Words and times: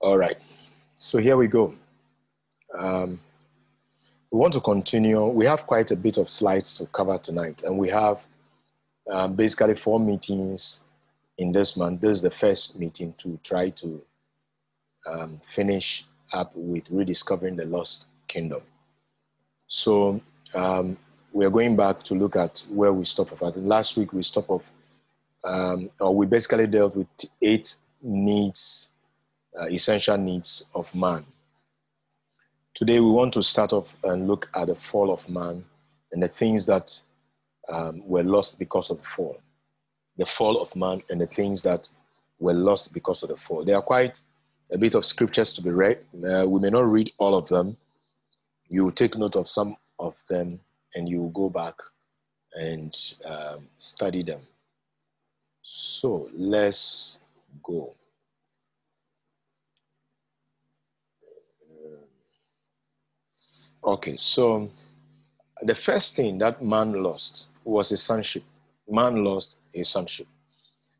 All 0.00 0.16
right. 0.16 0.38
So 0.94 1.18
here 1.18 1.36
we 1.36 1.46
go. 1.46 1.74
Um, 2.76 3.20
we 4.30 4.38
want 4.38 4.54
to 4.54 4.60
continue. 4.60 5.26
We 5.26 5.44
have 5.44 5.66
quite 5.66 5.90
a 5.90 5.96
bit 5.96 6.16
of 6.16 6.30
slides 6.30 6.76
to 6.78 6.86
cover 6.86 7.18
tonight, 7.18 7.62
and 7.64 7.76
we 7.76 7.88
have 7.88 8.26
um, 9.10 9.34
basically 9.34 9.74
four 9.74 10.00
meetings 10.00 10.80
in 11.38 11.52
this 11.52 11.76
month. 11.76 12.00
This 12.00 12.16
is 12.16 12.22
the 12.22 12.30
first 12.30 12.78
meeting 12.78 13.12
to 13.18 13.38
try 13.42 13.70
to 13.70 14.00
um, 15.06 15.40
finish 15.44 16.06
up 16.32 16.52
with 16.54 16.84
rediscovering 16.90 17.56
the 17.56 17.66
lost 17.66 18.06
kingdom. 18.28 18.62
So 19.66 20.20
um, 20.54 20.96
we 21.32 21.44
are 21.44 21.50
going 21.50 21.76
back 21.76 22.02
to 22.04 22.14
look 22.14 22.36
at 22.36 22.64
where 22.70 22.92
we 22.92 23.04
stopped 23.04 23.32
off. 23.32 23.56
Last 23.56 23.96
week 23.96 24.12
we 24.12 24.22
stopped 24.22 24.50
off, 24.50 24.70
um, 25.44 25.90
or 25.98 26.14
we 26.14 26.26
basically 26.26 26.66
dealt 26.66 26.96
with 26.96 27.08
eight 27.42 27.76
needs, 28.02 28.89
uh, 29.58 29.66
essential 29.66 30.16
needs 30.16 30.64
of 30.74 30.92
man. 30.94 31.24
Today 32.74 33.00
we 33.00 33.10
want 33.10 33.34
to 33.34 33.42
start 33.42 33.72
off 33.72 33.94
and 34.04 34.26
look 34.28 34.48
at 34.54 34.68
the 34.68 34.74
fall 34.74 35.12
of 35.12 35.28
man 35.28 35.64
and 36.12 36.22
the 36.22 36.28
things 36.28 36.64
that 36.66 37.00
um, 37.68 38.06
were 38.06 38.22
lost 38.22 38.58
because 38.58 38.90
of 38.90 38.98
the 38.98 39.06
fall. 39.06 39.38
The 40.16 40.26
fall 40.26 40.60
of 40.60 40.74
man 40.76 41.02
and 41.10 41.20
the 41.20 41.26
things 41.26 41.62
that 41.62 41.88
were 42.38 42.52
lost 42.52 42.92
because 42.92 43.22
of 43.22 43.28
the 43.28 43.36
fall. 43.36 43.64
There 43.64 43.76
are 43.76 43.82
quite 43.82 44.20
a 44.72 44.78
bit 44.78 44.94
of 44.94 45.04
scriptures 45.04 45.52
to 45.54 45.62
be 45.62 45.70
read. 45.70 45.98
Uh, 46.14 46.46
we 46.48 46.60
may 46.60 46.70
not 46.70 46.90
read 46.90 47.12
all 47.18 47.34
of 47.34 47.48
them. 47.48 47.76
You 48.68 48.84
will 48.84 48.92
take 48.92 49.16
note 49.16 49.36
of 49.36 49.48
some 49.48 49.76
of 49.98 50.22
them 50.28 50.60
and 50.94 51.08
you 51.08 51.20
will 51.20 51.30
go 51.30 51.50
back 51.50 51.74
and 52.54 52.96
um, 53.24 53.68
study 53.78 54.22
them. 54.22 54.40
So 55.62 56.28
let's 56.32 57.18
go. 57.62 57.94
Okay, 63.82 64.16
so 64.18 64.68
the 65.62 65.74
first 65.74 66.14
thing 66.14 66.36
that 66.38 66.62
man 66.62 67.02
lost 67.02 67.46
was 67.64 67.88
his 67.88 68.02
sonship. 68.02 68.42
Man 68.88 69.24
lost 69.24 69.56
his 69.72 69.88
sonship. 69.88 70.26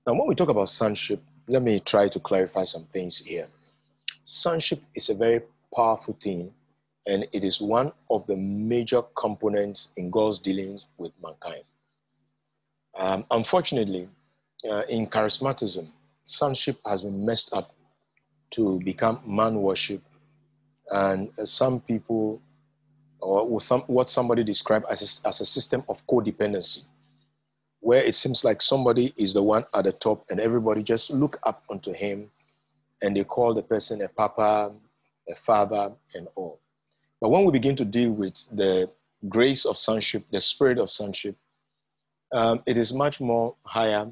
Now, 0.06 0.14
when 0.14 0.26
we 0.26 0.34
talk 0.34 0.48
about 0.48 0.70
sonship, 0.70 1.22
let 1.46 1.62
me 1.62 1.80
try 1.80 2.08
to 2.08 2.18
clarify 2.20 2.64
some 2.64 2.84
things 2.92 3.18
here. 3.18 3.48
Sonship 4.24 4.82
is 4.94 5.10
a 5.10 5.14
very 5.14 5.42
powerful 5.74 6.16
thing, 6.22 6.52
and 7.06 7.26
it 7.32 7.44
is 7.44 7.60
one 7.60 7.92
of 8.08 8.26
the 8.26 8.36
major 8.36 9.02
components 9.14 9.88
in 9.96 10.10
God's 10.10 10.38
dealings 10.38 10.86
with 10.96 11.12
mankind. 11.22 11.64
Um, 12.96 13.26
unfortunately, 13.30 14.08
uh, 14.70 14.82
in 14.88 15.06
charismatism, 15.06 15.88
sonship 16.24 16.78
has 16.86 17.02
been 17.02 17.24
messed 17.26 17.52
up 17.52 17.74
to 18.52 18.80
become 18.80 19.20
man 19.26 19.56
worship, 19.60 20.02
and 20.90 21.30
uh, 21.38 21.44
some 21.44 21.80
people 21.80 22.40
or 23.20 23.60
some, 23.60 23.82
what 23.82 24.08
somebody 24.10 24.42
described 24.42 24.86
as 24.90 25.20
a, 25.24 25.28
as 25.28 25.40
a 25.40 25.46
system 25.46 25.82
of 25.88 26.04
codependency, 26.06 26.84
where 27.80 28.02
it 28.02 28.14
seems 28.14 28.44
like 28.44 28.60
somebody 28.62 29.12
is 29.16 29.32
the 29.34 29.42
one 29.42 29.64
at 29.74 29.84
the 29.84 29.92
top 29.92 30.24
and 30.30 30.40
everybody 30.40 30.82
just 30.82 31.10
look 31.10 31.38
up 31.44 31.64
onto 31.70 31.92
him 31.92 32.30
and 33.02 33.16
they 33.16 33.24
call 33.24 33.54
the 33.54 33.62
person 33.62 34.02
a 34.02 34.08
papa, 34.08 34.72
a 35.28 35.34
father, 35.34 35.92
and 36.14 36.28
all. 36.34 36.60
But 37.20 37.30
when 37.30 37.44
we 37.44 37.52
begin 37.52 37.76
to 37.76 37.84
deal 37.84 38.10
with 38.10 38.34
the 38.52 38.90
grace 39.28 39.64
of 39.64 39.78
sonship, 39.78 40.24
the 40.30 40.40
spirit 40.40 40.78
of 40.78 40.90
sonship, 40.90 41.36
um, 42.32 42.62
it 42.66 42.76
is 42.76 42.92
much 42.92 43.20
more 43.20 43.54
higher, 43.64 44.10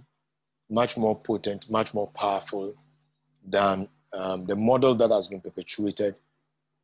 much 0.70 0.96
more 0.96 1.16
potent, 1.16 1.70
much 1.70 1.94
more 1.94 2.08
powerful 2.08 2.74
than 3.46 3.88
um, 4.12 4.44
the 4.46 4.56
model 4.56 4.94
that 4.96 5.10
has 5.10 5.28
been 5.28 5.40
perpetuated 5.40 6.14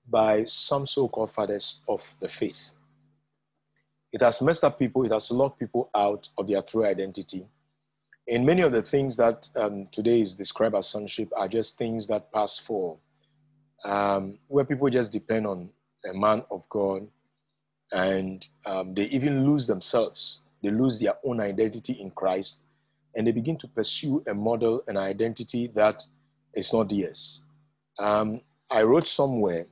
by 0.08 0.44
some 0.44 0.86
so-called 0.86 1.32
fathers 1.32 1.80
of 1.88 2.02
the 2.20 2.28
faith. 2.28 2.72
It 4.12 4.20
has 4.20 4.40
messed 4.40 4.64
up 4.64 4.78
people, 4.78 5.04
it 5.04 5.12
has 5.12 5.30
locked 5.30 5.58
people 5.58 5.90
out 5.94 6.28
of 6.38 6.46
their 6.46 6.62
true 6.62 6.84
identity. 6.84 7.46
And 8.28 8.46
many 8.46 8.62
of 8.62 8.72
the 8.72 8.82
things 8.82 9.16
that 9.16 9.48
um, 9.56 9.86
today 9.92 10.20
is 10.20 10.34
described 10.34 10.74
as 10.74 10.86
sonship 10.86 11.28
are 11.36 11.48
just 11.48 11.76
things 11.76 12.06
that 12.06 12.32
pass 12.32 12.58
for, 12.58 12.96
um, 13.84 14.38
where 14.48 14.64
people 14.64 14.88
just 14.88 15.12
depend 15.12 15.46
on 15.46 15.68
a 16.08 16.14
man 16.14 16.42
of 16.50 16.62
God 16.68 17.06
and 17.92 18.46
um, 18.66 18.94
they 18.94 19.04
even 19.04 19.46
lose 19.46 19.66
themselves. 19.66 20.40
They 20.62 20.70
lose 20.70 20.98
their 20.98 21.14
own 21.24 21.40
identity 21.40 21.94
in 21.94 22.10
Christ 22.10 22.58
and 23.14 23.26
they 23.26 23.32
begin 23.32 23.56
to 23.58 23.68
pursue 23.68 24.22
a 24.26 24.34
model, 24.34 24.82
an 24.88 24.96
identity 24.96 25.70
that 25.74 26.04
is 26.54 26.72
not 26.72 26.88
theirs. 26.88 27.42
Um, 27.98 28.40
I 28.70 28.82
wrote 28.82 29.06
somewhere 29.06 29.66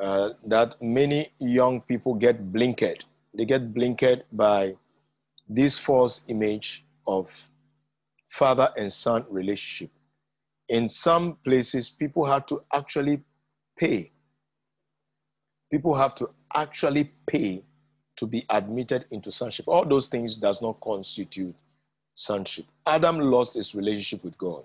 uh, 0.00 0.30
that 0.46 0.80
many 0.80 1.32
young 1.38 1.80
people 1.82 2.14
get 2.14 2.52
blinked. 2.52 3.04
They 3.34 3.44
get 3.44 3.74
blinked 3.74 4.22
by 4.32 4.74
this 5.48 5.78
false 5.78 6.20
image 6.28 6.84
of 7.06 7.32
father 8.28 8.70
and 8.76 8.92
son 8.92 9.24
relationship. 9.28 9.90
In 10.68 10.88
some 10.88 11.36
places, 11.44 11.88
people 11.88 12.24
have 12.26 12.46
to 12.46 12.62
actually 12.74 13.22
pay. 13.78 14.10
People 15.70 15.94
have 15.94 16.14
to 16.16 16.30
actually 16.54 17.12
pay 17.26 17.62
to 18.16 18.26
be 18.26 18.44
admitted 18.50 19.06
into 19.10 19.30
sonship. 19.30 19.66
All 19.68 19.84
those 19.84 20.08
things 20.08 20.36
does 20.36 20.60
not 20.60 20.80
constitute 20.80 21.54
sonship. 22.14 22.66
Adam 22.86 23.18
lost 23.20 23.54
his 23.54 23.74
relationship 23.74 24.24
with 24.24 24.36
God. 24.38 24.64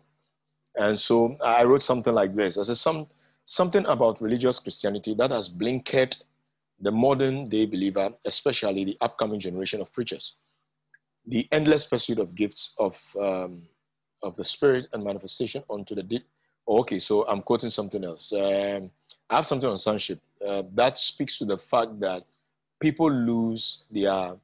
And 0.76 1.00
so 1.00 1.38
I 1.44 1.64
wrote 1.64 1.84
something 1.84 2.14
like 2.14 2.36
this. 2.36 2.58
I 2.58 2.64
said, 2.64 2.78
some, 2.78 3.08
something 3.46 3.86
about 3.86 4.22
religious 4.22 4.60
Christianity 4.60 5.14
that 5.16 5.32
has 5.32 5.50
blinkered 5.50 6.16
the 6.80 6.92
modern 6.92 7.50
day 7.50 7.66
believer, 7.66 8.10
especially 8.26 8.86
the 8.86 8.98
upcoming 9.02 9.40
generation 9.40 9.82
of 9.82 9.92
preachers. 9.94 10.36
The 11.28 11.48
endless 11.52 11.86
pursuit 11.86 12.20
of 12.20 12.36
gifts 12.36 12.72
of, 12.78 13.00
um, 13.20 13.64
of 14.22 14.36
the 14.36 14.46
Spirit 14.46 14.88
and 14.94 15.04
manifestation 15.04 15.64
onto 15.70 15.96
the 15.96 16.04
deep. 16.04 16.26
Oh, 16.68 16.80
okay, 16.80 17.00
so 17.00 17.26
I'm 17.28 17.42
quoting 17.42 17.70
something 17.70 18.04
else. 18.04 18.32
Um, 18.34 18.90
I 19.30 19.38
have 19.38 19.48
something 19.48 19.70
on 19.70 19.80
sonship 19.80 20.20
uh, 20.46 20.64
that 20.74 21.00
speaks 21.00 21.38
to 21.40 21.46
the 21.46 21.58
fact 21.58 22.00
that 22.00 22.24
people 22.80 23.12
lose 23.12 23.84
their 23.92 24.36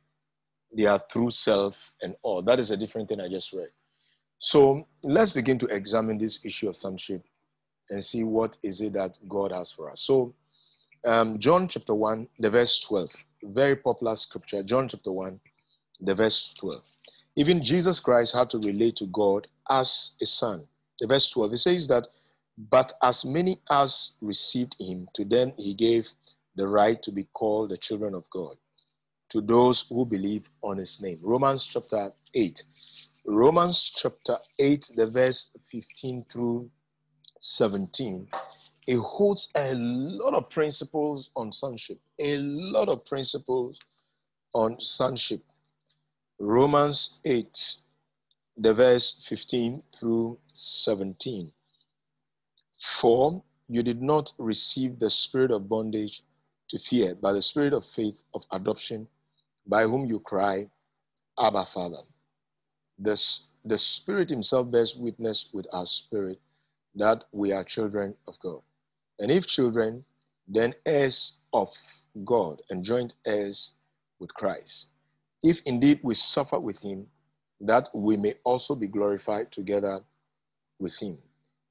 their 0.71 0.99
true 1.11 1.31
self 1.31 1.75
and 2.03 2.15
all. 2.21 2.41
That 2.43 2.59
is 2.59 2.69
a 2.71 2.77
different 2.77 3.09
thing 3.09 3.19
I 3.19 3.27
just 3.27 3.53
read. 3.53 3.69
So 4.37 4.87
let's 5.03 5.31
begin 5.31 5.57
to 5.59 5.65
examine 5.67 6.17
this 6.17 6.39
issue 6.43 6.69
of 6.69 6.77
sonship 6.77 7.23
and 7.89 8.03
see 8.03 8.23
what 8.23 8.57
is 8.63 8.81
it 8.81 8.93
that 8.93 9.17
God 9.27 9.51
has 9.51 9.71
for 9.71 9.91
us. 9.91 10.01
So, 10.01 10.33
um, 11.05 11.39
John 11.39 11.67
chapter 11.67 11.93
1, 11.93 12.27
the 12.39 12.49
verse 12.49 12.79
12, 12.81 13.11
very 13.43 13.75
popular 13.75 14.15
scripture. 14.15 14.63
John 14.63 14.87
chapter 14.87 15.11
1, 15.11 15.39
the 16.01 16.15
verse 16.15 16.53
12. 16.57 16.83
Even 17.35 17.63
Jesus 17.63 17.99
Christ 17.99 18.35
had 18.35 18.49
to 18.49 18.59
relate 18.59 18.97
to 18.97 19.05
God 19.07 19.47
as 19.69 20.11
a 20.21 20.25
son. 20.25 20.67
The 20.99 21.07
verse 21.07 21.29
12, 21.29 21.53
it 21.53 21.57
says 21.57 21.87
that, 21.87 22.07
but 22.69 22.91
as 23.01 23.23
many 23.23 23.61
as 23.69 24.11
received 24.21 24.75
him, 24.79 25.07
to 25.13 25.23
them 25.23 25.53
he 25.57 25.73
gave 25.73 26.09
the 26.55 26.67
right 26.67 27.01
to 27.01 27.11
be 27.11 27.23
called 27.33 27.69
the 27.69 27.77
children 27.77 28.13
of 28.13 28.29
God, 28.29 28.57
to 29.29 29.39
those 29.39 29.85
who 29.87 30.05
believe 30.05 30.49
on 30.61 30.77
his 30.77 30.99
name. 31.01 31.19
Romans 31.21 31.65
chapter 31.65 32.11
8. 32.33 32.61
Romans 33.25 33.91
chapter 33.95 34.37
8, 34.57 34.91
the 34.95 35.07
verse 35.07 35.45
15 35.71 36.25
through 36.29 36.69
17, 37.39 38.27
it 38.87 38.97
holds 38.97 39.49
a 39.55 39.73
lot 39.75 40.33
of 40.33 40.49
principles 40.49 41.29
on 41.35 41.51
sonship, 41.51 41.99
a 42.19 42.37
lot 42.37 42.89
of 42.89 43.05
principles 43.05 43.79
on 44.53 44.79
sonship. 44.79 45.41
Romans 46.39 47.11
8, 47.25 47.75
the 48.57 48.73
verse 48.73 49.23
15 49.27 49.81
through 49.97 50.37
17. 50.53 51.51
For 52.79 53.43
you 53.67 53.83
did 53.83 54.01
not 54.01 54.31
receive 54.37 54.99
the 54.99 55.09
spirit 55.09 55.51
of 55.51 55.69
bondage 55.69 56.23
to 56.69 56.79
fear, 56.79 57.15
but 57.15 57.33
the 57.33 57.41
spirit 57.41 57.73
of 57.73 57.85
faith 57.85 58.23
of 58.33 58.43
adoption, 58.51 59.07
by 59.67 59.83
whom 59.83 60.05
you 60.05 60.19
cry, 60.19 60.69
Abba, 61.37 61.65
Father. 61.65 62.01
The, 62.99 63.21
the 63.63 63.77
Spirit 63.77 64.29
Himself 64.29 64.69
bears 64.71 64.95
witness 64.95 65.47
with 65.53 65.67
our 65.71 65.85
spirit 65.85 66.39
that 66.95 67.25
we 67.31 67.51
are 67.51 67.63
children 67.63 68.15
of 68.27 68.39
God. 68.39 68.61
And 69.19 69.31
if 69.31 69.47
children, 69.47 70.03
then 70.47 70.73
heirs 70.85 71.33
of 71.53 71.73
God 72.25 72.61
and 72.69 72.83
joint 72.83 73.13
heirs 73.25 73.71
with 74.19 74.33
Christ. 74.33 74.87
If 75.43 75.61
indeed 75.65 75.99
we 76.03 76.15
suffer 76.15 76.59
with 76.59 76.81
him, 76.81 77.05
that 77.61 77.89
we 77.93 78.17
may 78.17 78.35
also 78.43 78.75
be 78.75 78.87
glorified 78.87 79.51
together 79.51 80.01
with 80.79 80.97
him. 80.97 81.17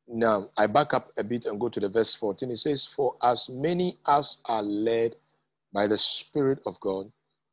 Now, 0.07 0.51
I 0.57 0.67
back 0.67 0.95
up 0.95 1.13
a 1.19 1.25
bit 1.25 1.47
and 1.47 1.61
go 1.61 1.69
to 1.69 1.81
the 1.81 1.89
verse 1.89 2.15
14. 2.15 2.51
It 2.51 2.57
says, 2.57 2.87
For 2.87 3.15
as 3.23 3.49
many 3.49 3.99
as 4.07 4.39
are 4.47 4.63
led 4.63 5.17
by 5.73 5.87
the 5.87 5.99
Spirit 5.99 6.61
of 6.67 6.79
God, 6.81 7.11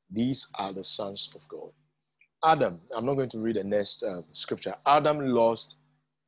these 0.09 0.47
are 0.55 0.71
the 0.71 0.83
sons 0.83 1.29
of 1.35 1.41
God. 1.49 1.71
Adam, 2.43 2.79
I'm 2.93 3.05
not 3.05 3.15
going 3.15 3.29
to 3.29 3.39
read 3.39 3.55
the 3.55 3.63
next 3.63 4.03
uh, 4.03 4.21
scripture. 4.31 4.75
Adam 4.85 5.19
lost 5.19 5.75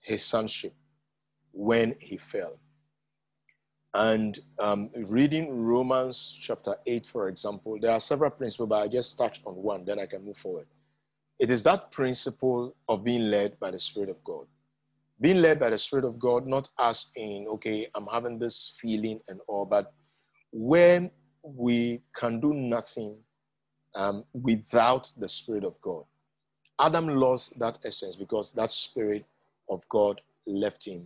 his 0.02 0.24
sonship 0.24 0.74
when 1.52 1.96
he 2.00 2.18
fell. 2.18 2.60
And 3.94 4.40
um, 4.60 4.90
reading 5.08 5.50
Romans 5.50 6.38
chapter 6.40 6.76
8, 6.86 7.08
for 7.08 7.30
example, 7.30 7.78
there 7.80 7.92
are 7.92 8.00
several 8.00 8.30
principles, 8.30 8.70
but 8.70 8.84
I 8.84 8.88
just 8.88 9.18
touched 9.18 9.42
on 9.46 9.56
one, 9.56 9.86
then 9.86 10.00
I 10.00 10.06
can 10.06 10.24
move 10.24 10.38
forward. 10.38 10.68
It 11.40 11.50
is 11.50 11.64
that 11.64 11.92
principle 11.92 12.76
of 12.90 13.04
being 13.04 13.32
led 13.32 13.60
by 13.60 13.72
the 13.72 13.80
Spirit 13.80 14.10
of 14.10 14.24
God. 14.24 14.46
Being 15.20 15.42
led 15.42 15.60
by 15.60 15.72
the 15.72 15.78
Spirit 15.78 16.06
of 16.06 16.20
God, 16.20 16.46
not 16.46 16.70
as 16.80 17.08
in, 17.16 17.48
okay, 17.48 17.88
I'm 17.96 18.08
having 18.08 18.38
this 18.38 18.74
feeling 18.80 19.20
and 19.30 19.40
all, 19.48 19.66
but 19.66 19.94
when 20.52 21.10
we 21.44 22.02
can 22.16 22.40
do 22.40 22.54
nothing 22.54 23.16
um, 23.96 24.24
without 24.34 25.10
the 25.18 25.28
Spirit 25.28 25.64
of 25.64 25.80
God. 25.82 26.04
Adam 26.80 27.08
lost 27.08 27.58
that 27.58 27.80
essence 27.84 28.16
because 28.16 28.52
that 28.52 28.72
Spirit 28.72 29.26
of 29.70 29.88
God 29.90 30.22
left 30.46 30.86
him 30.86 31.06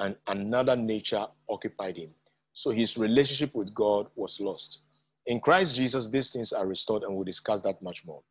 and 0.00 0.16
another 0.26 0.74
nature 0.74 1.26
occupied 1.48 1.96
him. 1.96 2.10
So 2.52 2.70
his 2.70 2.96
relationship 2.96 3.54
with 3.54 3.72
God 3.74 4.08
was 4.16 4.40
lost. 4.40 4.78
In 5.26 5.40
Christ 5.40 5.76
Jesus, 5.76 6.08
these 6.08 6.30
things 6.30 6.52
are 6.52 6.66
restored, 6.66 7.02
and 7.04 7.14
we'll 7.14 7.24
discuss 7.24 7.60
that 7.60 7.80
much 7.82 8.04
more. 8.04 8.22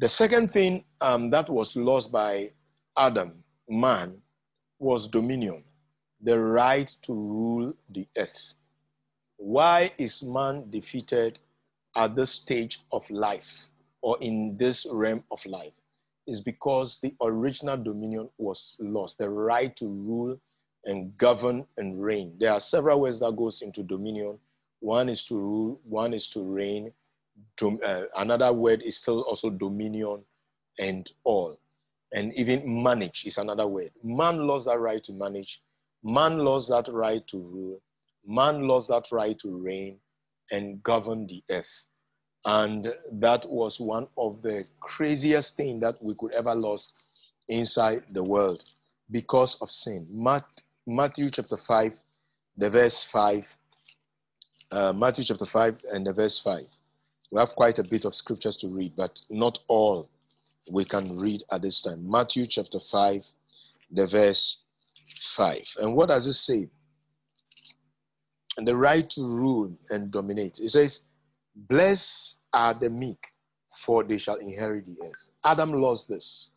The 0.00 0.08
second 0.08 0.52
thing 0.52 0.84
um, 1.00 1.30
that 1.30 1.48
was 1.48 1.76
lost 1.76 2.10
by 2.10 2.50
Adam, 2.98 3.44
man, 3.68 4.16
was 4.78 5.06
dominion, 5.06 5.62
the 6.22 6.38
right 6.38 6.90
to 7.02 7.12
rule 7.12 7.72
the 7.90 8.08
earth. 8.16 8.54
Why 9.36 9.92
is 9.98 10.22
man 10.22 10.70
defeated 10.70 11.38
at 11.94 12.16
this 12.16 12.30
stage 12.30 12.80
of 12.90 13.08
life 13.10 13.46
or 14.00 14.16
in 14.20 14.56
this 14.56 14.86
realm 14.90 15.22
of 15.30 15.44
life? 15.46 15.72
Is 16.26 16.40
because 16.40 16.98
the 17.00 17.14
original 17.20 17.76
dominion 17.76 18.28
was 18.38 18.76
lost, 18.78 19.18
the 19.18 19.28
right 19.28 19.76
to 19.76 19.86
rule 19.86 20.40
and 20.84 21.16
govern 21.18 21.64
and 21.76 22.02
reign. 22.02 22.34
There 22.38 22.52
are 22.52 22.60
several 22.60 23.00
ways 23.00 23.20
that 23.20 23.36
goes 23.36 23.62
into 23.62 23.82
dominion. 23.82 24.38
One 24.80 25.08
is 25.08 25.24
to 25.24 25.36
rule, 25.36 25.80
one 25.84 26.12
is 26.12 26.28
to 26.28 26.42
reign. 26.42 26.92
Dom, 27.56 27.78
uh, 27.84 28.02
another 28.16 28.52
word 28.52 28.82
is 28.82 28.98
still 28.98 29.22
also 29.22 29.50
dominion 29.50 30.22
and 30.78 31.10
all. 31.24 31.58
And 32.12 32.34
even 32.34 32.82
manage 32.82 33.24
is 33.24 33.38
another 33.38 33.66
word. 33.66 33.90
Man 34.02 34.46
lost 34.46 34.66
that 34.66 34.78
right 34.78 35.02
to 35.04 35.12
manage. 35.12 35.62
Man 36.02 36.38
lost 36.38 36.68
that 36.68 36.88
right 36.88 37.26
to 37.28 37.38
rule. 37.38 37.80
Man 38.26 38.66
lost 38.66 38.88
that 38.88 39.06
right 39.12 39.38
to 39.40 39.56
reign 39.56 39.96
and 40.50 40.82
govern 40.82 41.26
the 41.26 41.42
earth. 41.50 41.72
And 42.44 42.92
that 43.12 43.48
was 43.48 43.78
one 43.78 44.08
of 44.18 44.42
the 44.42 44.66
craziest 44.80 45.56
things 45.56 45.80
that 45.82 46.02
we 46.02 46.14
could 46.16 46.32
ever 46.32 46.54
lose 46.54 46.88
inside 47.48 48.02
the 48.12 48.22
world 48.22 48.64
because 49.10 49.56
of 49.60 49.70
sin. 49.70 50.06
Matthew 50.86 51.30
chapter 51.30 51.56
5, 51.56 51.96
the 52.56 52.68
verse 52.68 53.04
5. 53.04 53.56
Uh, 54.72 54.92
Matthew 54.92 55.24
chapter 55.24 55.46
5 55.46 55.78
and 55.92 56.04
the 56.04 56.12
verse 56.12 56.40
5. 56.40 56.64
We 57.30 57.38
have 57.38 57.50
quite 57.50 57.78
a 57.78 57.84
bit 57.84 58.04
of 58.04 58.16
scriptures 58.16 58.56
to 58.58 58.68
read, 58.68 58.94
but 58.96 59.22
not 59.30 59.60
all 59.68 60.10
we 60.72 60.84
can 60.84 61.16
read 61.16 61.44
at 61.52 61.62
this 61.62 61.82
time. 61.82 62.10
Matthew 62.10 62.46
chapter 62.46 62.80
5, 62.80 63.24
the 63.92 64.08
verse 64.08 64.58
5. 65.36 65.62
And 65.82 65.94
what 65.94 66.08
does 66.08 66.26
it 66.26 66.32
say? 66.32 66.68
And 68.56 68.66
the 68.66 68.76
right 68.76 69.08
to 69.10 69.24
rule 69.24 69.72
and 69.90 70.10
dominate. 70.10 70.58
It 70.58 70.70
says, 70.70 71.00
Blessed 71.54 72.36
are 72.54 72.74
the 72.74 72.90
meek, 72.90 73.24
for 73.70 74.02
they 74.02 74.18
shall 74.18 74.36
inherit 74.36 74.86
the 74.86 74.96
earth. 75.06 75.30
Adam 75.44 75.72
lost 75.74 76.08
this. 76.08 76.50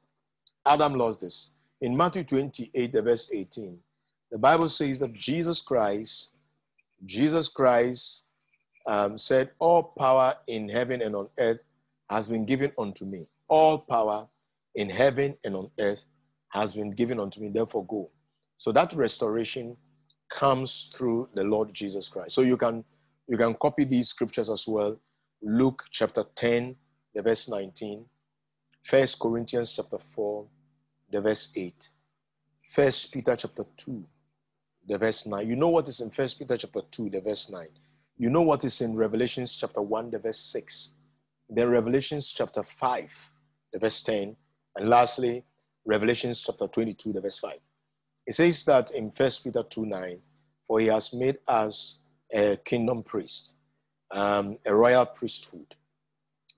Adam 0.65 0.95
lost 0.95 1.21
this. 1.21 1.51
In 1.81 1.95
Matthew 1.95 2.23
28, 2.23 2.91
the 2.91 3.01
verse 3.03 3.29
18, 3.31 3.77
the 4.31 4.37
Bible 4.37 4.69
says 4.69 4.99
that 4.99 5.13
Jesus 5.13 5.61
Christ, 5.61 6.29
Jesus 7.05 7.49
Christ 7.49 8.23
um, 8.87 9.17
said, 9.17 9.51
All 9.59 9.83
power 9.97 10.35
in 10.47 10.67
heaven 10.69 11.01
and 11.01 11.15
on 11.15 11.29
earth 11.39 11.61
has 12.09 12.27
been 12.27 12.45
given 12.45 12.71
unto 12.77 13.05
me. 13.05 13.27
All 13.47 13.77
power 13.77 14.27
in 14.75 14.89
heaven 14.89 15.35
and 15.43 15.55
on 15.55 15.69
earth 15.79 16.05
has 16.49 16.73
been 16.73 16.91
given 16.91 17.19
unto 17.19 17.39
me. 17.39 17.49
Therefore, 17.49 17.85
go. 17.85 18.09
So 18.57 18.71
that 18.71 18.93
restoration 18.93 19.75
comes 20.29 20.89
through 20.95 21.29
the 21.35 21.43
Lord 21.43 21.73
Jesus 21.73 22.07
Christ. 22.07 22.33
So 22.33 22.41
you 22.41 22.57
can 22.57 22.83
you 23.27 23.37
can 23.37 23.55
copy 23.55 23.85
these 23.85 24.09
scriptures 24.09 24.49
as 24.49 24.67
well. 24.67 24.97
Luke 25.41 25.83
chapter 25.91 26.23
10, 26.35 26.75
the 27.13 27.21
verse 27.21 27.47
19. 27.47 28.05
First 28.83 29.19
Corinthians 29.19 29.73
chapter 29.73 29.97
4, 29.97 30.45
the 31.11 31.21
verse 31.21 31.49
8. 31.55 31.89
First 32.73 33.11
Peter 33.11 33.35
chapter 33.35 33.65
2, 33.77 34.03
the 34.87 34.97
verse 34.97 35.25
9. 35.25 35.47
You 35.47 35.55
know 35.55 35.69
what 35.69 35.87
is 35.87 36.01
in 36.01 36.09
First 36.11 36.39
Peter 36.39 36.57
chapter 36.57 36.81
2, 36.91 37.09
the 37.09 37.21
verse 37.21 37.49
9. 37.49 37.67
You 38.17 38.29
know 38.29 38.41
what 38.41 38.63
is 38.63 38.81
in 38.81 38.95
Revelations 38.95 39.55
chapter 39.55 39.81
1, 39.81 40.11
the 40.11 40.19
verse 40.19 40.39
6. 40.39 40.89
Then 41.49 41.69
Revelations 41.69 42.31
chapter 42.31 42.63
5, 42.63 43.31
the 43.73 43.79
verse 43.79 44.01
10. 44.01 44.35
And 44.77 44.89
lastly, 44.89 45.43
Revelations 45.85 46.41
chapter 46.41 46.67
22, 46.67 47.13
the 47.13 47.21
verse 47.21 47.39
5. 47.39 47.57
It 48.27 48.35
says 48.35 48.63
that 48.65 48.91
in 48.91 49.11
First 49.11 49.43
Peter 49.43 49.63
2, 49.63 49.85
9, 49.85 50.19
for 50.67 50.79
he 50.79 50.87
has 50.87 51.13
made 51.13 51.37
us 51.47 51.99
a 52.33 52.57
kingdom 52.65 53.03
priest, 53.03 53.53
um, 54.11 54.57
a 54.65 54.73
royal 54.73 55.05
priesthood, 55.05 55.75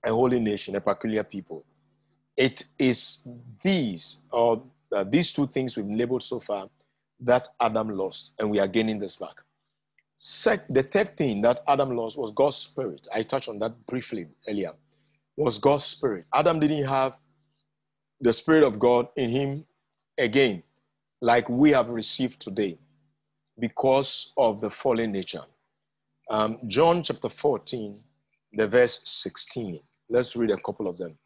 a 0.03 0.09
holy 0.09 0.39
nation, 0.39 0.75
a 0.75 0.81
peculiar 0.81 1.23
people. 1.23 1.65
It 2.37 2.63
is 2.79 3.21
these, 3.61 4.17
or 4.31 4.63
uh, 4.95 5.03
these 5.03 5.33
two 5.33 5.47
things 5.47 5.75
we've 5.75 5.89
labeled 5.89 6.23
so 6.23 6.39
far, 6.39 6.69
that 7.21 7.47
Adam 7.61 7.89
lost, 7.89 8.31
and 8.39 8.49
we 8.49 8.59
are 8.59 8.67
gaining 8.67 8.99
this 8.99 9.15
back. 9.15 9.35
Sec- 10.17 10.67
the 10.69 10.83
third 10.83 11.15
thing 11.17 11.41
that 11.41 11.61
Adam 11.67 11.95
lost 11.95 12.17
was 12.17 12.31
God's 12.31 12.57
spirit. 12.57 13.07
I 13.13 13.23
touched 13.23 13.49
on 13.49 13.59
that 13.59 13.85
briefly 13.87 14.27
earlier. 14.47 14.73
Was 15.35 15.59
God's 15.59 15.83
spirit. 15.83 16.25
Adam 16.33 16.59
didn't 16.59 16.85
have 16.87 17.13
the 18.21 18.33
spirit 18.33 18.63
of 18.63 18.79
God 18.79 19.07
in 19.15 19.29
him 19.29 19.65
again, 20.17 20.63
like 21.21 21.47
we 21.49 21.71
have 21.71 21.89
received 21.89 22.39
today, 22.39 22.79
because 23.59 24.33
of 24.37 24.61
the 24.61 24.69
fallen 24.69 25.11
nature. 25.11 25.43
Um, 26.29 26.57
John 26.67 27.03
chapter 27.03 27.29
14, 27.29 27.99
the 28.53 28.67
verse 28.67 29.01
16. 29.03 29.79
Let's 30.09 30.35
read 30.35 30.51
a 30.51 30.57
couple 30.57 30.87
of 30.87 30.97
them. 30.97 31.17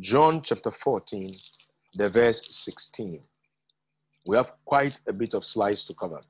John 0.00 0.42
chapter 0.42 0.70
14, 0.70 1.36
the 1.94 2.08
verse 2.08 2.42
16. 2.48 3.20
We 4.24 4.36
have 4.36 4.52
quite 4.64 5.00
a 5.06 5.12
bit 5.12 5.34
of 5.34 5.44
slides 5.44 5.84
to 5.84 5.94
cover. 5.94 6.20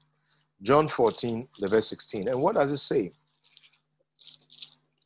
John 0.62 0.88
14, 0.88 1.48
the 1.58 1.68
verse 1.68 1.88
16. 1.88 2.28
And 2.28 2.40
what 2.40 2.54
does 2.54 2.70
it 2.70 2.78
say? 2.78 3.12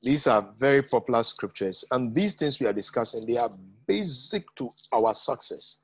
These 0.03 0.27
are 0.27 0.55
very 0.59 0.83
popular 0.83 1.23
scriptures, 1.23 1.85
and 1.91 2.15
these 2.15 2.35
things 2.35 2.61
we 2.61 2.67
are 2.67 2.73
discussing, 2.73 3.27
they 3.27 3.39
are 3.39 3.51
basic 3.87 4.45
to 4.57 4.71
our 4.93 5.15
success. 5.15 5.79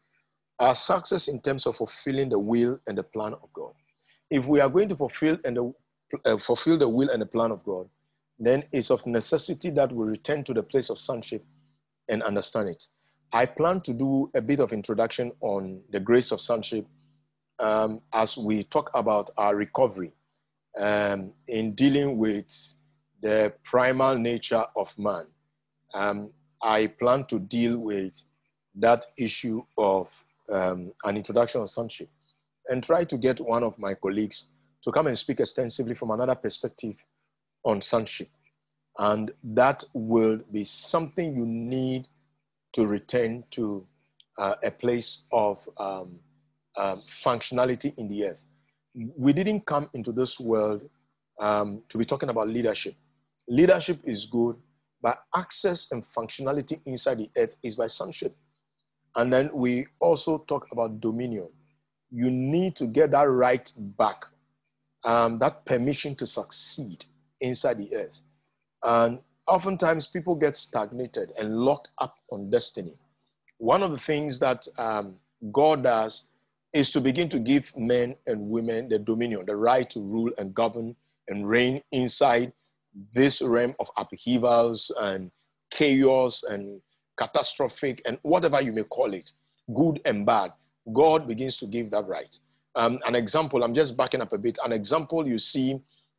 Our 0.60 0.76
success 0.76 1.28
in 1.28 1.40
terms 1.40 1.66
of 1.66 1.76
fulfilling 1.76 2.28
the 2.28 2.38
will 2.38 2.78
and 2.86 2.96
the 2.96 3.02
plan 3.02 3.32
of 3.32 3.52
God. 3.52 3.72
If 4.30 4.46
we 4.46 4.60
are 4.60 4.68
going 4.68 4.88
to 4.90 4.96
fulfill 4.96 5.38
and 5.44 5.56
the, 5.56 5.74
uh, 6.24 6.38
fulfill 6.38 6.78
the 6.78 6.88
will 6.88 7.10
and 7.10 7.20
the 7.20 7.26
plan 7.26 7.50
of 7.50 7.64
God, 7.64 7.88
then 8.38 8.64
it's 8.70 8.90
of 8.90 9.04
necessity 9.06 9.70
that 9.70 9.90
we 9.90 10.06
return 10.06 10.44
to 10.44 10.54
the 10.54 10.62
place 10.62 10.88
of 10.88 11.00
sonship 11.00 11.44
and 12.08 12.22
understand 12.22 12.68
it. 12.68 12.86
I 13.32 13.46
plan 13.46 13.80
to 13.82 13.94
do 13.94 14.30
a 14.34 14.42
bit 14.42 14.60
of 14.60 14.72
introduction 14.72 15.32
on 15.40 15.80
the 15.90 16.00
grace 16.00 16.32
of 16.32 16.40
sonship 16.40 16.86
um, 17.58 18.02
as 18.12 18.36
we 18.36 18.62
talk 18.64 18.90
about 18.94 19.30
our 19.38 19.56
recovery 19.56 20.12
um, 20.78 21.32
in 21.48 21.74
dealing 21.74 22.18
with 22.18 22.46
the 23.22 23.52
primal 23.64 24.18
nature 24.18 24.64
of 24.76 24.92
man. 24.98 25.26
Um, 25.94 26.30
I 26.62 26.88
plan 26.88 27.24
to 27.26 27.38
deal 27.38 27.78
with 27.78 28.20
that 28.76 29.06
issue 29.16 29.62
of 29.78 30.12
um, 30.50 30.92
an 31.04 31.16
introduction 31.16 31.62
of 31.62 31.70
sonship 31.70 32.10
and 32.68 32.82
try 32.82 33.04
to 33.04 33.16
get 33.16 33.40
one 33.40 33.62
of 33.62 33.78
my 33.78 33.94
colleagues 33.94 34.44
to 34.82 34.92
come 34.92 35.06
and 35.06 35.16
speak 35.16 35.40
extensively 35.40 35.94
from 35.94 36.10
another 36.10 36.34
perspective 36.34 36.96
on 37.64 37.80
sonship. 37.80 38.28
And 38.98 39.30
that 39.42 39.84
will 39.94 40.38
be 40.52 40.64
something 40.64 41.34
you 41.34 41.46
need 41.46 42.08
to 42.72 42.86
return 42.86 43.44
to 43.52 43.86
uh, 44.38 44.54
a 44.62 44.70
place 44.70 45.24
of 45.32 45.68
um, 45.78 46.18
um, 46.76 47.02
functionality 47.10 47.92
in 47.98 48.08
the 48.08 48.26
earth. 48.26 48.42
We 49.16 49.32
didn't 49.32 49.66
come 49.66 49.88
into 49.94 50.12
this 50.12 50.38
world 50.40 50.82
um, 51.40 51.82
to 51.88 51.98
be 51.98 52.04
talking 52.04 52.28
about 52.28 52.48
leadership. 52.48 52.94
Leadership 53.48 54.00
is 54.04 54.26
good, 54.26 54.56
but 55.02 55.22
access 55.34 55.88
and 55.90 56.04
functionality 56.04 56.80
inside 56.86 57.18
the 57.18 57.30
earth 57.36 57.56
is 57.62 57.76
by 57.76 57.86
sonship. 57.86 58.36
And 59.16 59.32
then 59.32 59.50
we 59.52 59.86
also 60.00 60.38
talk 60.38 60.66
about 60.72 61.00
dominion. 61.00 61.48
You 62.10 62.30
need 62.30 62.76
to 62.76 62.86
get 62.86 63.10
that 63.10 63.28
right 63.28 63.70
back, 63.76 64.24
um, 65.04 65.38
that 65.38 65.64
permission 65.64 66.14
to 66.16 66.26
succeed 66.26 67.04
inside 67.40 67.78
the 67.78 67.94
earth. 67.94 68.22
And 68.82 69.18
oftentimes 69.46 70.06
people 70.06 70.34
get 70.34 70.56
stagnated 70.56 71.32
and 71.38 71.58
locked 71.58 71.88
up 71.98 72.16
on 72.30 72.50
destiny. 72.50 72.94
One 73.58 73.82
of 73.82 73.90
the 73.90 73.98
things 73.98 74.38
that 74.40 74.66
um, 74.78 75.14
God 75.52 75.82
does 75.82 76.24
is 76.72 76.90
to 76.92 77.00
begin 77.00 77.28
to 77.28 77.38
give 77.38 77.70
men 77.76 78.16
and 78.26 78.48
women 78.48 78.88
the 78.88 78.98
dominion, 78.98 79.44
the 79.46 79.56
right 79.56 79.88
to 79.90 80.00
rule 80.00 80.30
and 80.38 80.54
govern 80.54 80.96
and 81.28 81.48
reign 81.48 81.82
inside 81.92 82.52
this 83.14 83.40
realm 83.42 83.74
of 83.80 83.88
upheavals 83.96 84.90
and 85.00 85.30
chaos 85.70 86.42
and 86.42 86.80
catastrophic 87.18 88.02
and 88.06 88.18
whatever 88.22 88.60
you 88.60 88.72
may 88.72 88.84
call 88.84 89.12
it, 89.14 89.30
good 89.74 90.00
and 90.04 90.26
bad. 90.26 90.52
God 90.92 91.28
begins 91.28 91.56
to 91.58 91.66
give 91.66 91.90
that 91.90 92.06
right. 92.06 92.36
Um, 92.74 92.98
an 93.06 93.14
example, 93.14 93.62
I'm 93.62 93.74
just 93.74 93.96
backing 93.96 94.20
up 94.20 94.32
a 94.32 94.38
bit. 94.38 94.58
An 94.64 94.72
example 94.72 95.26
you 95.26 95.38
see 95.38 95.78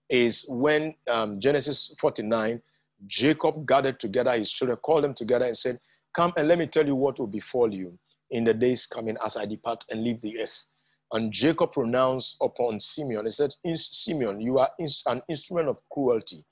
is 0.09 0.45
when 0.47 0.93
um, 1.09 1.39
Genesis 1.39 1.93
49, 1.99 2.61
Jacob 3.07 3.65
gathered 3.67 3.99
together 3.99 4.37
his 4.37 4.51
children, 4.51 4.77
called 4.77 5.03
them 5.03 5.13
together 5.13 5.45
and 5.45 5.57
said, 5.57 5.79
Come 6.15 6.33
and 6.37 6.47
let 6.47 6.59
me 6.59 6.67
tell 6.67 6.85
you 6.85 6.95
what 6.95 7.19
will 7.19 7.27
befall 7.27 7.73
you 7.73 7.97
in 8.31 8.43
the 8.43 8.53
days 8.53 8.85
coming 8.85 9.17
as 9.25 9.35
I 9.35 9.45
depart 9.45 9.83
and 9.89 10.03
leave 10.03 10.21
the 10.21 10.39
earth. 10.39 10.65
And 11.11 11.31
Jacob 11.31 11.73
pronounced 11.73 12.37
upon 12.41 12.79
Simeon, 12.79 13.25
he 13.25 13.31
said, 13.31 13.53
Simeon, 13.75 14.41
you 14.41 14.57
are 14.57 14.69
an 15.05 15.21
instrument 15.29 15.67
of 15.67 15.77
cruelty. 15.91 16.43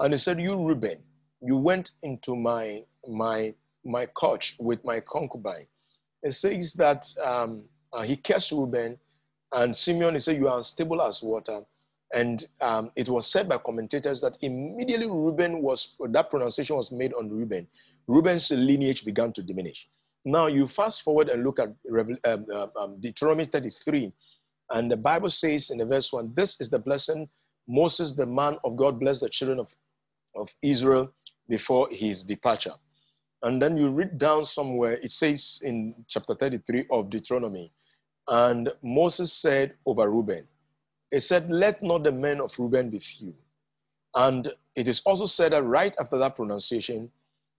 And 0.00 0.12
he 0.12 0.18
said, 0.18 0.40
You, 0.40 0.56
Reuben, 0.56 0.98
you 1.40 1.56
went 1.56 1.92
into 2.02 2.34
my, 2.34 2.82
my, 3.06 3.54
my 3.84 4.06
couch 4.20 4.56
with 4.58 4.84
my 4.84 5.00
concubine. 5.00 5.66
It 6.22 6.32
says 6.32 6.72
that 6.74 7.06
um, 7.24 7.62
uh, 7.92 8.02
he 8.02 8.16
cursed 8.16 8.50
Reuben, 8.50 8.98
and 9.52 9.74
Simeon, 9.74 10.14
he 10.14 10.20
said, 10.20 10.36
You 10.36 10.48
are 10.48 10.58
unstable 10.58 11.00
as 11.00 11.22
water. 11.22 11.62
And 12.14 12.46
um, 12.60 12.90
it 12.96 13.08
was 13.08 13.26
said 13.26 13.48
by 13.48 13.58
commentators 13.58 14.20
that 14.22 14.38
immediately 14.40 15.06
Reuben 15.06 15.60
was, 15.60 15.94
that 16.08 16.30
pronunciation 16.30 16.76
was 16.76 16.90
made 16.90 17.12
on 17.14 17.28
Reuben, 17.28 17.66
Reuben's 18.06 18.50
lineage 18.50 19.04
began 19.04 19.32
to 19.34 19.42
diminish. 19.42 19.88
Now 20.24 20.46
you 20.46 20.66
fast 20.66 21.02
forward 21.02 21.28
and 21.28 21.44
look 21.44 21.58
at 21.58 21.68
um, 22.24 22.46
um, 22.54 22.70
um, 22.80 23.00
Deuteronomy 23.00 23.44
33, 23.44 24.12
and 24.70 24.90
the 24.90 24.96
Bible 24.96 25.30
says 25.30 25.70
in 25.70 25.78
the 25.78 25.84
verse 25.84 26.12
1, 26.12 26.32
This 26.34 26.56
is 26.60 26.68
the 26.68 26.78
blessing 26.78 27.28
Moses, 27.68 28.12
the 28.12 28.26
man 28.26 28.56
of 28.64 28.76
God, 28.76 28.98
blessed 28.98 29.20
the 29.20 29.28
children 29.28 29.58
of, 29.60 29.68
of 30.34 30.48
Israel 30.62 31.12
before 31.48 31.88
his 31.90 32.24
departure. 32.24 32.72
And 33.42 33.62
then 33.62 33.76
you 33.76 33.90
read 33.90 34.18
down 34.18 34.46
somewhere, 34.46 34.94
it 34.94 35.12
says 35.12 35.60
in 35.62 35.94
chapter 36.08 36.34
33 36.34 36.86
of 36.90 37.10
Deuteronomy, 37.10 37.72
and 38.26 38.70
Moses 38.82 39.32
said 39.32 39.74
over 39.86 40.10
Reuben, 40.10 40.44
He 41.10 41.20
said, 41.20 41.50
Let 41.50 41.82
not 41.82 42.04
the 42.04 42.12
men 42.12 42.40
of 42.40 42.52
Reuben 42.58 42.90
be 42.90 42.98
few. 42.98 43.34
And 44.14 44.52
it 44.74 44.88
is 44.88 45.00
also 45.04 45.26
said 45.26 45.52
that 45.52 45.62
right 45.62 45.94
after 46.00 46.18
that 46.18 46.36
pronunciation, 46.36 47.10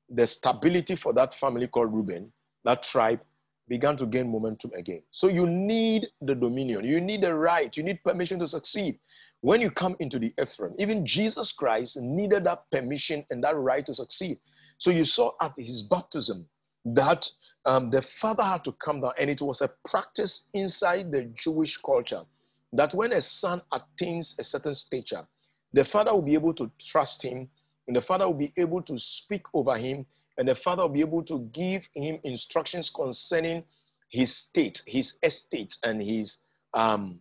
the 0.10 0.26
stability 0.26 0.96
for 0.96 1.14
that 1.14 1.36
family 1.36 1.68
called 1.68 1.94
Reuben, 1.94 2.32
that 2.64 2.84
tribe, 2.84 3.22
began 3.68 3.96
to 3.98 4.06
gain 4.06 4.30
momentum 4.30 4.72
again. 4.76 5.02
So 5.12 5.28
you 5.28 5.46
need 5.46 6.08
the 6.22 6.34
dominion, 6.34 6.84
you 6.84 7.00
need 7.00 7.22
the 7.22 7.34
right, 7.36 7.76
you 7.78 7.84
need 7.84 8.04
permission 8.04 8.40
to 8.40 8.48
succeed. 8.48 9.00
When 9.42 9.62
you 9.62 9.72
come 9.72 9.96
into 10.00 10.20
the 10.20 10.34
earth 10.40 10.58
realm, 10.60 10.76
even 10.80 11.06
Jesus 11.06 11.52
Christ 11.52 11.96
needed 11.98 12.44
that 12.46 12.64
permission 12.72 13.24
and 13.30 13.44
that 13.44 13.56
right 13.56 13.86
to 13.86 13.94
succeed. 13.94 14.40
So 14.80 14.90
you 14.90 15.06
saw 15.06 15.32
at 15.40 15.54
his 15.58 15.84
baptism 15.84 16.48
that 16.86 17.30
um, 17.66 17.90
the 17.90 18.02
father 18.02 18.44
had 18.44 18.64
to 18.66 18.72
come 18.84 19.02
down, 19.02 19.12
and 19.20 19.30
it 19.30 19.42
was 19.42 19.62
a 19.62 19.70
practice 19.88 20.46
inside 20.54 21.12
the 21.12 21.32
Jewish 21.36 21.78
culture 21.78 22.24
that 22.74 22.94
when 22.94 23.14
a 23.14 23.22
son 23.22 23.62
attains 23.72 24.36
a 24.40 24.44
certain 24.44 24.74
stature, 24.74 25.28
the 25.74 25.86
father 25.86 26.14
will 26.14 26.22
be 26.22 26.34
able 26.34 26.54
to 26.56 26.70
trust 26.80 27.22
him 27.22 27.50
and 27.90 27.96
the 27.96 28.02
father 28.04 28.28
will 28.28 28.36
be 28.36 28.54
able 28.56 28.84
to 28.84 29.00
speak 29.00 29.42
over 29.52 29.76
him, 29.76 30.06
and 30.38 30.48
the 30.48 30.54
father 30.54 30.84
will 30.84 30.94
be 30.94 31.00
able 31.00 31.24
to 31.24 31.40
give 31.54 31.82
him 31.96 32.20
instructions 32.24 32.92
concerning 32.92 33.64
his 34.12 34.32
state, 34.36 34.84
his 34.86 35.16
estate, 35.24 35.76
and 35.82 36.00
his, 36.00 36.38
um, 36.76 37.18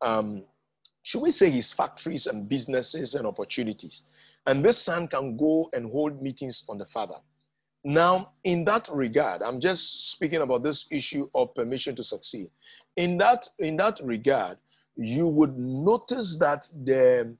um, 0.00 0.42
should 1.04 1.22
we 1.22 1.30
say, 1.30 1.50
his 1.50 1.72
factories 1.72 2.26
and 2.26 2.48
businesses 2.48 3.14
and 3.14 3.28
opportunities. 3.28 4.02
And 4.48 4.64
this 4.64 4.76
son 4.76 5.06
can 5.06 5.36
go 5.36 5.70
and 5.72 5.88
hold 5.88 6.20
meetings 6.20 6.64
on 6.68 6.78
the 6.78 6.86
father. 6.86 7.20
Now, 7.84 8.32
in 8.42 8.64
that 8.64 8.88
regard, 8.92 9.40
I'm 9.40 9.60
just 9.60 10.10
speaking 10.10 10.42
about 10.42 10.64
this 10.64 10.86
issue 10.90 11.30
of 11.36 11.54
permission 11.54 11.94
to 11.94 12.02
succeed. 12.02 12.50
In 12.96 13.18
that, 13.18 13.48
in 13.60 13.76
that 13.76 14.00
regard, 14.02 14.58
you 14.96 15.26
would 15.26 15.56
notice 15.58 16.36
that 16.38 16.68
the 16.84 17.34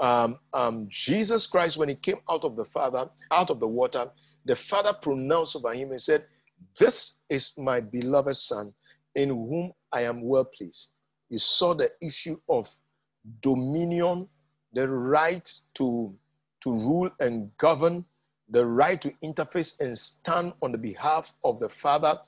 um, 0.00 0.38
um, 0.52 0.86
Jesus 0.90 1.46
Christ, 1.46 1.76
when 1.76 1.88
he 1.88 1.94
came 1.94 2.18
out 2.28 2.44
of 2.44 2.56
the 2.56 2.64
Father, 2.64 3.08
out 3.30 3.50
of 3.50 3.60
the 3.60 3.68
water, 3.68 4.10
the 4.44 4.56
Father 4.56 4.92
pronounced 4.92 5.54
over 5.54 5.72
him 5.72 5.92
and 5.92 6.00
said, 6.00 6.24
This 6.78 7.14
is 7.30 7.52
my 7.56 7.80
beloved 7.80 8.36
Son, 8.36 8.72
in 9.14 9.28
whom 9.28 9.72
I 9.92 10.02
am 10.02 10.22
well 10.22 10.44
pleased. 10.44 10.88
You 11.30 11.38
saw 11.38 11.72
the 11.74 11.90
issue 12.00 12.36
of 12.48 12.68
dominion, 13.42 14.28
the 14.72 14.88
right 14.88 15.50
to, 15.74 16.12
to 16.62 16.70
rule 16.70 17.10
and 17.20 17.56
govern, 17.58 18.04
the 18.48 18.66
right 18.66 19.00
to 19.00 19.12
interface 19.22 19.78
and 19.80 19.96
stand 19.96 20.52
on 20.62 20.72
the 20.72 20.78
behalf 20.78 21.32
of 21.44 21.60
the 21.60 21.68
Father. 21.68 22.18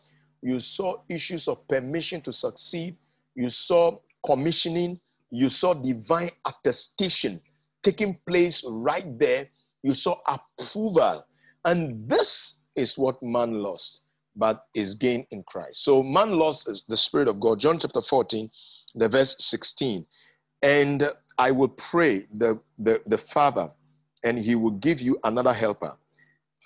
You 0.42 0.60
saw 0.60 0.98
issues 1.08 1.48
of 1.48 1.66
permission 1.66 2.20
to 2.22 2.32
succeed. 2.32 2.96
You 3.34 3.50
saw 3.50 3.98
commissioning. 4.24 5.00
You 5.30 5.48
saw 5.48 5.74
divine 5.74 6.30
attestation 6.44 7.40
taking 7.84 8.18
place 8.26 8.64
right 8.66 9.18
there. 9.18 9.48
You 9.82 9.94
saw 9.94 10.16
approval. 10.26 11.24
And 11.64 12.08
this 12.08 12.58
is 12.74 12.98
what 12.98 13.22
man 13.22 13.62
lost, 13.62 14.00
but 14.36 14.66
is 14.74 14.94
gained 14.94 15.26
in 15.30 15.44
Christ. 15.44 15.84
So 15.84 16.02
man 16.02 16.32
lost 16.32 16.68
the 16.88 16.96
Spirit 16.96 17.28
of 17.28 17.38
God. 17.38 17.60
John 17.60 17.78
chapter 17.78 18.00
14, 18.00 18.50
the 18.96 19.08
verse 19.08 19.36
16. 19.38 20.04
And 20.62 21.10
I 21.38 21.50
will 21.50 21.68
pray 21.68 22.26
the, 22.32 22.58
the, 22.78 23.00
the 23.06 23.18
Father, 23.18 23.70
and 24.24 24.38
he 24.38 24.54
will 24.54 24.70
give 24.72 25.00
you 25.00 25.18
another 25.24 25.52
helper, 25.52 25.96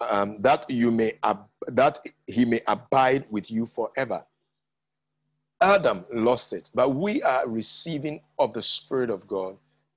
um, 0.09 0.41
that 0.41 0.69
you 0.71 0.91
may 0.91 1.19
ab- 1.25 1.49
that 1.69 1.99
he 2.27 2.45
may 2.45 2.61
abide 2.67 3.27
with 3.31 3.51
you 3.51 3.67
forever. 3.67 4.23
Adam 5.61 6.05
lost 6.13 6.53
it, 6.53 6.71
but 6.75 6.91
we 6.91 7.23
are 7.23 7.49
receiving 7.49 8.21
of 8.39 8.53
the 8.53 8.63
Spirit 8.63 9.11
of 9.11 9.27
God 9.27 9.57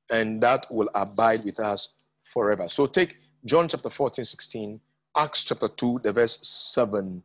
and 0.09 0.41
that 0.41 0.65
will 0.71 0.89
abide 0.95 1.45
with 1.45 1.59
us 1.59 1.89
forever. 2.23 2.67
So 2.67 2.87
take 2.87 3.17
John 3.45 3.67
chapter 3.67 3.89
14, 3.89 4.25
16, 4.25 4.79
Acts 5.17 5.43
chapter 5.43 5.67
2, 5.67 6.01
the 6.03 6.11
verse 6.11 6.39
17, 6.41 7.21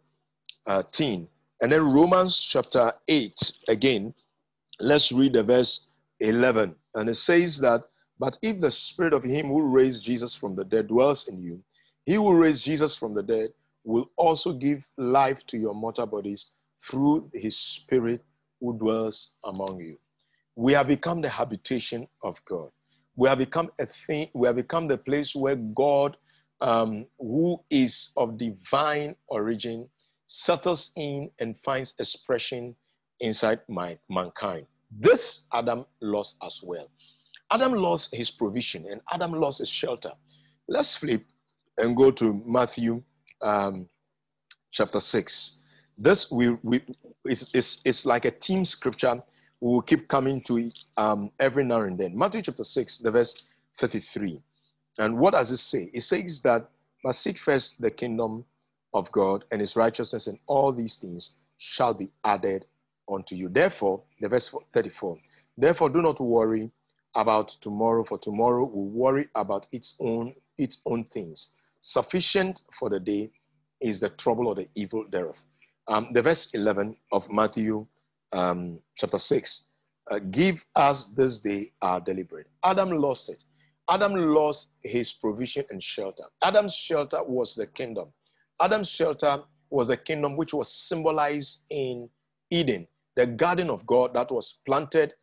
and 0.67 1.73
then 1.73 1.93
Romans 1.93 2.41
chapter 2.41 2.93
8 3.09 3.53
again. 3.69 4.13
Let's 4.81 5.11
read 5.11 5.33
the 5.33 5.43
verse 5.43 5.81
11. 6.21 6.75
And 6.95 7.09
it 7.09 7.15
says 7.15 7.59
that, 7.61 7.85
but 8.19 8.39
if 8.43 8.61
the 8.61 8.71
spirit 8.71 9.15
of 9.15 9.23
him 9.25 9.49
who 9.49 9.63
raised 9.63 10.05
Jesus 10.05 10.35
from 10.35 10.55
the 10.55 10.65
dead 10.65 10.89
dwells 10.89 11.29
in 11.29 11.43
you, 11.43 11.63
he 12.05 12.15
who 12.15 12.35
raised 12.35 12.65
Jesus 12.65 12.95
from 12.95 13.15
the 13.15 13.23
dead 13.23 13.51
will 13.85 14.11
also 14.17 14.53
give 14.53 14.87
life 14.97 15.47
to 15.47 15.57
your 15.57 15.75
mortal 15.75 16.07
bodies 16.07 16.47
through 16.81 17.31
his 17.35 17.59
spirit 17.59 18.25
who 18.61 18.79
dwells 18.79 19.33
among 19.45 19.81
you. 19.81 19.99
We 20.55 20.73
have 20.73 20.89
become 20.89 21.21
the 21.21 21.29
habitation 21.29 22.07
of 22.23 22.43
God 22.45 22.71
we 23.17 23.29
have 23.29 23.39
become 23.39 23.71
a 23.79 23.87
thing, 23.87 24.29
we 24.35 24.47
have 24.47 24.57
become 24.57 24.87
the 24.87 24.99
place 24.99 25.35
where 25.35 25.57
God, 25.57 26.17
um, 26.61 27.07
who 27.19 27.59
is 27.71 28.11
of 28.17 28.39
divine 28.39 29.17
origin, 29.29 29.89
settles 30.27 30.93
in 30.97 31.31
and 31.39 31.59
finds 31.65 31.95
expression 31.99 32.77
inside 33.21 33.61
my 33.69 33.99
mankind. 34.11 34.67
This 34.91 35.41
Adam 35.53 35.87
lost 36.03 36.37
as 36.45 36.61
well. 36.63 36.89
Adam 37.51 37.75
lost 37.75 38.15
his 38.15 38.31
provision 38.31 38.87
and 38.91 39.01
Adam 39.13 39.33
lost 39.33 39.61
his 39.61 39.69
shelter. 39.69 40.13
Let's 40.69 40.97
flip 40.97 41.25
and 41.79 41.97
go 41.97 42.11
to 42.11 42.43
Matthew 42.45 43.03
um, 43.41 43.89
chapter 44.73 45.01
6. 45.01 45.53
This 45.99 46.31
we, 46.31 46.51
we 46.63 46.83
is, 47.27 47.79
is, 47.85 48.07
like 48.07 48.25
a 48.25 48.31
team 48.31 48.65
scripture 48.65 49.23
we 49.61 49.69
will 49.73 49.83
keep 49.83 50.09
coming 50.09 50.41
to 50.43 50.59
it 50.59 50.79
um, 50.97 51.31
every 51.41 51.65
now 51.65 51.81
and 51.81 51.99
then. 51.99 52.17
Matthew 52.17 52.43
chapter 52.43 52.65
6, 52.65 52.99
the 52.99 53.11
verse 53.11 53.35
33. 53.79 54.41
And 54.99 55.19
what 55.19 55.33
does 55.33 55.51
it 55.51 55.57
say? 55.59 55.91
It 55.95 56.03
says 56.03 56.41
that, 56.43 56.69
but 57.03 57.15
seek 57.15 57.39
first 57.39 57.81
the 57.81 57.91
kingdom 57.91 58.45
of 58.93 59.11
God 59.13 59.45
and 59.51 59.61
his 59.61 59.77
righteousness, 59.77 60.27
and 60.27 60.39
all 60.47 60.73
these 60.73 60.97
things 60.97 61.33
shall 61.59 61.95
be 61.95 62.11
added 62.25 62.67
unto 63.11 63.35
you. 63.35 63.49
Therefore, 63.49 64.03
the 64.21 64.29
verse 64.29 64.55
34, 64.73 65.19
therefore 65.57 65.91
do 65.91 66.03
not 66.03 66.21
worry 66.21 66.71
about 67.15 67.49
tomorrow, 67.61 68.05
for 68.05 68.19
tomorrow 68.19 68.65
will 68.65 68.89
worry 68.89 69.29
about 69.35 69.67
its 69.73 69.95
own 70.01 70.35
its 70.59 70.79
own 70.87 71.05
things. 71.05 71.51
Sufficient 71.81 72.63
for 72.79 72.89
the 72.89 72.99
day 73.01 73.31
is 73.81 74.01
the 74.01 74.09
trouble 74.11 74.49
or 74.49 74.55
the 74.55 74.69
evil 74.75 75.05
thereof. 75.11 75.37
Um, 75.89 76.09
the 76.13 76.23
verse 76.23 76.49
11 76.53 76.97
of 77.13 77.31
Matthew 77.31 77.87
um, 78.33 78.79
chapter 78.97 79.19
6. 79.19 79.63
Uh, 80.11 80.19
give 80.31 80.65
us 80.77 81.07
this 81.17 81.41
day 81.41 81.73
our 81.83 82.01
deliberate. 82.01 82.47
Adam 82.65 82.91
lost 82.91 83.29
it. 83.29 83.45
Adam 83.89 84.15
lost 84.35 84.69
his 84.83 85.13
provision 85.13 85.65
and 85.71 85.83
shelter. 85.83 86.25
Adam's 86.43 86.75
shelter 86.75 87.23
was 87.23 87.55
the 87.55 87.67
kingdom. 87.67 88.09
Adam's 88.61 88.89
shelter 88.89 89.43
was 89.71 89.91
a 89.91 89.97
kingdom 89.97 90.37
which 90.37 90.53
was 90.53 90.73
symbolized 90.73 91.61
in 91.71 92.09
Eden. 92.51 92.87
the 93.17 93.27
garden 93.27 93.71
of 93.71 93.87
God 93.87 94.13
that 94.13 94.31
was 94.31 94.59
planted 94.67 95.15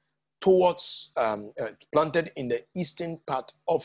towards, 0.41 1.12
um, 1.15 1.51
uh, 1.62 1.67
planted 1.93 2.32
in 2.36 2.48
the 2.48 2.63
eastern 2.75 3.20
part 3.27 3.53
of 3.67 3.84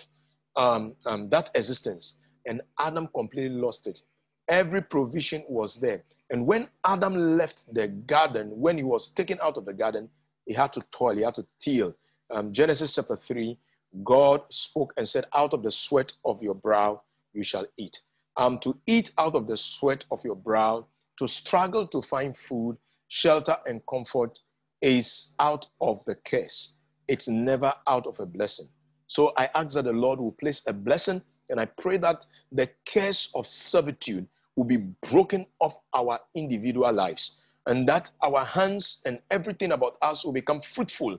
um, 0.56 0.94
um, 1.04 1.28
that 1.28 1.50
existence. 1.54 2.14
And 2.46 2.62
Adam 2.78 3.08
completely 3.14 3.54
lost 3.54 3.86
it. 3.86 4.00
Every 4.48 4.80
provision 4.80 5.44
was 5.46 5.76
there. 5.76 6.02
And 6.30 6.46
when 6.46 6.68
Adam 6.84 7.38
left 7.38 7.64
the 7.72 7.88
garden, 7.88 8.50
when 8.50 8.76
he 8.76 8.82
was 8.82 9.08
taken 9.08 9.38
out 9.42 9.56
of 9.56 9.64
the 9.64 9.72
garden, 9.72 10.08
he 10.46 10.52
had 10.52 10.72
to 10.74 10.82
toil, 10.90 11.16
he 11.16 11.22
had 11.22 11.34
to 11.36 11.46
till. 11.60 11.94
Um, 12.30 12.52
Genesis 12.52 12.92
chapter 12.92 13.16
3, 13.16 13.56
God 14.04 14.42
spoke 14.50 14.92
and 14.96 15.08
said, 15.08 15.26
Out 15.34 15.54
of 15.54 15.62
the 15.62 15.70
sweat 15.70 16.12
of 16.24 16.42
your 16.42 16.54
brow 16.54 17.02
you 17.32 17.42
shall 17.42 17.66
eat. 17.78 18.00
Um, 18.36 18.58
to 18.60 18.76
eat 18.86 19.10
out 19.18 19.34
of 19.34 19.46
the 19.46 19.56
sweat 19.56 20.04
of 20.10 20.22
your 20.24 20.36
brow, 20.36 20.86
to 21.18 21.26
struggle 21.26 21.86
to 21.88 22.02
find 22.02 22.36
food, 22.36 22.76
shelter, 23.08 23.56
and 23.66 23.84
comfort 23.86 24.38
is 24.82 25.28
out 25.40 25.66
of 25.80 26.04
the 26.04 26.14
curse. 26.14 26.74
It's 27.08 27.26
never 27.26 27.72
out 27.86 28.06
of 28.06 28.20
a 28.20 28.26
blessing. 28.26 28.68
So 29.06 29.32
I 29.36 29.48
ask 29.54 29.74
that 29.74 29.86
the 29.86 29.92
Lord 29.92 30.20
will 30.20 30.32
place 30.32 30.62
a 30.66 30.72
blessing, 30.72 31.22
and 31.48 31.58
I 31.58 31.64
pray 31.64 31.96
that 31.98 32.26
the 32.52 32.68
curse 32.86 33.30
of 33.34 33.46
servitude 33.46 34.26
will 34.58 34.64
be 34.64 34.78
broken 35.08 35.46
off 35.60 35.78
our 35.94 36.18
individual 36.34 36.92
lives, 36.92 37.36
and 37.66 37.88
that 37.88 38.10
our 38.24 38.44
hands 38.44 39.00
and 39.06 39.20
everything 39.30 39.70
about 39.70 39.96
us 40.02 40.24
will 40.24 40.32
become 40.32 40.60
fruitful, 40.60 41.16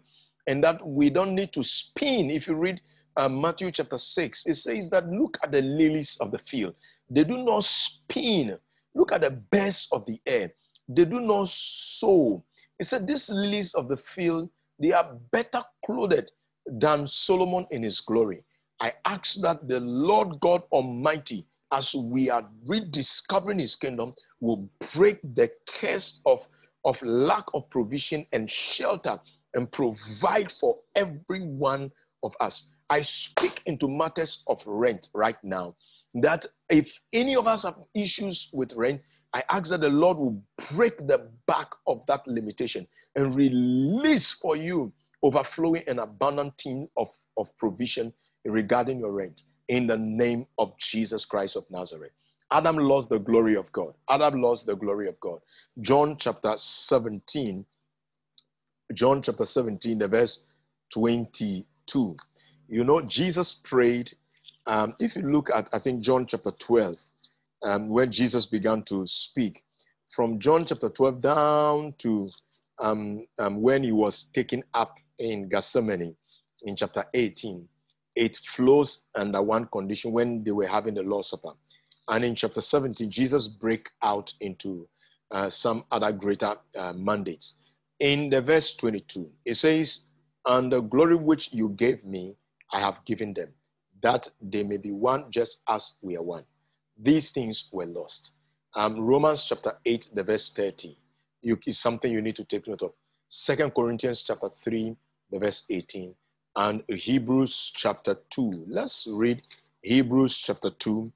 and 0.48 0.62
that 0.62 0.86
we 0.86 1.10
don't 1.10 1.34
need 1.34 1.54
to 1.54 1.64
spin. 1.64 2.30
If 2.30 2.48
you 2.48 2.56
read 2.56 2.82
uh, 3.16 3.30
Matthew 3.30 3.72
chapter 3.72 3.98
6, 3.98 4.44
it 4.46 4.56
says 4.56 4.90
that 4.90 5.08
look 5.08 5.38
at 5.42 5.54
the 5.54 5.62
lilies 5.62 6.18
of 6.20 6.32
the 6.32 6.40
field. 6.40 6.76
They 7.10 7.24
do 7.24 7.38
not 7.38 7.64
spin. 7.64 8.58
Look 8.94 9.14
at 9.14 9.22
the 9.22 9.32
birds 9.32 9.88
of 9.94 10.06
the 10.06 10.20
air. 10.26 10.52
They 10.90 11.06
do 11.06 11.22
not 11.22 11.48
sow. 11.48 12.44
It 12.78 12.88
said, 12.88 13.08
These 13.08 13.30
lilies 13.30 13.74
of 13.74 13.88
the 13.88 13.98
field, 13.98 14.50
they 14.80 14.92
are 14.92 15.16
better 15.32 15.64
clothed 15.86 16.30
than 16.66 17.08
Solomon 17.08 17.68
in 17.72 17.84
his 17.84 18.02
glory. 18.02 18.44
I 18.82 18.94
ask 19.06 19.36
that 19.42 19.66
the 19.68 19.80
Lord 19.80 20.40
God 20.42 20.64
Almighty, 20.74 21.46
as 21.72 21.94
we 21.94 22.30
are 22.30 22.48
rediscovering 22.66 23.60
his 23.60 23.76
kingdom, 23.76 24.14
will 24.40 24.70
break 24.94 25.20
the 25.36 25.52
curse 25.68 26.20
of, 26.26 26.48
of 26.86 27.02
lack 27.02 27.46
of 27.54 27.70
provision 27.70 28.26
and 28.32 28.50
shelter 28.50 29.20
and 29.54 29.72
provide 29.72 30.52
for 30.52 30.78
every 30.96 31.42
one 31.42 31.92
of 32.24 32.36
us. 32.40 32.68
I 32.90 33.02
speak 33.02 33.62
into 33.66 33.88
matters 33.88 34.44
of 34.48 34.66
rent 34.66 35.10
right 35.14 35.42
now. 35.44 35.76
That 36.16 36.46
if 36.70 37.00
any 37.14 37.36
of 37.36 37.46
us 37.48 37.64
have 37.64 37.76
issues 37.94 38.50
with 38.52 38.74
rent, 38.74 39.02
I 39.34 39.44
ask 39.50 39.70
that 39.70 39.82
the 39.82 39.90
Lord 39.90 40.18
will 40.18 40.42
break 40.72 41.06
the 41.08 41.30
back 41.46 41.70
of 41.86 42.04
that 42.08 42.28
limitation 42.28 42.88
and 43.16 43.36
release 43.36 44.32
for 44.32 44.56
you 44.56 44.92
overflowing 45.22 45.84
and 45.88 46.00
abundant 46.00 46.58
team 46.58 46.88
of, 46.98 47.10
of 47.38 47.56
provision 47.58 48.12
regarding 48.46 49.00
your 49.00 49.12
rent 49.12 49.44
in 49.70 49.88
the 49.88 49.98
name 49.98 50.46
of 50.58 50.78
Jesus 50.78 51.26
Christ 51.26 51.56
of 51.56 51.66
Nazareth. 51.72 52.12
Adam 52.52 52.78
lost 52.78 53.10
the 53.10 53.20
glory 53.20 53.56
of 53.56 53.72
God. 53.72 53.94
Adam 54.10 54.42
lost 54.42 54.66
the 54.66 54.76
glory 54.76 55.08
of 55.08 55.20
God. 55.20 55.40
John 55.82 56.18
chapter 56.20 56.56
17, 56.58 57.64
John 58.94 59.22
chapter 59.22 59.46
17, 59.46 60.00
the 60.00 60.08
verse 60.08 60.46
22. 60.92 62.18
You 62.68 62.84
know, 62.84 63.02
Jesus 63.02 63.54
prayed. 63.54 64.12
Um, 64.66 64.96
if 65.00 65.16
you 65.16 65.22
look 65.22 65.50
at, 65.54 65.70
I 65.74 65.80
think, 65.80 66.02
John 66.02 66.26
chapter 66.26 66.52
12, 66.52 67.00
um, 67.64 67.90
where 67.90 68.08
Jesus 68.08 68.48
began 68.48 68.82
to 68.84 69.06
speak, 69.06 69.64
from 70.10 70.40
John 70.40 70.66
chapter 70.66 70.90
12 70.90 71.22
down 71.22 71.94
to 72.00 72.30
um, 72.80 73.26
um, 73.38 73.62
when 73.62 73.84
he 73.84 73.92
was 73.92 74.26
taken 74.34 74.64
up 74.74 74.96
in 75.20 75.50
Gethsemane 75.50 76.16
in 76.64 76.76
chapter 76.76 77.06
18, 77.14 77.68
it 78.20 78.36
flows 78.36 79.00
under 79.16 79.42
one 79.42 79.66
condition 79.68 80.12
when 80.12 80.44
they 80.44 80.52
were 80.52 80.68
having 80.68 80.94
the 80.94 81.02
Lord's 81.02 81.30
Supper. 81.30 81.54
And 82.10 82.26
in 82.26 82.36
chapter 82.36 82.60
17, 82.60 83.10
Jesus 83.10 83.48
break 83.48 83.88
out 84.04 84.34
into 84.42 84.90
uh, 85.32 85.50
some 85.50 85.86
other 85.92 86.12
greater 86.12 86.56
uh, 86.78 86.92
mandates. 86.92 87.54
In 88.02 88.30
the 88.30 88.42
verse 88.42 88.76
22, 88.76 89.30
it 89.46 89.54
says, 89.54 90.02
And 90.46 90.70
the 90.70 90.82
glory 90.82 91.16
which 91.16 91.54
you 91.54 91.70
gave 91.70 92.04
me, 92.04 92.36
I 92.74 92.82
have 92.82 92.98
given 93.06 93.34
them, 93.34 93.54
that 94.04 94.28
they 94.42 94.64
may 94.64 94.78
be 94.78 94.92
one 94.92 95.32
just 95.32 95.60
as 95.70 95.94
we 96.02 96.18
are 96.18 96.22
one. 96.22 96.44
These 97.02 97.30
things 97.30 97.70
were 97.72 97.86
lost. 97.86 98.32
Um, 98.76 99.00
Romans 99.00 99.46
chapter 99.46 99.78
8, 99.86 100.10
the 100.14 100.24
verse 100.24 100.50
30 100.50 100.98
you, 101.42 101.58
is 101.66 101.80
something 101.80 102.12
you 102.12 102.22
need 102.22 102.36
to 102.36 102.44
take 102.44 102.68
note 102.68 102.82
of. 102.82 102.92
Second 103.30 103.74
Corinthians 103.74 104.24
chapter 104.24 104.50
3, 104.50 104.94
the 105.32 105.40
verse 105.40 105.64
18, 105.70 106.14
and 106.60 106.84
Hebrews 106.90 107.72
chapter 107.74 108.18
2. 108.32 108.66
Let's 108.68 109.08
read 109.10 109.44
Hebrews 109.82 110.38
chapter 110.38 110.70
2, 110.70 111.10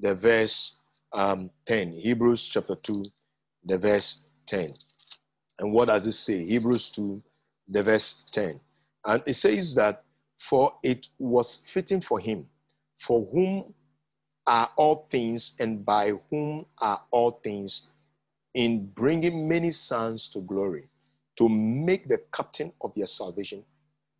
the 0.00 0.14
verse 0.14 0.72
um, 1.12 1.50
10. 1.66 1.92
Hebrews 1.92 2.46
chapter 2.46 2.76
2, 2.76 3.04
the 3.66 3.76
verse 3.76 4.20
10. 4.46 4.72
And 5.58 5.70
what 5.70 5.88
does 5.88 6.06
it 6.06 6.12
say? 6.12 6.46
Hebrews 6.46 6.88
2, 6.88 7.22
the 7.68 7.82
verse 7.82 8.24
10. 8.32 8.58
And 9.04 9.22
it 9.26 9.34
says 9.34 9.74
that, 9.74 10.02
for 10.38 10.72
it 10.82 11.08
was 11.18 11.56
fitting 11.56 12.00
for 12.00 12.18
him, 12.18 12.46
for 13.06 13.28
whom 13.30 13.74
are 14.46 14.70
all 14.76 15.06
things, 15.10 15.52
and 15.58 15.84
by 15.84 16.14
whom 16.30 16.64
are 16.78 17.02
all 17.10 17.32
things, 17.44 17.82
in 18.54 18.86
bringing 18.94 19.46
many 19.46 19.70
sons 19.72 20.26
to 20.28 20.40
glory, 20.40 20.88
to 21.36 21.50
make 21.50 22.08
the 22.08 22.22
captain 22.32 22.72
of 22.80 22.94
their 22.94 23.06
salvation 23.06 23.62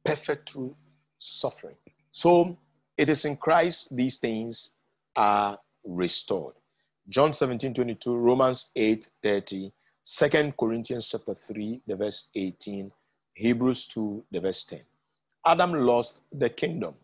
perfect 0.06 0.50
through 0.50 0.74
suffering. 1.18 1.76
So 2.10 2.56
it 2.96 3.10
is 3.10 3.24
in 3.24 3.36
Christ 3.36 3.88
these 3.90 4.18
things 4.18 4.70
are 5.16 5.58
restored. 5.84 6.54
John 7.08 7.32
17, 7.32 7.74
22, 7.74 8.16
Romans 8.16 8.66
8, 8.76 9.10
30, 9.22 9.72
2 10.04 10.52
Corinthians 10.58 11.06
chapter 11.06 11.34
3, 11.34 11.80
the 11.86 11.96
verse 11.96 12.28
18, 12.34 12.90
Hebrews 13.34 13.86
2, 13.86 14.24
the 14.30 14.40
verse 14.40 14.64
10. 14.64 14.80
Adam 15.44 15.72
lost 15.72 16.22
the 16.32 16.48
kingdom. 16.48 16.94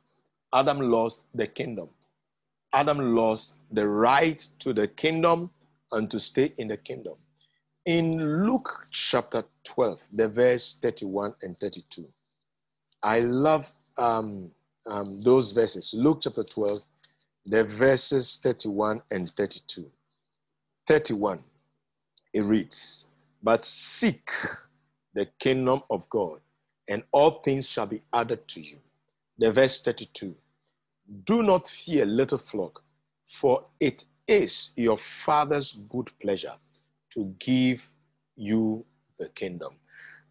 Adam 0.55 0.81
lost 0.81 1.23
the 1.35 1.47
kingdom. 1.47 1.89
Adam 2.73 3.15
lost 3.15 3.55
the 3.73 3.87
right 3.87 4.47
to 4.59 4.73
the 4.73 4.89
kingdom 4.89 5.51
and 5.93 6.11
to 6.11 6.19
stay 6.19 6.53
in 6.59 6.69
the 6.69 6.77
kingdom. 6.77 7.15
In 7.85 8.45
Luke 8.47 8.87
chapter 8.91 9.45
12, 9.65 10.01
the 10.13 10.29
verse 10.29 10.79
31 10.83 11.35
and 11.43 11.59
32, 11.59 12.09
I 13.03 13.21
love 13.21 13.71
um, 13.97 14.51
um, 14.87 15.21
those 15.23 15.53
verses. 15.53 15.93
Luke 15.95 16.21
chapter 16.23 16.45
12, 16.45 16.83
the 17.47 17.65
verses 17.65 18.39
31 18.43 19.03
and 19.11 19.31
32. 19.37 19.91
31, 20.87 21.43
it 22.33 22.43
reads, 22.45 23.07
But 23.43 23.65
seek 23.65 24.31
the 25.15 25.27
kingdom 25.39 25.83
of 25.91 26.09
God, 26.11 26.41
and 26.89 27.03
all 27.13 27.41
things 27.43 27.69
shall 27.69 27.87
be 27.87 28.03
added 28.13 28.47
to 28.49 28.61
you. 28.61 28.77
The 29.39 29.53
verse 29.53 29.81
32, 29.81 30.35
Do 31.25 31.43
not 31.43 31.69
fear, 31.69 32.05
little 32.07 32.39
flock, 32.39 32.83
for 33.27 33.65
it 33.81 34.05
is 34.29 34.71
your 34.77 34.99
Father's 34.99 35.79
good 35.91 36.11
pleasure 36.21 36.55
to 37.11 37.35
give 37.39 37.81
you 38.37 38.85
the 39.19 39.29
kingdom. 39.31 39.75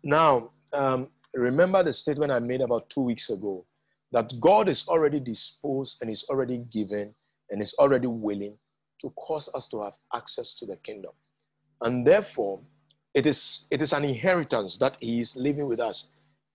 Now, 0.03 0.51
um, 0.73 1.07
remember 1.33 1.83
the 1.83 1.93
statement 1.93 2.31
I 2.31 2.39
made 2.39 2.61
about 2.61 2.89
two 2.89 3.01
weeks 3.01 3.29
ago 3.29 3.65
that 4.11 4.39
God 4.39 4.67
is 4.67 4.87
already 4.87 5.19
disposed 5.19 5.99
and 6.01 6.09
is 6.09 6.23
already 6.29 6.57
given 6.71 7.13
and 7.49 7.61
is 7.61 7.73
already 7.79 8.07
willing 8.07 8.57
to 9.01 9.09
cause 9.11 9.49
us 9.53 9.67
to 9.69 9.81
have 9.83 9.93
access 10.13 10.53
to 10.53 10.65
the 10.65 10.75
kingdom. 10.77 11.11
And 11.81 12.05
therefore, 12.05 12.59
it 13.13 13.25
is, 13.25 13.61
it 13.71 13.81
is 13.81 13.93
an 13.93 14.03
inheritance 14.03 14.77
that 14.77 14.97
He 14.99 15.19
is 15.19 15.35
living 15.35 15.67
with 15.67 15.79
us. 15.79 16.05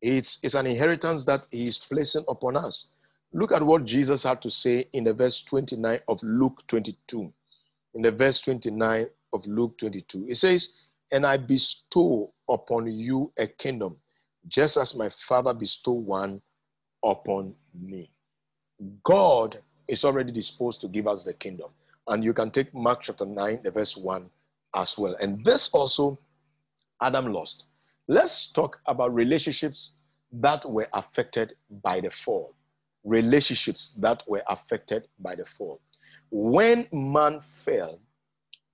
It's, 0.03 0.39
it's 0.43 0.55
an 0.55 0.67
inheritance 0.67 1.25
that 1.25 1.47
He 1.51 1.67
is 1.67 1.79
placing 1.79 2.25
upon 2.29 2.57
us. 2.57 2.89
Look 3.33 3.53
at 3.53 3.63
what 3.63 3.85
Jesus 3.85 4.23
had 4.23 4.41
to 4.43 4.51
say 4.51 4.89
in 4.93 5.05
the 5.05 5.13
verse 5.13 5.43
29 5.43 6.01
of 6.09 6.23
Luke 6.23 6.63
22. 6.69 7.33
In 7.95 8.03
the 8.03 8.13
verse 8.13 8.41
29 8.41 9.07
of 9.33 9.47
Luke 9.47 9.77
22, 9.79 10.27
it 10.29 10.37
says, 10.37 10.71
And 11.11 11.27
I 11.27 11.37
bestow 11.37 12.33
upon 12.49 12.87
you 12.87 13.33
a 13.39 13.47
kingdom 13.47 13.97
just 14.49 14.77
as 14.77 14.95
my 14.95 15.09
Father 15.09 15.53
bestowed 15.55 16.05
one 16.05 16.41
upon 17.05 17.55
me. 17.75 18.11
God 19.05 19.61
is 19.89 20.05
already 20.05 20.33
disposed 20.33 20.81
to 20.83 20.89
give 20.89 21.07
us 21.07 21.25
the 21.25 21.33
kingdom. 21.33 21.71
And 22.09 22.23
you 22.23 22.33
can 22.33 22.51
take 22.51 22.73
Mark 22.75 23.03
chapter 23.03 23.27
9, 23.27 23.61
the 23.65 23.71
verse 23.71 23.97
1 23.97 24.31
as 24.75 24.99
well. 24.99 25.17
And 25.21 25.45
this 25.45 25.69
also 25.71 26.19
Adam 27.01 27.33
lost. 27.33 27.65
Let's 28.09 28.49
talk 28.49 28.79
about 28.87 29.15
relationships 29.15 29.93
that 30.33 30.65
were 30.65 30.89
affected 30.93 31.55
by 31.83 32.01
the 32.01 32.11
fall. 32.11 32.55
Relationships 33.05 33.95
that 33.99 34.23
were 34.27 34.43
affected 34.49 35.09
by 35.21 35.35
the 35.35 35.45
fall. 35.45 35.81
When 36.31 36.87
man 36.93 37.41
fell, 37.41 37.99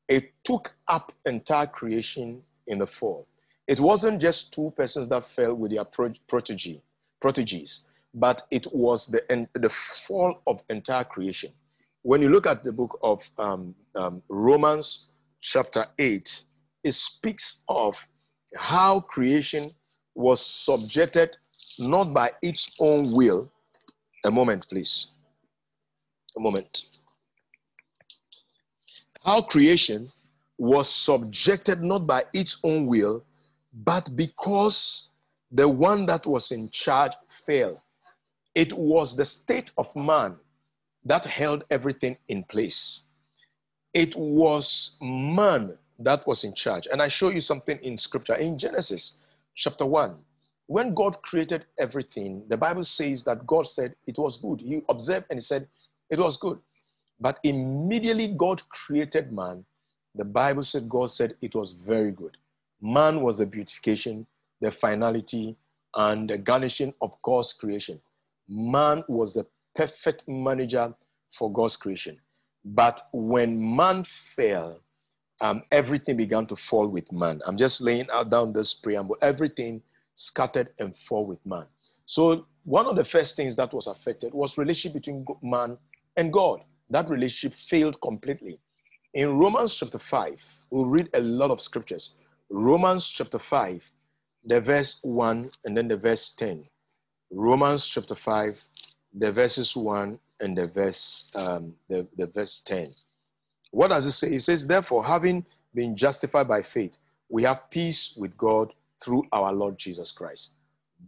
it 0.09 0.33
took 0.45 0.73
up 0.89 1.13
entire 1.27 1.67
creation 1.67 2.43
in 2.67 2.79
the 2.79 2.87
fall. 2.87 3.27
It 3.73 3.81
wasn't 3.81 4.21
just 4.21 4.53
two 4.53 4.71
persons 4.77 5.09
that 5.09 5.25
fell 5.25 5.55
with 5.55 5.71
their 5.71 5.87
protege, 5.87 6.83
proteges, 7.23 7.85
but 8.13 8.47
it 8.51 8.67
was 8.71 9.07
the, 9.07 9.49
the 9.55 9.71
fall 9.71 10.43
of 10.47 10.61
entire 10.69 11.05
creation. 11.05 11.51
When 12.03 12.21
you 12.21 12.29
look 12.29 12.47
at 12.47 12.63
the 12.65 12.71
book 12.71 12.99
of 13.03 13.27
um, 13.39 13.75
um, 13.95 14.23
Romans, 14.29 15.07
chapter 15.41 15.87
8, 15.99 16.45
it 16.85 16.93
speaks 16.93 17.63
of 17.71 17.97
how 18.59 19.01
creation 19.01 19.73
was 20.15 20.45
subjected 20.45 21.39
not 21.79 22.13
by 22.13 22.31
its 22.43 22.71
own 22.79 23.11
will. 23.11 23.51
A 24.27 24.31
moment, 24.31 24.67
please. 24.69 25.07
A 26.37 26.41
moment. 26.41 26.83
How 29.25 29.41
creation 29.41 30.13
was 30.59 30.95
subjected 30.95 31.83
not 31.83 32.07
by 32.07 32.27
its 32.35 32.59
own 32.65 32.85
will, 32.85 33.25
but 33.73 34.15
because 34.17 35.09
the 35.53 35.69
one 35.69 36.07
that 36.07 36.27
was 36.27 36.51
in 36.51 36.71
charge 36.71 37.13
fell. 37.47 37.83
It 38.55 38.73
was 38.73 39.15
the 39.15 39.25
state 39.25 39.71
of 39.77 39.95
man 39.95 40.37
that 41.05 41.27
held 41.27 41.65
everything 41.71 42.17
in 42.29 42.43
place. 42.45 43.03
It 43.93 44.17
was 44.17 44.93
man 45.03 45.77
that 45.99 46.27
was 46.27 46.45
in 46.45 46.55
charge. 46.55 46.89
And 46.91 47.03
I 47.03 47.09
show 47.09 47.29
you 47.29 47.41
something 47.41 47.79
in 47.83 47.97
scripture. 47.97 48.35
In 48.35 48.59
Genesis 48.59 49.13
chapter 49.55 49.85
1, 49.85 50.17
when 50.67 50.95
God 50.95 51.21
created 51.23 51.67
everything, 51.79 52.43
the 52.49 52.57
Bible 52.57 52.85
says 52.85 53.23
that 53.25 53.47
God 53.47 53.69
said 53.69 53.95
it 54.07 54.19
was 54.19 54.39
good. 54.39 54.61
He 54.61 54.83
observed 54.89 55.27
and 55.29 55.39
he 55.39 55.45
said 55.45 55.69
it 56.09 56.19
was 56.19 56.37
good. 56.39 56.59
But 57.21 57.39
immediately 57.43 58.29
God 58.29 58.67
created 58.71 59.33
man, 59.33 59.65
the 60.15 60.25
Bible 60.25 60.63
said 60.63 60.89
God 60.89 61.11
said 61.11 61.37
it 61.43 61.55
was 61.55 61.73
very 61.73 62.11
good. 62.11 62.37
Man 62.83 63.21
was 63.21 63.38
the 63.38 63.47
beautification, 63.47 64.27
the 64.61 64.73
finality, 64.73 65.57
and 65.95 66.29
the 66.29 66.37
garnishing 66.37 66.92
of 67.01 67.14
God's 67.23 67.53
creation. 67.53 68.01
Man 68.49 69.05
was 69.09 69.33
the 69.33 69.47
perfect 69.77 70.25
manager 70.27 70.92
for 71.33 71.53
God's 71.53 71.77
creation. 71.77 72.18
But 72.64 73.09
when 73.12 73.77
man 73.77 74.03
fell, 74.05 74.81
um, 75.40 75.62
everything 75.71 76.16
began 76.16 76.47
to 76.47 76.57
fall 76.57 76.88
with 76.88 77.11
man. 77.12 77.40
I'm 77.47 77.57
just 77.57 77.81
laying 77.81 78.09
out 78.11 78.31
down 78.31 78.53
this 78.53 78.75
preamble. 78.75 79.16
Everything 79.23 79.81
scattered 80.14 80.68
and 80.79 80.97
fall 80.97 81.25
with 81.25 81.45
man. 81.47 81.66
So 82.07 82.47
one 82.64 82.87
of 82.87 82.97
the 82.97 83.05
first 83.05 83.37
things 83.37 83.57
that 83.57 83.73
was 83.73 83.87
affected 83.87 84.35
was 84.35 84.59
relationship 84.59 84.95
between 84.95 85.25
man 85.42 85.79
and 86.16 86.33
God. 86.33 86.62
That 86.90 87.09
relationship 87.09 87.57
failed 87.59 88.01
completely. 88.01 88.59
In 89.14 89.38
Romans 89.38 89.75
chapter 89.75 89.99
5, 89.99 90.64
we'll 90.71 90.87
read 90.87 91.09
a 91.14 91.21
lot 91.21 91.51
of 91.51 91.61
scriptures. 91.61 92.14
Romans 92.53 93.09
chapter 93.09 93.38
5, 93.38 93.83
the 94.45 94.61
verse 94.61 94.97
1 95.01 95.51
and 95.65 95.75
then 95.75 95.88
the 95.88 95.97
verse 95.97 96.29
10. 96.37 96.62
Romans 97.31 97.87
chapter 97.87 98.15
5, 98.15 98.62
the 99.15 99.33
verses 99.33 99.75
1 99.75 100.19
and 100.41 100.59
the 100.59 100.67
verse 100.67 101.25
um, 101.35 101.73
the, 101.88 102.07
the 102.19 102.27
verse 102.27 102.61
10. 102.67 102.95
What 103.71 103.88
does 103.88 104.05
it 104.05 104.12
say? 104.12 104.35
It 104.35 104.43
says, 104.43 104.67
Therefore, 104.67 105.03
having 105.03 105.47
been 105.75 105.97
justified 105.97 106.47
by 106.47 106.61
faith, 106.61 106.99
we 107.31 107.43
have 107.45 107.71
peace 107.71 108.12
with 108.19 108.37
God 108.37 108.75
through 109.03 109.25
our 109.33 109.51
Lord 109.55 109.79
Jesus 109.79 110.12
Christ. 110.12 110.51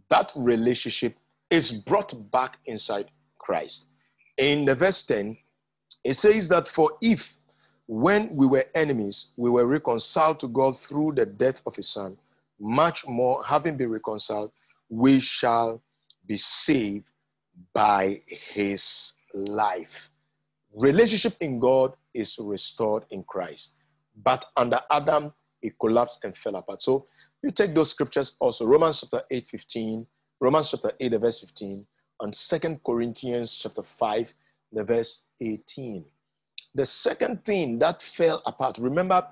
That 0.09 0.31
relationship 0.35 1.15
is 1.51 1.71
brought 1.71 2.31
back 2.31 2.57
inside 2.65 3.11
Christ. 3.37 3.85
In 4.37 4.65
the 4.65 4.73
verse 4.73 5.03
10, 5.03 5.37
it 6.03 6.15
says 6.15 6.47
that 6.49 6.67
for 6.67 6.93
if 7.01 7.37
when 7.87 8.35
we 8.35 8.47
were 8.47 8.65
enemies, 8.73 9.27
we 9.37 9.49
were 9.49 9.65
reconciled 9.65 10.39
to 10.39 10.47
God 10.47 10.77
through 10.77 11.13
the 11.15 11.25
death 11.25 11.61
of 11.65 11.75
his 11.75 11.87
son. 11.89 12.17
Much 12.59 13.05
more, 13.07 13.43
having 13.43 13.77
been 13.77 13.89
reconciled, 13.89 14.51
we 14.89 15.19
shall 15.19 15.81
be 16.25 16.37
saved 16.37 17.05
by 17.73 18.21
his 18.27 19.13
life. 19.33 20.09
Relationship 20.73 21.35
in 21.41 21.59
God 21.59 21.93
is 22.13 22.37
restored 22.39 23.05
in 23.11 23.23
Christ. 23.23 23.71
But 24.23 24.45
under 24.57 24.81
Adam, 24.91 25.33
it 25.61 25.77
collapsed 25.79 26.23
and 26.23 26.35
fell 26.35 26.55
apart. 26.55 26.81
So 26.81 27.05
you 27.43 27.51
take 27.51 27.75
those 27.75 27.91
scriptures 27.91 28.33
also, 28.39 28.65
Romans 28.65 29.01
chapter 29.01 29.21
8, 29.29 29.47
15, 29.47 30.07
Romans 30.39 30.71
chapter 30.71 30.91
8, 30.99 31.09
the 31.09 31.19
verse 31.19 31.39
15, 31.39 31.85
and 32.21 32.33
Second 32.33 32.79
Corinthians 32.83 33.55
chapter 33.55 33.83
5, 33.83 34.33
the 34.73 34.83
verse 34.83 35.21
18. 35.41 36.05
The 36.75 36.85
second 36.85 37.45
thing 37.45 37.79
that 37.79 38.01
fell 38.01 38.41
apart, 38.45 38.77
remember, 38.77 39.25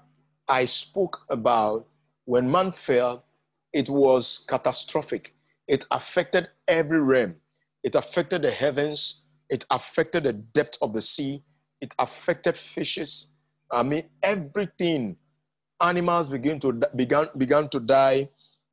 I 0.48 0.64
spoke 0.64 1.20
about 1.30 1.86
when 2.24 2.50
man 2.50 2.72
fell, 2.72 3.26
it 3.74 3.90
was 3.90 4.46
catastrophic. 4.48 5.34
It 5.68 5.86
affected 5.92 6.48
every 6.70 7.02
realm. 7.02 7.36
It 7.84 7.96
affected 7.96 8.44
the 8.44 8.52
heavens. 8.52 9.24
It 9.50 9.66
affected 9.72 10.24
the 10.24 10.34
depth 10.34 10.78
of 10.82 10.94
the 10.94 11.02
sea. 11.02 11.44
It 11.82 11.94
affected 12.00 12.58
fishes. 12.58 13.28
I 13.72 13.84
mean, 13.84 14.06
everything. 14.22 15.18
Animals 15.82 16.30
began 16.30 16.62
to 16.62 16.72
began 16.96 17.28
began 17.38 17.68
to 17.70 17.80
die. 17.82 18.30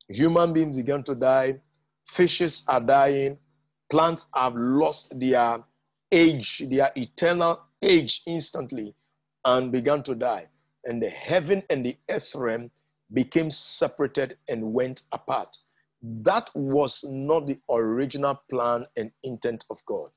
Human 0.07 0.53
beings 0.53 0.77
began 0.77 1.03
to 1.03 1.15
die. 1.15 1.59
Fishes 2.07 2.63
are 2.69 2.79
dying. 2.79 3.37
Plants 3.89 4.27
have 4.33 4.55
lost 4.55 5.11
their 5.19 5.61
age, 6.13 6.63
their 6.69 6.91
eternal 6.95 7.59
age 7.81 8.21
instantly 8.27 8.93
and 9.45 9.71
began 9.71 10.03
to 10.03 10.15
die. 10.15 10.47
And 10.85 11.01
the 11.01 11.09
heaven 11.09 11.63
and 11.69 11.85
the 11.85 11.97
earth 12.09 12.33
realm 12.35 12.71
became 13.13 13.51
separated 13.51 14.37
and 14.47 14.73
went 14.73 15.03
apart. 15.11 15.57
That 16.01 16.49
was 16.55 17.03
not 17.07 17.47
the 17.47 17.59
original 17.69 18.41
plan 18.49 18.85
and 18.97 19.11
intent 19.23 19.65
of 19.69 19.77
God. 19.85 20.09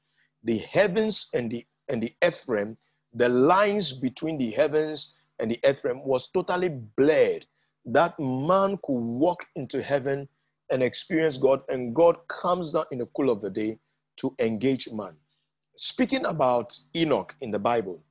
The 0.44 0.58
heavens 0.58 1.26
and 1.34 1.50
the 1.50 1.66
and 1.88 2.02
the 2.02 2.14
earth 2.22 2.44
realm, 2.48 2.78
the 3.12 3.28
lines 3.28 3.92
between 3.92 4.38
the 4.38 4.50
heavens 4.50 5.12
and 5.38 5.50
the 5.50 5.60
earth 5.64 5.84
realm 5.84 6.02
was 6.04 6.28
totally 6.28 6.70
blurred. 6.96 7.44
That 7.84 8.18
man 8.18 8.78
could 8.82 8.94
walk 8.94 9.44
into 9.56 9.82
heaven 9.82 10.26
and 10.70 10.82
experience 10.82 11.36
God, 11.36 11.60
and 11.68 11.94
God 11.94 12.16
comes 12.28 12.72
down 12.72 12.86
in 12.90 12.98
the 12.98 13.06
cool 13.14 13.28
of 13.28 13.42
the 13.42 13.50
day 13.50 13.78
to 14.16 14.34
engage 14.38 14.88
man 14.90 15.14
speaking 15.76 16.26
about 16.26 16.78
Enoch 16.96 17.34
in 17.42 17.50
the 17.50 17.58
Bible, 17.58 18.02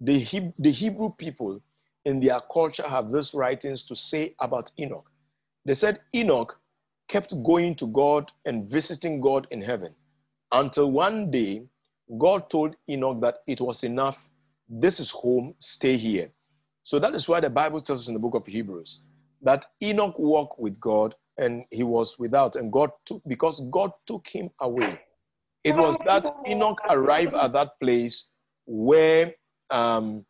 the, 0.00 0.18
He- 0.18 0.52
the 0.58 0.72
Hebrew 0.72 1.10
people 1.18 1.62
in 2.06 2.20
their 2.20 2.40
culture 2.52 2.88
have 2.88 3.12
these 3.12 3.34
writings 3.34 3.82
to 3.84 3.96
say 3.96 4.34
about 4.40 4.72
Enoch. 4.80 5.10
They 5.66 5.74
said 5.74 6.00
Enoch 6.14 6.60
kept 7.08 7.34
going 7.44 7.76
to 7.76 7.86
God 7.88 8.30
and 8.46 8.70
visiting 8.70 9.20
God 9.20 9.46
in 9.50 9.62
heaven 9.62 9.94
until 10.52 10.90
one 10.92 11.30
day 11.30 11.64
God 12.18 12.50
told 12.50 12.76
Enoch 12.90 13.20
that 13.22 13.38
it 13.46 13.60
was 13.60 13.84
enough. 13.84 14.18
This 14.68 15.00
is 15.00 15.10
home, 15.10 15.54
stay 15.60 15.96
here. 15.96 16.30
So 16.82 16.98
that 17.00 17.14
is 17.14 17.28
why 17.28 17.40
the 17.40 17.50
Bible 17.50 17.80
tells 17.82 18.02
us 18.02 18.08
in 18.08 18.14
the 18.14 18.20
book 18.20 18.34
of 18.34 18.46
Hebrews 18.46 19.00
that 19.42 19.66
Enoch 19.82 20.18
walked 20.18 20.58
with 20.60 20.80
God 20.80 21.14
and 21.38 21.64
he 21.70 21.82
was 21.84 22.18
without, 22.18 22.56
and 22.56 22.72
God 22.72 22.90
took 23.06 23.22
because 23.28 23.60
God 23.70 23.92
took 24.06 24.26
him 24.28 24.50
away. 24.60 25.00
It 25.64 25.74
was 25.76 25.96
that 26.04 26.26
Enoch 26.46 26.80
arrived 26.88 27.34
at 27.34 27.52
that 27.52 27.78
place 27.80 28.26
where 28.66 29.34
um, 29.70 30.24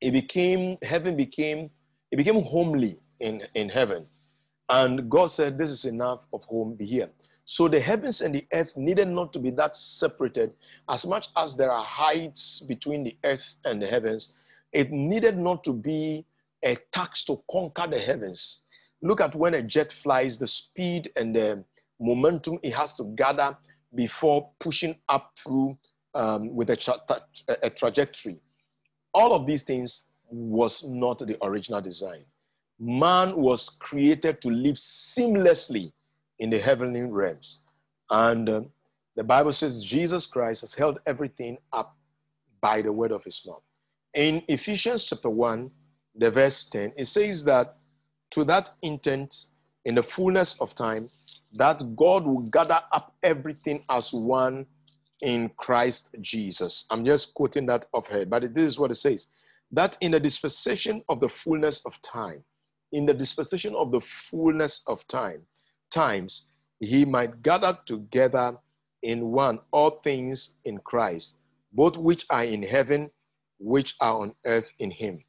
it 0.00 0.12
became, 0.12 0.76
heaven 0.82 1.16
became, 1.16 1.70
it 2.10 2.16
became 2.16 2.42
homely 2.42 2.98
in, 3.20 3.42
in 3.54 3.68
heaven. 3.68 4.06
And 4.68 5.10
God 5.10 5.32
said, 5.32 5.58
This 5.58 5.70
is 5.70 5.84
enough 5.84 6.20
of 6.32 6.44
home, 6.44 6.74
be 6.74 6.86
here. 6.86 7.10
So 7.44 7.66
the 7.66 7.80
heavens 7.80 8.20
and 8.20 8.34
the 8.34 8.46
earth 8.52 8.76
needed 8.76 9.08
not 9.08 9.32
to 9.32 9.38
be 9.38 9.50
that 9.50 9.76
separated. 9.76 10.52
As 10.88 11.04
much 11.04 11.28
as 11.36 11.56
there 11.56 11.72
are 11.72 11.84
heights 11.84 12.60
between 12.60 13.02
the 13.02 13.16
earth 13.24 13.54
and 13.64 13.82
the 13.82 13.88
heavens, 13.88 14.34
it 14.72 14.92
needed 14.92 15.36
not 15.36 15.64
to 15.64 15.72
be 15.72 16.24
a 16.62 16.76
tax 16.92 17.24
to 17.24 17.42
conquer 17.50 17.88
the 17.88 17.98
heavens. 17.98 18.60
Look 19.02 19.20
at 19.20 19.34
when 19.34 19.54
a 19.54 19.62
jet 19.62 19.92
flies, 19.92 20.38
the 20.38 20.46
speed 20.46 21.10
and 21.16 21.34
the 21.34 21.64
momentum 21.98 22.58
it 22.62 22.72
has 22.72 22.94
to 22.94 23.04
gather 23.16 23.56
before 23.94 24.50
pushing 24.60 24.96
up 25.08 25.32
through 25.36 25.76
um, 26.14 26.54
with 26.54 26.70
a, 26.70 26.76
tra- 26.76 27.00
a 27.62 27.70
trajectory. 27.70 28.36
All 29.14 29.34
of 29.34 29.46
these 29.46 29.62
things 29.62 30.04
was 30.30 30.84
not 30.84 31.18
the 31.18 31.36
original 31.44 31.80
design. 31.80 32.24
Man 32.78 33.36
was 33.36 33.68
created 33.68 34.40
to 34.42 34.48
live 34.48 34.76
seamlessly 34.76 35.92
in 36.38 36.50
the 36.50 36.58
heavenly 36.58 37.02
realms. 37.02 37.58
And 38.10 38.48
uh, 38.48 38.62
the 39.16 39.24
Bible 39.24 39.52
says 39.52 39.84
Jesus 39.84 40.26
Christ 40.26 40.62
has 40.62 40.72
held 40.72 40.98
everything 41.06 41.58
up 41.72 41.96
by 42.60 42.80
the 42.82 42.92
word 42.92 43.12
of 43.12 43.24
his 43.24 43.42
mouth. 43.46 43.62
In 44.14 44.42
Ephesians 44.48 45.06
chapter 45.06 45.30
1, 45.30 45.70
the 46.16 46.30
verse 46.30 46.64
10, 46.64 46.92
it 46.96 47.06
says 47.06 47.44
that 47.44 47.76
to 48.30 48.44
that 48.44 48.70
intent, 48.82 49.46
in 49.84 49.94
the 49.94 50.02
fullness 50.02 50.56
of 50.60 50.74
time, 50.74 51.08
that 51.54 51.96
God 51.96 52.24
will 52.26 52.42
gather 52.42 52.80
up 52.92 53.14
everything 53.22 53.84
as 53.90 54.12
one 54.12 54.66
in 55.22 55.50
Christ 55.56 56.10
Jesus. 56.20 56.84
I'm 56.90 57.04
just 57.04 57.34
quoting 57.34 57.66
that 57.66 57.86
off 57.92 58.06
head, 58.06 58.30
but 58.30 58.54
this 58.54 58.72
is 58.72 58.78
what 58.78 58.90
it 58.90 58.96
says 58.96 59.26
that 59.72 59.96
in 60.00 60.10
the 60.10 60.20
dispensation 60.20 61.02
of 61.08 61.20
the 61.20 61.28
fullness 61.28 61.80
of 61.86 61.92
time, 62.02 62.42
in 62.92 63.06
the 63.06 63.14
dispensation 63.14 63.74
of 63.76 63.92
the 63.92 64.00
fullness 64.00 64.80
of 64.86 65.06
time, 65.06 65.42
times, 65.90 66.46
he 66.80 67.04
might 67.04 67.42
gather 67.42 67.78
together 67.86 68.56
in 69.02 69.30
one 69.30 69.60
all 69.72 70.00
things 70.02 70.56
in 70.64 70.78
Christ, 70.78 71.36
both 71.72 71.96
which 71.96 72.26
are 72.30 72.44
in 72.44 72.62
heaven, 72.62 73.10
which 73.58 73.94
are 74.00 74.20
on 74.22 74.34
earth 74.44 74.72
in 74.78 74.90
him. 74.90 75.22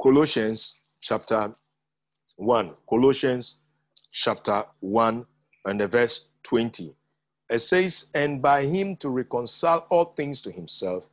Colossians 0.00 0.80
chapter 1.00 1.54
1. 2.36 2.72
Colossians 2.88 3.56
chapter 4.16 4.64
1 4.80 5.26
and 5.66 5.80
the 5.80 5.86
verse 5.86 6.28
20. 6.44 6.94
It 7.50 7.58
says, 7.58 8.06
And 8.14 8.40
by 8.40 8.64
him 8.64 8.96
to 8.96 9.10
reconcile 9.10 9.86
all 9.90 10.06
things 10.16 10.40
to 10.40 10.50
himself, 10.50 11.04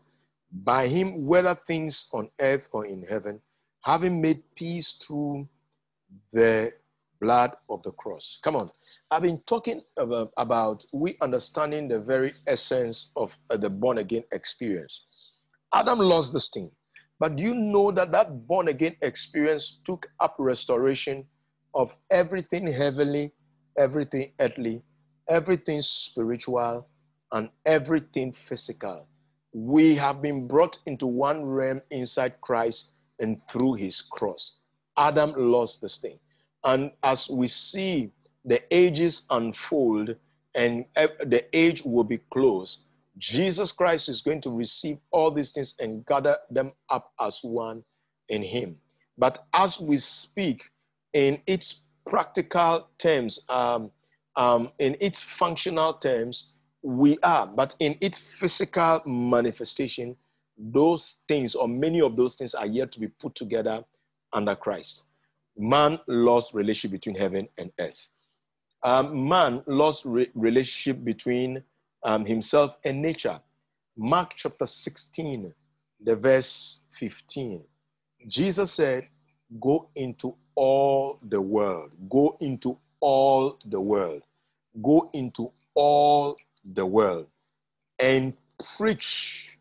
by 0.63 0.87
him, 0.87 1.25
whether 1.25 1.53
things 1.53 2.05
on 2.13 2.29
earth 2.39 2.69
or 2.71 2.85
in 2.85 3.03
heaven, 3.03 3.41
having 3.81 4.21
made 4.21 4.41
peace 4.55 4.93
through 4.93 5.47
the 6.31 6.71
blood 7.19 7.51
of 7.69 7.83
the 7.83 7.91
cross. 7.91 8.39
Come 8.41 8.55
on. 8.55 8.71
I've 9.11 9.23
been 9.23 9.41
talking 9.47 9.81
about, 9.97 10.31
about 10.37 10.85
we 10.93 11.17
understanding 11.21 11.89
the 11.89 11.99
very 11.99 12.33
essence 12.47 13.11
of 13.17 13.33
uh, 13.49 13.57
the 13.57 13.69
born 13.69 13.97
again 13.97 14.23
experience. 14.31 15.03
Adam 15.73 15.99
lost 15.99 16.31
this 16.31 16.47
thing. 16.47 16.71
But 17.19 17.35
do 17.35 17.43
you 17.43 17.53
know 17.53 17.91
that 17.91 18.13
that 18.13 18.47
born 18.47 18.69
again 18.69 18.95
experience 19.01 19.81
took 19.83 20.07
up 20.21 20.35
restoration 20.39 21.25
of 21.73 21.95
everything 22.09 22.67
heavenly, 22.67 23.31
everything 23.77 24.31
earthly, 24.39 24.81
everything 25.27 25.81
spiritual, 25.81 26.88
and 27.31 27.49
everything 27.65 28.31
physical? 28.31 29.07
We 29.53 29.95
have 29.95 30.21
been 30.21 30.47
brought 30.47 30.79
into 30.86 31.05
one 31.07 31.45
realm 31.45 31.81
inside 31.91 32.39
Christ 32.41 32.91
and 33.19 33.41
through 33.49 33.75
his 33.75 34.01
cross. 34.01 34.53
Adam 34.97 35.33
lost 35.38 35.81
this 35.81 35.97
thing. 35.97 36.19
And 36.63 36.91
as 37.03 37.29
we 37.29 37.47
see 37.47 38.12
the 38.45 38.62
ages 38.73 39.23
unfold 39.29 40.15
and 40.55 40.86
the 40.95 41.43
age 41.53 41.83
will 41.83 42.03
be 42.03 42.19
closed, 42.31 42.79
Jesus 43.17 43.71
Christ 43.71 44.09
is 44.09 44.21
going 44.21 44.41
to 44.41 44.49
receive 44.49 44.97
all 45.12 45.29
these 45.31 45.51
things 45.51 45.75
and 45.79 46.05
gather 46.05 46.38
them 46.49 46.71
up 46.89 47.12
as 47.19 47.39
one 47.43 47.83
in 48.29 48.41
Him. 48.41 48.77
But 49.17 49.45
as 49.53 49.79
we 49.79 49.99
speak 49.99 50.63
in 51.13 51.39
its 51.47 51.76
practical 52.06 52.88
terms, 52.97 53.39
um, 53.49 53.91
um, 54.36 54.69
in 54.80 54.97
its 54.99 55.21
functional 55.21 55.93
terms, 55.93 56.49
we 56.82 57.17
are, 57.23 57.47
but 57.47 57.76
in 57.80 57.95
its 58.02 58.17
physical 58.17 59.02
manifestation, 59.06 60.15
those 60.58 61.17
things 61.28 61.56
or 61.56 61.67
many 61.67 62.02
of 62.02 62.15
those 62.15 62.36
things 62.36 62.54
are 62.54 62.65
yet 62.65 62.91
to 62.91 62.99
be 62.99 63.08
put 63.08 63.34
together 63.36 63.84
under 64.34 64.56
Christ. 64.56 65.04
Man 65.58 65.99
lost 66.08 66.54
relationship 66.54 66.91
between 66.91 67.15
heaven 67.15 67.47
and 67.58 67.71
earth. 67.80 68.08
Um, 68.84 69.28
man 69.28 69.63
lost 69.67 70.04
re- 70.04 70.30
relationship 70.34 71.04
between 71.04 71.63
um, 72.04 72.26
himself 72.26 72.76
and 72.84 73.02
nature. 73.02 73.39
Mark 73.95 74.32
chapter 74.36 74.65
16, 74.65 75.54
the 76.04 76.15
verse 76.15 76.80
15. 76.99 77.63
Jesus 78.28 78.71
said, 78.71 79.08
Go 79.62 79.89
into 79.95 80.36
all 80.55 81.19
the 81.29 81.41
world. 81.41 81.93
Go 82.09 82.37
into 82.39 82.77
all 82.99 83.59
the 83.65 83.79
world. 83.79 84.23
Go 84.81 85.09
into 85.13 85.51
all 85.75 86.37
the 86.73 86.85
world 86.85 87.27
and 87.99 88.33
preach 88.77 89.57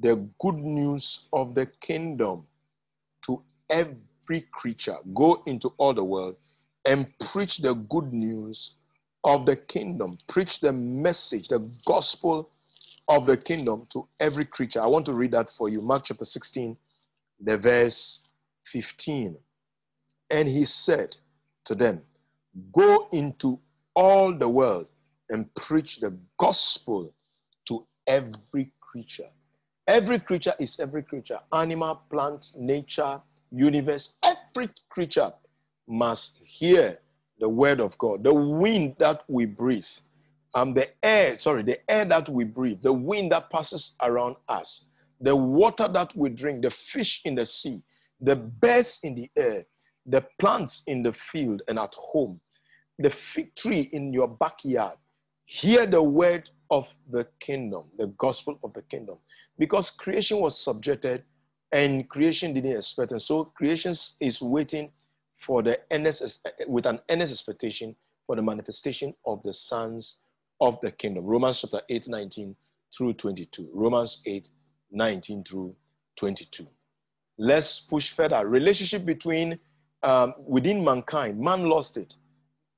the 0.00 0.16
good 0.40 0.56
news 0.56 1.20
of 1.32 1.54
the 1.54 1.66
kingdom 1.66 2.44
to 3.22 3.42
every 3.70 4.42
creature. 4.52 4.96
Go 5.14 5.42
into 5.46 5.72
all 5.78 5.94
the 5.94 6.04
world 6.04 6.36
and 6.84 7.06
preach 7.18 7.58
the 7.58 7.74
good 7.74 8.12
news 8.12 8.72
of 9.24 9.46
the 9.46 9.56
kingdom. 9.56 10.18
Preach 10.26 10.60
the 10.60 10.72
message, 10.72 11.48
the 11.48 11.60
gospel 11.86 12.50
of 13.08 13.26
the 13.26 13.36
kingdom 13.36 13.86
to 13.90 14.06
every 14.20 14.44
creature. 14.44 14.80
I 14.80 14.86
want 14.86 15.06
to 15.06 15.12
read 15.12 15.32
that 15.32 15.50
for 15.50 15.68
you. 15.68 15.80
Mark 15.80 16.04
chapter 16.04 16.24
16, 16.24 16.76
the 17.40 17.56
verse 17.56 18.20
15. 18.66 19.36
And 20.30 20.48
he 20.48 20.64
said 20.64 21.16
to 21.64 21.74
them, 21.74 22.02
Go 22.72 23.08
into 23.12 23.58
all 23.94 24.32
the 24.32 24.48
world 24.48 24.86
and 25.30 25.52
preach 25.54 26.00
the 26.00 26.16
gospel 26.38 27.12
to 27.66 27.86
every 28.06 28.72
creature. 28.80 29.28
Every 29.86 30.18
creature 30.18 30.54
is 30.58 30.78
every 30.80 31.02
creature 31.02 31.38
animal, 31.52 32.00
plant, 32.10 32.52
nature, 32.56 33.20
universe. 33.50 34.14
Every 34.22 34.70
creature 34.88 35.32
must 35.86 36.38
hear 36.42 36.98
the 37.38 37.48
word 37.48 37.80
of 37.80 37.96
God. 37.98 38.22
The 38.22 38.32
wind 38.32 38.96
that 38.98 39.24
we 39.28 39.44
breathe, 39.44 39.86
um, 40.54 40.72
the 40.72 40.88
air, 41.04 41.36
sorry, 41.36 41.62
the 41.62 41.78
air 41.90 42.04
that 42.06 42.28
we 42.28 42.44
breathe, 42.44 42.82
the 42.82 42.92
wind 42.92 43.32
that 43.32 43.50
passes 43.50 43.92
around 44.02 44.36
us, 44.48 44.84
the 45.20 45.34
water 45.34 45.88
that 45.88 46.16
we 46.16 46.30
drink, 46.30 46.62
the 46.62 46.70
fish 46.70 47.20
in 47.24 47.34
the 47.34 47.44
sea, 47.44 47.82
the 48.20 48.36
birds 48.36 49.00
in 49.02 49.14
the 49.14 49.30
air, 49.36 49.64
the 50.06 50.24
plants 50.38 50.82
in 50.86 51.02
the 51.02 51.12
field 51.12 51.62
and 51.68 51.78
at 51.78 51.94
home, 51.94 52.40
the 52.98 53.10
fig 53.10 53.54
tree 53.54 53.88
in 53.92 54.12
your 54.12 54.28
backyard. 54.28 54.96
Hear 55.46 55.86
the 55.86 56.02
word 56.02 56.50
of 56.70 56.88
the 57.10 57.26
kingdom, 57.40 57.84
the 57.98 58.06
gospel 58.18 58.58
of 58.62 58.72
the 58.72 58.82
kingdom 58.82 59.16
because 59.58 59.90
creation 59.90 60.38
was 60.38 60.58
subjected 60.58 61.22
and 61.72 62.08
creation 62.08 62.54
didn't 62.54 62.76
expect. 62.76 63.12
And 63.12 63.22
so 63.22 63.44
creation 63.44 63.94
is 64.20 64.42
waiting 64.42 64.90
for 65.36 65.62
the 65.62 65.80
earnest, 65.90 66.40
with 66.66 66.86
an 66.86 67.00
earnest 67.10 67.32
expectation 67.32 67.94
for 68.26 68.36
the 68.36 68.42
manifestation 68.42 69.14
of 69.26 69.42
the 69.42 69.52
sons 69.52 70.16
of 70.60 70.78
the 70.82 70.90
kingdom. 70.90 71.24
Romans 71.24 71.60
chapter 71.60 71.82
8, 71.88 72.08
19 72.08 72.56
through 72.96 73.12
22. 73.14 73.68
Romans 73.72 74.18
8, 74.24 74.48
19 74.92 75.44
through 75.44 75.74
22. 76.16 76.66
Let's 77.38 77.80
push 77.80 78.12
further. 78.12 78.46
Relationship 78.46 79.04
between, 79.04 79.58
um, 80.04 80.34
within 80.38 80.84
mankind, 80.84 81.38
man 81.40 81.64
lost 81.68 81.96
it. 81.96 82.14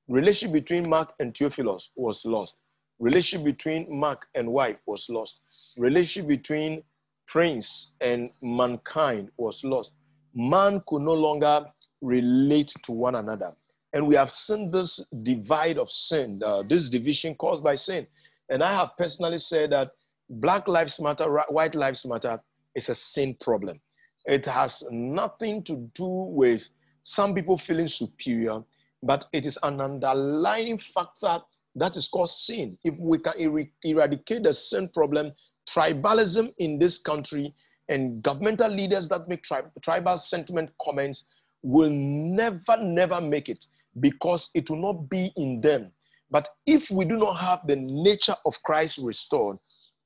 Relationship 0.07 0.53
between 0.53 0.89
Mark 0.89 1.13
and 1.19 1.35
Theophilus 1.35 1.89
was 1.95 2.25
lost. 2.25 2.55
Relationship 2.99 3.45
between 3.45 3.85
Mark 3.99 4.25
and 4.35 4.51
wife 4.51 4.77
was 4.87 5.07
lost 5.09 5.41
relationship 5.77 6.27
between 6.27 6.83
prince 7.27 7.91
and 8.01 8.31
mankind 8.41 9.29
was 9.37 9.63
lost. 9.63 9.91
Man 10.33 10.81
could 10.87 11.01
no 11.01 11.13
longer 11.13 11.65
relate 12.01 12.73
to 12.83 12.91
one 12.91 13.15
another. 13.15 13.53
And 13.93 14.05
we 14.05 14.15
have 14.15 14.31
seen 14.31 14.69
this 14.69 14.99
divide 15.23 15.77
of 15.77 15.89
sin, 15.89 16.41
uh, 16.45 16.63
this 16.67 16.89
division 16.89 17.35
caused 17.35 17.63
by 17.63 17.75
sin. 17.75 18.05
And 18.49 18.63
I 18.63 18.73
have 18.73 18.91
personally 18.97 19.37
said 19.37 19.71
that 19.71 19.91
Black 20.29 20.67
Lives 20.67 20.99
Matter, 20.99 21.25
White 21.49 21.75
Lives 21.75 22.05
Matter 22.05 22.39
is 22.75 22.89
a 22.89 22.95
sin 22.95 23.35
problem. 23.39 23.79
It 24.25 24.45
has 24.45 24.83
nothing 24.91 25.63
to 25.63 25.89
do 25.95 26.05
with 26.05 26.67
some 27.07 27.33
people 27.33 27.57
feeling 27.57 27.87
superior, 27.87 28.61
but 29.01 29.27
it 29.31 29.45
is 29.45 29.57
an 29.63 29.79
underlying 29.79 30.77
factor 30.77 31.39
that 31.75 31.95
is 31.95 32.09
called 32.09 32.29
sin. 32.29 32.77
If 32.83 32.95
we 32.99 33.17
can 33.19 33.33
er- 33.39 33.69
eradicate 33.83 34.43
the 34.43 34.51
sin 34.51 34.89
problem, 34.89 35.31
tribalism 35.73 36.53
in 36.57 36.77
this 36.77 36.97
country 36.97 37.53
and 37.87 38.21
governmental 38.21 38.69
leaders 38.69 39.07
that 39.07 39.29
make 39.29 39.43
tri- 39.43 39.61
tribal 39.81 40.17
sentiment 40.17 40.69
comments 40.81 41.23
will 41.63 41.89
never, 41.89 42.75
never 42.77 43.21
make 43.21 43.47
it 43.47 43.65
because 44.01 44.49
it 44.53 44.69
will 44.69 44.81
not 44.81 45.09
be 45.09 45.31
in 45.37 45.61
them. 45.61 45.91
But 46.29 46.49
if 46.65 46.91
we 46.91 47.05
do 47.05 47.15
not 47.15 47.35
have 47.35 47.65
the 47.67 47.77
nature 47.77 48.35
of 48.45 48.61
Christ 48.63 48.97
restored, 48.97 49.57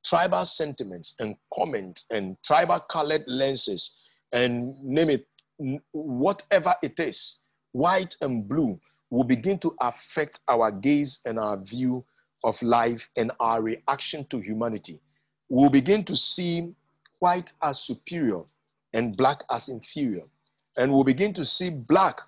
tribal 0.06 0.46
sentiments 0.46 1.16
and 1.20 1.36
comments 1.52 2.06
and 2.12 2.38
tribal 2.46 2.80
colored 2.92 3.24
lenses 3.26 3.90
and 4.34 4.80
name 4.84 5.10
it, 5.10 5.28
whatever 5.92 6.76
it 6.82 7.00
is, 7.00 7.38
white 7.72 8.16
and 8.22 8.48
blue, 8.48 8.80
will 9.10 9.24
begin 9.24 9.60
to 9.60 9.76
affect 9.82 10.40
our 10.48 10.72
gaze 10.72 11.20
and 11.26 11.40
our 11.40 11.58
view 11.58 12.04
of 12.44 12.62
life 12.62 13.10
and 13.18 13.32
our 13.40 13.62
reaction 13.62 14.26
to 14.30 14.40
humanity 14.40 15.00
we'll 15.52 15.70
begin 15.70 16.02
to 16.02 16.16
see 16.16 16.74
white 17.20 17.52
as 17.62 17.78
superior 17.82 18.42
and 18.94 19.18
black 19.18 19.44
as 19.52 19.68
inferior. 19.68 20.24
And 20.78 20.92
we'll 20.92 21.04
begin 21.04 21.34
to 21.34 21.46
see 21.46 21.70
black 21.70 22.22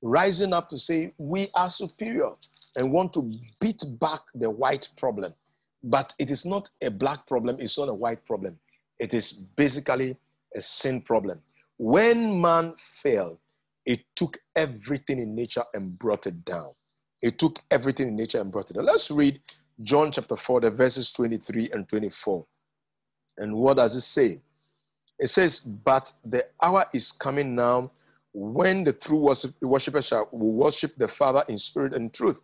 rising 0.00 0.52
up 0.52 0.68
to 0.68 0.78
say, 0.78 1.12
we 1.18 1.48
are 1.54 1.68
superior 1.68 2.30
and 2.76 2.92
want 2.92 3.12
to 3.14 3.32
beat 3.58 3.82
back 3.98 4.20
the 4.36 4.48
white 4.48 4.88
problem. 4.96 5.34
But 5.82 6.14
it 6.20 6.30
is 6.30 6.44
not 6.44 6.68
a 6.80 6.88
black 6.88 7.26
problem, 7.26 7.56
it's 7.58 7.76
not 7.76 7.88
a 7.88 7.94
white 7.94 8.24
problem. 8.24 8.56
It 9.00 9.12
is 9.12 9.32
basically 9.32 10.16
a 10.54 10.62
sin 10.62 11.00
problem. 11.00 11.40
When 11.78 12.40
man 12.40 12.74
fell, 12.76 13.40
it 13.86 14.00
took 14.16 14.36
everything 14.56 15.20
in 15.20 15.34
nature 15.34 15.64
and 15.74 15.98
brought 15.98 16.26
it 16.26 16.44
down. 16.44 16.72
It 17.22 17.38
took 17.38 17.60
everything 17.70 18.08
in 18.08 18.16
nature 18.16 18.40
and 18.40 18.52
brought 18.52 18.70
it 18.70 18.74
down. 18.74 18.84
Let's 18.84 19.10
read 19.10 19.40
John 19.84 20.12
chapter 20.12 20.36
4, 20.36 20.60
the 20.60 20.70
verses 20.70 21.12
23 21.12 21.70
and 21.72 21.88
24. 21.88 22.44
And 23.38 23.54
what 23.54 23.76
does 23.76 23.94
it 23.94 24.02
say? 24.02 24.40
It 25.20 25.28
says, 25.28 25.60
But 25.60 26.12
the 26.24 26.46
hour 26.62 26.84
is 26.92 27.12
coming 27.12 27.54
now 27.54 27.92
when 28.32 28.84
the 28.84 28.92
true 28.92 29.18
worship, 29.18 29.54
worshiper 29.62 30.02
shall 30.02 30.28
worship 30.32 30.94
the 30.96 31.08
Father 31.08 31.44
in 31.48 31.58
spirit 31.58 31.94
and 31.94 32.12
truth, 32.12 32.40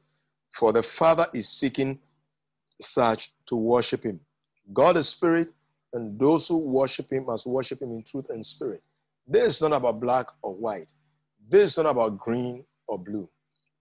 for 0.51 0.73
the 0.73 0.83
Father 0.83 1.27
is 1.35 1.49
seeking 1.49 1.99
such 2.81 3.33
to 3.47 3.57
worship 3.57 4.05
him. 4.05 4.21
God 4.73 4.97
is 4.97 5.09
spirit, 5.09 5.53
and 5.93 6.19
those 6.19 6.49
who 6.49 6.57
worship 6.57 7.13
him 7.13 7.27
must 7.27 7.47
worship 7.47 7.83
him 7.83 7.91
in 7.93 8.03
truth 8.03 8.27
and 8.31 8.45
spirit. 8.45 8.83
This 9.27 9.57
is 9.57 9.61
not 9.63 9.73
about 9.73 10.01
black 10.01 10.27
or 10.43 10.55
white. 10.55 10.89
This 11.49 11.73
is 11.73 11.77
not 11.79 11.87
about 11.87 12.19
green 12.19 12.65
or 12.89 12.99
blue. 12.99 13.29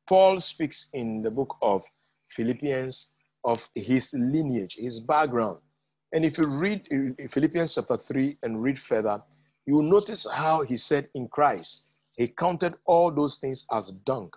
Paul 0.08 0.42
speaks 0.42 0.88
in 0.94 1.22
the 1.22 1.32
book 1.32 1.56
of 1.62 1.84
Philippians 2.30 3.10
of 3.44 3.68
his 3.76 4.14
lineage, 4.14 4.76
his 4.80 5.00
background. 5.00 5.60
And 6.14 6.24
if 6.24 6.38
you 6.38 6.46
read 6.46 6.88
uh, 6.94 7.28
Philippians 7.30 7.76
chapter 7.76 7.98
3 7.98 8.38
and 8.44 8.62
read 8.62 8.80
further, 8.80 9.22
you 9.66 9.76
will 9.76 9.84
notice 9.84 10.28
how 10.32 10.62
he 10.64 10.78
said 10.78 11.10
in 11.16 11.28
Christ, 11.28 11.84
he 12.14 12.28
counted 12.28 12.76
all 12.86 13.12
those 13.12 13.38
things 13.38 13.66
as 13.72 13.92
dung, 14.06 14.32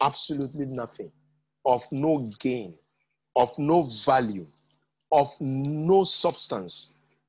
absolutely 0.00 0.66
nothing, 0.66 1.12
of 1.66 1.84
no 1.92 2.30
gain, 2.40 2.74
of 3.36 3.56
no 3.58 3.82
value, 4.04 4.46
of 5.12 5.32
no 5.40 6.04
substance. 6.04 6.88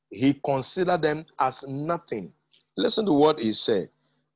He 0.09 0.33
considered 0.45 1.01
them 1.01 1.25
as 1.39 1.63
nothing. 1.67 2.31
Listen 2.77 3.05
to 3.05 3.13
what 3.13 3.39
he 3.39 3.53
said. 3.53 3.89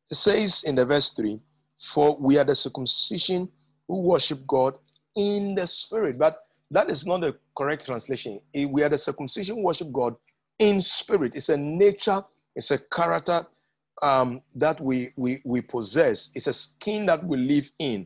He 0.09 0.15
says 0.15 0.63
in 0.63 0.75
the 0.75 0.85
verse 0.85 1.09
3 1.11 1.39
For 1.79 2.17
we 2.17 2.37
are 2.37 2.43
the 2.43 2.55
circumcision 2.55 3.49
who 3.87 4.01
worship 4.01 4.45
God 4.47 4.77
in 5.15 5.55
the 5.55 5.65
spirit. 5.65 6.17
But 6.17 6.45
that 6.71 6.89
is 6.89 7.05
not 7.05 7.21
the 7.21 7.35
correct 7.57 7.85
translation. 7.85 8.39
We 8.53 8.83
are 8.83 8.89
the 8.89 8.97
circumcision 8.97 9.63
worship 9.63 9.91
God 9.91 10.15
in 10.59 10.81
spirit. 10.81 11.35
It's 11.35 11.49
a 11.49 11.57
nature, 11.57 12.23
it's 12.55 12.71
a 12.71 12.77
character 12.77 13.45
um, 14.01 14.41
that 14.55 14.79
we, 14.81 15.11
we, 15.15 15.41
we 15.45 15.61
possess. 15.61 16.29
It's 16.35 16.47
a 16.47 16.53
skin 16.53 17.05
that 17.05 17.23
we 17.23 17.37
live 17.37 17.69
in, 17.79 18.05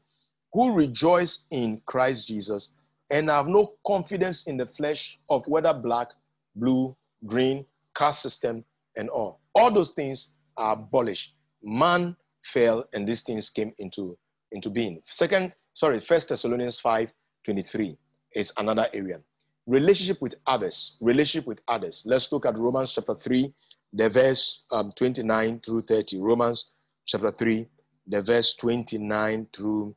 who 0.53 0.73
rejoice 0.73 1.39
in 1.51 1.81
Christ 1.85 2.27
Jesus 2.27 2.69
and 3.09 3.29
have 3.29 3.47
no 3.47 3.73
confidence 3.85 4.43
in 4.43 4.57
the 4.57 4.67
flesh 4.67 5.19
of 5.29 5.45
whether 5.47 5.73
black, 5.73 6.09
blue, 6.55 6.95
green, 7.25 7.65
caste 7.95 8.21
system, 8.21 8.63
and 8.95 9.09
all. 9.09 9.39
All 9.59 9.69
those 9.69 9.89
things 9.89 10.29
are 10.55 10.73
abolished. 10.73 11.33
Man 11.61 12.15
fell, 12.43 12.85
and 12.93 13.05
these 13.05 13.23
things 13.23 13.49
came 13.49 13.73
into, 13.77 14.17
into 14.53 14.69
being. 14.69 15.01
Second, 15.05 15.51
sorry, 15.73 15.99
First 15.99 16.29
Thessalonians 16.29 16.79
5 16.79 17.11
23 17.43 17.97
is 18.35 18.53
another 18.55 18.87
area. 18.93 19.19
Relationship 19.67 20.21
with 20.21 20.35
others. 20.47 20.95
Relationship 21.01 21.45
with 21.45 21.59
others. 21.67 22.03
Let's 22.05 22.31
look 22.31 22.45
at 22.45 22.57
Romans 22.57 22.93
chapter 22.93 23.13
3, 23.13 23.53
the 23.91 24.09
verse 24.09 24.63
um, 24.71 24.93
29 24.95 25.59
through 25.59 25.81
30. 25.81 26.19
Romans 26.19 26.71
chapter 27.05 27.31
3, 27.31 27.67
the 28.07 28.21
verse 28.21 28.53
29 28.55 29.47
through 29.51 29.93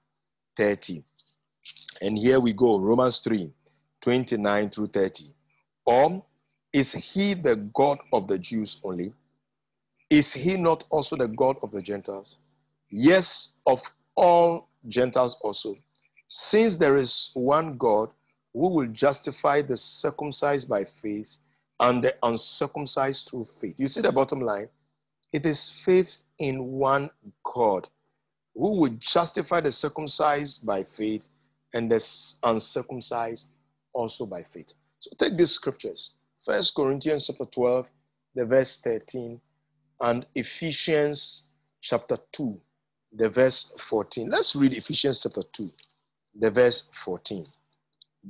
30. 0.57 1.05
And 2.01 2.19
here 2.19 2.41
we 2.41 2.53
go 2.53 2.81
Romans 2.81 3.21
3, 3.21 3.49
29 4.01 4.71
through 4.71 4.89
30. 4.89 5.33
Or 5.87 6.25
is 6.73 6.93
he 6.93 7.35
the 7.35 7.57
God 7.57 7.99
of 8.13 8.27
the 8.27 8.39
Jews 8.39 8.79
only? 8.83 9.13
Is 10.13 10.31
he 10.31 10.59
not 10.59 10.85
also 10.91 11.17
the 11.17 11.27
God 11.27 11.57
of 11.63 11.71
the 11.71 11.81
Gentiles? 11.81 12.37
Yes, 12.91 13.49
of 13.65 13.81
all 14.15 14.69
Gentiles 14.89 15.39
also. 15.41 15.75
Since 16.29 16.77
there 16.77 16.97
is 16.97 17.31
one 17.33 17.79
God 17.79 18.11
who 18.53 18.69
will 18.69 18.89
justify 18.89 19.63
the 19.63 19.75
circumcised 19.75 20.69
by 20.69 20.85
faith 20.85 21.39
and 21.81 22.05
the 22.05 22.15
uncircumcised 22.23 23.31
through 23.31 23.47
faith. 23.47 23.77
You 23.79 23.89
see 23.89 24.03
the 24.03 24.13
bottom 24.13 24.43
line? 24.43 24.69
It 25.33 25.47
is 25.47 25.71
faith 25.71 26.21
in 26.39 26.63
one 26.63 27.09
God 27.55 27.89
who 28.55 28.81
will 28.81 28.95
justify 28.99 29.63
the 29.63 29.73
circumcised 29.73 30.67
by 30.67 30.85
faith 30.85 31.27
and 31.73 31.91
the 31.91 32.07
uncircumcised 32.43 33.47
also 33.95 34.27
by 34.27 34.43
faith. 34.43 34.75
So 34.99 35.11
take 35.17 35.39
these 35.39 35.53
scriptures. 35.53 36.11
First 36.45 36.75
Corinthians 36.75 37.29
chapter 37.29 37.47
12, 37.47 37.91
the 38.35 38.45
verse 38.45 38.77
13, 38.77 39.41
and 40.03 40.27
Ephesians 40.35 41.45
chapter 41.81 42.19
2, 42.33 42.61
the 43.15 43.29
verse 43.29 43.67
14. 43.79 44.29
Let's 44.29 44.55
read 44.55 44.75
Ephesians 44.75 45.21
chapter 45.21 45.43
2, 45.53 45.71
the 46.41 46.51
verse 46.51 46.85
14 47.05 47.47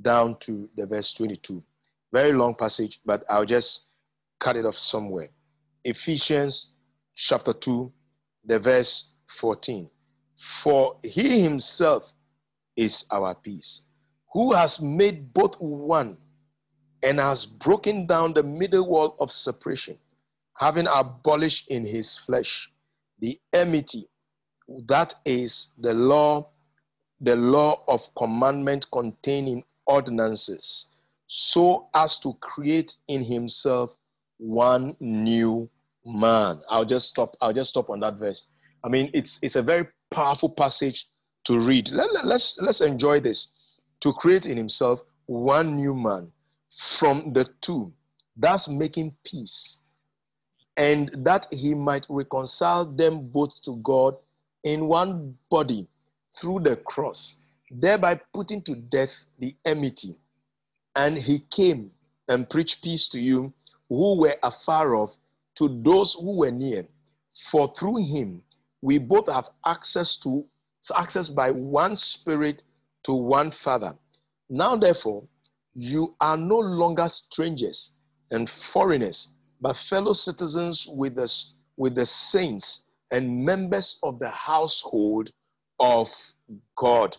down 0.01 0.37
to 0.39 0.69
the 0.77 0.87
verse 0.87 1.13
22. 1.13 1.63
Very 2.13 2.33
long 2.33 2.55
passage, 2.55 3.01
but 3.05 3.25
I'll 3.29 3.45
just 3.45 3.83
cut 4.39 4.57
it 4.57 4.65
off 4.67 4.79
somewhere. 4.79 5.29
Ephesians 5.85 6.69
chapter 7.15 7.53
2, 7.53 7.93
the 8.45 8.59
verse 8.59 9.13
14. 9.27 9.89
For 10.37 10.97
he 11.03 11.41
himself 11.41 12.13
is 12.77 13.05
our 13.11 13.35
peace, 13.35 13.83
who 14.33 14.53
has 14.53 14.81
made 14.81 15.33
both 15.33 15.61
one 15.61 16.17
and 17.03 17.19
has 17.19 17.45
broken 17.47 18.07
down 18.07 18.33
the 18.33 18.43
middle 18.43 18.87
wall 18.87 19.17
of 19.21 19.31
separation, 19.33 19.97
having 20.55 20.87
abolished 20.93 21.69
in 21.69 21.85
his 21.85 22.19
flesh 22.19 22.71
the 23.21 23.41
enmity, 23.53 24.09
that 24.87 25.15
is 25.25 25.69
the 25.79 25.95
law, 25.95 26.49
the 27.21 27.37
law 27.37 27.83
of 27.88 28.09
commandment 28.15 28.87
containing 28.91 29.62
ordinances 29.87 30.87
so 31.35 31.88
as 31.95 32.19
to 32.19 32.35
create 32.41 32.97
in 33.09 33.25
himself 33.25 33.97
one 34.37 34.95
new 35.01 35.67
man. 36.05 36.61
I'll 36.69 36.85
just 36.85 37.09
stop. 37.09 37.35
I'll 37.41 37.55
just 37.55 37.71
stop 37.71 37.88
on 37.88 38.01
that 38.01 38.17
verse. 38.17 38.43
I 38.85 38.88
mean, 38.88 39.11
it's 39.15 39.38
it's 39.41 39.57
a 39.57 39.62
very 39.62 39.87
powerful 40.11 40.51
passage 40.51 41.07
to 41.45 41.59
read. 41.59 41.88
Let, 41.91 42.12
let, 42.12 42.27
let's 42.27 42.59
let's 42.61 42.83
enjoy 42.83 43.21
this. 43.21 43.49
To 44.01 44.12
create 44.12 44.45
in 44.45 44.59
himself 44.59 45.01
one 45.25 45.75
new 45.75 45.95
man 45.95 46.31
from 46.77 47.33
the 47.33 47.49
two, 47.62 47.93
thus 48.37 48.69
making 48.69 49.15
peace, 49.25 49.79
and 50.77 51.11
that 51.19 51.47
he 51.53 51.75
might 51.75 52.07
reconcile 52.09 52.85
them 52.85 53.29
both 53.29 53.63
to 53.63 53.77
God 53.77 54.17
in 54.65 54.87
one 54.87 55.37
body 55.51 55.87
through 56.35 56.61
the 56.61 56.77
cross, 56.77 57.35
thereby 57.71 58.21
putting 58.33 58.63
to 58.63 58.75
death 58.75 59.25
the 59.39 59.55
enmity. 59.65 60.15
And 60.97 61.17
he 61.19 61.41
came 61.51 61.91
and 62.29 62.49
preached 62.49 62.83
peace 62.83 63.09
to 63.09 63.21
you 63.21 63.53
who 63.89 64.17
were 64.17 64.37
afar 64.43 64.95
off, 64.95 65.15
to 65.57 65.81
those 65.83 66.15
who 66.15 66.37
were 66.37 66.51
near. 66.51 66.87
For 67.33 67.73
through 67.75 68.05
him 68.07 68.43
we 68.81 68.99
both 68.99 69.29
have 69.29 69.51
access 69.67 70.17
to 70.19 70.45
access 70.97 71.31
by 71.31 71.51
one 71.51 71.97
spirit 71.97 72.63
to 73.05 73.13
one 73.13 73.51
Father. 73.51 73.95
Now 74.49 74.77
therefore, 74.77 75.23
you 75.75 76.15
are 76.21 76.37
no 76.37 76.59
longer 76.59 77.09
strangers 77.09 77.93
and 78.31 78.49
foreigners, 78.49 79.29
but 79.62 79.77
fellow 79.77 80.12
citizens 80.12 80.87
with 80.87 81.18
us 81.18 81.55
with 81.79 81.94
the 81.94 82.05
saints 82.05 82.85
and 83.12 83.44
members 83.44 83.98
of 84.03 84.18
the 84.18 84.29
household 84.29 85.31
of 85.81 86.12
God 86.77 87.16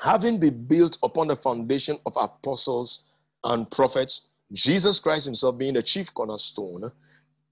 having 0.00 0.38
been 0.38 0.64
built 0.66 0.98
upon 1.02 1.28
the 1.28 1.36
foundation 1.36 1.98
of 2.06 2.12
apostles 2.16 3.00
and 3.44 3.70
prophets, 3.70 4.22
Jesus 4.52 4.98
Christ 4.98 5.26
himself 5.26 5.58
being 5.58 5.74
the 5.74 5.82
chief 5.82 6.12
cornerstone, 6.12 6.90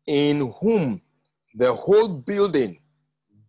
in 0.06 0.52
whom 0.60 1.00
the 1.54 1.72
whole 1.72 2.08
building 2.08 2.78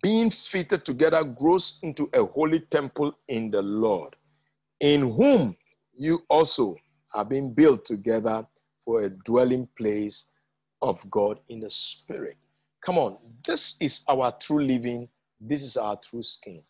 being 0.02 0.30
fitted 0.30 0.86
together 0.86 1.24
grows 1.24 1.80
into 1.82 2.10
a 2.14 2.24
holy 2.24 2.60
temple 2.60 3.18
in 3.28 3.50
the 3.52 3.62
Lord, 3.62 4.16
in 4.80 5.02
whom 5.14 5.56
you 5.94 6.24
also 6.30 6.76
are 7.14 7.26
being 7.26 7.54
built 7.54 7.86
together 7.86 8.46
for 8.86 9.02
a 9.02 9.10
dwelling 9.10 9.68
place 9.78 10.26
of 10.82 11.02
God 11.10 11.40
in 11.50 11.60
the 11.60 11.70
Spirit. 11.70 12.38
Come 12.86 12.98
on, 12.98 13.18
this 13.46 13.76
is 13.80 14.02
our 14.08 14.32
true 14.40 14.64
living, 14.64 15.10
this 15.42 15.64
is 15.64 15.76
our 15.76 15.98
true 15.98 16.24
skin 16.24 16.62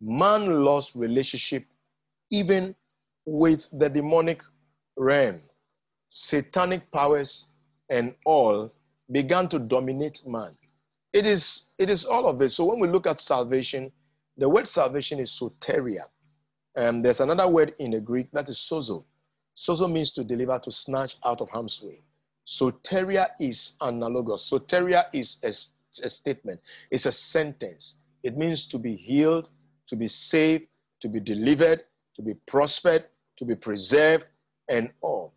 man 0.00 0.64
lost 0.64 0.94
relationship 0.94 1.64
even 2.30 2.74
with 3.24 3.68
the 3.78 3.88
demonic 3.88 4.42
realm. 4.96 5.40
Satanic 6.08 6.90
powers 6.92 7.46
and 7.90 8.14
all 8.24 8.72
began 9.12 9.48
to 9.48 9.58
dominate 9.58 10.22
man. 10.26 10.56
It 11.12 11.26
is, 11.26 11.62
it 11.78 11.88
is 11.88 12.04
all 12.04 12.28
of 12.28 12.38
this. 12.38 12.54
So 12.54 12.64
when 12.64 12.80
we 12.80 12.88
look 12.88 13.06
at 13.06 13.20
salvation, 13.20 13.90
the 14.36 14.48
word 14.48 14.68
salvation 14.68 15.18
is 15.18 15.30
soteria. 15.30 16.04
And 16.74 17.04
there's 17.04 17.20
another 17.20 17.48
word 17.48 17.74
in 17.78 17.92
the 17.92 18.00
Greek 18.00 18.30
that 18.32 18.48
is 18.48 18.58
sozo. 18.58 19.04
Sozo 19.56 19.90
means 19.90 20.10
to 20.12 20.22
deliver, 20.22 20.58
to 20.58 20.70
snatch 20.70 21.16
out 21.24 21.40
of 21.40 21.48
harm's 21.48 21.80
way. 21.82 22.00
Soteria 22.46 23.28
is 23.40 23.72
analogous. 23.80 24.50
Soteria 24.50 25.06
is 25.12 25.38
a, 25.42 25.48
a 26.04 26.10
statement, 26.10 26.60
it's 26.90 27.06
a 27.06 27.12
sentence. 27.12 27.94
It 28.22 28.36
means 28.36 28.66
to 28.66 28.78
be 28.78 28.94
healed, 28.94 29.48
to 29.86 29.96
be 29.96 30.08
saved, 30.08 30.66
to 31.00 31.08
be 31.08 31.20
delivered, 31.20 31.84
to 32.16 32.22
be 32.22 32.34
prospered, 32.46 33.06
to 33.36 33.44
be 33.44 33.54
preserved, 33.54 34.26
and 34.68 34.90
all. 35.00 35.32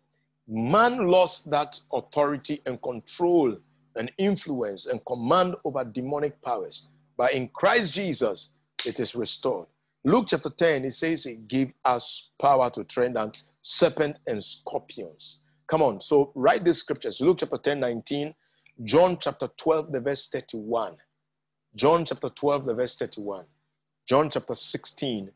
Man 0.48 1.06
lost 1.06 1.48
that 1.50 1.78
authority 1.92 2.60
and 2.66 2.80
control 2.82 3.56
and 3.96 4.10
influence 4.18 4.86
and 4.86 5.04
command 5.04 5.54
over 5.64 5.84
demonic 5.84 6.40
powers. 6.42 6.86
But 7.16 7.32
in 7.32 7.48
Christ 7.48 7.92
Jesus, 7.92 8.50
it 8.84 8.98
is 8.98 9.14
restored. 9.14 9.66
Luke 10.04 10.26
chapter 10.28 10.50
10, 10.50 10.84
it 10.84 10.92
says 10.92 11.24
he 11.24 11.34
gave 11.34 11.72
us 11.84 12.30
power 12.40 12.70
to 12.70 12.84
tread 12.84 13.16
on 13.16 13.32
serpent 13.62 14.16
and 14.26 14.42
scorpions. 14.42 15.38
Come 15.68 15.82
on, 15.82 16.00
so 16.00 16.32
write 16.34 16.64
these 16.64 16.78
scriptures. 16.78 17.20
Luke 17.20 17.38
chapter 17.40 17.58
10, 17.58 17.80
19, 17.80 18.34
John 18.84 19.18
chapter 19.20 19.48
12, 19.56 19.92
the 19.92 20.00
verse 20.00 20.28
31. 20.32 20.96
John 21.76 22.04
chapter 22.04 22.30
12, 22.30 22.66
the 22.66 22.74
verse 22.74 22.96
31. 22.96 23.44
John 24.08 24.30
chapter 24.30 24.54
16, 24.54 25.30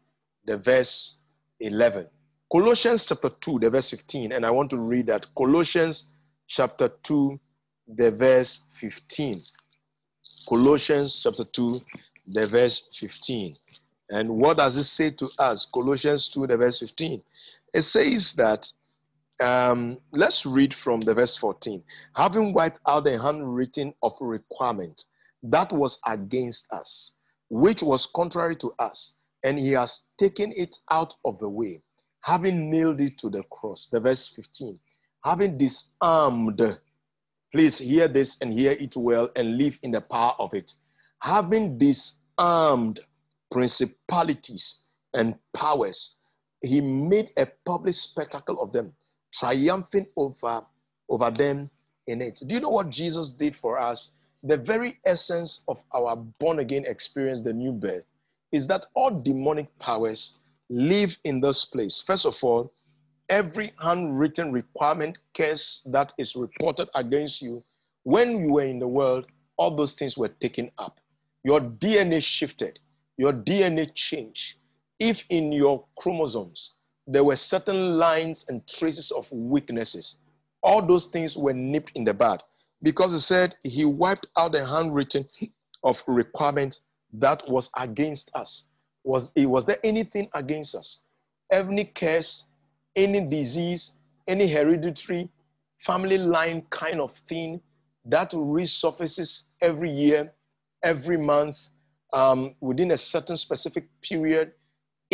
the 0.46 0.56
verse 0.56 1.16
11. 1.60 2.06
Colossians 2.50 3.04
chapter 3.04 3.30
2, 3.30 3.60
the 3.60 3.70
verse 3.70 3.90
15. 3.90 4.32
And 4.32 4.44
I 4.44 4.50
want 4.50 4.70
to 4.70 4.78
read 4.78 5.06
that. 5.06 5.26
Colossians 5.36 6.04
chapter 6.48 6.88
2, 7.02 7.38
the 7.96 8.10
verse 8.10 8.60
15. 8.72 9.42
Colossians 10.48 11.20
chapter 11.22 11.44
2, 11.44 11.80
the 12.28 12.46
verse 12.46 12.82
15. 12.94 13.56
And 14.10 14.28
what 14.28 14.58
does 14.58 14.76
it 14.76 14.84
say 14.84 15.10
to 15.10 15.30
us? 15.38 15.66
Colossians 15.66 16.28
2, 16.28 16.46
the 16.46 16.56
verse 16.56 16.78
15. 16.78 17.22
It 17.74 17.82
says 17.82 18.32
that, 18.34 18.72
um, 19.40 19.98
let's 20.12 20.46
read 20.46 20.72
from 20.72 21.00
the 21.00 21.12
verse 21.12 21.36
14. 21.36 21.82
Having 22.14 22.52
wiped 22.52 22.78
out 22.86 23.04
the 23.04 23.20
handwriting 23.20 23.92
of 24.02 24.16
requirement 24.20 25.04
that 25.42 25.72
was 25.72 25.98
against 26.06 26.66
us, 26.72 27.12
which 27.50 27.82
was 27.82 28.06
contrary 28.06 28.54
to 28.56 28.72
us, 28.78 29.14
and 29.42 29.58
he 29.58 29.72
has 29.72 30.02
taken 30.18 30.52
it 30.56 30.78
out 30.90 31.14
of 31.24 31.38
the 31.40 31.48
way, 31.48 31.82
having 32.20 32.70
nailed 32.70 33.00
it 33.00 33.18
to 33.18 33.28
the 33.28 33.42
cross. 33.50 33.88
The 33.88 34.00
verse 34.00 34.28
15. 34.28 34.78
Having 35.24 35.58
disarmed, 35.58 36.78
please 37.52 37.78
hear 37.78 38.06
this 38.08 38.38
and 38.40 38.52
hear 38.52 38.72
it 38.72 38.96
well 38.96 39.28
and 39.36 39.58
live 39.58 39.78
in 39.82 39.90
the 39.90 40.00
power 40.00 40.34
of 40.38 40.54
it. 40.54 40.72
Having 41.20 41.78
disarmed 41.78 43.00
principalities 43.50 44.76
and 45.12 45.34
powers, 45.52 46.14
he 46.64 46.80
made 46.80 47.30
a 47.36 47.46
public 47.64 47.94
spectacle 47.94 48.60
of 48.60 48.72
them, 48.72 48.92
triumphing 49.32 50.06
over, 50.16 50.62
over 51.08 51.30
them 51.30 51.70
in 52.06 52.22
it. 52.22 52.40
Do 52.46 52.54
you 52.54 52.60
know 52.60 52.70
what 52.70 52.90
Jesus 52.90 53.32
did 53.32 53.56
for 53.56 53.78
us? 53.78 54.10
The 54.42 54.56
very 54.56 54.98
essence 55.04 55.60
of 55.68 55.78
our 55.94 56.16
born 56.16 56.58
again 56.58 56.84
experience, 56.86 57.40
the 57.40 57.52
new 57.52 57.72
birth, 57.72 58.04
is 58.52 58.66
that 58.68 58.86
all 58.94 59.10
demonic 59.10 59.66
powers 59.78 60.32
live 60.68 61.16
in 61.24 61.40
this 61.40 61.64
place. 61.64 62.02
First 62.06 62.26
of 62.26 62.42
all, 62.42 62.72
every 63.28 63.72
handwritten 63.80 64.52
requirement 64.52 65.18
case 65.32 65.82
that 65.86 66.12
is 66.18 66.36
reported 66.36 66.88
against 66.94 67.40
you 67.42 67.62
when 68.04 68.38
you 68.38 68.52
were 68.52 68.64
in 68.64 68.78
the 68.78 68.88
world, 68.88 69.26
all 69.56 69.74
those 69.74 69.94
things 69.94 70.16
were 70.16 70.28
taken 70.28 70.70
up. 70.78 71.00
Your 71.42 71.60
DNA 71.60 72.22
shifted, 72.22 72.78
your 73.16 73.32
DNA 73.32 73.94
changed. 73.94 74.54
If 74.98 75.24
in 75.28 75.52
your 75.52 75.84
chromosomes 75.96 76.72
there 77.06 77.24
were 77.24 77.36
certain 77.36 77.98
lines 77.98 78.44
and 78.48 78.66
traces 78.66 79.10
of 79.10 79.30
weaknesses, 79.30 80.16
all 80.62 80.80
those 80.80 81.06
things 81.06 81.36
were 81.36 81.52
nipped 81.52 81.92
in 81.94 82.04
the 82.04 82.14
bud 82.14 82.42
because 82.82 83.12
he 83.12 83.18
said 83.18 83.56
he 83.62 83.84
wiped 83.84 84.26
out 84.38 84.52
the 84.52 84.64
handwritten 84.66 85.28
of 85.82 86.02
requirement 86.06 86.80
that 87.12 87.48
was 87.48 87.70
against 87.76 88.30
us. 88.34 88.64
Was, 89.04 89.30
was 89.36 89.64
there 89.64 89.78
anything 89.84 90.28
against 90.34 90.74
us? 90.74 90.98
Any 91.52 91.84
curse, 91.84 92.44
any 92.96 93.20
disease, 93.20 93.92
any 94.26 94.50
hereditary 94.50 95.28
family 95.78 96.18
line 96.18 96.62
kind 96.70 97.00
of 97.00 97.12
thing 97.28 97.60
that 98.06 98.30
resurfaces 98.32 99.42
every 99.60 99.90
year, 99.90 100.32
every 100.82 101.18
month, 101.18 101.58
um, 102.12 102.54
within 102.60 102.92
a 102.92 102.96
certain 102.96 103.36
specific 103.36 103.88
period, 104.02 104.52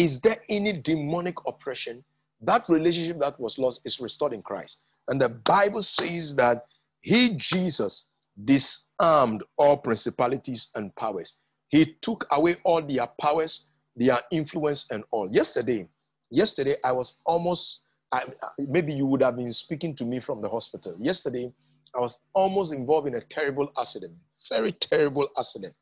is 0.01 0.18
there 0.20 0.38
any 0.48 0.72
demonic 0.72 1.34
oppression? 1.46 2.03
That 2.40 2.66
relationship 2.70 3.18
that 3.20 3.38
was 3.38 3.59
lost 3.59 3.82
is 3.84 4.01
restored 4.01 4.32
in 4.32 4.40
Christ. 4.40 4.78
And 5.09 5.20
the 5.20 5.28
Bible 5.28 5.82
says 5.82 6.34
that 6.36 6.64
he, 7.03 7.34
Jesus, 7.36 8.07
disarmed 8.46 9.42
all 9.59 9.76
principalities 9.76 10.68
and 10.74 10.94
powers. 10.96 11.34
He 11.68 11.96
took 12.01 12.26
away 12.30 12.57
all 12.64 12.80
their 12.80 13.09
powers, 13.20 13.66
their 13.94 14.22
influence, 14.32 14.86
and 14.90 15.05
all. 15.11 15.30
Yesterday, 15.30 15.86
yesterday 16.30 16.76
I 16.82 16.92
was 16.92 17.16
almost, 17.26 17.82
I, 18.11 18.24
maybe 18.59 18.94
you 18.94 19.05
would 19.05 19.20
have 19.20 19.36
been 19.36 19.53
speaking 19.53 19.94
to 19.96 20.07
me 20.07 20.18
from 20.18 20.40
the 20.40 20.48
hospital. 20.48 20.96
Yesterday, 20.98 21.53
I 21.94 22.01
was 22.01 22.18
almost 22.32 22.72
involved 22.72 23.07
in 23.07 23.16
a 23.16 23.20
terrible 23.20 23.70
accident, 23.78 24.14
very 24.48 24.72
terrible 24.72 25.28
accident. 25.38 25.74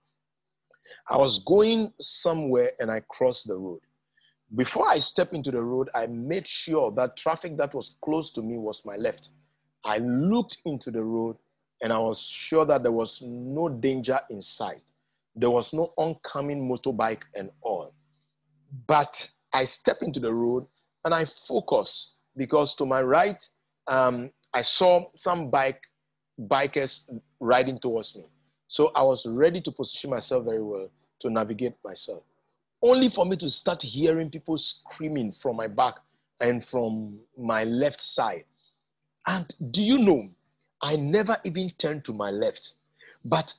I 1.08 1.16
was 1.16 1.38
going 1.38 1.92
somewhere 2.00 2.72
and 2.80 2.90
I 2.90 3.00
crossed 3.08 3.46
the 3.46 3.54
road. 3.54 3.78
Before 4.54 4.88
I 4.88 4.98
stepped 4.98 5.34
into 5.34 5.50
the 5.50 5.62
road, 5.62 5.90
I 5.94 6.06
made 6.06 6.46
sure 6.46 6.90
that 6.92 7.16
traffic 7.16 7.56
that 7.58 7.74
was 7.74 7.96
close 8.02 8.30
to 8.30 8.42
me 8.42 8.56
was 8.56 8.84
my 8.84 8.96
left. 8.96 9.30
I 9.84 9.98
looked 9.98 10.58
into 10.64 10.90
the 10.90 11.02
road 11.02 11.36
and 11.82 11.92
I 11.92 11.98
was 11.98 12.20
sure 12.22 12.64
that 12.64 12.82
there 12.82 12.92
was 12.92 13.20
no 13.22 13.68
danger 13.68 14.18
in 14.30 14.40
sight. 14.40 14.82
There 15.36 15.50
was 15.50 15.72
no 15.72 15.92
oncoming 15.98 16.66
motorbike 16.68 17.22
and 17.34 17.50
all. 17.60 17.92
But 18.86 19.28
I 19.52 19.64
stepped 19.64 20.02
into 20.02 20.18
the 20.18 20.32
road 20.32 20.66
and 21.04 21.14
I 21.14 21.26
focused 21.26 22.14
because 22.36 22.74
to 22.76 22.86
my 22.86 23.02
right, 23.02 23.42
um, 23.86 24.30
I 24.54 24.62
saw 24.62 25.10
some 25.16 25.50
bike 25.50 25.82
bikers 26.40 27.00
riding 27.40 27.78
towards 27.78 28.16
me. 28.16 28.24
So 28.68 28.92
I 28.94 29.02
was 29.02 29.26
ready 29.26 29.60
to 29.60 29.70
position 29.70 30.10
myself 30.10 30.44
very 30.44 30.62
well 30.62 30.88
to 31.20 31.30
navigate 31.30 31.74
myself. 31.84 32.22
Only 32.82 33.08
for 33.08 33.26
me 33.26 33.36
to 33.36 33.50
start 33.50 33.82
hearing 33.82 34.30
people 34.30 34.56
screaming 34.56 35.32
from 35.32 35.56
my 35.56 35.66
back 35.66 35.96
and 36.40 36.64
from 36.64 37.18
my 37.36 37.64
left 37.64 38.00
side. 38.00 38.44
And 39.26 39.52
do 39.70 39.82
you 39.82 39.98
know, 39.98 40.28
I 40.80 40.96
never 40.96 41.36
even 41.44 41.70
turned 41.78 42.04
to 42.04 42.12
my 42.12 42.30
left. 42.30 42.72
But 43.24 43.54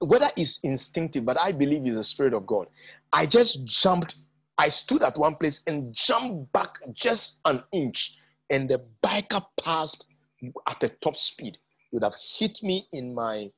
whether 0.00 0.30
it's 0.36 0.58
instinctive, 0.60 1.24
but 1.24 1.38
I 1.38 1.52
believe 1.52 1.86
it's 1.86 1.94
the 1.94 2.04
Spirit 2.04 2.34
of 2.34 2.46
God. 2.46 2.66
I 3.12 3.26
just 3.26 3.64
jumped, 3.64 4.16
I 4.58 4.68
stood 4.68 5.02
at 5.02 5.16
one 5.16 5.36
place 5.36 5.60
and 5.66 5.94
jumped 5.94 6.52
back 6.52 6.78
just 6.92 7.36
an 7.44 7.62
inch, 7.72 8.16
and 8.50 8.68
the 8.68 8.82
biker 9.02 9.44
passed 9.62 10.06
at 10.68 10.80
the 10.80 10.88
top 10.88 11.16
speed. 11.16 11.54
It 11.54 11.96
would 11.96 12.04
have 12.04 12.14
hit 12.36 12.62
me 12.62 12.88
in 12.92 13.14
my 13.14 13.50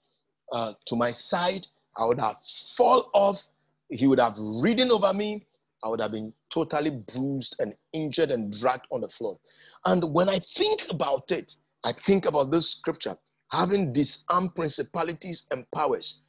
uh, 0.52 0.74
to 0.86 0.96
my 0.96 1.12
side. 1.12 1.66
I 1.96 2.04
would 2.04 2.20
have 2.20 2.36
fall 2.76 3.10
off. 3.14 3.46
He 3.90 4.06
would 4.06 4.20
have 4.20 4.36
ridden 4.38 4.90
over 4.90 5.12
me. 5.12 5.46
I 5.82 5.88
would 5.88 6.00
have 6.00 6.12
been 6.12 6.32
totally 6.50 6.90
bruised 6.90 7.56
and 7.58 7.74
injured 7.92 8.30
and 8.30 8.52
dragged 8.58 8.86
on 8.90 9.02
the 9.02 9.08
floor. 9.08 9.38
And 9.84 10.12
when 10.14 10.28
I 10.28 10.38
think 10.38 10.84
about 10.90 11.30
it, 11.30 11.54
I 11.84 11.92
think 11.92 12.24
about 12.24 12.50
this 12.50 12.70
scripture 12.70 13.16
having 13.54 13.92
disarmed 13.92 14.54
principalities 14.54 15.46
and 15.50 15.64
powers. 15.70 16.22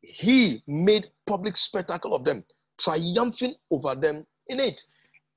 He 0.00 0.62
made 0.66 1.10
public 1.26 1.56
spectacle 1.56 2.14
of 2.14 2.24
them, 2.24 2.44
triumphing 2.80 3.54
over 3.70 3.94
them 3.94 4.26
in 4.48 4.58
it. 4.58 4.82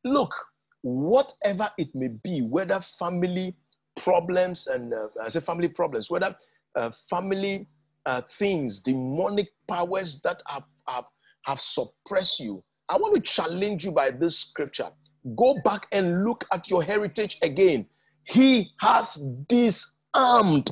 Look, 0.04 0.34
whatever 0.82 1.70
it 1.78 1.94
may 1.94 2.08
be, 2.08 2.42
whether 2.42 2.80
family 2.98 3.56
problems 3.96 4.68
and 4.68 4.94
uh, 4.94 5.08
I 5.22 5.30
say 5.30 5.40
family 5.40 5.68
problems, 5.68 6.10
whether 6.10 6.36
uh, 6.76 6.92
family 7.10 7.68
uh, 8.06 8.22
things, 8.22 8.80
demonic 8.80 9.50
powers 9.68 10.20
that 10.22 10.42
have, 10.48 10.64
have, 10.88 11.06
have 11.46 11.62
suppressed 11.62 12.40
you, 12.40 12.64
I 12.90 12.98
want 12.98 13.16
to 13.16 13.22
challenge 13.22 13.86
you 13.86 13.92
by 13.92 14.12
this 14.12 14.38
scripture. 14.38 14.90
Go 15.36 15.60
back 15.64 15.88
and 15.92 16.24
look 16.24 16.46
at 16.52 16.70
your 16.70 16.84
heritage 16.84 17.38
again. 17.42 17.86
He 18.24 18.72
has 18.80 19.16
disarmed. 19.48 20.72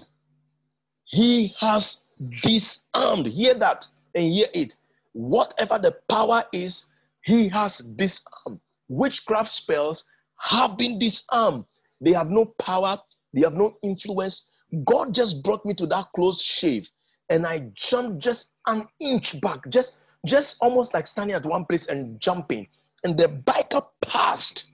He 1.06 1.56
has 1.60 1.98
disarmed. 2.42 3.28
Hear 3.28 3.54
that 3.56 3.88
and 4.16 4.32
hear 4.32 4.48
it. 4.54 4.76
Whatever 5.14 5.80
the 5.80 5.96
power 6.10 6.44
is, 6.54 6.86
he 7.24 7.48
has 7.50 7.78
disarmed. 7.78 8.60
Witchcraft 8.90 9.50
spells 9.50 10.04
have 10.40 10.78
been 10.78 11.00
disarmed. 11.00 11.66
They 12.02 12.14
have 12.14 12.30
no 12.30 12.46
power, 12.60 13.00
they 13.34 13.42
have 13.42 13.54
no 13.54 13.78
influence. 13.82 14.44
God 14.86 15.14
just 15.14 15.44
brought 15.44 15.66
me 15.66 15.74
to 15.76 15.86
that 15.88 16.08
close 16.16 16.42
shave 16.42 16.90
and 17.30 17.46
I 17.46 17.70
jumped 17.74 18.20
just 18.20 18.50
an 18.68 18.88
inch 19.00 19.40
back, 19.42 19.68
just 19.70 19.94
just 20.26 20.58
almost 20.62 20.94
like 20.94 21.08
standing 21.08 21.36
at 21.36 21.46
one 21.46 21.66
place 21.66 21.88
and 21.88 22.20
jumping. 22.20 22.68
And 23.04 23.18
the 23.18 23.28
biker 23.28 23.86
passed. 24.02 24.66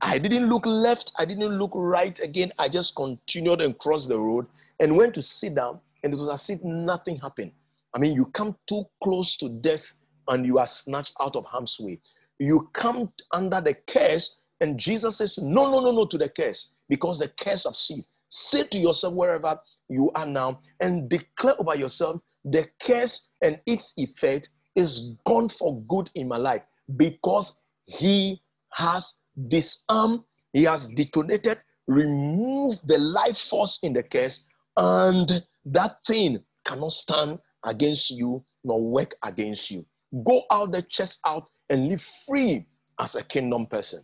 I 0.00 0.18
didn't 0.18 0.48
look 0.48 0.66
left, 0.66 1.12
I 1.18 1.24
didn't 1.24 1.58
look 1.58 1.70
right 1.74 2.18
again. 2.18 2.52
I 2.58 2.68
just 2.68 2.94
continued 2.94 3.62
and 3.62 3.78
crossed 3.78 4.08
the 4.08 4.18
road 4.18 4.46
and 4.80 4.96
went 4.96 5.14
to 5.14 5.22
sit 5.22 5.54
down, 5.54 5.80
and 6.02 6.12
it 6.12 6.16
was 6.18 6.28
as 6.28 6.50
if 6.50 6.62
nothing 6.62 7.16
happened. 7.18 7.52
I 7.94 7.98
mean, 7.98 8.14
you 8.14 8.26
come 8.26 8.56
too 8.66 8.84
close 9.02 9.36
to 9.38 9.48
death 9.48 9.94
and 10.28 10.44
you 10.44 10.58
are 10.58 10.66
snatched 10.66 11.14
out 11.20 11.36
of 11.36 11.44
harm's 11.46 11.78
way. 11.80 12.00
You 12.38 12.68
come 12.72 13.12
under 13.32 13.60
the 13.60 13.74
curse, 13.86 14.38
and 14.60 14.78
Jesus 14.78 15.16
says, 15.18 15.38
No, 15.38 15.70
no, 15.70 15.80
no, 15.80 15.92
no, 15.92 16.04
to 16.06 16.18
the 16.18 16.28
curse, 16.28 16.72
because 16.88 17.18
the 17.18 17.28
curse 17.28 17.64
of 17.64 17.76
sin. 17.76 18.04
Say 18.28 18.64
to 18.64 18.78
yourself 18.78 19.14
wherever 19.14 19.58
you 19.88 20.10
are 20.14 20.26
now 20.26 20.60
and 20.80 21.08
declare 21.08 21.54
over 21.60 21.76
yourself 21.76 22.20
the 22.44 22.68
curse 22.82 23.28
and 23.42 23.60
its 23.66 23.92
effect 23.96 24.50
is 24.74 25.14
gone 25.26 25.48
for 25.48 25.80
good 25.82 26.10
in 26.14 26.28
my 26.28 26.36
life 26.36 26.62
because 26.96 27.56
he 27.84 28.42
has 28.72 29.14
disarmed, 29.48 30.20
he 30.52 30.64
has 30.64 30.88
detonated, 30.88 31.58
removed 31.86 32.80
the 32.86 32.98
life 32.98 33.38
force 33.38 33.78
in 33.82 33.92
the 33.92 34.02
curse, 34.02 34.44
and 34.76 35.42
that 35.64 35.96
thing 36.06 36.42
cannot 36.64 36.92
stand 36.92 37.38
against 37.64 38.10
you 38.10 38.44
nor 38.64 38.82
work 38.82 39.14
against 39.22 39.70
you. 39.70 39.84
Go 40.24 40.42
out 40.50 40.72
the 40.72 40.82
chest 40.82 41.20
out 41.24 41.48
and 41.70 41.88
live 41.88 42.02
free 42.28 42.66
as 42.98 43.14
a 43.14 43.22
kingdom 43.22 43.66
person. 43.66 44.02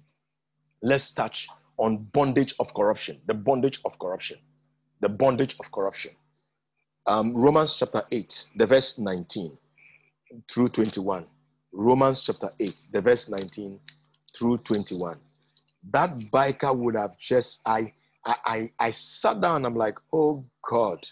Let's 0.83 1.13
touch 1.13 1.49
on 1.79 2.05
bondage 2.13 2.55
of 2.59 2.73
corruption, 2.75 3.21
the 3.27 3.35
bondage 3.35 3.81
of 3.85 3.99
corruption, 3.99 4.39
the 5.01 5.09
bondage 5.09 5.57
of 5.61 5.71
corruption. 5.73 6.13
Um, 7.07 7.35
Romans 7.35 7.77
chapter 7.77 8.03
8, 8.11 8.47
the 8.57 8.67
verse 8.67 8.99
19 8.99 9.57
through 10.51 10.69
21. 10.69 11.27
Romans 11.73 12.23
chapter 12.23 12.51
8, 12.61 12.89
the 12.93 13.01
verse 13.01 13.29
19 13.29 13.81
through 14.37 14.59
21. 14.59 15.19
That 15.93 16.19
biker 16.31 16.77
would 16.77 16.95
have 16.95 17.19
just, 17.19 17.61
I, 17.65 17.93
I, 18.25 18.71
I, 18.79 18.91
sat 18.91 19.41
down, 19.41 19.65
I'm 19.65 19.75
like, 19.75 19.99
oh 20.13 20.45
God, 20.69 21.07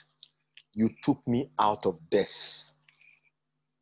you 0.75 0.91
took 1.03 1.27
me 1.27 1.51
out 1.59 1.87
of 1.87 1.99
death. 2.11 2.75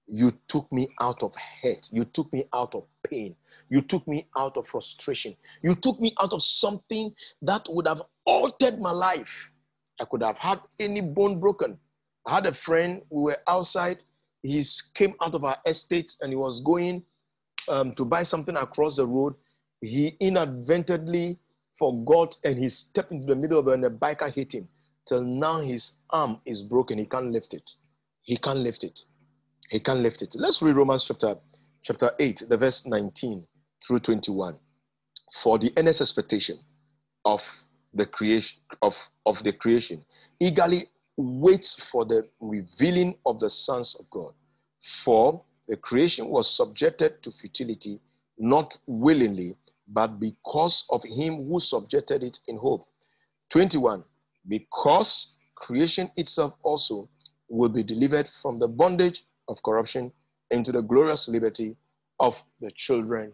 You 0.06 0.32
took 0.46 0.70
me 0.72 0.88
out 1.00 1.24
of 1.24 1.34
hurt. 1.34 1.88
You 1.90 2.04
took 2.04 2.32
me 2.32 2.46
out 2.54 2.76
of 2.76 2.84
pain. 3.02 3.34
You 3.68 3.82
took 3.82 4.06
me 4.06 4.28
out 4.36 4.56
of 4.56 4.68
frustration. 4.68 5.34
You 5.62 5.74
took 5.74 6.00
me 6.00 6.14
out 6.20 6.32
of 6.32 6.42
something 6.42 7.12
that 7.42 7.66
would 7.68 7.88
have 7.88 8.02
altered 8.24 8.78
my 8.80 8.92
life. 8.92 9.50
I 10.00 10.04
could 10.04 10.22
have 10.22 10.38
had 10.38 10.60
any 10.78 11.00
bone 11.00 11.40
broken. 11.40 11.76
I 12.26 12.34
had 12.34 12.46
a 12.46 12.52
friend, 12.52 13.02
we 13.10 13.22
were 13.22 13.38
outside. 13.46 13.98
He 14.42 14.64
came 14.94 15.14
out 15.22 15.34
of 15.34 15.44
our 15.44 15.56
estate 15.66 16.16
and 16.20 16.30
he 16.30 16.36
was 16.36 16.60
going 16.60 17.02
um, 17.68 17.92
to 17.94 18.04
buy 18.04 18.22
something 18.22 18.56
across 18.56 18.96
the 18.96 19.06
road. 19.06 19.34
He 19.80 20.16
inadvertently 20.20 21.38
forgot 21.78 22.36
and 22.44 22.58
he 22.58 22.68
stepped 22.68 23.12
into 23.12 23.26
the 23.26 23.36
middle 23.36 23.58
of 23.58 23.68
it 23.68 23.74
and 23.74 23.84
a 23.84 23.90
biker 23.90 24.32
hit 24.32 24.52
him. 24.52 24.68
Till 25.06 25.22
now, 25.22 25.60
his 25.60 25.92
arm 26.10 26.40
is 26.44 26.62
broken. 26.62 26.98
He 26.98 27.06
can't 27.06 27.30
lift 27.30 27.54
it. 27.54 27.70
He 28.22 28.36
can't 28.36 28.58
lift 28.58 28.82
it. 28.82 29.04
He 29.70 29.78
can't 29.78 30.00
lift 30.00 30.22
it. 30.22 30.34
Let's 30.36 30.62
read 30.62 30.76
Romans 30.76 31.04
chapter, 31.04 31.36
chapter 31.82 32.10
8, 32.18 32.44
the 32.48 32.56
verse 32.56 32.86
19 32.86 33.44
through 33.86 34.00
21. 34.00 34.56
For 35.42 35.58
the 35.58 35.72
earnest 35.76 36.00
expectation 36.00 36.58
of 37.24 37.42
the 37.94 38.06
creation 38.06 38.58
of, 38.82 38.96
of 39.26 39.42
the 39.42 39.52
creation 39.52 40.04
eagerly 40.40 40.86
waits 41.16 41.74
for 41.74 42.04
the 42.04 42.28
revealing 42.40 43.16
of 43.24 43.38
the 43.38 43.50
sons 43.50 43.94
of 43.98 44.08
God. 44.10 44.32
For 44.80 45.42
the 45.68 45.76
creation 45.76 46.28
was 46.28 46.50
subjected 46.50 47.22
to 47.22 47.30
futility, 47.30 48.00
not 48.38 48.76
willingly, 48.86 49.56
but 49.88 50.18
because 50.20 50.84
of 50.90 51.02
him 51.02 51.48
who 51.48 51.60
subjected 51.60 52.22
it 52.22 52.40
in 52.48 52.56
hope. 52.56 52.86
21. 53.50 54.04
Because 54.48 55.34
creation 55.54 56.10
itself 56.16 56.54
also 56.62 57.08
will 57.48 57.68
be 57.68 57.82
delivered 57.82 58.28
from 58.28 58.56
the 58.56 58.68
bondage 58.68 59.24
of 59.48 59.62
corruption 59.62 60.12
into 60.50 60.72
the 60.72 60.82
glorious 60.82 61.28
liberty 61.28 61.76
of 62.20 62.42
the 62.60 62.70
children 62.72 63.32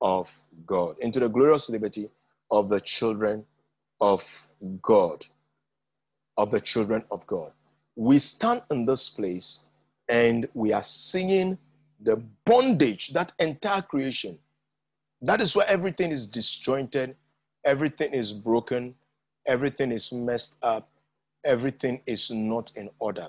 of 0.00 0.32
God. 0.66 0.96
Into 1.00 1.20
the 1.20 1.28
glorious 1.28 1.68
liberty 1.68 2.08
of 2.50 2.68
the 2.68 2.80
children 2.80 3.44
of 4.00 4.24
God. 4.82 5.24
Of 6.36 6.50
the 6.50 6.60
children 6.60 7.04
of 7.10 7.26
God. 7.26 7.52
We 7.96 8.18
stand 8.18 8.62
in 8.70 8.86
this 8.86 9.08
place 9.10 9.60
and 10.08 10.48
we 10.54 10.72
are 10.72 10.82
singing 10.82 11.58
the 12.00 12.16
bondage, 12.44 13.12
that 13.12 13.32
entire 13.38 13.82
creation. 13.82 14.38
That 15.22 15.40
is 15.40 15.54
where 15.56 15.66
everything 15.68 16.10
is 16.12 16.26
disjointed, 16.26 17.16
everything 17.64 18.12
is 18.12 18.32
broken, 18.32 18.94
everything 19.46 19.92
is 19.92 20.12
messed 20.12 20.54
up, 20.62 20.88
everything 21.44 22.00
is 22.06 22.30
not 22.30 22.72
in 22.76 22.90
order 22.98 23.28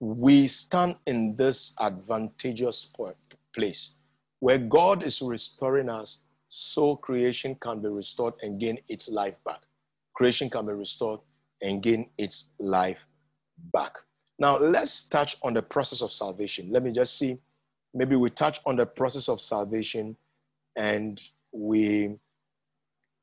we 0.00 0.46
stand 0.48 0.96
in 1.06 1.34
this 1.36 1.72
advantageous 1.80 2.88
place 3.54 3.90
where 4.40 4.58
God 4.58 5.02
is 5.02 5.22
restoring 5.22 5.88
us 5.88 6.18
so 6.50 6.96
creation 6.96 7.56
can 7.56 7.80
be 7.80 7.88
restored 7.88 8.34
and 8.42 8.60
gain 8.60 8.78
its 8.88 9.08
life 9.08 9.34
back. 9.46 9.62
Creation 10.14 10.50
can 10.50 10.66
be 10.66 10.72
restored 10.72 11.20
and 11.62 11.82
gain 11.82 12.10
its 12.18 12.46
life 12.58 12.98
back. 13.72 13.96
Now, 14.38 14.58
let's 14.58 15.04
touch 15.04 15.36
on 15.42 15.54
the 15.54 15.62
process 15.62 16.02
of 16.02 16.12
salvation. 16.12 16.70
Let 16.70 16.82
me 16.82 16.92
just 16.92 17.18
see. 17.18 17.38
Maybe 17.94 18.16
we 18.16 18.30
touch 18.30 18.60
on 18.66 18.76
the 18.76 18.86
process 18.86 19.28
of 19.28 19.40
salvation 19.40 20.16
and 20.76 21.20
we 21.52 22.16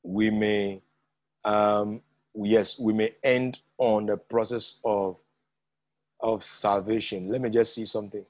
we 0.03 0.29
may 0.29 0.81
um, 1.43 2.01
yes 2.33 2.79
we 2.79 2.93
may 2.93 3.13
end 3.23 3.59
on 3.77 4.05
the 4.05 4.15
process 4.17 4.75
of 4.85 5.17
of 6.21 6.45
salvation. 6.45 7.29
Let 7.29 7.41
me 7.41 7.49
just 7.49 7.73
see 7.73 7.83
something. 7.83 8.25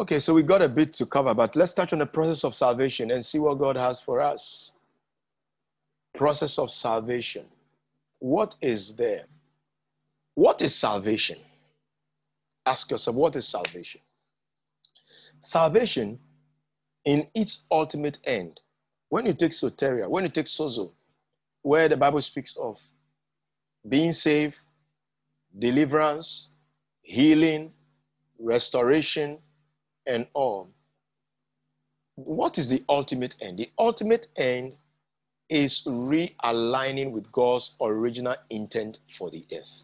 Okay, 0.00 0.18
so 0.18 0.32
we 0.32 0.42
got 0.42 0.62
a 0.62 0.68
bit 0.68 0.94
to 0.94 1.04
cover, 1.04 1.34
but 1.34 1.54
let's 1.54 1.74
touch 1.74 1.92
on 1.92 1.98
the 1.98 2.06
process 2.06 2.42
of 2.42 2.54
salvation 2.54 3.10
and 3.10 3.22
see 3.22 3.38
what 3.38 3.58
God 3.58 3.76
has 3.76 4.00
for 4.00 4.18
us. 4.18 4.72
Process 6.14 6.58
of 6.58 6.72
salvation. 6.72 7.44
What 8.18 8.54
is 8.62 8.94
there? 8.94 9.26
What 10.36 10.62
is 10.62 10.74
salvation? 10.74 11.36
Ask 12.64 12.90
yourself, 12.90 13.14
what 13.14 13.36
is 13.36 13.46
salvation? 13.46 14.00
Salvation, 15.40 16.18
in 17.04 17.26
its 17.34 17.58
ultimate 17.70 18.20
end, 18.24 18.58
when 19.10 19.26
you 19.26 19.34
take 19.34 19.52
soteria, 19.52 20.08
when 20.08 20.24
you 20.24 20.30
take 20.30 20.46
sozo, 20.46 20.92
where 21.60 21.90
the 21.90 21.96
Bible 21.98 22.22
speaks 22.22 22.56
of 22.56 22.78
being 23.86 24.14
saved, 24.14 24.54
deliverance, 25.58 26.48
healing, 27.02 27.70
restoration, 28.38 29.36
and 30.06 30.26
all, 30.34 30.68
what 32.16 32.58
is 32.58 32.68
the 32.68 32.82
ultimate 32.88 33.36
end? 33.40 33.58
The 33.58 33.70
ultimate 33.78 34.26
end 34.36 34.72
is 35.48 35.82
realigning 35.86 37.10
with 37.10 37.30
God's 37.32 37.72
original 37.80 38.36
intent 38.50 38.98
for 39.18 39.30
the 39.30 39.44
earth. 39.52 39.82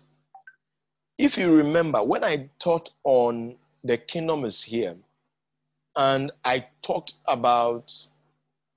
If 1.19 1.37
you 1.37 1.51
remember, 1.51 2.03
when 2.03 2.23
I 2.23 2.49
taught 2.59 2.91
on 3.05 3.57
the 3.85 3.97
kingdom 3.97 4.45
is 4.45 4.63
here, 4.63 4.97
and 5.97 6.31
I 6.45 6.67
talked 6.83 7.15
about 7.27 7.93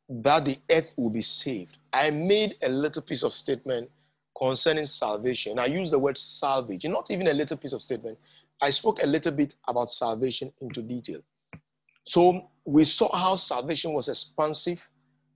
that 0.09 0.45
the 0.45 0.57
earth 0.71 0.87
will 0.95 1.09
be 1.09 1.21
saved. 1.21 1.77
I 1.93 2.09
made 2.09 2.55
a 2.63 2.69
little 2.69 3.01
piece 3.01 3.23
of 3.23 3.33
statement 3.33 3.89
concerning 4.37 4.85
salvation. 4.85 5.59
I 5.59 5.65
used 5.65 5.91
the 5.91 5.99
word 5.99 6.17
salvage, 6.17 6.85
not 6.85 7.11
even 7.11 7.27
a 7.27 7.33
little 7.33 7.57
piece 7.57 7.73
of 7.73 7.83
statement. 7.83 8.17
I 8.61 8.69
spoke 8.69 9.01
a 9.01 9.07
little 9.07 9.31
bit 9.31 9.55
about 9.67 9.91
salvation 9.91 10.51
into 10.61 10.81
detail. 10.81 11.21
So 12.03 12.49
we 12.65 12.85
saw 12.85 13.15
how 13.15 13.35
salvation 13.35 13.93
was 13.93 14.09
expansive, 14.09 14.81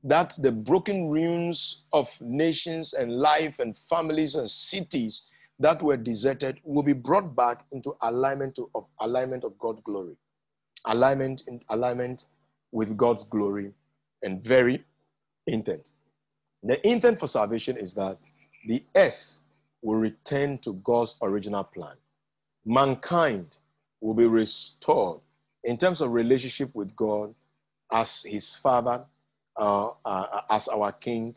that 0.03 0.35
the 0.39 0.51
broken 0.51 1.07
ruins 1.09 1.83
of 1.93 2.09
nations 2.19 2.93
and 2.93 3.19
life 3.19 3.59
and 3.59 3.77
families 3.89 4.35
and 4.35 4.49
cities 4.49 5.23
that 5.59 5.81
were 5.81 5.97
deserted 5.97 6.59
will 6.63 6.83
be 6.83 6.93
brought 6.93 7.35
back 7.35 7.65
into 7.71 7.95
alignment 8.01 8.55
to, 8.55 8.69
of 8.75 8.85
alignment 8.99 9.43
of 9.43 9.57
God's 9.59 9.81
glory 9.83 10.17
alignment 10.85 11.43
in 11.47 11.61
alignment 11.69 12.25
with 12.71 12.97
God's 12.97 13.23
glory 13.23 13.71
and 14.23 14.43
very 14.43 14.83
intent. 15.47 15.91
The 16.63 16.85
intent 16.87 17.19
for 17.19 17.27
salvation 17.27 17.77
is 17.77 17.93
that 17.93 18.17
the 18.67 18.83
earth 18.95 19.39
will 19.81 19.97
return 19.97 20.57
to 20.59 20.73
God's 20.83 21.15
original 21.21 21.63
plan. 21.63 21.95
Mankind 22.65 23.57
will 24.01 24.13
be 24.13 24.25
restored 24.25 25.19
in 25.63 25.77
terms 25.77 26.01
of 26.01 26.11
relationship 26.11 26.69
with 26.73 26.95
God 26.95 27.33
as 27.91 28.21
his 28.23 28.53
father, 28.53 29.03
uh, 29.57 29.89
uh, 30.05 30.41
as 30.49 30.67
our 30.67 30.91
king 30.91 31.35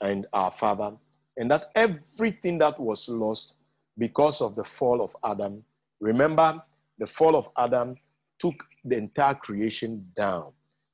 and 0.00 0.26
our 0.32 0.50
father, 0.50 0.92
and 1.36 1.50
that 1.50 1.66
everything 1.74 2.58
that 2.58 2.78
was 2.78 3.08
lost 3.08 3.54
because 3.98 4.40
of 4.40 4.56
the 4.56 4.64
fall 4.64 5.02
of 5.02 5.16
Adam, 5.24 5.64
remember 6.00 6.62
the 6.98 7.06
fall 7.06 7.36
of 7.36 7.48
Adam 7.58 7.96
took 8.38 8.54
the 8.84 8.96
entire 8.96 9.34
creation 9.34 10.06
down. 10.16 10.52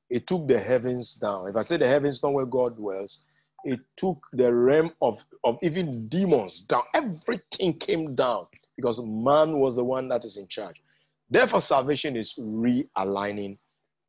It 0.09 0.27
took 0.27 0.47
the 0.47 0.59
heavens 0.59 1.15
down. 1.15 1.49
If 1.49 1.55
I 1.55 1.61
say 1.63 1.77
the 1.77 1.87
heavens 1.87 2.21
not 2.23 2.33
where 2.33 2.45
God 2.45 2.77
dwells, 2.77 3.25
it 3.65 3.79
took 3.97 4.25
the 4.33 4.53
realm 4.53 4.91
of, 5.01 5.19
of 5.43 5.57
even 5.63 6.07
demons 6.07 6.59
down. 6.59 6.83
Everything 6.93 7.73
came 7.79 8.15
down 8.15 8.47
because 8.75 8.99
man 9.01 9.59
was 9.59 9.75
the 9.75 9.83
one 9.83 10.07
that 10.09 10.25
is 10.25 10.37
in 10.37 10.47
charge. 10.47 10.81
Therefore, 11.29 11.61
salvation 11.61 12.15
is 12.15 12.33
realigning 12.39 13.57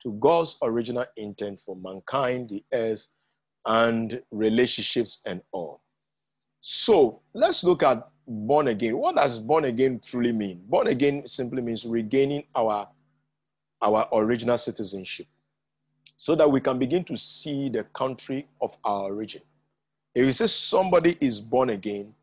to 0.03 0.13
God's 0.21 0.57
original 0.63 1.07
intent 1.17 1.61
for 1.65 1.77
mankind, 1.77 2.51
the 2.51 2.63
earth, 2.73 3.07
and 3.67 4.21
relationships 4.31 5.21
and 5.25 5.41
all. 5.53 5.81
So 6.61 7.21
let's 7.35 7.65
look 7.65 7.83
at 7.83 8.09
born 8.27 8.69
again. 8.69 8.97
What 8.97 9.17
does 9.17 9.39
born 9.39 9.65
again 9.67 10.01
truly 10.05 10.33
mean? 10.33 10.63
Born 10.67 10.89
again 10.89 11.27
simply 11.27 11.63
means 11.63 11.85
regaining 11.85 12.45
our, 12.55 12.89
our 13.83 14.09
original 14.13 14.59
citizenship 14.59 15.27
so 16.17 16.35
that 16.35 16.51
we 16.51 16.61
can 16.61 16.79
begin 16.79 17.05
to 17.05 17.17
see 17.17 17.69
the 17.69 17.85
country 17.95 18.47
of 18.61 18.77
our 18.85 19.05
origin. 19.05 19.43
If 20.15 20.25
you 20.27 20.33
say 20.33 20.47
somebody 20.47 21.19
is 21.21 21.41
born 21.41 21.71
again, 21.71 22.15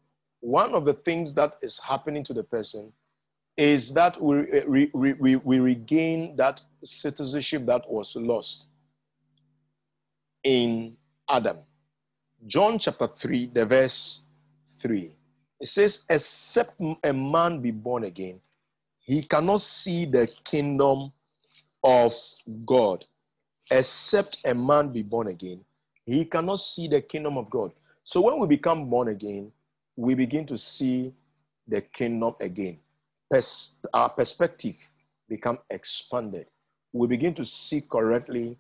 one 0.42 0.74
of 0.74 0.86
the 0.86 0.94
things 0.94 1.34
that 1.36 1.58
is 1.62 1.80
happening 1.80 2.24
to 2.26 2.34
the 2.34 2.44
person 2.44 2.92
is 3.58 3.94
that 3.94 4.22
we, 4.22 4.90
we, 4.94 5.14
we, 5.14 5.36
we 5.36 5.60
regain 5.60 6.36
that 6.36 6.62
citizenship 6.84 7.66
that 7.68 7.90
was 7.90 8.16
lost 8.16 8.68
in 10.44 10.98
Adam. 11.30 11.58
John 12.48 12.80
chapter 12.80 13.08
3, 13.08 13.52
the 13.54 13.66
verse 13.66 14.22
3. 14.80 15.12
It 15.60 15.68
says, 15.68 16.02
Except 16.10 16.82
a 17.04 17.14
man 17.14 17.62
be 17.62 17.70
born 17.70 18.06
again, 18.06 18.40
he 19.00 19.22
cannot 19.22 19.62
see 19.62 20.06
the 20.06 20.28
kingdom 20.44 21.12
of 21.84 22.14
God. 22.66 23.06
Except 23.70 24.40
a 24.46 24.56
man 24.56 24.90
be 24.90 25.04
born 25.04 25.28
again, 25.28 25.64
he 26.06 26.26
cannot 26.26 26.60
see 26.60 26.88
the 26.88 27.02
kingdom 27.02 27.38
of 27.38 27.50
God. 27.50 27.72
So 28.04 28.22
when 28.22 28.40
we 28.40 28.48
become 28.48 28.90
born 28.90 29.10
again, 29.10 29.52
we 29.96 30.16
begin 30.16 30.46
to 30.48 30.58
see 30.58 31.14
the 31.68 31.82
kingdom 31.82 32.34
again. 32.40 32.80
Pers- 33.30 33.76
our 33.94 34.10
perspective 34.10 34.76
become 35.30 35.60
expanded. 35.70 36.48
We 36.94 37.08
begin 37.08 37.34
to 37.36 37.46
see 37.46 37.82
correctly 37.82 38.58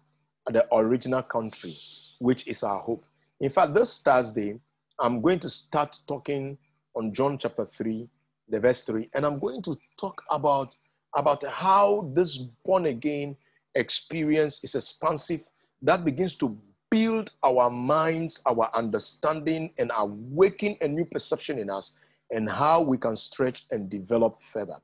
the 0.47 0.65
original 0.73 1.21
country, 1.21 1.77
which 2.19 2.47
is 2.47 2.63
our 2.63 2.79
hope. 2.79 3.05
In 3.39 3.49
fact, 3.49 3.73
this 3.73 3.99
Thursday, 3.99 4.59
I'm 4.99 5.21
going 5.21 5.39
to 5.39 5.49
start 5.49 5.99
talking 6.07 6.57
on 6.95 7.13
John 7.13 7.37
chapter 7.37 7.65
3, 7.65 8.07
the 8.49 8.59
verse 8.59 8.83
3, 8.83 9.09
and 9.13 9.25
I'm 9.25 9.39
going 9.39 9.61
to 9.63 9.77
talk 9.99 10.21
about, 10.29 10.75
about 11.15 11.43
how 11.43 12.11
this 12.13 12.37
born 12.65 12.85
again 12.85 13.35
experience 13.75 14.59
is 14.63 14.75
expansive 14.75 15.41
that 15.81 16.05
begins 16.05 16.35
to 16.35 16.57
build 16.91 17.31
our 17.43 17.69
minds, 17.69 18.39
our 18.45 18.69
understanding, 18.75 19.71
and 19.79 19.91
awaken 19.97 20.77
a 20.81 20.87
new 20.87 21.05
perception 21.05 21.57
in 21.57 21.69
us 21.69 21.93
and 22.29 22.49
how 22.49 22.81
we 22.81 22.97
can 22.97 23.15
stretch 23.15 23.65
and 23.71 23.89
develop 23.89 24.39
further. 24.53 24.75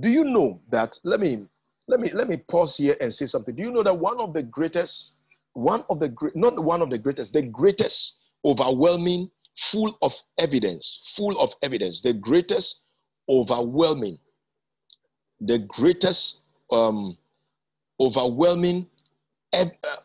Do 0.00 0.10
you 0.10 0.24
know 0.24 0.60
that? 0.70 0.98
Let 1.04 1.20
me 1.20 1.44
let 1.88 2.00
me 2.00 2.10
let 2.12 2.28
me 2.28 2.36
pause 2.36 2.76
here 2.76 2.96
and 3.00 3.12
say 3.12 3.26
something. 3.26 3.54
Do 3.54 3.62
you 3.62 3.70
know 3.70 3.82
that 3.82 3.96
one 3.98 4.18
of 4.20 4.32
the 4.32 4.42
greatest, 4.42 5.12
one 5.54 5.84
of 5.88 6.00
the 6.00 6.08
great, 6.08 6.36
not 6.36 6.62
one 6.62 6.82
of 6.82 6.90
the 6.90 6.98
greatest, 6.98 7.32
the 7.32 7.42
greatest, 7.42 8.14
overwhelming, 8.44 9.30
full 9.56 9.96
of 10.02 10.14
evidence, 10.38 11.00
full 11.16 11.38
of 11.40 11.54
evidence, 11.62 12.00
the 12.00 12.12
greatest, 12.12 12.82
overwhelming, 13.28 14.18
the 15.40 15.58
greatest, 15.58 16.40
um, 16.70 17.16
overwhelming 18.00 18.86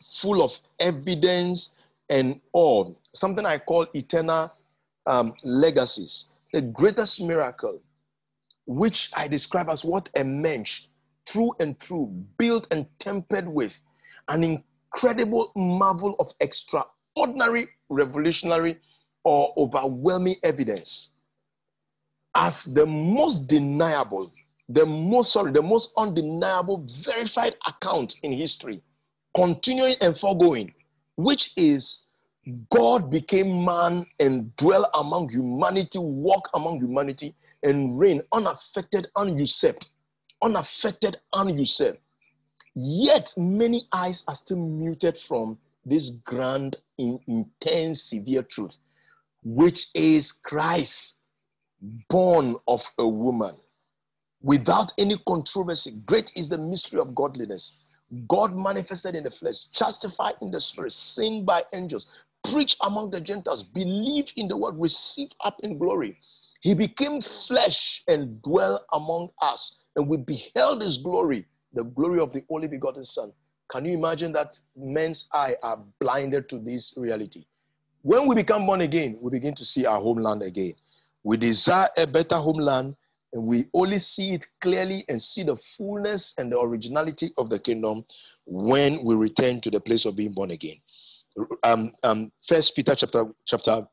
full 0.06 0.42
of 0.42 0.58
evidence 0.80 1.70
and 2.10 2.40
all, 2.54 3.00
something 3.14 3.46
I 3.46 3.58
call 3.58 3.88
eternal 3.94 4.52
um, 5.06 5.34
legacies. 5.44 6.26
The 6.54 6.62
greatest 6.62 7.22
miracle, 7.22 7.82
which 8.66 9.10
I 9.14 9.28
describe 9.28 9.70
as 9.70 9.84
what 9.84 10.10
a 10.16 10.24
mensch, 10.24 10.84
through 11.28 11.54
and 11.60 11.80
through, 11.80 12.08
built 12.38 12.68
and 12.72 12.86
tempered 13.00 13.48
with 13.48 13.80
an 14.30 14.44
incredible 14.44 15.52
marvel 15.56 16.16
of 16.20 16.34
extraordinary, 16.40 17.70
revolutionary, 17.90 18.80
or 19.24 19.54
overwhelming 19.58 20.38
evidence 20.44 21.10
as 22.36 22.66
the 22.66 22.86
most 22.86 23.48
deniable, 23.48 24.32
the 24.70 24.86
most 24.86 25.34
sorry, 25.34 25.52
the 25.52 25.62
most 25.62 25.90
undeniable 25.98 26.86
verified 26.88 27.56
account 27.68 28.16
in 28.24 28.32
history 28.32 28.82
continuing 29.38 29.96
and 30.02 30.18
foregoing, 30.18 30.74
which 31.16 31.52
is 31.58 32.00
God 32.72 33.12
became 33.12 33.64
man 33.64 34.04
and 34.20 34.56
dwell 34.56 34.90
among 34.96 35.30
humanity, 35.30 36.00
walk 36.00 36.50
among 36.56 36.80
humanity, 36.80 37.36
and 37.62 38.00
reign 38.00 38.24
unaffected, 38.32 39.10
unusurped, 39.16 39.90
unaffected, 40.42 41.18
unusurped. 41.34 42.00
Yet 42.74 43.32
many 43.38 43.88
eyes 43.94 44.24
are 44.28 44.34
still 44.34 44.58
muted 44.58 45.16
from 45.16 45.60
this 45.86 46.10
grand, 46.26 46.76
intense, 46.98 48.02
severe 48.02 48.42
truth, 48.42 48.78
which 49.44 49.90
is 49.94 50.32
Christ, 50.32 51.18
born 52.10 52.56
of 52.68 52.90
a 52.98 53.08
woman, 53.08 53.56
without 54.42 54.94
any 54.98 55.16
controversy. 55.28 55.92
Great 56.08 56.32
is 56.36 56.50
the 56.50 56.58
mystery 56.58 57.00
of 57.00 57.14
godliness. 57.14 57.74
God 58.28 58.56
manifested 58.56 59.16
in 59.16 59.24
the 59.24 59.32
flesh, 59.32 59.66
justified 59.66 60.36
in 60.42 60.52
the 60.52 60.60
spirit, 60.60 60.94
seen 60.94 61.44
by 61.44 61.64
angels, 61.74 62.08
preach 62.44 62.78
among 62.82 63.10
the 63.10 63.20
Gentiles, 63.20 63.64
believe 63.64 64.32
in 64.36 64.48
the 64.48 64.56
word, 64.56 64.80
receive 64.80 65.30
up 65.44 65.60
in 65.64 65.78
glory. 65.78 66.20
He 66.62 66.74
became 66.74 67.22
flesh 67.22 68.04
and 68.08 68.42
dwell 68.42 68.86
among 68.94 69.30
us, 69.42 69.78
and 69.96 70.08
we 70.08 70.18
beheld 70.18 70.82
his 70.82 70.98
glory, 70.98 71.46
the 71.74 71.84
glory 71.84 72.20
of 72.20 72.34
the 72.34 72.44
only 72.50 72.68
begotten 72.68 73.04
Son. 73.04 73.32
Can 73.70 73.86
you 73.86 73.94
imagine 73.94 74.32
that 74.32 74.60
men's 74.76 75.26
eye 75.34 75.58
are 75.62 75.80
blinded 76.00 76.48
to 76.50 76.60
this 76.60 76.94
reality? 76.96 77.46
When 78.04 78.28
we 78.28 78.36
become 78.36 78.66
born 78.66 78.82
again, 78.82 79.18
we 79.20 79.32
begin 79.32 79.54
to 79.56 79.66
see 79.66 79.86
our 79.86 80.00
homeland 80.00 80.42
again. 80.42 80.74
We 81.24 81.36
desire 81.36 81.90
a 81.98 82.08
better 82.08 82.38
homeland 82.38 82.96
and 83.38 83.46
we 83.46 83.68
only 83.76 84.00
see 84.00 84.32
it 84.32 84.48
clearly 84.62 85.06
and 85.10 85.22
see 85.22 85.44
the 85.44 85.56
fullness 85.78 86.34
and 86.40 86.52
the 86.52 86.60
originality 86.60 87.32
of 87.38 87.52
the 87.52 87.60
kingdom 87.60 88.04
when 88.46 89.04
we 89.04 89.14
return 89.14 89.62
to 89.62 89.70
the 89.70 89.80
place 89.80 90.06
of 90.06 90.16
being 90.16 90.32
born 90.32 90.50
again. 90.50 90.78
Um, 91.64 91.94
um, 92.02 92.32
First 92.48 92.76
Peter 92.76 92.96
chapter 92.96 93.26
chapter 93.46 93.88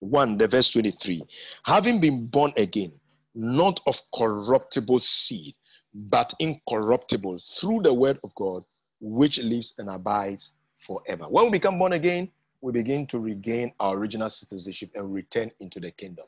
one, 0.00 0.38
the 0.38 0.48
verse 0.48 0.70
twenty-three. 0.70 1.22
Having 1.64 2.00
been 2.00 2.26
born 2.26 2.54
again, 2.56 2.92
not 3.34 3.78
of 3.86 4.00
corruptible 4.14 5.00
seed, 5.00 5.54
but 5.94 6.32
incorruptible 6.38 7.40
through 7.60 7.82
the 7.82 7.92
word 7.92 8.18
of 8.24 8.34
God, 8.36 8.64
which 9.00 9.38
lives 9.38 9.74
and 9.76 9.90
abides 9.90 10.52
forever. 10.86 11.24
When 11.24 11.44
we 11.44 11.50
become 11.50 11.78
born 11.78 11.92
again, 11.92 12.30
we 12.62 12.72
begin 12.72 13.06
to 13.08 13.18
regain 13.18 13.72
our 13.80 13.98
original 13.98 14.30
citizenship 14.30 14.92
and 14.94 15.12
return 15.12 15.50
into 15.60 15.78
the 15.78 15.90
kingdom. 15.90 16.24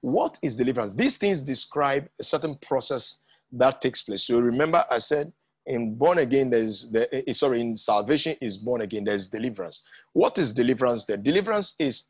What 0.00 0.38
is 0.42 0.56
deliverance? 0.56 0.94
These 0.94 1.16
things 1.16 1.42
describe 1.42 2.08
a 2.20 2.24
certain 2.24 2.56
process 2.56 3.16
that 3.52 3.80
takes 3.80 4.02
place. 4.02 4.24
So 4.24 4.38
remember, 4.38 4.84
I 4.90 4.98
said 4.98 5.32
in 5.66 5.94
born 5.94 6.18
again, 6.18 6.50
there's 6.50 6.90
the 6.90 7.12
eh, 7.14 7.32
sorry, 7.32 7.60
in 7.60 7.76
salvation 7.76 8.36
is 8.40 8.56
born 8.56 8.80
again, 8.80 9.04
there's 9.04 9.26
deliverance. 9.26 9.82
What 10.14 10.38
is 10.38 10.54
deliverance 10.54 11.04
there? 11.04 11.16
Deliverance 11.16 11.74
is 11.78 12.04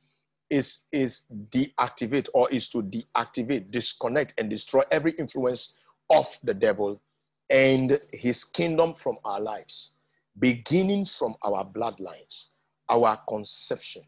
is 0.50 0.80
is 0.92 1.22
deactivate 1.50 2.28
or 2.34 2.48
is 2.50 2.68
to 2.68 2.82
deactivate, 2.82 3.70
disconnect, 3.70 4.34
and 4.38 4.48
destroy 4.48 4.82
every 4.90 5.12
influence 5.12 5.74
of 6.10 6.26
the 6.44 6.54
devil 6.54 7.00
and 7.50 8.00
his 8.12 8.44
kingdom 8.44 8.94
from 8.94 9.18
our 9.24 9.40
lives, 9.40 9.90
beginning 10.38 11.04
from 11.04 11.34
our 11.42 11.64
bloodlines, 11.64 12.46
our 12.88 13.18
conception, 13.28 14.02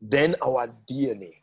then 0.00 0.36
our 0.42 0.68
DNA, 0.90 1.41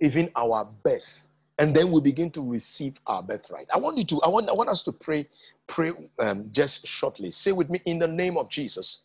even 0.00 0.30
our 0.36 0.68
birth 0.82 1.24
and 1.58 1.74
then 1.74 1.90
we 1.90 2.00
begin 2.00 2.30
to 2.30 2.42
receive 2.42 3.00
our 3.06 3.22
birthright. 3.22 3.66
I 3.72 3.78
want 3.78 3.96
you 3.96 4.04
to 4.04 4.22
i 4.22 4.28
want 4.28 4.48
i 4.48 4.52
want 4.52 4.68
us 4.68 4.82
to 4.84 4.92
pray 4.92 5.28
pray 5.66 5.92
um, 6.18 6.48
just 6.52 6.86
shortly. 6.86 7.30
Say 7.30 7.52
with 7.52 7.70
me 7.70 7.80
in 7.86 7.98
the 7.98 8.08
name 8.08 8.36
of 8.36 8.48
jesus 8.48 9.04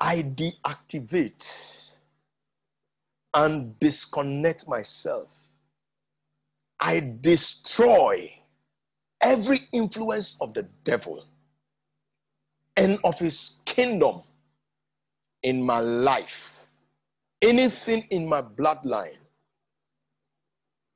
i 0.00 0.22
deactivate 0.22 1.50
and 3.34 3.78
disconnect 3.80 4.68
myself. 4.68 5.30
I 6.80 7.00
destroy 7.20 8.32
every 9.20 9.68
influence 9.72 10.36
of 10.40 10.54
the 10.54 10.66
devil 10.84 11.26
and 12.76 12.98
of 13.04 13.18
his 13.18 13.52
kingdom 13.64 14.22
in 15.42 15.62
my 15.62 15.80
life 15.80 16.53
anything 17.44 18.06
in 18.10 18.26
my 18.26 18.40
bloodline, 18.40 19.18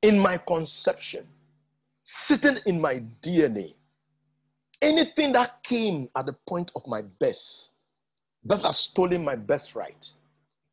in 0.03 0.18
my 0.18 0.38
conception, 0.38 1.26
sitting 2.05 2.59
in 2.66 2.80
my 2.80 3.03
DNA, 3.22 3.74
anything 4.80 5.32
that 5.32 5.62
came 5.62 6.09
at 6.16 6.26
the 6.26 6.32
point 6.46 6.70
of 6.74 6.82
my 6.86 7.03
birth 7.20 7.68
that 8.44 8.62
has 8.62 8.78
stolen 8.78 9.24
my 9.24 9.36
birthright, 9.36 10.09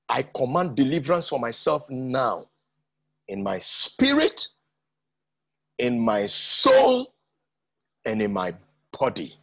I 0.08 0.24
command 0.24 0.76
deliverance 0.76 1.28
for 1.28 1.40
myself 1.40 1.90
now 1.90 2.48
in 3.28 3.44
my 3.44 3.60
spirit, 3.60 4.48
in 5.80 6.00
my 6.00 6.26
soul, 6.26 7.14
and 8.06 8.22
in 8.22 8.32
my 8.32 8.54
body. 8.98 9.36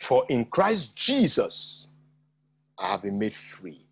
For 0.00 0.24
in 0.30 0.46
Christ 0.46 0.96
Jesus, 0.96 1.86
I 2.78 2.92
have 2.92 3.02
been 3.02 3.18
made 3.18 3.34
free. 3.34 3.86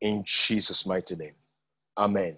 In 0.00 0.22
Jesus' 0.24 0.86
mighty 0.86 1.16
name. 1.16 1.34
Amen. 1.96 2.36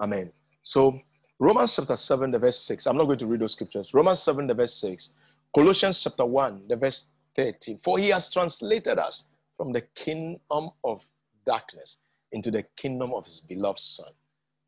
Amen. 0.00 0.32
So, 0.62 1.00
Romans 1.38 1.76
chapter 1.76 1.96
7, 1.96 2.30
the 2.30 2.38
verse 2.38 2.58
6. 2.58 2.86
I'm 2.86 2.96
not 2.96 3.04
going 3.04 3.18
to 3.18 3.26
read 3.26 3.40
those 3.40 3.52
scriptures. 3.52 3.94
Romans 3.94 4.20
7, 4.22 4.46
the 4.46 4.54
verse 4.54 4.74
6. 4.74 5.10
Colossians 5.54 6.00
chapter 6.00 6.24
1, 6.24 6.62
the 6.68 6.76
verse 6.76 7.06
13. 7.36 7.78
For 7.82 7.98
he 7.98 8.08
has 8.08 8.28
translated 8.28 8.98
us 8.98 9.24
from 9.56 9.72
the 9.72 9.82
kingdom 9.94 10.70
of 10.84 11.02
darkness 11.46 11.96
into 12.32 12.50
the 12.50 12.64
kingdom 12.76 13.12
of 13.14 13.24
his 13.24 13.40
beloved 13.40 13.78
Son. 13.78 14.10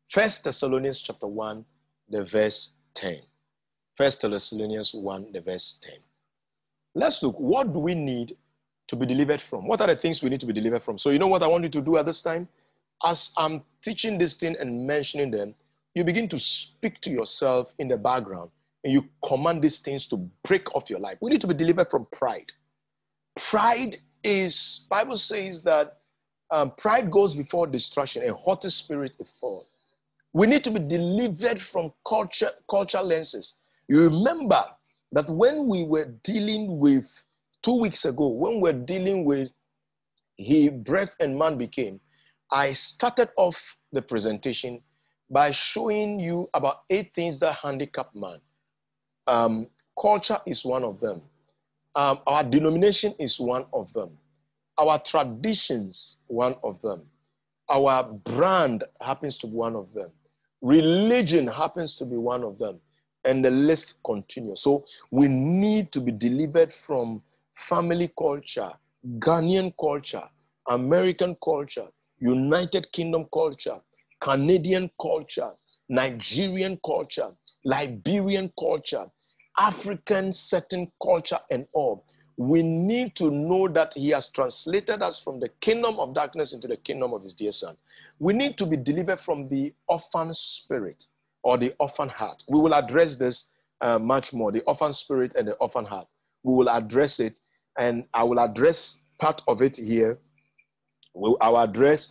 First 0.09 0.43
Thessalonians 0.43 1.01
chapter 1.01 1.27
1, 1.27 1.63
the 2.09 2.23
verse 2.25 2.71
10. 2.95 3.19
First 3.95 4.21
Thessalonians 4.21 4.93
1, 4.93 5.31
the 5.33 5.41
verse 5.41 5.75
10. 5.83 5.93
Let's 6.95 7.21
look. 7.23 7.39
What 7.39 7.73
do 7.73 7.79
we 7.79 7.95
need 7.95 8.35
to 8.91 8.97
be 8.97 9.05
delivered 9.05 9.41
from? 9.41 9.67
What 9.67 9.79
are 9.79 9.87
the 9.87 9.95
things 9.95 10.21
we 10.21 10.29
need 10.29 10.41
to 10.41 10.45
be 10.45 10.51
delivered 10.51 10.83
from? 10.83 10.97
So, 10.97 11.11
you 11.11 11.17
know 11.17 11.27
what 11.27 11.41
I 11.41 11.47
want 11.47 11.63
you 11.63 11.69
to 11.69 11.81
do 11.81 11.97
at 11.97 12.05
this 12.05 12.21
time? 12.21 12.47
As 13.05 13.31
I'm 13.37 13.63
teaching 13.83 14.17
this 14.17 14.35
thing 14.35 14.57
and 14.59 14.85
mentioning 14.85 15.31
them, 15.31 15.55
you 15.95 16.03
begin 16.03 16.27
to 16.27 16.37
speak 16.37 16.99
to 17.01 17.09
yourself 17.09 17.73
in 17.79 17.87
the 17.87 17.95
background 17.95 18.51
and 18.83 18.91
you 18.91 19.05
command 19.25 19.61
these 19.61 19.79
things 19.79 20.05
to 20.07 20.17
break 20.43 20.75
off 20.75 20.89
your 20.89 20.99
life. 20.99 21.17
We 21.21 21.31
need 21.31 21.39
to 21.39 21.47
be 21.47 21.53
delivered 21.53 21.89
from 21.89 22.05
pride. 22.11 22.51
Pride 23.37 23.97
is, 24.25 24.81
Bible 24.89 25.17
says 25.17 25.63
that 25.63 25.99
um, 26.51 26.71
pride 26.71 27.09
goes 27.09 27.33
before 27.33 27.67
destruction, 27.67 28.27
a 28.27 28.33
haughty 28.33 28.69
spirit 28.69 29.15
a 29.21 29.25
fall. 29.39 29.67
We 30.33 30.47
need 30.47 30.65
to 30.65 30.71
be 30.71 30.79
delivered 30.79 31.61
from 31.61 31.93
culture, 32.05 32.51
culture 32.69 33.01
lenses. 33.01 33.53
You 33.87 34.03
remember 34.03 34.65
that 35.13 35.29
when 35.29 35.67
we 35.67 35.85
were 35.85 36.13
dealing 36.23 36.77
with 36.79 37.09
two 37.61 37.79
weeks 37.79 38.05
ago, 38.05 38.27
when 38.27 38.55
we 38.55 38.61
we're 38.61 38.85
dealing 38.85 39.25
with 39.25 39.51
He 40.35 40.69
breath 40.69 41.13
and 41.19 41.37
man 41.37 41.57
became, 41.57 41.99
I 42.51 42.73
started 42.73 43.29
off 43.37 43.61
the 43.91 44.01
presentation 44.01 44.81
by 45.29 45.51
showing 45.51 46.19
you 46.19 46.49
about 46.53 46.83
eight 46.89 47.13
things 47.15 47.39
that 47.39 47.57
handicap 47.61 48.13
man. 48.13 48.39
Um, 49.27 49.67
culture 49.99 50.39
is 50.45 50.65
one 50.65 50.83
of 50.83 50.99
them. 50.99 51.21
Um, 51.95 52.19
our 52.27 52.43
denomination 52.43 53.15
is 53.19 53.39
one 53.39 53.65
of 53.73 53.91
them. 53.93 54.09
Our 54.77 54.99
traditions, 54.99 56.17
one 56.27 56.55
of 56.63 56.81
them. 56.81 57.01
Our 57.69 58.03
brand 58.03 58.83
happens 59.01 59.37
to 59.37 59.47
be 59.47 59.53
one 59.53 59.75
of 59.75 59.93
them. 59.93 60.09
Religion 60.61 61.47
happens 61.47 61.95
to 61.95 62.05
be 62.05 62.17
one 62.17 62.43
of 62.43 62.57
them. 62.57 62.79
And 63.23 63.45
the 63.45 63.51
list 63.51 63.95
continues. 64.03 64.61
So 64.61 64.85
we 65.11 65.27
need 65.27 65.91
to 65.91 66.01
be 66.01 66.11
delivered 66.11 66.73
from 66.73 67.21
family 67.55 68.11
culture, 68.17 68.71
Ghanaian 69.19 69.73
culture, 69.79 70.23
American 70.67 71.35
culture, 71.43 71.87
United 72.19 72.91
Kingdom 72.91 73.27
culture, 73.33 73.79
Canadian 74.21 74.89
culture, 75.01 75.51
Nigerian 75.89 76.79
culture, 76.85 77.31
Liberian 77.65 78.51
culture, 78.59 79.05
African 79.59 80.31
certain 80.31 80.91
culture, 81.03 81.39
and 81.49 81.65
all. 81.73 82.05
We 82.37 82.63
need 82.63 83.15
to 83.17 83.29
know 83.29 83.67
that 83.69 83.93
He 83.93 84.09
has 84.09 84.29
translated 84.29 85.01
us 85.01 85.19
from 85.19 85.39
the 85.39 85.49
kingdom 85.61 85.99
of 85.99 86.13
darkness 86.13 86.53
into 86.53 86.67
the 86.67 86.77
kingdom 86.77 87.13
of 87.13 87.23
His 87.23 87.33
dear 87.33 87.51
Son. 87.51 87.75
We 88.19 88.33
need 88.33 88.57
to 88.59 88.65
be 88.65 88.77
delivered 88.77 89.19
from 89.19 89.49
the 89.49 89.73
orphan 89.87 90.33
spirit 90.33 91.07
or 91.43 91.57
the 91.57 91.73
orphan 91.79 92.09
heart. 92.09 92.43
We 92.47 92.59
will 92.59 92.73
address 92.75 93.17
this 93.17 93.47
uh, 93.81 93.97
much 93.99 94.31
more 94.31 94.51
the 94.51 94.61
orphan 94.61 94.93
spirit 94.93 95.35
and 95.35 95.47
the 95.47 95.53
orphan 95.53 95.85
heart. 95.85 96.07
We 96.43 96.53
will 96.53 96.69
address 96.69 97.19
it, 97.19 97.39
and 97.77 98.05
I 98.13 98.23
will 98.23 98.39
address 98.39 98.97
part 99.19 99.41
of 99.47 99.61
it 99.61 99.77
here. 99.77 100.17
We'll, 101.13 101.37
I'll 101.41 101.59
address 101.59 102.09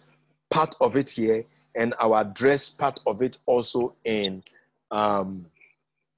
part 0.51 0.75
of 0.81 0.97
it 0.97 1.11
here, 1.11 1.45
and 1.75 1.95
I'll 1.99 2.17
address 2.17 2.69
part 2.69 3.01
of 3.07 3.23
it 3.23 3.39
also 3.47 3.95
in 4.05 4.43
um, 4.91 5.47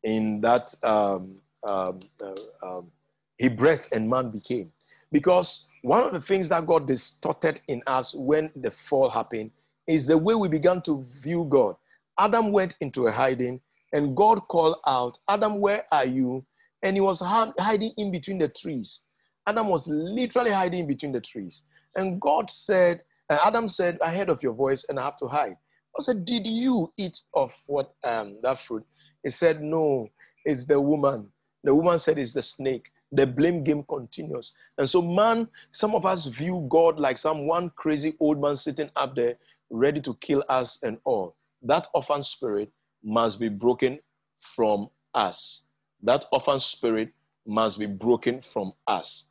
in 0.04 0.40
that 0.40 0.74
um, 0.82 1.36
um, 1.66 2.00
uh, 2.20 2.34
um, 2.66 2.90
he 3.38 3.48
breath 3.48 3.88
and 3.92 4.08
man 4.08 4.30
became. 4.30 4.72
Because 5.10 5.66
one 5.82 6.02
of 6.02 6.12
the 6.12 6.20
things 6.20 6.48
that 6.48 6.66
got 6.66 6.86
distorted 6.86 7.60
in 7.68 7.82
us 7.86 8.14
when 8.14 8.50
the 8.56 8.70
fall 8.70 9.10
happened 9.10 9.50
is 9.86 10.06
the 10.06 10.16
way 10.16 10.34
we 10.34 10.48
began 10.48 10.80
to 10.82 11.04
view 11.10 11.46
God. 11.48 11.76
Adam 12.18 12.52
went 12.52 12.76
into 12.80 13.06
a 13.06 13.12
hiding, 13.12 13.60
and 13.92 14.16
God 14.16 14.46
called 14.48 14.76
out, 14.86 15.18
Adam, 15.28 15.60
where 15.60 15.84
are 15.92 16.04
you? 16.06 16.44
And 16.82 16.96
he 16.96 17.00
was 17.00 17.20
hiding 17.20 17.92
in 17.96 18.10
between 18.10 18.38
the 18.38 18.48
trees. 18.48 19.00
Adam 19.46 19.68
was 19.68 19.88
literally 19.88 20.50
hiding 20.50 20.86
between 20.86 21.12
the 21.12 21.20
trees. 21.20 21.62
And 21.96 22.20
God 22.20 22.50
said, 22.50 23.02
and 23.28 23.38
Adam 23.44 23.68
said, 23.68 23.98
I 24.02 24.14
heard 24.14 24.28
of 24.28 24.42
your 24.42 24.52
voice 24.52 24.84
and 24.88 24.98
I 24.98 25.04
have 25.04 25.16
to 25.18 25.26
hide. 25.26 25.56
I 25.98 26.02
said, 26.02 26.24
Did 26.24 26.46
you 26.46 26.92
eat 26.96 27.20
of 27.34 27.52
what 27.66 27.94
um, 28.04 28.38
that 28.42 28.60
fruit? 28.64 28.84
He 29.22 29.30
said, 29.30 29.62
No, 29.62 30.08
it's 30.44 30.64
the 30.64 30.80
woman. 30.80 31.28
The 31.64 31.74
woman 31.74 31.98
said, 31.98 32.18
It's 32.18 32.32
the 32.32 32.42
snake. 32.42 32.90
The 33.12 33.26
blame 33.26 33.62
game 33.62 33.84
continues. 33.88 34.52
And 34.78 34.88
so, 34.88 35.02
man, 35.02 35.48
some 35.72 35.94
of 35.94 36.06
us 36.06 36.26
view 36.26 36.66
God 36.70 36.98
like 36.98 37.18
some 37.18 37.46
one 37.46 37.70
crazy 37.76 38.14
old 38.20 38.40
man 38.40 38.56
sitting 38.56 38.90
up 38.96 39.14
there 39.14 39.36
ready 39.70 40.00
to 40.00 40.14
kill 40.20 40.42
us 40.48 40.78
and 40.82 40.98
all. 41.04 41.36
That 41.62 41.88
orphan 41.94 42.22
spirit 42.22 42.70
must 43.04 43.38
be 43.38 43.48
broken 43.48 43.98
from 44.40 44.88
us. 45.14 45.62
That 46.02 46.26
orphan 46.32 46.60
spirit 46.60 47.12
must 47.46 47.78
be 47.78 47.86
broken 47.86 48.42
from 48.42 48.72
us. 48.86 49.24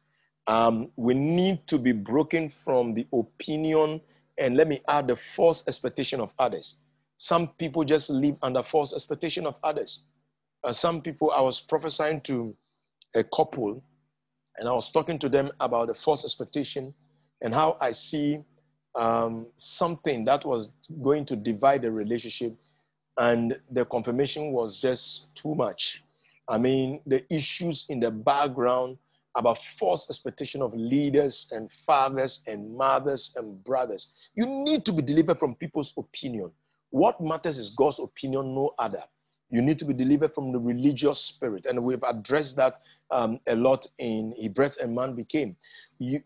Um, 0.47 0.89
we 0.95 1.13
need 1.13 1.67
to 1.67 1.78
be 1.78 1.91
broken 1.91 2.49
from 2.49 2.93
the 2.93 3.07
opinion 3.13 4.01
and 4.38 4.57
let 4.57 4.67
me 4.67 4.82
add 4.88 5.07
the 5.07 5.15
false 5.15 5.63
expectation 5.67 6.19
of 6.19 6.34
others. 6.39 6.76
Some 7.17 7.49
people 7.59 7.84
just 7.84 8.09
live 8.09 8.36
under 8.41 8.63
false 8.63 8.93
expectation 8.93 9.45
of 9.45 9.55
others. 9.63 9.99
Uh, 10.63 10.74
some 10.74 11.01
people, 11.01 11.32
I 11.32 11.41
was 11.41 11.59
prophesying 11.59 12.22
to 12.22 12.55
a 13.15 13.24
couple 13.24 13.84
and 14.57 14.67
I 14.67 14.74
was 14.74 14.91
talking 14.91 15.19
to 15.19 15.30
them 15.30 15.51
about 15.59 15.88
the 15.88 15.93
false 15.93 16.24
expectation 16.24 16.93
and 17.41 17.53
how 17.53 17.78
I 17.82 17.91
see 17.91 18.39
um, 18.95 19.47
something 19.57 20.26
that 20.26 20.45
was 20.45 20.72
going 21.01 21.26
to 21.26 21.36
divide 21.36 21.82
the 21.84 21.91
relationship, 21.91 22.55
and 23.17 23.57
the 23.72 23.86
confirmation 23.86 24.51
was 24.51 24.80
just 24.80 25.28
too 25.36 25.55
much. 25.55 26.03
I 26.52 26.58
mean, 26.58 26.99
the 27.06 27.24
issues 27.34 27.86
in 27.88 28.02
the 28.02 28.12
background 28.12 28.97
about 29.36 29.64
false 29.80 30.08
expectation 30.10 30.62
of 30.62 30.74
leaders 30.74 31.47
and 31.52 31.70
fathers 31.88 32.41
and 32.45 32.76
mothers 32.76 33.32
and 33.38 33.64
brothers. 33.64 34.08
You 34.36 34.45
need 34.45 34.84
to 34.86 34.91
be 34.91 35.02
delivered 35.02 35.39
from 35.39 35.56
people's 35.56 35.93
opinion. 35.97 36.52
What 36.89 37.22
matters 37.22 37.58
is 37.58 37.70
God's 37.70 37.99
opinion, 37.99 38.54
no 38.54 38.74
other. 38.78 39.04
You 39.49 39.62
need 39.62 39.80
to 39.80 39.86
be 39.86 39.93
delivered 39.93 40.34
from 40.34 40.52
the 40.52 40.60
religious 40.60 41.20
spirit. 41.20 41.66
And 41.66 41.82
we've 41.82 42.04
addressed 42.04 42.58
that 42.58 42.82
um, 43.12 43.39
a 43.47 43.56
lot 43.56 43.88
in 43.99 44.34
He 44.38 44.49
Breath 44.49 44.76
and 44.82 44.93
Man 44.93 45.16
Became. 45.16 45.56
You, 45.99 46.22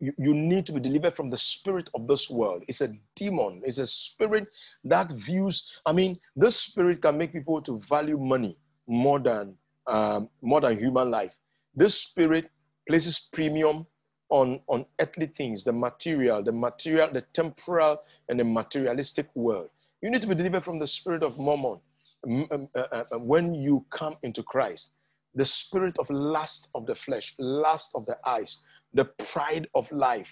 you, 0.00 0.12
you 0.16 0.34
need 0.34 0.66
to 0.66 0.72
be 0.72 0.80
delivered 0.80 1.16
from 1.16 1.30
the 1.30 1.36
spirit 1.36 1.90
of 1.94 2.06
this 2.06 2.30
world. 2.30 2.62
It's 2.68 2.80
a 2.80 2.92
demon, 3.16 3.62
it's 3.64 3.78
a 3.78 3.86
spirit 3.88 4.46
that 4.84 5.10
views, 5.10 5.68
I 5.84 5.92
mean, 5.92 6.20
this 6.36 6.56
spirit 6.56 7.02
can 7.02 7.18
make 7.18 7.32
people 7.32 7.60
to 7.62 7.80
value 7.88 8.18
money 8.18 8.56
more 8.86 9.18
than, 9.18 9.56
um, 9.86 10.28
more 10.42 10.60
than 10.60 10.78
human 10.78 11.10
life. 11.10 11.32
This 11.74 11.94
spirit 11.94 12.50
places 12.88 13.28
premium 13.32 13.86
on, 14.30 14.60
on 14.68 14.84
earthly 15.00 15.26
things, 15.36 15.64
the 15.64 15.72
material, 15.72 16.42
the 16.42 16.52
material, 16.52 17.10
the 17.12 17.22
temporal, 17.32 17.98
and 18.28 18.38
the 18.38 18.44
materialistic 18.44 19.28
world. 19.34 19.68
You 20.02 20.10
need 20.10 20.22
to 20.22 20.28
be 20.28 20.34
delivered 20.34 20.64
from 20.64 20.78
the 20.78 20.86
spirit 20.86 21.22
of 21.22 21.38
mammon 21.38 21.78
um, 22.26 22.48
uh, 22.50 22.78
uh, 22.78 23.04
uh, 23.12 23.18
when 23.18 23.54
you 23.54 23.84
come 23.90 24.16
into 24.22 24.42
Christ, 24.42 24.90
the 25.34 25.44
spirit 25.44 25.98
of 25.98 26.08
lust 26.10 26.68
of 26.74 26.86
the 26.86 26.94
flesh, 26.94 27.34
lust 27.38 27.90
of 27.94 28.06
the 28.06 28.16
eyes, 28.26 28.58
the 28.94 29.04
pride 29.04 29.68
of 29.74 29.90
life, 29.92 30.28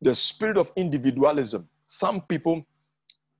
the 0.00 0.14
spirit 0.14 0.56
of 0.56 0.72
individualism. 0.76 1.68
Some 1.86 2.22
people 2.22 2.64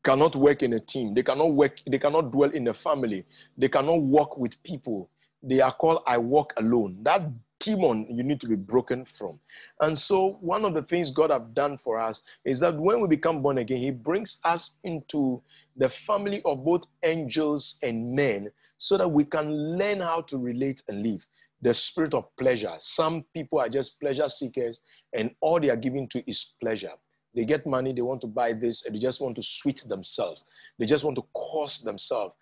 cannot 0.05 0.35
work 0.37 0.63
in 0.63 0.75
a 0.75 0.81
team. 0.81 1.15
They 1.15 1.23
cannot 1.23 1.53
work, 1.53 1.81
they 1.87 1.99
cannot 1.99 2.33
dwell 2.33 2.51
in 2.51 2.69
a 2.69 2.75
family. 2.75 3.25
They 3.57 3.69
cannot 3.69 4.03
work 4.03 4.37
with 4.37 4.61
people. 4.63 5.11
They 5.43 5.61
are 5.61 5.73
called 5.73 6.03
I 6.07 6.19
walk 6.19 6.53
alone. 6.57 6.99
That 7.03 7.23
demon 7.63 8.07
you 8.11 8.23
need 8.25 8.41
to 8.41 8.49
be 8.49 8.57
broken 8.57 9.05
from. 9.05 9.39
And 9.81 9.97
so 9.97 10.39
one 10.41 10.65
of 10.65 10.75
the 10.75 10.83
things 10.83 11.11
God 11.11 11.31
have 11.31 11.55
done 11.55 11.79
for 11.79 12.01
us 12.01 12.21
is 12.45 12.59
that 12.61 12.77
when 12.77 13.01
we 13.01 13.09
become 13.09 13.41
born 13.43 13.59
again, 13.59 13.79
he 13.79 13.91
brings 13.91 14.39
us 14.45 14.73
into 14.85 15.41
the 15.77 15.89
family 15.89 16.43
of 16.45 16.65
both 16.65 16.85
angels 17.05 17.77
and 17.83 18.15
men 18.15 18.51
so 18.79 18.97
that 18.99 19.09
we 19.09 19.25
can 19.25 19.79
learn 19.79 20.01
how 20.01 20.23
to 20.23 20.39
relate 20.39 20.83
and 20.89 21.03
live. 21.05 21.25
The 21.63 21.73
spirit 21.73 22.15
of 22.15 22.35
pleasure. 22.37 22.75
Some 22.81 23.25
people 23.33 23.61
are 23.61 23.69
just 23.69 24.01
pleasure 24.01 24.29
seekers 24.29 24.81
and 25.13 25.31
all 25.41 25.61
they 25.61 25.71
are 25.71 25.77
giving 25.77 26.09
to 26.09 26.29
is 26.29 26.47
pleasure. 26.61 26.93
They 27.35 27.45
get 27.45 27.67
money, 27.67 27.93
they 27.93 28.03
want 28.03 28.21
to 28.23 28.27
buy 28.27 28.53
this, 28.53 28.83
they 28.83 28.99
just 28.99 29.21
want 29.21 29.37
to 29.37 29.43
sweet 29.43 29.85
themselves. 29.89 30.45
They 30.79 30.87
just 30.87 31.05
want 31.05 31.17
to 31.17 31.25
cause 31.33 31.81
themselves. 31.81 32.35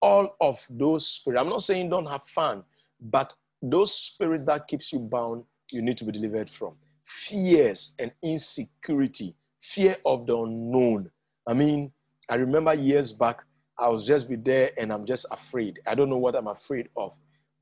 All 0.00 0.36
of 0.40 0.58
those 0.70 1.06
spirits. 1.06 1.40
I'm 1.40 1.48
not 1.48 1.62
saying 1.62 1.90
don't 1.90 2.06
have 2.06 2.22
fun, 2.34 2.62
but 3.00 3.34
those 3.62 3.94
spirits 3.94 4.44
that 4.44 4.68
keeps 4.68 4.92
you 4.92 5.00
bound, 5.00 5.44
you 5.70 5.82
need 5.82 5.98
to 5.98 6.04
be 6.04 6.12
delivered 6.12 6.48
from. 6.50 6.74
Fears 7.04 7.92
and 7.98 8.10
insecurity, 8.22 9.34
fear 9.60 9.96
of 10.06 10.26
the 10.26 10.36
unknown. 10.36 11.10
I 11.46 11.54
mean, 11.54 11.92
I 12.28 12.36
remember 12.36 12.74
years 12.74 13.12
back, 13.12 13.42
I 13.78 13.88
was 13.88 14.06
just 14.06 14.28
be 14.28 14.36
there 14.36 14.70
and 14.78 14.92
I'm 14.92 15.06
just 15.06 15.26
afraid. 15.30 15.80
I 15.86 15.94
don't 15.94 16.10
know 16.10 16.18
what 16.18 16.34
I'm 16.34 16.48
afraid 16.48 16.88
of. 16.96 17.12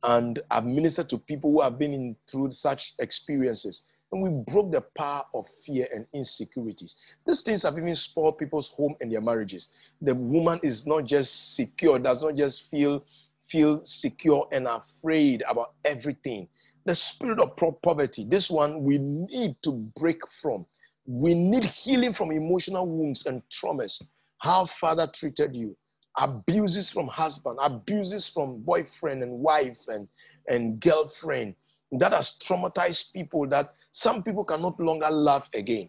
And 0.03 0.41
I've 0.51 0.65
ministered 0.65 1.09
to 1.11 1.19
people 1.19 1.51
who 1.51 1.63
have 1.63 1.79
been 1.79 1.93
in 1.93 2.17
through 2.31 2.53
such 2.53 2.95
experiences. 2.99 3.83
And 4.17 4.23
we 4.23 4.31
broke 4.51 4.73
the 4.73 4.81
power 4.81 5.27
of 5.35 5.47
fear 5.63 5.87
and 5.95 6.07
insecurities. 6.15 6.97
These 7.27 7.43
things 7.43 7.63
have 7.65 7.77
even 7.77 7.95
spoiled 7.95 8.39
people's 8.39 8.71
home 8.71 8.97
and 9.03 9.13
their 9.13 9.21
marriages. 9.21 9.69
The 10.01 10.15
woman 10.15 10.59
is 10.63 10.87
not 10.87 11.05
just 11.05 11.55
secure, 11.55 11.99
does 11.99 12.23
not 12.23 12.35
just 12.35 12.71
feel 12.71 13.05
feel 13.47 13.85
secure 13.85 14.49
and 14.53 14.67
afraid 14.67 15.45
about 15.47 15.75
everything. 15.85 16.49
The 16.87 16.95
spirit 16.95 17.41
of 17.41 17.57
poverty, 17.83 18.25
this 18.25 18.51
one 18.51 18.83
we 18.85 18.97
need 18.97 19.57
to 19.65 19.73
break 20.01 20.23
from. 20.41 20.65
We 21.05 21.35
need 21.35 21.65
healing 21.65 22.15
from 22.15 22.33
emotional 22.33 22.87
wounds 22.87 23.27
and 23.27 23.43
traumas. 23.51 24.03
How 24.39 24.65
father 24.65 25.07
treated 25.09 25.55
you, 25.55 25.77
abuses 26.17 26.91
from 26.91 27.07
husband, 27.09 27.59
abuses 27.61 28.27
from 28.27 28.63
boyfriend 28.63 29.23
and 29.23 29.41
wife 29.41 29.85
and, 29.89 30.09
and 30.49 30.81
girlfriend 30.81 31.55
that 31.93 32.13
has 32.13 32.35
traumatized 32.43 33.13
people 33.13 33.47
that 33.49 33.75
some 33.93 34.23
people 34.23 34.45
can 34.45 34.63
no 34.63 34.75
longer 34.79 35.11
love 35.11 35.45
again. 35.55 35.89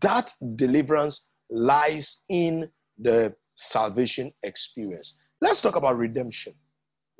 That 0.00 0.34
deliverance 0.56 1.22
lies 1.50 2.18
in 2.28 2.68
the 2.98 3.34
salvation 3.56 4.32
experience. 4.42 5.14
Let's 5.40 5.60
talk 5.60 5.76
about 5.76 5.98
redemption. 5.98 6.54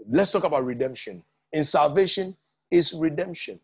Let's 0.09 0.31
talk 0.31 0.45
about 0.45 0.65
redemption. 0.65 1.23
In 1.53 1.65
salvation 1.65 2.37
is 2.71 2.93
redemption. 2.93 3.59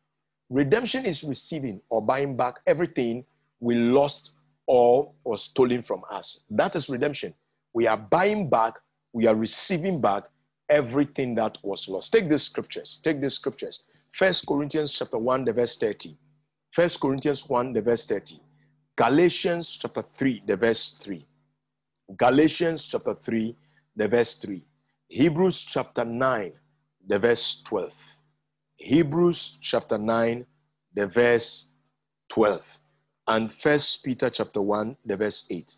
Redemption 0.51 1.05
is 1.05 1.23
receiving 1.23 1.81
or 1.91 2.03
buying 2.03 2.37
back 2.37 2.57
everything 2.67 3.25
we 3.61 3.75
lost 3.75 4.31
or 4.67 5.11
was 5.25 5.43
stolen 5.43 5.83
from 5.83 6.03
us. 6.11 6.41
That 6.51 6.75
is 6.77 6.89
redemption. 6.89 7.35
We 7.73 7.87
are 7.87 7.97
buying 7.97 8.49
back, 8.49 8.75
we 9.13 9.27
are 9.27 9.35
receiving 9.35 10.01
back 10.01 10.25
everything 10.69 11.35
that 11.37 11.59
was 11.63 11.89
lost. 11.89 12.13
Take 12.13 12.29
these 12.29 12.43
scriptures. 12.43 13.01
Take 13.03 13.21
these 13.21 13.35
scriptures. 13.35 13.85
First 14.13 14.47
Corinthians 14.47 14.93
chapter 14.93 15.19
1, 15.19 15.45
the 15.45 15.53
verse 15.53 15.77
30. 15.77 16.17
First 16.71 17.01
Corinthians 17.01 17.49
1, 17.49 17.73
the 17.73 17.81
verse 17.81 18.07
30. 18.07 18.41
Galatians 18.97 19.79
chapter 19.81 20.03
3, 20.03 20.43
the 20.47 20.57
verse 20.57 20.97
3. 21.01 21.25
Galatians 22.17 22.87
chapter 22.87 23.15
3, 23.15 23.55
the 23.97 24.09
verse 24.09 24.35
3. 24.35 24.65
Hebrews 25.09 25.63
chapter 25.63 26.05
9, 26.05 26.53
the 27.07 27.19
verse 27.19 27.63
12. 27.65 27.93
Hebrews 28.77 29.59
chapter 29.61 29.99
9, 29.99 30.47
the 30.95 31.07
verse 31.07 31.67
12. 32.29 32.79
And 33.29 33.53
First 33.53 34.03
Peter 34.03 34.31
chapter 34.31 34.63
1, 34.63 34.97
the 35.05 35.17
verse 35.17 35.45
8. 35.51 35.77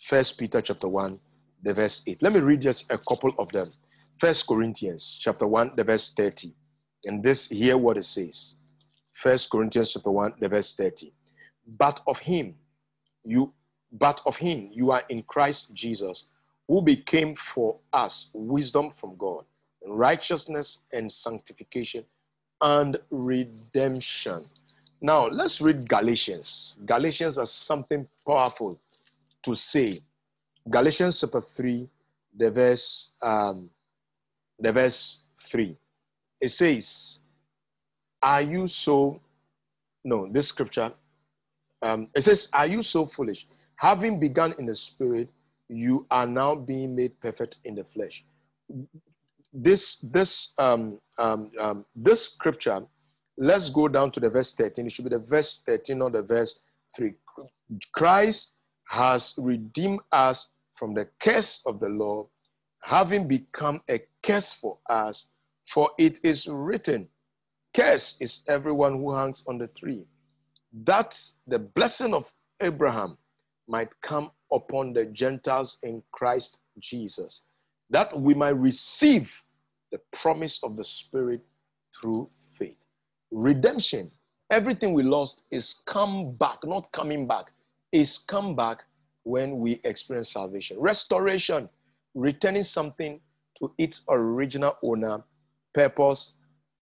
First 0.00 0.38
Peter 0.38 0.60
chapter 0.60 0.88
1, 0.88 1.18
the 1.62 1.74
verse 1.74 2.02
8. 2.06 2.22
Let 2.22 2.32
me 2.32 2.40
read 2.40 2.60
just 2.60 2.84
a 2.90 2.98
couple 2.98 3.32
of 3.38 3.50
them. 3.52 3.72
First 4.18 4.46
Corinthians 4.46 5.18
chapter 5.20 5.46
1, 5.46 5.72
the 5.76 5.84
verse 5.84 6.10
30. 6.16 6.54
And 7.06 7.22
this 7.22 7.46
hear 7.46 7.78
what 7.78 7.96
it 7.96 8.04
says. 8.04 8.56
First 9.12 9.50
Corinthians 9.50 9.92
chapter 9.92 10.10
1, 10.10 10.34
the 10.40 10.48
verse 10.48 10.74
30. 10.74 11.12
But 11.78 12.00
of 12.06 12.18
him, 12.18 12.54
you 13.24 13.52
but 13.92 14.20
of 14.26 14.36
him 14.36 14.68
you 14.72 14.90
are 14.90 15.04
in 15.08 15.22
Christ 15.22 15.72
Jesus 15.72 16.24
who 16.68 16.82
became 16.82 17.34
for 17.36 17.78
us 17.92 18.26
wisdom 18.34 18.90
from 18.90 19.16
God, 19.16 19.44
righteousness 19.86 20.80
and 20.92 21.10
sanctification 21.10 22.04
and 22.60 22.98
redemption. 23.10 24.44
Now, 25.00 25.28
let's 25.28 25.60
read 25.60 25.88
Galatians. 25.88 26.78
Galatians 26.86 27.36
has 27.36 27.52
something 27.52 28.06
powerful 28.26 28.80
to 29.44 29.54
say. 29.54 30.02
Galatians 30.70 31.20
chapter 31.20 31.40
3, 31.40 31.88
the 32.36 32.50
verse, 32.50 33.10
um, 33.22 33.70
the 34.58 34.72
verse 34.72 35.18
3. 35.40 35.76
It 36.40 36.50
says, 36.50 37.18
Are 38.22 38.42
you 38.42 38.66
so, 38.66 39.20
no, 40.04 40.28
this 40.30 40.48
scripture, 40.48 40.92
um, 41.82 42.08
it 42.14 42.24
says, 42.24 42.48
Are 42.52 42.66
you 42.66 42.82
so 42.82 43.06
foolish? 43.06 43.46
Having 43.76 44.20
begun 44.20 44.54
in 44.58 44.66
the 44.66 44.74
spirit, 44.74 45.28
you 45.68 46.06
are 46.10 46.26
now 46.26 46.54
being 46.54 46.94
made 46.94 47.18
perfect 47.20 47.58
in 47.64 47.74
the 47.74 47.84
flesh. 47.84 48.24
This 49.52 49.96
this 50.02 50.52
um, 50.58 50.98
um, 51.18 51.50
um, 51.58 51.84
this 51.94 52.26
scripture. 52.26 52.82
Let's 53.38 53.68
go 53.68 53.86
down 53.86 54.12
to 54.12 54.20
the 54.20 54.30
verse 54.30 54.54
13. 54.54 54.86
It 54.86 54.92
should 54.92 55.04
be 55.04 55.10
the 55.10 55.18
verse 55.18 55.60
13, 55.66 55.98
not 55.98 56.12
the 56.12 56.22
verse 56.22 56.60
3. 56.96 57.12
Christ 57.92 58.52
has 58.88 59.34
redeemed 59.36 60.00
us 60.12 60.48
from 60.74 60.94
the 60.94 61.06
curse 61.20 61.60
of 61.66 61.78
the 61.78 61.88
law, 61.88 62.26
having 62.82 63.28
become 63.28 63.82
a 63.90 64.00
curse 64.22 64.54
for 64.54 64.78
us, 64.88 65.26
for 65.66 65.90
it 65.98 66.18
is 66.22 66.46
written, 66.46 67.08
Curse 67.74 68.14
is 68.20 68.40
everyone 68.48 68.94
who 68.94 69.14
hangs 69.14 69.44
on 69.46 69.58
the 69.58 69.66
tree, 69.68 70.04
that 70.84 71.20
the 71.46 71.58
blessing 71.58 72.14
of 72.14 72.32
Abraham 72.60 73.18
might 73.68 73.92
come 74.00 74.30
upon 74.52 74.92
the 74.92 75.06
Gentiles 75.06 75.78
in 75.82 76.02
Christ 76.12 76.60
Jesus, 76.78 77.42
that 77.90 78.18
we 78.18 78.34
might 78.34 78.56
receive 78.56 79.30
the 79.92 80.00
promise 80.12 80.60
of 80.62 80.76
the 80.76 80.84
Spirit 80.84 81.40
through 81.94 82.28
faith. 82.54 82.84
Redemption, 83.30 84.10
everything 84.50 84.92
we 84.92 85.02
lost 85.02 85.42
is 85.50 85.76
come 85.86 86.32
back, 86.32 86.58
not 86.64 86.90
coming 86.92 87.26
back, 87.26 87.52
is 87.92 88.18
come 88.18 88.54
back 88.54 88.84
when 89.24 89.58
we 89.58 89.80
experience 89.84 90.32
salvation. 90.32 90.78
Restoration, 90.78 91.68
returning 92.14 92.62
something 92.62 93.20
to 93.58 93.72
its 93.78 94.02
original 94.08 94.76
owner, 94.82 95.22
purpose, 95.76 96.32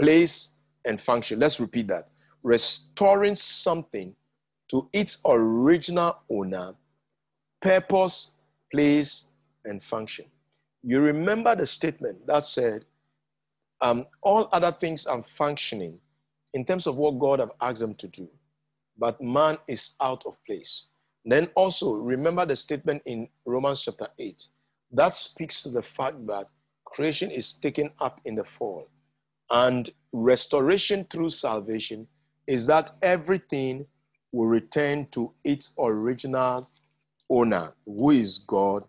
place, 0.00 0.50
and 0.84 1.00
function. 1.00 1.40
Let's 1.40 1.58
repeat 1.58 1.88
that. 1.88 2.10
Restoring 2.44 3.34
something 3.34 4.14
to 4.70 4.88
its 4.92 5.18
original 5.26 6.16
owner, 6.30 6.74
purpose, 7.60 8.30
place, 8.72 9.24
and 9.64 9.82
function. 9.82 10.26
You 10.84 11.00
remember 11.00 11.56
the 11.56 11.66
statement 11.66 12.24
that 12.28 12.46
said, 12.46 12.84
um, 13.80 14.06
all 14.22 14.48
other 14.52 14.70
things 14.80 15.06
are 15.06 15.24
functioning 15.36 15.98
in 16.54 16.64
terms 16.64 16.86
of 16.86 16.96
what 16.96 17.18
God 17.18 17.40
have 17.40 17.50
asked 17.60 17.80
them 17.80 17.94
to 17.96 18.06
do, 18.06 18.28
but 18.96 19.20
man 19.20 19.58
is 19.66 19.90
out 20.00 20.22
of 20.24 20.36
place. 20.46 20.86
Then 21.24 21.48
also 21.56 21.94
remember 21.94 22.46
the 22.46 22.54
statement 22.54 23.02
in 23.06 23.26
Romans 23.44 23.80
chapter 23.82 24.06
8 24.20 24.46
that 24.92 25.16
speaks 25.16 25.62
to 25.64 25.70
the 25.70 25.82
fact 25.96 26.24
that 26.26 26.46
creation 26.94 27.30
is 27.30 27.54
taken 27.54 27.90
up 28.00 28.20
in 28.24 28.36
the 28.36 28.44
fall. 28.44 28.86
And 29.50 29.90
restoration 30.12 31.06
through 31.10 31.30
salvation 31.30 32.06
is 32.46 32.66
that 32.66 32.96
everything 33.02 33.84
will 34.32 34.46
return 34.46 35.06
to 35.10 35.32
its 35.42 35.70
original 35.78 36.70
owner, 37.28 37.72
who 37.84 38.10
is 38.10 38.38
God, 38.38 38.84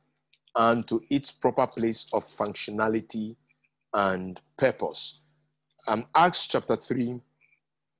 and 0.56 0.88
to 0.88 1.02
its 1.10 1.32
proper 1.32 1.68
place 1.68 2.06
of 2.14 2.26
functionality 2.26 3.36
and 3.94 4.40
purpose. 4.58 5.20
Um, 5.88 6.06
Acts 6.16 6.48
chapter 6.48 6.76
3, 6.76 7.20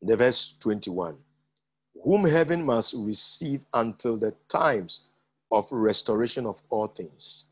the 0.04 0.16
verse 0.16 0.54
21. 0.60 1.18
Whom 2.04 2.26
heaven 2.26 2.64
must 2.64 2.94
receive 2.96 3.62
until 3.74 4.18
the 4.18 4.34
times 4.50 5.08
of 5.52 5.68
restoration 5.72 6.46
of 6.46 6.62
all 6.70 6.88
things, 6.88 7.48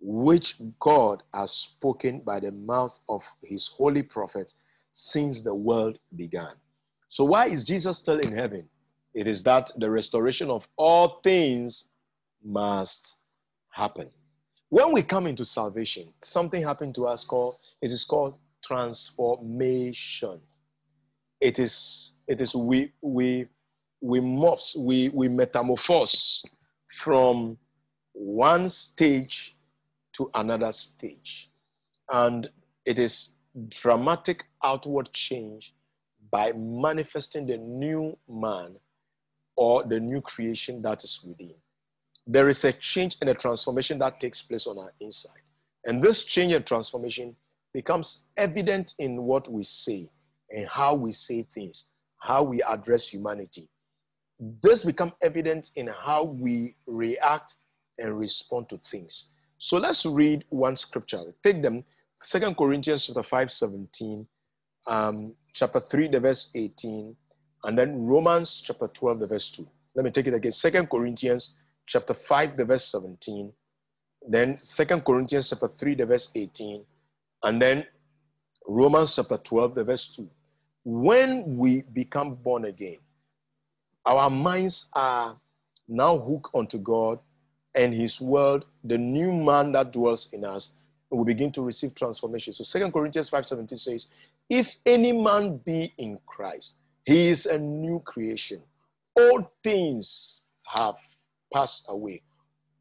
which 0.00 0.56
God 0.78 1.22
has 1.34 1.50
spoken 1.52 2.20
by 2.20 2.40
the 2.40 2.52
mouth 2.52 2.98
of 3.08 3.24
his 3.42 3.68
holy 3.68 4.02
prophets 4.02 4.56
since 4.92 5.40
the 5.40 5.54
world 5.54 5.98
began. 6.16 6.54
So, 7.08 7.24
why 7.24 7.46
is 7.46 7.64
Jesus 7.64 7.98
still 7.98 8.18
in 8.18 8.32
heaven? 8.32 8.68
It 9.14 9.26
is 9.26 9.42
that 9.42 9.70
the 9.76 9.90
restoration 9.90 10.50
of 10.50 10.66
all 10.76 11.20
things 11.22 11.84
must 12.44 13.16
happen. 13.70 14.08
When 14.68 14.92
we 14.92 15.02
come 15.02 15.26
into 15.26 15.44
salvation, 15.44 16.12
something 16.22 16.62
happened 16.62 16.94
to 16.94 17.06
us 17.06 17.24
called 17.24 17.56
it 17.82 17.90
is 17.90 18.04
called 18.04 18.34
transformation. 18.64 20.40
It 21.40 21.58
is 21.58 22.12
it 22.28 22.40
is 22.40 22.54
we 22.54 22.92
we 23.02 23.46
we 24.00 24.20
morphs, 24.20 24.76
we 24.76 25.08
we 25.10 25.28
metamorphose 25.28 26.44
from 26.92 27.58
one 28.12 28.68
stage 28.68 29.56
to 30.20 30.30
another 30.34 30.72
stage. 30.72 31.50
And 32.12 32.48
it 32.84 32.98
is 32.98 33.30
dramatic 33.68 34.44
outward 34.62 35.12
change 35.12 35.74
by 36.30 36.52
manifesting 36.52 37.46
the 37.46 37.56
new 37.56 38.16
man 38.28 38.76
or 39.56 39.84
the 39.84 39.98
new 39.98 40.20
creation 40.20 40.82
that 40.82 41.04
is 41.04 41.20
within 41.24 41.54
there 42.26 42.48
is 42.48 42.64
a 42.64 42.72
change 42.72 43.16
and 43.20 43.30
a 43.30 43.34
transformation 43.34 43.98
that 43.98 44.20
takes 44.20 44.40
place 44.40 44.66
on 44.66 44.78
our 44.78 44.92
inside. 45.00 45.42
And 45.84 46.02
this 46.02 46.22
change 46.22 46.52
and 46.52 46.64
transformation 46.64 47.34
becomes 47.72 48.22
evident 48.36 48.94
in 48.98 49.22
what 49.22 49.50
we 49.50 49.64
say 49.64 50.08
and 50.50 50.68
how 50.68 50.94
we 50.94 51.10
say 51.10 51.42
things, 51.42 51.86
how 52.18 52.42
we 52.44 52.62
address 52.62 53.08
humanity. 53.08 53.68
This 54.62 54.84
becomes 54.84 55.12
evident 55.22 55.70
in 55.74 55.88
how 55.88 56.24
we 56.24 56.76
react 56.86 57.56
and 57.98 58.18
respond 58.18 58.68
to 58.68 58.78
things. 58.90 59.24
So 59.62 59.76
let's 59.76 60.06
read 60.06 60.44
one 60.48 60.74
scripture. 60.74 61.22
Take 61.44 61.60
them, 61.60 61.84
Second 62.22 62.56
Corinthians 62.56 63.06
chapter 63.06 63.22
5, 63.22 63.52
17, 63.52 64.26
um, 64.86 65.34
chapter 65.52 65.78
3, 65.78 66.08
the 66.08 66.18
verse 66.18 66.48
18, 66.54 67.14
and 67.64 67.78
then 67.78 68.06
Romans 68.06 68.62
chapter 68.64 68.88
12, 68.88 69.20
the 69.20 69.26
verse 69.26 69.50
2. 69.50 69.68
Let 69.94 70.06
me 70.06 70.10
take 70.10 70.26
it 70.26 70.32
again. 70.32 70.52
Second 70.52 70.88
Corinthians 70.88 71.56
chapter 71.84 72.14
5, 72.14 72.56
the 72.56 72.64
verse 72.64 72.86
17, 72.86 73.52
then 74.30 74.56
Second 74.62 75.04
Corinthians 75.04 75.50
chapter 75.50 75.68
3, 75.68 75.94
the 75.94 76.06
verse 76.06 76.30
18, 76.34 76.82
and 77.42 77.60
then 77.60 77.84
Romans 78.66 79.14
chapter 79.14 79.36
12, 79.36 79.74
the 79.74 79.84
verse 79.84 80.06
2. 80.16 80.26
When 80.84 81.58
we 81.58 81.82
become 81.92 82.34
born 82.34 82.64
again, 82.64 82.96
our 84.06 84.30
minds 84.30 84.86
are 84.94 85.36
now 85.86 86.16
hooked 86.16 86.48
onto 86.54 86.78
God 86.78 87.18
and 87.74 87.94
His 87.94 88.20
word, 88.20 88.64
the 88.84 88.98
new 88.98 89.32
man 89.32 89.72
that 89.72 89.92
dwells 89.92 90.28
in 90.32 90.44
us, 90.44 90.70
we 91.10 91.24
begin 91.24 91.50
to 91.52 91.62
receive 91.62 91.94
transformation. 91.94 92.52
So 92.52 92.64
Second 92.64 92.92
Corinthians 92.92 93.30
5:17 93.30 93.78
says, 93.78 94.06
If 94.48 94.74
any 94.86 95.12
man 95.12 95.58
be 95.58 95.92
in 95.98 96.18
Christ, 96.26 96.74
he 97.04 97.28
is 97.28 97.46
a 97.46 97.58
new 97.58 98.00
creation. 98.00 98.60
All 99.16 99.50
things 99.64 100.42
have 100.66 100.94
passed 101.52 101.84
away. 101.88 102.22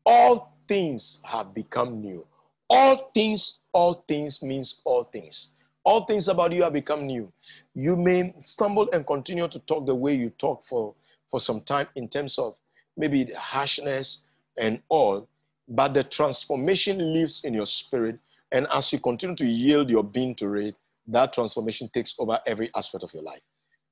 All 0.05 0.53
things 0.67 1.19
have 1.23 1.53
become 1.53 2.01
new. 2.01 2.25
All 2.69 3.09
things, 3.15 3.59
all 3.73 4.05
things 4.07 4.41
means 4.43 4.81
all 4.85 5.05
things. 5.05 5.49
All 5.83 6.05
things 6.05 6.27
about 6.27 6.51
you 6.51 6.61
have 6.63 6.73
become 6.73 7.07
new. 7.07 7.31
You 7.73 7.95
may 7.95 8.35
stumble 8.39 8.89
and 8.93 9.07
continue 9.07 9.47
to 9.47 9.59
talk 9.59 9.87
the 9.87 9.95
way 9.95 10.13
you 10.13 10.29
talk 10.31 10.63
for, 10.67 10.93
for 11.31 11.41
some 11.41 11.61
time 11.61 11.87
in 11.95 12.07
terms 12.07 12.37
of 12.37 12.55
maybe 12.95 13.33
harshness 13.33 14.19
and 14.60 14.80
all, 14.89 15.28
but 15.70 15.93
the 15.93 16.03
transformation 16.03 17.14
lives 17.14 17.41
in 17.43 17.53
your 17.53 17.66
spirit. 17.66 18.20
And 18.51 18.68
as 18.72 18.91
you 18.91 18.99
continue 18.99 19.36
to 19.38 19.45
yield 19.45 19.89
your 19.89 20.03
being 20.03 20.36
to 20.36 20.53
it, 20.55 20.76
that 21.07 21.34
transformation 21.34 21.89
takes 21.93 22.16
over 22.20 22.39
every 22.45 22.70
aspect 22.76 23.03
of 23.03 23.14
your 23.14 23.24
life. 23.24 23.41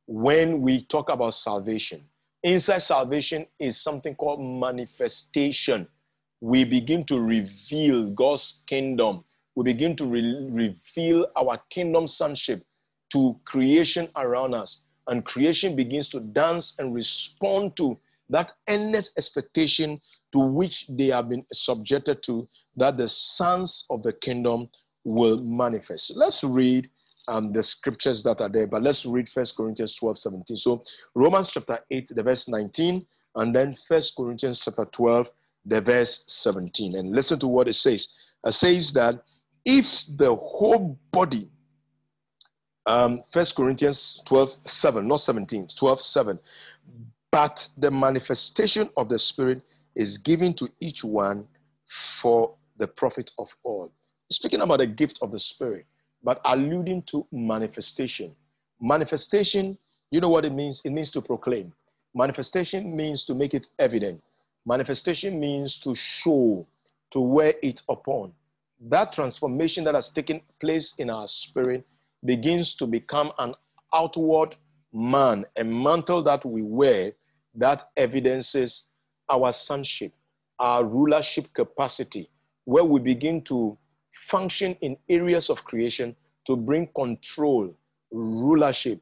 When 0.07 0.61
we 0.61 0.85
talk 0.85 1.09
about 1.09 1.33
salvation, 1.33 2.03
inside 2.43 2.79
salvation 2.79 3.45
is 3.59 3.81
something 3.81 4.15
called 4.15 4.41
manifestation. 4.41 5.87
We 6.41 6.63
begin 6.63 7.03
to 7.05 7.19
reveal 7.19 8.11
God's 8.11 8.61
kingdom. 8.67 9.23
We 9.55 9.63
begin 9.63 9.95
to 9.97 10.05
re- 10.05 10.47
reveal 10.49 11.27
our 11.35 11.59
kingdom 11.71 12.07
sonship 12.07 12.63
to 13.11 13.39
creation 13.45 14.09
around 14.15 14.53
us. 14.53 14.81
And 15.07 15.25
creation 15.25 15.75
begins 15.75 16.09
to 16.09 16.19
dance 16.19 16.73
and 16.79 16.93
respond 16.93 17.75
to 17.77 17.97
that 18.29 18.53
endless 18.67 19.11
expectation 19.17 20.01
to 20.37 20.45
which 20.45 20.85
they 20.89 21.07
have 21.07 21.29
been 21.29 21.43
subjected 21.51 22.21
to, 22.21 22.47
that 22.75 22.95
the 22.95 23.09
sons 23.09 23.85
of 23.89 24.03
the 24.03 24.13
kingdom 24.13 24.69
will 25.03 25.41
manifest. 25.41 26.13
Let's 26.15 26.43
read 26.43 26.89
um, 27.27 27.51
the 27.51 27.63
scriptures 27.63 28.21
that 28.23 28.39
are 28.39 28.49
there, 28.49 28.67
but 28.67 28.83
let's 28.83 29.03
read 29.05 29.27
First 29.27 29.57
Corinthians 29.57 29.95
12, 29.95 30.19
17. 30.19 30.57
So 30.57 30.83
Romans 31.15 31.49
chapter 31.49 31.79
8, 31.89 32.09
the 32.13 32.21
verse 32.21 32.47
19, 32.47 33.03
and 33.35 33.55
then 33.55 33.75
First 33.87 34.15
Corinthians 34.15 34.61
chapter 34.63 34.85
12, 34.85 35.31
the 35.65 35.81
verse 35.81 36.23
17. 36.27 36.95
And 36.95 37.13
listen 37.13 37.39
to 37.39 37.47
what 37.47 37.67
it 37.67 37.73
says. 37.73 38.07
It 38.45 38.51
says 38.51 38.93
that 38.93 39.23
if 39.65 40.03
the 40.17 40.35
whole 40.35 40.99
body, 41.11 41.49
um, 42.85 43.23
First 43.33 43.55
Corinthians 43.55 44.21
12, 44.25 44.55
7, 44.65 45.07
not 45.07 45.17
17, 45.17 45.69
12, 45.75 46.01
7, 46.01 46.39
but 47.31 47.67
the 47.77 47.89
manifestation 47.89 48.89
of 48.97 49.09
the 49.09 49.17
Spirit 49.17 49.63
is 49.97 50.17
given 50.17 50.53
to 50.53 50.69
each 50.79 51.03
one 51.03 51.45
for 51.87 52.53
the 52.77 52.87
profit 52.87 53.31
of 53.39 53.53
all. 53.63 53.91
Speaking 54.29 54.61
about 54.61 54.77
the 54.77 54.87
gift 54.87 55.19
of 55.21 55.31
the 55.31 55.39
Spirit, 55.39 55.85
but 56.23 56.39
alluding 56.45 57.01
to 57.03 57.25
manifestation. 57.31 58.35
Manifestation, 58.79 59.77
you 60.11 60.21
know 60.21 60.29
what 60.29 60.45
it 60.45 60.53
means? 60.53 60.81
It 60.85 60.91
means 60.91 61.09
to 61.11 61.21
proclaim. 61.21 61.73
Manifestation 62.13 62.95
means 62.95 63.25
to 63.25 63.33
make 63.33 63.53
it 63.53 63.69
evident. 63.79 64.21
Manifestation 64.65 65.39
means 65.39 65.79
to 65.79 65.95
show, 65.95 66.67
to 67.11 67.19
wear 67.19 67.55
it 67.63 67.81
upon. 67.89 68.33
That 68.89 69.11
transformation 69.11 69.83
that 69.85 69.95
has 69.95 70.09
taken 70.09 70.41
place 70.59 70.93
in 70.99 71.09
our 71.09 71.27
spirit 71.27 71.87
begins 72.23 72.75
to 72.75 72.85
become 72.85 73.31
an 73.39 73.55
outward 73.93 74.55
man, 74.93 75.45
a 75.55 75.63
mantle 75.63 76.21
that 76.23 76.45
we 76.45 76.61
wear 76.61 77.13
that 77.55 77.89
evidences 77.97 78.83
our 79.29 79.53
sonship, 79.53 80.13
our 80.59 80.83
rulership 80.83 81.53
capacity, 81.53 82.29
where 82.65 82.83
we 82.83 82.99
begin 82.99 83.41
to 83.43 83.77
function 84.13 84.75
in 84.81 84.97
areas 85.09 85.49
of 85.49 85.63
creation 85.63 86.15
to 86.45 86.55
bring 86.55 86.87
control, 86.95 87.73
rulership, 88.11 89.01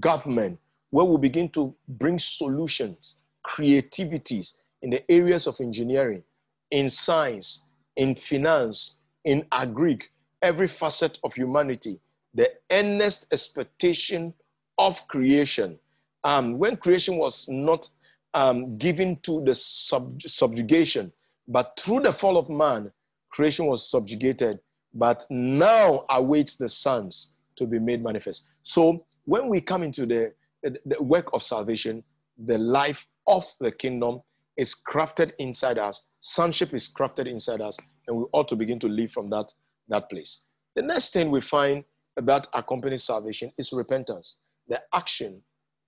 government, 0.00 0.58
where 0.90 1.04
we 1.04 1.18
begin 1.18 1.48
to 1.50 1.74
bring 1.88 2.18
solutions, 2.18 3.16
creativities 3.42 4.54
in 4.82 4.90
the 4.90 5.10
areas 5.10 5.46
of 5.46 5.60
engineering, 5.60 6.22
in 6.70 6.88
science, 6.88 7.62
in 7.96 8.14
finance, 8.14 8.92
in 9.24 9.44
agri, 9.52 9.98
every 10.42 10.68
facet 10.68 11.18
of 11.24 11.32
humanity, 11.34 11.98
the 12.34 12.50
earnest 12.70 13.26
expectation 13.32 14.32
of 14.78 15.06
creation. 15.08 15.78
Um, 16.24 16.58
when 16.58 16.76
creation 16.76 17.16
was 17.16 17.46
not 17.48 17.88
um, 18.34 18.76
given 18.78 19.18
to 19.22 19.42
the 19.44 19.54
sub- 19.54 20.20
subjugation, 20.22 21.12
but 21.48 21.72
through 21.78 22.00
the 22.00 22.12
fall 22.12 22.36
of 22.36 22.50
man, 22.50 22.90
creation 23.30 23.66
was 23.66 23.90
subjugated, 23.90 24.58
but 24.92 25.26
now 25.30 26.04
awaits 26.10 26.56
the 26.56 26.68
sons 26.68 27.28
to 27.56 27.66
be 27.66 27.78
made 27.78 28.02
manifest. 28.02 28.42
So 28.62 29.04
when 29.24 29.48
we 29.48 29.60
come 29.60 29.82
into 29.82 30.06
the, 30.06 30.32
the, 30.62 31.02
work 31.02 31.30
of 31.32 31.42
salvation, 31.42 32.02
the 32.46 32.58
life 32.58 32.98
of 33.26 33.46
the 33.60 33.70
kingdom 33.70 34.20
is 34.56 34.74
crafted 34.74 35.32
inside 35.38 35.78
us, 35.78 36.02
sonship 36.20 36.74
is 36.74 36.88
crafted 36.88 37.26
inside 37.26 37.60
us, 37.60 37.76
and 38.06 38.16
we 38.16 38.24
ought 38.32 38.48
to 38.48 38.56
begin 38.56 38.78
to 38.80 38.88
live 38.88 39.10
from 39.12 39.30
that, 39.30 39.52
that 39.88 40.10
place. 40.10 40.38
The 40.76 40.82
next 40.82 41.12
thing 41.12 41.30
we 41.30 41.40
find 41.40 41.84
that 42.16 42.48
accompanies 42.52 43.04
salvation 43.04 43.52
is 43.58 43.72
repentance, 43.72 44.36
the 44.68 44.80
action 44.92 45.40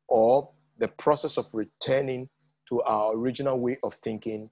or 0.09 0.51
the 0.79 0.89
process 0.89 1.37
of 1.37 1.47
returning 1.53 2.29
to 2.69 2.83
our 2.83 3.15
original 3.17 3.59
way 3.59 3.79
of 3.83 3.95
thinking 3.95 4.51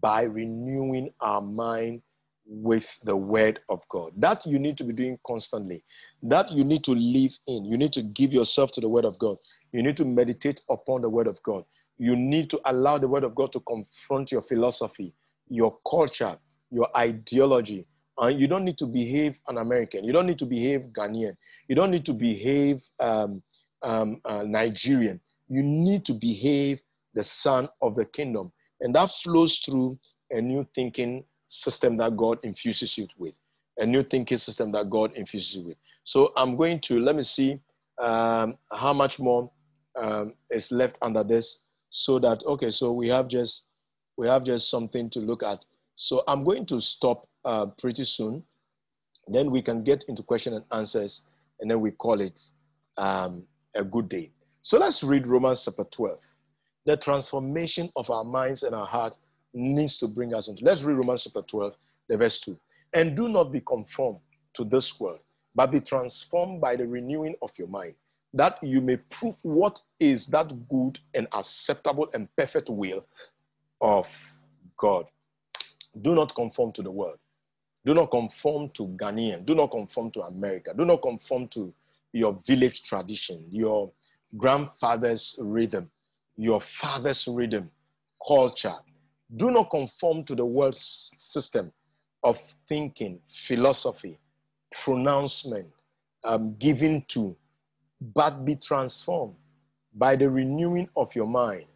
by 0.00 0.22
renewing 0.22 1.10
our 1.20 1.40
mind 1.40 2.02
with 2.46 2.98
the 3.04 3.16
word 3.16 3.60
of 3.68 3.80
God. 3.88 4.12
That 4.16 4.44
you 4.46 4.58
need 4.58 4.76
to 4.78 4.84
be 4.84 4.92
doing 4.92 5.18
constantly. 5.26 5.84
That 6.22 6.50
you 6.50 6.64
need 6.64 6.84
to 6.84 6.92
live 6.94 7.32
in. 7.46 7.64
You 7.64 7.76
need 7.76 7.92
to 7.94 8.02
give 8.02 8.32
yourself 8.32 8.72
to 8.72 8.80
the 8.80 8.88
word 8.88 9.04
of 9.04 9.18
God. 9.18 9.36
You 9.72 9.82
need 9.82 9.96
to 9.98 10.04
meditate 10.04 10.60
upon 10.68 11.02
the 11.02 11.08
word 11.08 11.26
of 11.26 11.42
God. 11.42 11.64
You 11.98 12.16
need 12.16 12.50
to 12.50 12.60
allow 12.64 12.98
the 12.98 13.08
word 13.08 13.24
of 13.24 13.34
God 13.34 13.52
to 13.52 13.60
confront 13.60 14.32
your 14.32 14.42
philosophy, 14.42 15.14
your 15.48 15.76
culture, 15.88 16.36
your 16.70 16.88
ideology. 16.96 17.86
And 18.18 18.40
you 18.40 18.46
don't 18.46 18.64
need 18.64 18.78
to 18.78 18.86
behave 18.86 19.38
an 19.48 19.58
American. 19.58 20.04
You 20.04 20.12
don't 20.12 20.26
need 20.26 20.38
to 20.40 20.46
behave 20.46 20.82
Ghanaian. 20.92 21.36
You 21.68 21.74
don't 21.74 21.90
need 21.90 22.04
to 22.06 22.12
behave 22.12 22.80
um, 23.00 23.42
um, 23.82 24.20
uh, 24.24 24.42
Nigerian. 24.42 25.20
You 25.48 25.62
need 25.62 26.04
to 26.06 26.14
behave 26.14 26.80
the 27.14 27.22
son 27.22 27.68
of 27.80 27.94
the 27.94 28.04
kingdom. 28.04 28.52
And 28.80 28.94
that 28.94 29.10
flows 29.22 29.58
through 29.58 29.98
a 30.30 30.40
new 30.40 30.66
thinking 30.74 31.24
system 31.48 31.96
that 31.98 32.16
God 32.16 32.38
infuses 32.42 32.96
you 32.96 33.06
with, 33.18 33.34
a 33.78 33.86
new 33.86 34.02
thinking 34.02 34.38
system 34.38 34.72
that 34.72 34.90
God 34.90 35.12
infuses 35.14 35.54
you 35.56 35.62
with. 35.62 35.76
So 36.04 36.32
I'm 36.36 36.56
going 36.56 36.80
to, 36.82 36.98
let 36.98 37.14
me 37.14 37.22
see 37.22 37.58
um, 38.00 38.56
how 38.72 38.92
much 38.92 39.18
more 39.18 39.50
um, 40.00 40.34
is 40.50 40.72
left 40.72 40.98
under 41.02 41.22
this 41.22 41.58
so 41.90 42.18
that, 42.20 42.42
okay, 42.44 42.70
so 42.70 42.92
we 42.92 43.08
have 43.08 43.28
just, 43.28 43.64
we 44.16 44.26
have 44.26 44.44
just 44.44 44.70
something 44.70 45.10
to 45.10 45.20
look 45.20 45.42
at. 45.42 45.64
So 45.94 46.24
I'm 46.26 46.42
going 46.42 46.66
to 46.66 46.80
stop 46.80 47.26
uh, 47.44 47.66
pretty 47.78 48.04
soon. 48.04 48.42
Then 49.28 49.50
we 49.50 49.62
can 49.62 49.84
get 49.84 50.04
into 50.08 50.22
question 50.22 50.54
and 50.54 50.64
answers 50.72 51.20
and 51.60 51.70
then 51.70 51.80
we 51.80 51.92
call 51.92 52.20
it 52.20 52.40
um, 52.98 53.44
a 53.74 53.84
good 53.84 54.08
day. 54.08 54.30
So 54.62 54.78
let's 54.78 55.02
read 55.02 55.26
Romans 55.26 55.64
chapter 55.64 55.84
12 55.84 56.18
the 56.84 56.96
transformation 56.96 57.90
of 57.96 58.10
our 58.10 58.24
minds 58.24 58.62
and 58.62 58.74
our 58.74 58.86
hearts 58.86 59.18
needs 59.54 59.98
to 59.98 60.08
bring 60.08 60.34
us 60.34 60.48
into. 60.48 60.64
Let's 60.64 60.82
read 60.82 60.94
Romans 60.94 61.24
chapter 61.24 61.42
12, 61.42 61.74
the 62.08 62.16
verse 62.16 62.40
2. 62.40 62.58
And 62.94 63.16
do 63.16 63.28
not 63.28 63.52
be 63.52 63.60
conformed 63.60 64.18
to 64.54 64.64
this 64.64 64.98
world, 64.98 65.20
but 65.54 65.70
be 65.70 65.80
transformed 65.80 66.60
by 66.60 66.76
the 66.76 66.86
renewing 66.86 67.34
of 67.42 67.50
your 67.56 67.68
mind, 67.68 67.94
that 68.34 68.58
you 68.62 68.80
may 68.80 68.96
prove 68.96 69.34
what 69.42 69.80
is 70.00 70.26
that 70.28 70.52
good 70.68 70.98
and 71.14 71.26
acceptable 71.32 72.08
and 72.14 72.28
perfect 72.36 72.68
will 72.68 73.04
of 73.80 74.08
God. 74.76 75.06
Do 76.00 76.14
not 76.14 76.34
conform 76.34 76.72
to 76.72 76.82
the 76.82 76.90
world. 76.90 77.18
Do 77.84 77.94
not 77.94 78.10
conform 78.10 78.70
to 78.70 78.86
Ghanaian. 78.88 79.44
Do 79.44 79.54
not 79.54 79.70
conform 79.70 80.10
to 80.12 80.22
America. 80.22 80.72
Do 80.76 80.84
not 80.84 81.02
conform 81.02 81.48
to, 81.48 81.72
your 82.12 82.38
village 82.46 82.82
tradition, 82.82 83.44
your 83.50 83.90
grandfather's 84.36 85.34
rhythm, 85.38 85.90
your 86.36 86.60
father's 86.60 87.26
rhythm, 87.28 87.70
culture. 88.26 88.74
Do 89.36 89.50
not 89.50 89.70
conform 89.70 90.24
to 90.24 90.34
the 90.34 90.44
world's 90.44 91.10
system 91.18 91.72
of 92.22 92.38
thinking, 92.68 93.18
philosophy, 93.30 94.18
pronouncement, 94.72 95.66
um, 96.24 96.54
given 96.58 97.04
to, 97.08 97.36
but 98.14 98.44
be 98.44 98.56
transformed 98.56 99.34
by 99.94 100.16
the 100.16 100.28
renewing 100.28 100.88
of 100.96 101.14
your 101.14 101.26
mind, 101.26 101.66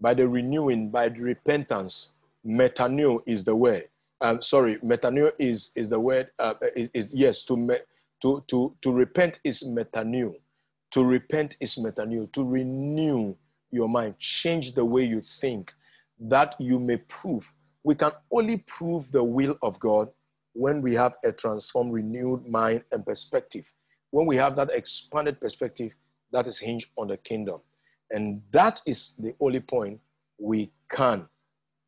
by 0.00 0.14
the 0.14 0.26
renewing, 0.26 0.90
by 0.90 1.08
the 1.08 1.20
repentance. 1.20 2.10
Metanoia 2.46 3.20
is 3.26 3.44
the 3.44 3.54
word. 3.54 3.88
Um, 4.20 4.40
sorry, 4.40 4.76
metanoia 4.78 5.32
is 5.38 5.70
is 5.74 5.88
the 5.88 5.98
word. 5.98 6.30
Uh, 6.38 6.54
is, 6.76 6.88
is, 6.94 7.14
yes 7.14 7.42
to 7.44 7.56
me, 7.56 7.76
to 8.20 8.42
to 8.48 8.74
to 8.82 8.92
repent 8.92 9.40
is 9.44 9.62
metanoia. 9.62 10.34
To 10.92 11.04
repent 11.04 11.56
is 11.60 11.76
metanoia. 11.76 12.30
To 12.32 12.44
renew 12.44 13.34
your 13.72 13.88
mind, 13.88 14.18
change 14.18 14.74
the 14.74 14.84
way 14.84 15.02
you 15.02 15.22
think, 15.40 15.72
that 16.20 16.54
you 16.60 16.78
may 16.78 16.98
prove. 16.98 17.50
We 17.82 17.94
can 17.94 18.12
only 18.30 18.58
prove 18.58 19.10
the 19.10 19.24
will 19.24 19.56
of 19.62 19.80
God 19.80 20.08
when 20.52 20.82
we 20.82 20.94
have 20.94 21.14
a 21.24 21.32
transformed, 21.32 21.92
renewed 21.92 22.46
mind 22.46 22.84
and 22.92 23.04
perspective. 23.04 23.64
When 24.10 24.26
we 24.26 24.36
have 24.36 24.54
that 24.56 24.70
expanded 24.70 25.40
perspective 25.40 25.92
that 26.32 26.46
is 26.46 26.58
hinged 26.58 26.88
on 26.96 27.08
the 27.08 27.16
kingdom. 27.16 27.60
And 28.10 28.42
that 28.52 28.82
is 28.86 29.14
the 29.18 29.34
only 29.40 29.60
point 29.60 30.00
we 30.38 30.70
can 30.90 31.26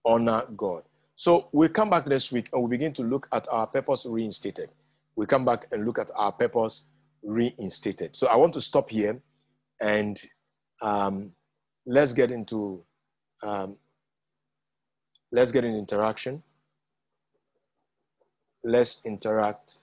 honor 0.04 0.44
God. 0.56 0.84
So 1.16 1.48
we 1.52 1.68
come 1.68 1.90
back 1.90 2.06
next 2.06 2.32
week 2.32 2.48
and 2.52 2.62
we 2.62 2.68
begin 2.70 2.92
to 2.94 3.02
look 3.02 3.28
at 3.32 3.46
our 3.50 3.66
purpose 3.66 4.06
reinstated. 4.06 4.70
We 5.16 5.26
come 5.26 5.44
back 5.44 5.66
and 5.70 5.84
look 5.84 5.98
at 5.98 6.10
our 6.16 6.32
purpose 6.32 6.82
reinstated. 7.22 8.16
So 8.16 8.26
I 8.26 8.36
want 8.36 8.52
to 8.54 8.60
stop 8.60 8.90
here 8.90 9.20
and 9.80 10.20
um, 10.82 11.30
let's 11.86 12.12
get 12.12 12.30
into 12.30 12.82
um, 13.42 13.76
let's 15.32 15.52
get 15.52 15.64
an 15.64 15.76
interaction. 15.76 16.42
Let's 18.62 18.98
interact. 19.04 19.74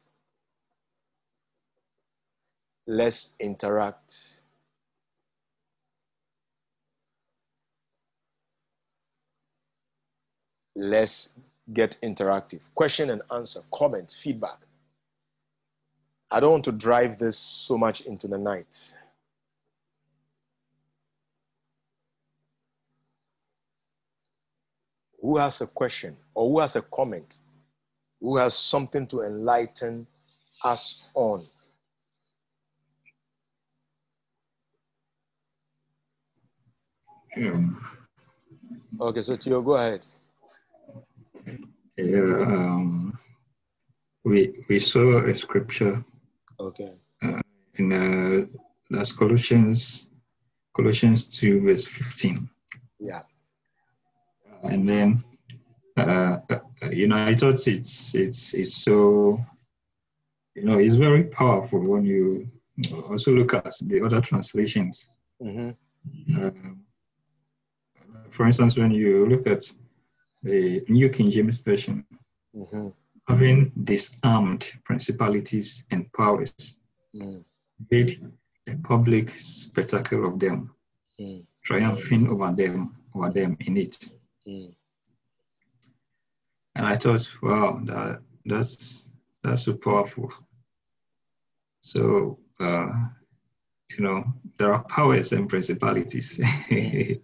Let's 2.88 3.30
interact. 3.40 4.18
Let's 10.76 11.30
get 11.74 11.98
interactive. 12.02 12.62
Question 12.74 13.12
and 13.12 13.22
answer, 13.32 13.62
comments, 13.72 14.16
feedback. 14.16 14.58
I 16.32 16.40
don't 16.40 16.52
want 16.52 16.64
to 16.66 16.72
drive 16.72 17.20
this 17.20 17.38
so 17.38 17.78
much 17.78 18.02
into 18.02 18.28
the 18.28 18.38
night. 18.38 18.94
Who 25.22 25.38
has 25.38 25.62
a 25.62 25.68
question 25.68 26.18
or 26.34 26.50
who 26.50 26.60
has 26.60 26.76
a 26.76 26.82
comment? 26.82 27.38
Who 28.20 28.38
has 28.38 28.56
something 28.56 29.06
to 29.08 29.22
enlighten 29.22 30.08
us 30.64 31.04
on? 31.14 31.46
Yeah. 37.38 37.60
Okay, 39.00 39.22
so 39.22 39.36
Theo, 39.36 39.62
go 39.62 39.76
ahead. 39.76 40.02
Yeah, 41.98 42.42
um, 42.48 43.18
we 44.26 44.64
we 44.70 44.80
saw 44.80 45.26
a 45.26 45.34
scripture 45.34 46.04
Okay. 46.60 46.94
uh, 47.24 47.42
in 47.76 47.94
uh, 47.94 48.46
that's 48.90 49.12
Colossians 49.12 50.08
Colossians 50.76 51.24
two 51.26 51.62
verse 51.62 51.86
fifteen. 51.88 52.50
Yeah. 53.00 53.22
And 54.64 54.88
then 54.88 55.24
uh, 55.98 56.38
uh, 56.50 56.60
you 56.92 57.08
know 57.08 57.18
i 57.18 57.36
thought 57.36 57.68
it's 57.68 58.14
it's 58.16 58.54
it's 58.54 58.76
so 58.84 59.40
you 60.56 60.64
know 60.64 60.78
it's 60.80 60.96
very 60.96 61.24
powerful 61.26 61.80
when 61.80 62.06
you 62.06 62.48
also 63.10 63.32
look 63.32 63.54
at 63.54 63.74
the 63.88 64.02
other 64.02 64.22
translations. 64.22 65.10
Hmm 65.42 65.72
um, 66.36 66.82
for 68.30 68.46
instance 68.48 68.78
when 68.78 68.92
you 68.92 69.28
look 69.28 69.48
at 69.48 69.64
the 70.44 70.84
new 70.90 71.10
king 71.10 71.30
james 71.32 71.58
version 71.58 72.04
hmm 72.54 72.90
having 73.28 73.72
disarmed 73.84 74.66
principalities 74.84 75.86
and 75.92 76.12
powers 76.14 76.62
mm. 77.16 77.44
made 77.92 78.20
a 78.68 78.76
public 78.84 79.30
spectacle 79.38 80.26
of 80.26 80.40
them 80.40 80.70
Mm. 81.20 81.46
triumphing 81.64 82.28
over 82.30 82.52
them 82.52 82.96
over 83.14 83.30
them 83.32 83.56
in 83.60 83.78
it 83.78 83.96
mm 84.46 84.74
And 86.76 86.86
I 86.86 86.96
thought, 86.96 87.28
wow, 87.42 87.80
that 87.86 88.22
that's 88.46 89.04
that's 89.44 89.64
so 89.66 89.74
powerful. 89.74 90.32
So 91.82 92.38
uh, 92.60 92.92
you 93.98 94.04
know, 94.04 94.24
there 94.58 94.74
are 94.74 94.84
powers 94.86 95.32
and 95.34 95.50
principalities. 95.50 96.40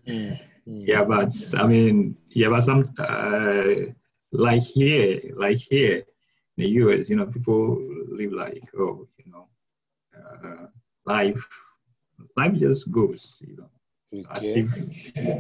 mm 0.08 0.38
yeah, 0.86 1.04
but 1.04 1.32
I 1.56 1.68
mean, 1.68 2.16
yeah, 2.30 2.50
but 2.50 2.62
some 2.62 2.86
uh, 2.98 3.92
like 4.32 4.62
here, 4.64 5.20
like 5.38 5.58
here 5.58 5.98
in 6.58 6.64
the 6.64 6.70
US, 6.82 7.10
you 7.10 7.16
know, 7.16 7.26
people 7.28 7.78
live 8.10 8.32
like, 8.34 8.64
oh, 8.78 9.08
you 9.18 9.32
know, 9.32 9.48
uh, 10.18 10.68
life, 11.06 11.48
life 12.38 12.54
just 12.56 12.92
goes, 12.92 13.42
you 13.48 13.58
know, 13.58 13.70
as 14.32 14.50
Okay. 14.50 14.56
if 14.56 14.70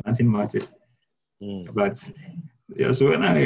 nothing 0.05 0.31
matters. 0.31 0.73
Mm. 1.41 1.73
But 1.73 1.97
yeah, 2.75 2.91
so 2.91 3.09
when 3.09 3.23
I 3.23 3.39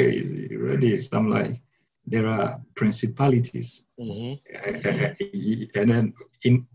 read 0.50 0.80
this, 0.82 1.08
I'm 1.12 1.28
like, 1.30 1.60
there 2.06 2.26
are 2.26 2.60
principalities, 2.74 3.84
hmm 3.98 4.34
uh, 4.54 5.14
and 5.74 5.90
then 5.90 6.14
in 6.44 6.66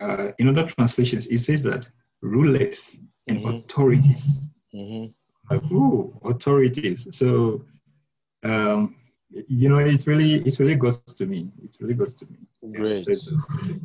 uh, 0.00 0.32
in 0.38 0.48
other 0.48 0.66
translations, 0.66 1.26
it 1.26 1.38
says 1.38 1.62
that 1.62 1.88
rulers 2.20 2.98
and 3.28 3.38
Mhm. 3.38 3.64
authorities. 3.64 4.40
hmm 4.72 5.06
Like, 5.50 5.62
ooh, 5.72 6.18
authorities. 6.24 7.06
So, 7.12 7.64
um, 8.42 8.96
you 9.48 9.68
know, 9.68 9.78
it's 9.78 10.06
really 10.06 10.42
it's 10.46 10.58
really 10.60 10.76
goes 10.76 11.00
to 11.00 11.26
me. 11.26 11.50
It 11.62 11.76
really 11.80 11.94
goes 11.94 12.14
to 12.14 12.26
me. 12.26 12.38
Yeah, 12.62 12.80
Great. 12.80 13.06
really. 13.06 13.80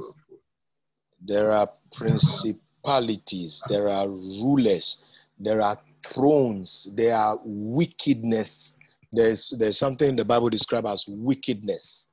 There 1.22 1.51
are 1.51 1.69
principalities, 1.93 3.63
there 3.67 3.89
are 3.89 4.07
rulers, 4.07 4.97
there 5.39 5.61
are 5.61 5.77
thrones, 6.06 6.88
there 6.94 7.15
are 7.15 7.40
wickedness. 7.44 8.74
There's, 9.11 9.53
there's 9.57 9.78
something 9.78 10.15
the 10.15 10.26
Bible 10.26 10.49
describes 10.49 10.88
as 10.88 11.06
wickedness. 11.07 12.07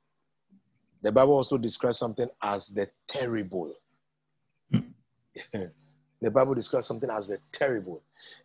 The 1.01 1.11
Bible 1.11 1.33
also 1.33 1.57
describes 1.57 1.99
something 1.99 2.27
as 2.41 2.67
the 2.67 2.89
terrible. 3.07 3.73
the 5.51 6.31
Bible 6.31 6.55
describes 6.55 6.87
something 6.87 7.09
as 7.09 7.27
the 7.27 7.37
terrible. 7.51 8.01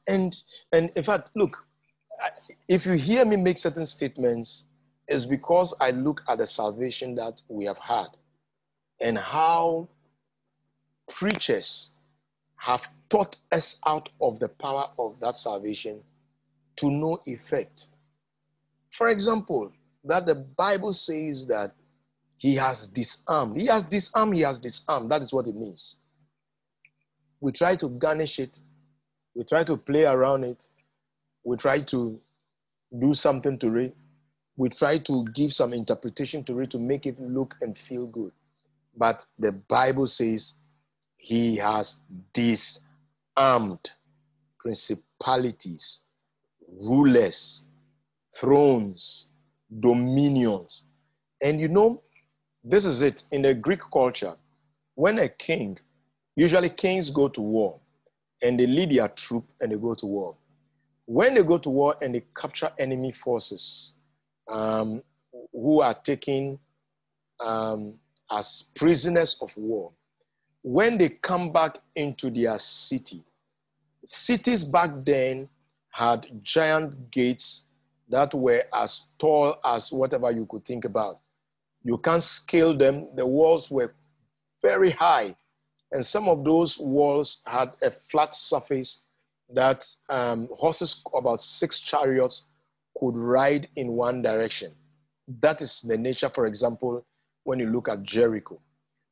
And, 0.06 0.36
and 0.72 0.90
in 0.94 1.04
fact, 1.04 1.30
look, 1.34 1.64
if 2.68 2.84
you 2.84 2.92
hear 2.92 3.24
me 3.24 3.36
make 3.36 3.58
certain 3.58 3.86
statements, 3.86 4.64
it's 5.08 5.24
because 5.24 5.74
I 5.80 5.90
look 5.90 6.22
at 6.28 6.38
the 6.38 6.46
salvation 6.46 7.14
that 7.16 7.40
we 7.48 7.64
have 7.64 7.78
had 7.78 8.08
and 9.00 9.18
how 9.18 9.88
preachers 11.08 11.90
have 12.56 12.88
taught 13.10 13.36
us 13.52 13.76
out 13.86 14.08
of 14.20 14.38
the 14.38 14.48
power 14.48 14.88
of 14.98 15.18
that 15.20 15.36
salvation 15.36 16.00
to 16.76 16.90
no 16.90 17.20
effect. 17.26 17.88
For 18.90 19.10
example, 19.10 19.72
that 20.04 20.24
the 20.24 20.36
Bible 20.36 20.92
says 20.92 21.46
that 21.48 21.74
he 22.38 22.54
has 22.54 22.86
disarmed. 22.86 23.60
He 23.60 23.66
has 23.66 23.84
disarmed, 23.84 24.34
he 24.34 24.40
has 24.42 24.58
disarmed. 24.58 25.10
That 25.10 25.22
is 25.22 25.32
what 25.32 25.46
it 25.46 25.54
means. 25.54 25.96
We 27.40 27.52
try 27.52 27.76
to 27.76 27.88
garnish 27.88 28.38
it, 28.38 28.60
we 29.34 29.44
try 29.44 29.64
to 29.64 29.76
play 29.76 30.04
around 30.04 30.44
it, 30.44 30.68
we 31.44 31.56
try 31.56 31.80
to 31.80 32.18
do 32.98 33.14
something 33.14 33.58
to 33.58 33.76
it, 33.76 33.96
we 34.56 34.68
try 34.68 34.98
to 34.98 35.24
give 35.34 35.52
some 35.52 35.72
interpretation 35.72 36.44
to 36.44 36.60
it 36.60 36.70
to 36.70 36.78
make 36.78 37.06
it 37.06 37.20
look 37.20 37.56
and 37.60 37.76
feel 37.76 38.06
good. 38.06 38.32
But 38.96 39.24
the 39.38 39.52
Bible 39.52 40.06
says 40.06 40.54
he 41.16 41.56
has 41.56 41.96
disarmed 42.32 42.86
principalities, 44.58 45.98
rulers, 46.88 47.64
thrones, 48.36 49.28
dominions. 49.80 50.84
And 51.42 51.60
you 51.60 51.68
know, 51.68 52.02
this 52.62 52.84
is 52.84 53.02
it. 53.02 53.22
In 53.32 53.42
the 53.42 53.54
Greek 53.54 53.80
culture, 53.92 54.34
when 54.94 55.18
a 55.18 55.28
king, 55.28 55.78
usually 56.36 56.68
kings 56.68 57.10
go 57.10 57.28
to 57.28 57.40
war 57.40 57.78
and 58.42 58.58
they 58.58 58.66
lead 58.66 58.90
their 58.90 59.08
troop 59.08 59.44
and 59.60 59.72
they 59.72 59.76
go 59.76 59.94
to 59.94 60.06
war. 60.06 60.36
When 61.06 61.34
they 61.34 61.42
go 61.42 61.58
to 61.58 61.70
war 61.70 61.96
and 62.02 62.14
they 62.14 62.22
capture 62.36 62.70
enemy 62.78 63.12
forces 63.12 63.94
um, 64.48 65.02
who 65.52 65.80
are 65.80 65.94
taken 65.94 66.58
um, 67.40 67.94
as 68.30 68.64
prisoners 68.76 69.36
of 69.40 69.50
war. 69.56 69.92
When 70.62 70.98
they 70.98 71.08
come 71.08 71.52
back 71.52 71.78
into 71.96 72.30
their 72.30 72.58
city, 72.58 73.24
cities 74.04 74.64
back 74.64 74.90
then 75.04 75.48
had 75.90 76.26
giant 76.42 77.10
gates 77.10 77.62
that 78.08 78.34
were 78.34 78.64
as 78.74 79.02
tall 79.18 79.56
as 79.64 79.90
whatever 79.90 80.30
you 80.30 80.46
could 80.46 80.64
think 80.64 80.84
about. 80.84 81.20
You 81.82 81.96
can't 81.98 82.22
scale 82.22 82.76
them. 82.76 83.08
The 83.14 83.24
walls 83.24 83.70
were 83.70 83.94
very 84.60 84.90
high, 84.90 85.34
and 85.92 86.04
some 86.04 86.28
of 86.28 86.44
those 86.44 86.78
walls 86.78 87.38
had 87.46 87.72
a 87.82 87.92
flat 88.10 88.34
surface 88.34 89.00
that 89.54 89.86
um, 90.08 90.48
horses, 90.58 91.02
about 91.14 91.40
six 91.40 91.80
chariots, 91.80 92.42
could 92.98 93.16
ride 93.16 93.68
in 93.76 93.92
one 93.92 94.22
direction. 94.22 94.72
That 95.40 95.62
is 95.62 95.80
the 95.80 95.96
nature, 95.96 96.28
for 96.28 96.46
example, 96.46 97.04
when 97.44 97.58
you 97.58 97.70
look 97.70 97.88
at 97.88 98.02
Jericho. 98.02 98.60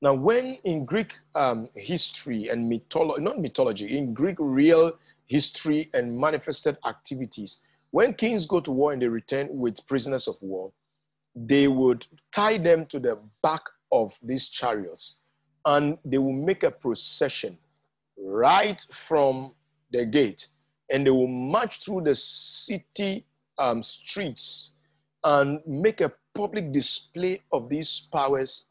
Now, 0.00 0.14
when 0.14 0.58
in 0.64 0.84
Greek 0.84 1.12
um, 1.34 1.68
history 1.74 2.48
and 2.48 2.68
mythology, 2.68 3.22
not 3.22 3.40
mythology, 3.40 3.98
in 3.98 4.14
Greek 4.14 4.36
real 4.38 4.92
history 5.26 5.90
and 5.94 6.16
manifested 6.16 6.76
activities, 6.86 7.58
when 7.90 8.14
kings 8.14 8.46
go 8.46 8.60
to 8.60 8.70
war 8.70 8.92
and 8.92 9.02
they 9.02 9.08
return 9.08 9.48
with 9.50 9.84
prisoners 9.86 10.28
of 10.28 10.36
war, 10.40 10.70
they 11.34 11.68
would 11.68 12.06
tie 12.32 12.58
them 12.58 12.86
to 12.86 12.98
the 12.98 13.18
back 13.42 13.62
of 13.92 14.14
these 14.22 14.48
chariots 14.48 15.14
and 15.64 15.98
they 16.04 16.18
will 16.18 16.32
make 16.32 16.62
a 16.62 16.70
procession 16.70 17.56
right 18.18 18.84
from 19.06 19.52
the 19.90 20.04
gate 20.04 20.48
and 20.90 21.06
they 21.06 21.10
will 21.10 21.28
march 21.28 21.84
through 21.84 22.02
the 22.02 22.14
city 22.14 23.24
um, 23.58 23.82
streets 23.82 24.72
and 25.24 25.60
make 25.66 26.00
a 26.00 26.12
public 26.34 26.72
display 26.72 27.42
of 27.52 27.68
these 27.68 28.06
powers. 28.12 28.64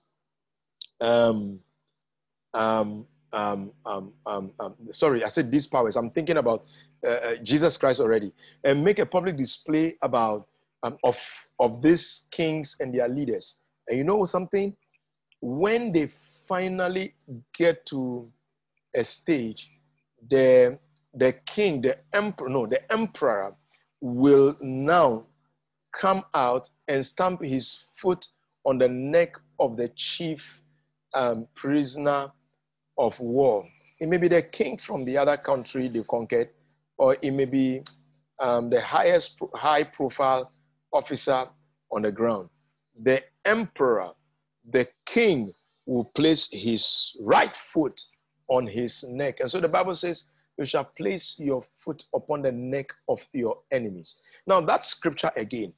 Um, 1.02 1.60
um, 2.54 3.06
um, 3.34 3.72
um, 3.86 4.14
um, 4.26 4.52
um 4.60 4.76
sorry, 4.92 5.24
I 5.24 5.30
said 5.30 5.52
these 5.52 5.68
powers. 5.68 5.96
I'm 5.96 6.10
thinking 6.12 6.38
about 6.38 6.66
uh, 7.06 7.10
uh, 7.10 7.36
Jesus 7.44 7.78
Christ 7.78 8.00
already, 8.00 8.32
and 8.64 8.84
make 8.84 9.00
a 9.00 9.06
public 9.06 9.38
display 9.38 9.98
about 10.02 10.48
um, 10.84 10.98
of 11.04 11.18
of 11.60 11.82
these 11.82 12.26
kings 12.32 12.76
and 12.80 12.94
their 12.94 13.08
leaders. 13.08 13.56
And 13.88 13.98
you 13.98 14.04
know 14.04 14.26
something? 14.26 14.76
When 15.42 15.92
they 15.92 16.08
finally 16.48 17.14
get 17.56 17.86
to 17.88 18.32
a 18.96 19.04
stage, 19.04 19.70
the 20.30 20.80
the 21.14 21.34
king, 21.46 21.82
the 21.82 21.98
emperor, 22.14 22.50
no, 22.50 22.66
the 22.66 22.92
emperor 22.92 23.54
will 24.02 24.56
now 24.62 25.26
come 25.92 26.24
out 26.34 26.70
and 26.88 27.06
stamp 27.06 27.42
his 27.42 27.86
foot 28.02 28.28
on 28.66 28.78
the 28.78 28.88
neck 28.88 29.36
of 29.60 29.78
the 29.78 29.90
chief 29.90 30.62
um, 31.18 31.48
prisoner 31.56 32.32
of 32.98 33.20
war. 33.20 33.68
It 34.00 34.08
may 34.08 34.18
be 34.18 34.28
the 34.28 34.44
king 34.44 34.78
from 34.78 35.04
the 35.04 35.18
other 35.18 35.36
country 35.36 35.90
they 35.90 36.04
conquered, 36.04 36.50
or 36.98 37.18
it 37.22 37.32
may 37.32 37.46
be 37.46 37.82
um, 38.40 38.70
the 38.70 38.80
highest 38.80 39.40
high 39.56 39.84
profile 39.84 40.52
officer 40.94 41.48
on 41.92 42.04
the 42.04 42.12
ground. 42.12 42.50
The 43.02 43.24
emperor, 43.46 44.12
the 44.70 44.88
king, 45.06 45.54
will 45.88 46.06
place 46.16 46.48
his 46.52 47.16
right 47.20 47.56
foot 47.56 48.00
on 48.50 48.68
his 48.68 49.04
neck. 49.04 49.40
And 49.40 49.50
so 49.50 49.60
the 49.60 49.68
Bible 49.68 49.96
says, 49.96 50.26
You 50.60 50.66
shall 50.66 50.84
place 50.84 51.36
your 51.40 51.64
foot 51.80 52.04
upon 52.14 52.44
the 52.44 52.52
neck 52.52 52.90
of 53.10 53.22
your 53.34 53.58
enemies. 53.72 54.16
Now, 54.46 54.62
that 54.62 54.86
scripture 54.86 55.32
again, 55.36 55.74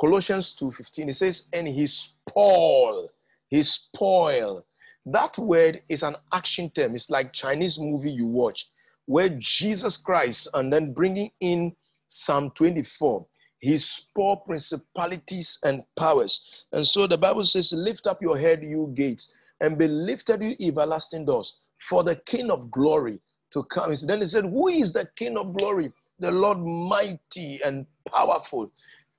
Colossians 0.00 0.54
2:15, 0.54 1.10
it 1.10 1.16
says, 1.16 1.42
And 1.52 1.68
he 1.68 1.86
spoil, 1.86 3.08
he 3.48 3.62
spoil. 3.62 4.64
That 5.12 5.38
word 5.38 5.82
is 5.88 6.02
an 6.02 6.16
action 6.32 6.70
term. 6.70 6.94
It's 6.94 7.08
like 7.08 7.32
Chinese 7.32 7.78
movie 7.78 8.10
you 8.10 8.26
watch, 8.26 8.68
where 9.06 9.30
Jesus 9.38 9.96
Christ, 9.96 10.48
and 10.54 10.72
then 10.72 10.92
bringing 10.92 11.30
in 11.40 11.74
Psalm 12.08 12.50
24, 12.50 13.24
he 13.60 13.78
spoil 13.78 14.36
principalities 14.36 15.58
and 15.64 15.82
powers. 15.96 16.40
And 16.72 16.86
so 16.86 17.06
the 17.06 17.18
Bible 17.18 17.44
says, 17.44 17.72
Lift 17.72 18.06
up 18.06 18.20
your 18.20 18.38
head, 18.38 18.62
you 18.62 18.92
gates, 18.94 19.32
and 19.60 19.78
be 19.78 19.88
lifted, 19.88 20.42
you 20.42 20.56
everlasting 20.60 21.24
doors, 21.24 21.54
for 21.88 22.04
the 22.04 22.16
King 22.26 22.50
of 22.50 22.70
glory 22.70 23.18
to 23.52 23.64
come. 23.64 23.94
Then 24.02 24.20
he 24.20 24.26
said, 24.26 24.44
Who 24.44 24.68
is 24.68 24.92
the 24.92 25.08
King 25.16 25.36
of 25.38 25.56
glory? 25.56 25.92
The 26.18 26.30
Lord 26.30 26.58
mighty 26.58 27.60
and 27.64 27.86
powerful. 28.06 28.70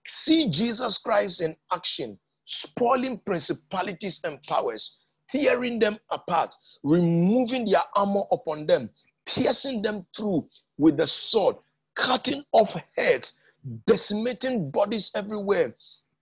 See 0.06 0.50
Jesus 0.50 0.98
Christ 0.98 1.42
in 1.42 1.56
action, 1.72 2.18
spoiling 2.46 3.18
principalities 3.20 4.20
and 4.24 4.42
powers, 4.44 4.99
tearing 5.32 5.80
them 5.80 5.98
apart, 6.10 6.56
removing 6.84 7.66
their 7.66 7.82
armor 7.96 8.24
upon 8.32 8.66
them, 8.66 8.90
piercing 9.26 9.82
them 9.82 10.06
through 10.16 10.48
with 10.78 10.98
the 10.98 11.08
sword, 11.08 11.56
cutting 11.96 12.44
off 12.52 12.76
heads, 12.96 13.36
decimating 13.86 14.72
bodies 14.72 15.12
everywhere, 15.16 15.76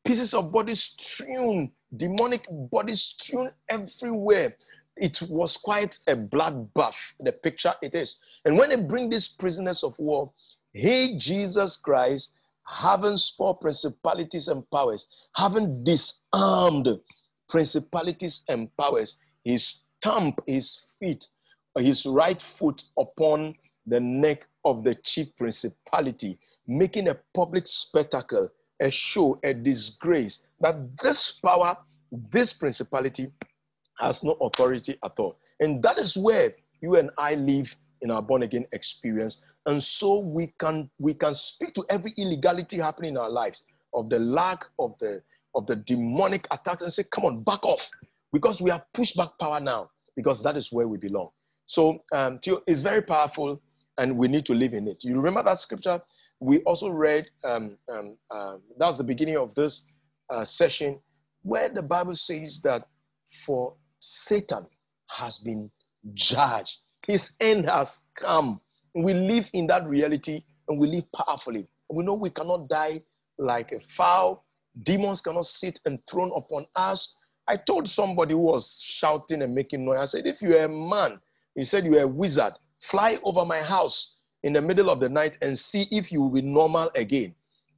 pieces 0.04 0.34
of 0.34 0.52
bodies 0.52 0.82
strewn, 0.82 1.72
demonic 1.98 2.48
bodies 2.72 3.02
strewn 3.02 3.52
everywhere. 3.70 4.56
It 4.96 5.22
was 5.24 5.58
quite 5.58 6.00
a 6.08 6.16
bloodbath, 6.16 6.96
the 7.20 7.32
picture 7.32 7.74
it 7.82 7.94
is. 7.94 8.18
And 8.46 8.58
when 8.58 8.70
they 8.70 8.76
bring 8.78 9.10
these 9.10 9.28
prisoners 9.28 9.84
of 9.84 9.98
war, 10.00 10.32
he, 10.74 11.18
Jesus 11.18 11.78
Christ, 11.78 12.32
having 12.66 13.18
spoiled 13.18 13.62
principalities 13.62 14.48
and 14.48 14.70
powers, 14.72 15.08
having 15.36 15.84
disarmed 15.84 17.00
principalities 17.50 18.42
and 18.50 18.76
powers, 18.78 19.16
he 19.44 19.58
stamped 19.58 20.42
his 20.48 20.80
feet, 21.00 21.28
his 21.78 22.06
right 22.06 22.42
foot 22.42 22.84
upon 22.98 23.56
the 23.86 24.00
neck 24.00 24.48
of 24.66 24.84
the 24.84 24.96
chief 24.96 25.36
principality, 25.38 26.40
making 26.68 27.08
a 27.08 27.18
public 27.34 27.68
spectacle, 27.68 28.50
a 28.82 28.90
show, 28.90 29.40
a 29.44 29.54
disgrace 29.54 30.40
that 30.60 30.98
this 30.98 31.32
power, 31.44 31.78
this 32.32 32.52
principality 32.52 33.32
has 34.00 34.24
no 34.24 34.34
authority 34.42 34.98
at 35.04 35.14
all. 35.18 35.38
And 35.60 35.82
that 35.84 35.98
is 35.98 36.18
where 36.18 36.54
you 36.82 36.98
and 36.98 37.10
I 37.18 37.36
live 37.36 37.74
in 38.02 38.12
our 38.12 38.22
born 38.22 38.44
again 38.44 38.66
experience 38.74 39.42
and 39.68 39.84
so 39.84 40.20
we 40.20 40.54
can 40.60 40.90
we 40.98 41.14
can 41.14 41.36
speak 41.36 41.74
to 41.76 41.86
every 41.90 42.14
illegality 42.18 42.78
happening 42.78 43.12
in 43.12 43.18
our 43.18 43.30
lives 43.30 43.64
of 43.94 44.10
the 44.10 44.18
lack 44.20 44.66
of 44.80 44.96
the 45.00 45.22
of 45.56 45.66
the 45.68 45.76
demonic 45.76 46.48
attacks 46.52 46.82
and 46.82 46.92
say 46.92 47.04
come 47.12 47.26
on 47.26 47.44
back 47.44 47.64
off 47.64 47.90
because 48.34 48.62
we 48.62 48.70
have 48.70 48.84
pushed 48.94 49.16
back 49.16 49.30
power 49.40 49.60
now 49.60 49.90
because 50.16 50.44
that 50.44 50.58
is 50.58 50.72
where 50.72 50.88
we 50.88 50.98
belong 50.98 51.30
so 51.66 52.00
um, 52.14 52.40
it's 52.68 52.80
very 52.80 53.02
powerful 53.02 53.62
and 53.98 54.16
we 54.16 54.28
need 54.28 54.46
to 54.46 54.54
live 54.54 54.74
in 54.74 54.88
it 54.88 55.04
you 55.04 55.16
remember 55.16 55.44
that 55.44 55.60
scripture 55.60 56.02
we 56.40 56.60
also 56.60 56.90
read 56.90 57.26
um, 57.44 57.78
um, 57.92 58.18
uh, 58.30 58.58
that 58.78 58.86
was 58.86 58.98
the 58.98 59.04
beginning 59.04 59.38
of 59.38 59.54
this 59.56 59.84
uh, 60.30 60.46
session 60.46 61.00
where 61.44 61.70
the 61.70 61.82
bible 61.82 62.16
says 62.16 62.60
that 62.64 62.88
for 63.46 63.74
satan 64.00 64.66
has 65.10 65.40
been 65.40 65.70
judged 66.14 66.80
his 67.08 67.32
end 67.40 67.70
has 67.70 68.00
come. 68.16 68.60
We 68.94 69.14
live 69.14 69.50
in 69.54 69.66
that 69.68 69.88
reality 69.88 70.44
and 70.68 70.78
we 70.78 70.88
live 70.88 71.06
powerfully. 71.14 71.68
We 71.90 72.04
know 72.04 72.16
we 72.16 72.30
cannot 72.30 72.68
die 72.68 73.02
like 73.40 73.72
a 73.72 73.80
fowl. 73.96 74.46
Demons 74.84 75.22
cannot 75.22 75.46
sit 75.46 75.80
and 75.86 76.00
enthroned 76.00 76.34
upon 76.36 76.66
us. 76.76 77.16
I 77.48 77.58
told 77.58 77.90
somebody 77.90 78.34
who 78.34 78.40
was 78.40 78.82
shouting 78.84 79.42
and 79.42 79.56
making 79.56 79.86
noise, 79.86 80.00
I 80.00 80.06
said, 80.06 80.28
if 80.28 80.42
you're 80.42 80.66
a 80.66 80.70
man, 80.70 81.20
he 81.56 81.64
said 81.64 81.86
you're 81.86 82.02
a 82.02 82.08
wizard, 82.08 82.54
fly 82.82 83.20
over 83.24 83.46
my 83.46 83.62
house 83.62 84.16
in 84.44 84.54
the 84.54 84.62
middle 84.62 84.90
of 84.90 85.00
the 85.00 85.10
night 85.10 85.38
and 85.42 85.58
see 85.58 85.88
if 85.92 86.12
you 86.12 86.22
will 86.22 86.30
be 86.30 86.42
normal 86.42 86.92
again. 86.96 87.34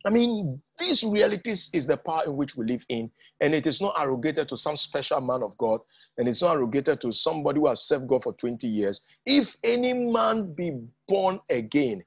I 0.05 0.09
mean, 0.09 0.61
these 0.77 1.03
realities 1.03 1.69
is 1.73 1.85
the 1.85 1.97
power 1.97 2.23
in 2.26 2.38
which 2.38 2.55
we 2.55 2.65
live 2.65 2.85
in, 2.88 3.11
and 3.41 3.53
it 3.53 3.67
is 3.67 3.81
not 3.81 3.95
arrogated 3.99 4.47
to 4.49 4.57
some 4.57 4.77
special 4.77 5.19
man 5.19 5.43
of 5.43 5.57
God, 5.57 5.81
and 6.17 6.27
it's 6.27 6.41
not 6.41 6.55
arrogated 6.55 7.01
to 7.01 7.11
somebody 7.11 7.59
who 7.59 7.67
has 7.67 7.81
served 7.84 8.07
God 8.07 8.23
for 8.23 8.34
20 8.34 8.65
years. 8.65 9.01
If 9.26 9.57
any 9.63 9.93
man 9.93 10.53
be 10.53 10.80
born 11.07 11.41
again, 11.49 12.03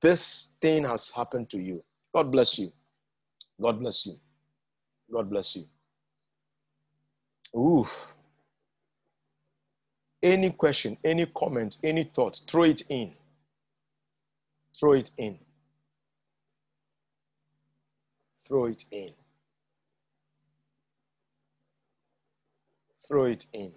this 0.00 0.48
thing 0.62 0.84
has 0.84 1.10
happened 1.10 1.50
to 1.50 1.58
you. 1.58 1.84
God 2.14 2.32
bless 2.32 2.58
you. 2.58 2.72
God 3.60 3.80
bless 3.80 4.06
you. 4.06 4.18
God 5.12 5.30
bless 5.30 5.56
you. 5.56 5.66
Oof. 7.58 8.08
Any 10.22 10.50
question, 10.50 10.96
any 11.04 11.26
comment, 11.26 11.76
any 11.84 12.04
thought, 12.04 12.40
throw 12.48 12.64
it 12.64 12.82
in. 12.88 13.12
Throw 14.78 14.94
it 14.94 15.10
in 15.18 15.38
throw 18.46 18.66
it 18.66 18.84
in. 18.90 19.10
Throw 23.08 23.24
it 23.26 23.46
in. 23.52 23.72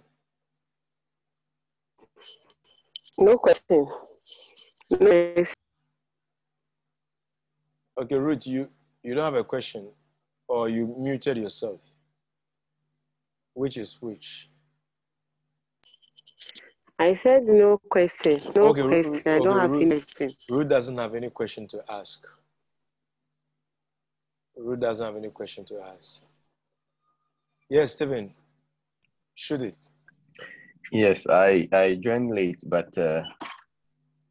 No 3.17 3.37
question. 3.37 3.87
No. 4.99 5.43
Okay, 8.01 8.15
Ruth, 8.15 8.47
you, 8.47 8.67
you 9.03 9.13
don't 9.13 9.25
have 9.25 9.35
a 9.35 9.43
question 9.43 9.89
or 10.49 10.67
you 10.67 10.93
muted 10.97 11.37
yourself. 11.37 11.79
Which 13.53 13.77
is 13.77 13.97
which? 14.01 14.49
I 16.97 17.13
said 17.13 17.43
no 17.47 17.77
question. 17.89 18.39
No 18.55 18.69
Okay, 18.71 18.81
Ru- 18.81 18.89
question. 18.89 19.21
I 19.25 19.37
okay, 19.37 19.43
don't 19.45 19.57
have 19.57 19.71
Ru- 19.71 19.81
anything. 19.81 20.31
Ruth 20.49 20.69
doesn't 20.69 20.97
have 20.97 21.15
any 21.15 21.29
question 21.29 21.67
to 21.69 21.83
ask. 21.89 22.25
Ruth 24.57 24.79
doesn't 24.81 25.05
have 25.05 25.15
any 25.15 25.29
question 25.29 25.63
to 25.65 25.79
ask. 25.81 26.21
Yes, 27.69 27.93
Stephen. 27.93 28.33
Should 29.35 29.63
it? 29.63 29.75
Yes, 30.91 31.27
I, 31.27 31.67
I 31.71 31.95
joined 32.03 32.35
late, 32.35 32.61
but 32.65 32.97
uh, 32.97 33.23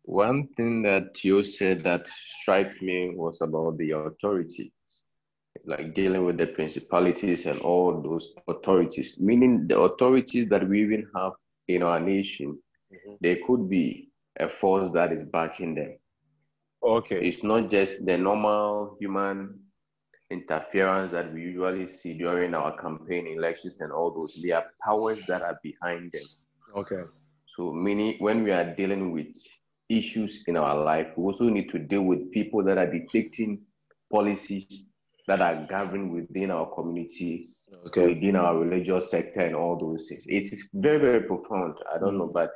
one 0.02 0.48
thing 0.56 0.82
that 0.82 1.22
you 1.24 1.42
said 1.44 1.80
that 1.84 2.06
struck 2.08 2.66
me 2.82 3.12
was 3.14 3.40
about 3.40 3.78
the 3.78 3.92
authorities, 3.92 4.72
like 5.66 5.94
dealing 5.94 6.24
with 6.24 6.38
the 6.38 6.46
principalities 6.46 7.46
and 7.46 7.60
all 7.60 8.00
those 8.00 8.34
authorities, 8.48 9.18
meaning 9.20 9.66
the 9.66 9.78
authorities 9.78 10.48
that 10.48 10.68
we 10.68 10.82
even 10.82 11.06
have 11.14 11.32
in 11.68 11.82
our 11.82 12.00
nation, 12.00 12.58
Mhm. 12.92 13.18
there 13.20 13.38
could 13.46 13.68
be 13.68 14.10
a 14.40 14.48
force 14.48 14.90
that 14.90 15.12
is 15.12 15.24
backing 15.24 15.74
them. 15.74 15.98
Okay. 16.82 17.26
It's 17.26 17.42
not 17.42 17.70
just 17.70 18.04
the 18.06 18.16
normal 18.16 18.96
human 19.00 19.58
interference 20.30 21.10
that 21.12 21.32
we 21.32 21.42
usually 21.42 21.86
see 21.86 22.14
during 22.14 22.54
our 22.54 22.76
campaign 22.80 23.26
elections 23.26 23.76
and 23.80 23.92
all 23.92 24.10
those. 24.10 24.38
There 24.42 24.56
are 24.56 24.66
powers 24.82 25.20
that 25.26 25.42
are 25.42 25.58
behind 25.62 26.12
them. 26.12 26.26
Okay. 26.76 27.02
So 27.56 27.72
meaning 27.72 28.16
when 28.20 28.44
we 28.44 28.52
are 28.52 28.74
dealing 28.74 29.10
with 29.12 29.34
issues 29.88 30.44
in 30.46 30.56
our 30.56 30.76
life, 30.84 31.08
we 31.16 31.24
also 31.24 31.48
need 31.48 31.68
to 31.70 31.78
deal 31.78 32.02
with 32.02 32.30
people 32.30 32.62
that 32.64 32.78
are 32.78 32.90
dictating 32.90 33.66
policies 34.10 34.84
that 35.28 35.40
are 35.40 35.66
governed 35.70 36.10
within 36.12 36.50
our 36.50 36.66
community, 36.74 37.50
Okay. 37.86 38.06
within 38.14 38.34
our 38.36 38.58
religious 38.58 39.10
sector, 39.10 39.40
and 39.40 39.54
all 39.54 39.78
those 39.78 40.08
things. 40.08 40.24
It 40.26 40.52
is 40.52 40.68
very, 40.72 40.98
very 40.98 41.22
profound. 41.22 41.74
I 41.94 41.98
don't 41.98 42.18
know, 42.18 42.30
but 42.40 42.50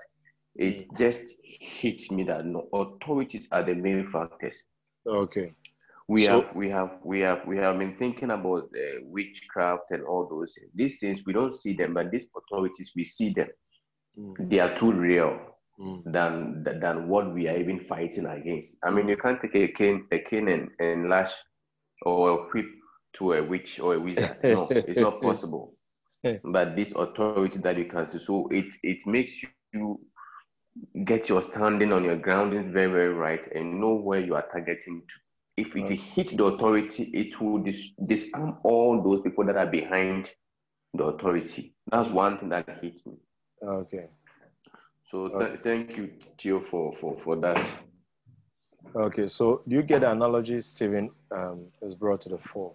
it 0.56 0.84
just 0.98 1.34
hits 1.44 2.10
me 2.10 2.24
that 2.24 2.44
no, 2.46 2.66
authorities 2.72 3.46
are 3.52 3.62
the 3.62 3.74
main 3.74 4.06
factors. 4.06 4.64
Okay. 5.06 5.52
We 6.08 6.24
So- 6.24 6.40
have, 6.42 6.56
we 6.56 6.68
have, 6.70 6.90
we 7.04 7.20
have, 7.20 7.40
we 7.46 7.56
have 7.58 7.78
been 7.78 7.94
thinking 7.94 8.30
about 8.30 8.64
uh, 8.64 9.00
witchcraft 9.04 9.90
and 9.90 10.02
all 10.04 10.26
those 10.28 10.54
things. 10.54 10.70
These 10.74 10.98
things 11.00 11.22
we 11.26 11.32
don't 11.32 11.52
see 11.54 11.74
them, 11.74 11.94
but 11.94 12.10
these 12.10 12.26
authorities 12.36 12.92
we 12.96 13.04
see 13.04 13.30
them. 13.32 13.48
Mm, 14.18 14.48
They 14.50 14.60
are 14.60 14.74
too 14.74 14.92
real 14.92 15.38
mm, 15.78 16.02
than 16.16 16.64
than 16.64 17.08
what 17.08 17.32
we 17.32 17.48
are 17.48 17.56
even 17.56 17.80
fighting 17.80 18.26
against. 18.26 18.76
I 18.82 18.90
mean, 18.90 19.08
you 19.08 19.16
can't 19.16 19.40
take 19.40 19.54
a 19.54 19.68
cane, 19.68 20.06
a 20.10 20.18
cane 20.18 20.48
and, 20.48 20.68
and 20.80 21.08
lash 21.08 21.32
or 22.04 22.30
a 22.30 22.36
whip 22.52 22.66
to 23.14 23.32
a 23.34 23.42
witch 23.42 23.80
or 23.80 23.94
a 23.94 24.00
wizard. 24.00 24.38
No, 24.46 24.80
it's 24.86 25.00
not 25.00 25.20
possible. 25.22 25.74
But 26.44 26.76
this 26.76 26.92
authority 26.92 27.58
that 27.60 27.76
you 27.78 27.86
can 27.86 28.06
see, 28.06 28.18
so 28.18 28.48
it 28.50 28.74
it 28.82 29.06
makes 29.06 29.42
you 29.42 30.00
get 31.04 31.28
your 31.28 31.42
standing 31.42 31.92
on 31.92 32.04
your 32.04 32.16
grounding 32.16 32.72
very 32.72 32.90
very 32.90 33.12
right 33.14 33.46
and 33.54 33.80
know 33.80 33.94
where 33.94 34.20
you 34.20 34.34
are 34.34 34.44
targeting 34.52 35.02
to. 35.08 35.14
If 35.56 35.76
it 35.76 35.84
Okay. 35.84 35.94
hits 35.94 36.32
the 36.32 36.44
authority, 36.44 37.04
it 37.12 37.40
will 37.40 37.58
dis- 37.58 37.92
disarm 38.06 38.58
all 38.64 39.02
those 39.02 39.20
people 39.22 39.44
that 39.46 39.56
are 39.56 39.66
behind 39.66 40.30
the 40.94 41.04
authority. 41.04 41.74
That's 41.90 42.08
one 42.08 42.38
thing 42.38 42.48
that 42.50 42.68
hits 42.80 43.04
me. 43.06 43.12
Okay. 43.62 44.08
So 45.04 45.28
th- 45.28 45.50
Okay. 45.50 45.60
thank 45.62 45.96
you, 45.96 46.10
Theo, 46.38 46.60
for, 46.60 46.92
for, 46.94 47.16
for 47.16 47.36
that. 47.36 47.58
Okay. 48.94 49.26
So 49.26 49.62
do 49.66 49.76
you 49.76 49.82
get 49.82 50.00
the 50.00 50.10
analogy 50.10 50.60
Stephen 50.60 51.10
um, 51.30 51.66
has 51.82 51.94
brought 51.94 52.20
to 52.22 52.28
the 52.28 52.38
fore? 52.38 52.72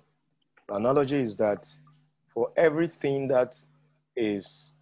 The 0.68 0.76
analogy 0.76 1.22
is 1.22 1.36
that 1.38 1.68
for 2.28 2.52
everything 2.58 3.28
that 3.30 3.58
is 4.16 4.74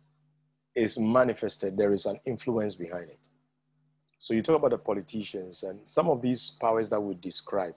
is 0.76 0.98
manifested, 0.98 1.78
there 1.78 1.94
is 1.94 2.06
an 2.06 2.20
influence 2.26 2.76
behind 2.76 3.10
it. 3.10 3.30
So 4.18 4.34
you 4.34 4.42
talk 4.42 4.58
about 4.58 4.72
the 4.72 4.78
politicians 4.78 5.64
and 5.64 5.80
some 5.86 6.10
of 6.10 6.22
these 6.22 6.52
powers 6.62 6.90
that 6.90 7.00
we 7.00 7.16
describe. 7.16 7.76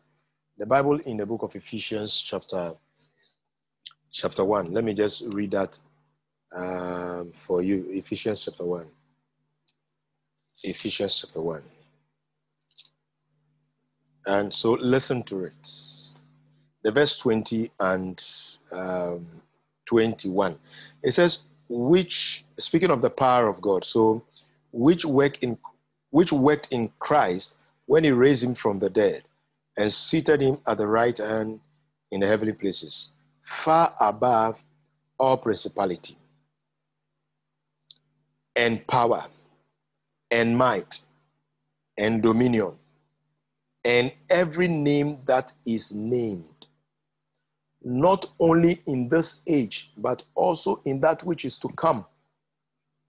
The 0.57 0.66
Bible 0.66 0.99
in 1.01 1.16
the 1.16 1.27
book 1.27 1.43
of 1.43 1.55
Ephesians, 1.55 2.20
chapter 2.20 2.75
chapter 4.11 4.45
one. 4.45 4.73
Let 4.73 4.85
me 4.85 4.95
just 4.95 5.23
read 5.27 5.53
that 5.53 5.79
um, 6.55 7.33
for 7.47 7.62
you. 7.62 7.87
Ephesians 7.91 8.45
chapter 8.45 8.65
one. 8.65 8.87
Ephesians 10.65 11.19
chapter 11.19 11.41
one. 11.41 11.62
And 14.28 14.52
so 14.55 14.72
listen 14.72 15.22
to 15.24 15.44
it. 15.44 15.70
The 16.82 16.92
verse 16.92 17.16
20 17.16 17.70
and 17.80 18.22
um, 18.70 19.26
21. 19.86 20.59
It 21.02 21.12
says, 21.12 21.38
which, 21.70 22.44
speaking 22.59 22.90
of 22.90 23.00
the 23.00 23.09
power 23.09 23.48
of 23.48 23.60
God, 23.62 23.84
so 23.84 24.22
which 24.72 25.05
work 25.06 25.42
in 25.42 25.56
which 26.10 26.30
worked 26.30 26.68
in 26.70 26.90
Christ 26.98 27.56
when 27.86 28.05
he 28.05 28.10
raised 28.10 28.44
him 28.44 28.55
from 28.55 28.78
the 28.78 28.90
dead 28.90 29.22
and 29.78 29.92
seated 29.92 30.42
him 30.42 30.59
at 30.66 30.76
the 30.78 30.86
right 30.86 31.16
hand 31.16 31.60
in 32.10 32.20
the 32.20 32.26
heavenly 32.26 32.52
places, 32.52 33.10
far 33.42 33.94
above 34.00 34.62
all 35.18 35.38
principality 35.38 36.16
and 38.56 38.86
power 38.86 39.24
and 40.30 40.56
might 40.56 41.00
and 41.96 42.22
dominion 42.22 42.72
and 43.89 44.12
every 44.28 44.69
name 44.69 45.16
that 45.24 45.51
is 45.65 45.94
named, 45.94 46.66
not 47.82 48.27
only 48.39 48.82
in 48.85 49.09
this 49.09 49.36
age, 49.47 49.90
but 49.97 50.23
also 50.35 50.82
in 50.85 51.01
that 51.01 51.24
which 51.24 51.47
is 51.47 51.56
to 51.56 51.70
come. 51.70 52.05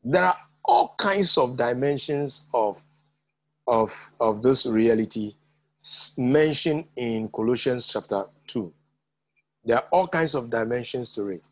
There 0.06 0.23
are 0.23 0.38
all 0.64 0.95
kinds 0.97 1.38
of 1.38 1.57
dimensions 1.57 2.45
of, 2.53 2.81
of, 3.68 3.93
of 4.22 4.41
this 4.41 4.65
reality 4.65 5.35
mentioned 6.15 6.85
in 6.95 7.27
Colossians 7.27 7.89
chapter 7.89 8.23
2. 8.47 8.72
There 9.65 9.80
are 9.80 9.88
all 9.91 10.07
kinds 10.07 10.34
of 10.34 10.49
dimensions 10.49 11.11
to 11.11 11.27
it. 11.27 11.49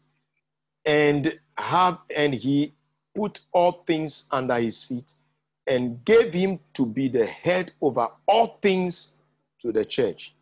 And 0.86 1.34
have 1.58 1.98
and 2.16 2.34
he 2.34 2.74
put 3.14 3.41
all 3.52 3.84
things 3.86 4.24
under 4.32 4.56
his 4.56 4.84
feet 4.84 5.12
and 5.68 6.04
gave 6.06 6.34
him 6.34 6.60
to 6.76 6.86
be 6.86 7.10
the 7.10 7.26
head 7.26 7.74
over 7.82 8.08
all 8.26 8.58
things 8.62 9.12
to 9.68 9.73
the 9.73 9.85
church, 9.85 10.34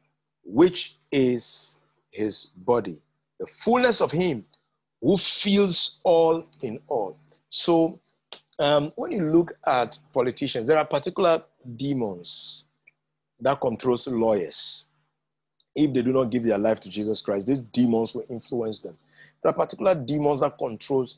which 0.43 0.97
is 1.11 1.77
his 2.11 2.45
body, 2.57 3.01
the 3.39 3.47
fullness 3.47 4.01
of 4.01 4.11
him 4.11 4.45
who 5.01 5.17
fills 5.17 5.99
all 6.03 6.45
in 6.61 6.79
all. 6.87 7.17
So, 7.49 7.99
um, 8.59 8.93
when 8.95 9.11
you 9.11 9.31
look 9.31 9.53
at 9.65 9.97
politicians, 10.13 10.67
there 10.67 10.77
are 10.77 10.85
particular 10.85 11.43
demons 11.75 12.65
that 13.41 13.59
controls 13.59 14.07
lawyers. 14.07 14.85
If 15.73 15.93
they 15.93 16.01
do 16.01 16.13
not 16.13 16.29
give 16.29 16.43
their 16.43 16.57
life 16.57 16.79
to 16.81 16.89
Jesus 16.89 17.21
Christ, 17.21 17.47
these 17.47 17.61
demons 17.61 18.15
will 18.15 18.25
influence 18.29 18.79
them. 18.79 18.97
There 19.43 19.49
are 19.49 19.55
particular 19.55 19.93
demons 19.93 20.39
that 20.39 20.57
controls 20.57 21.17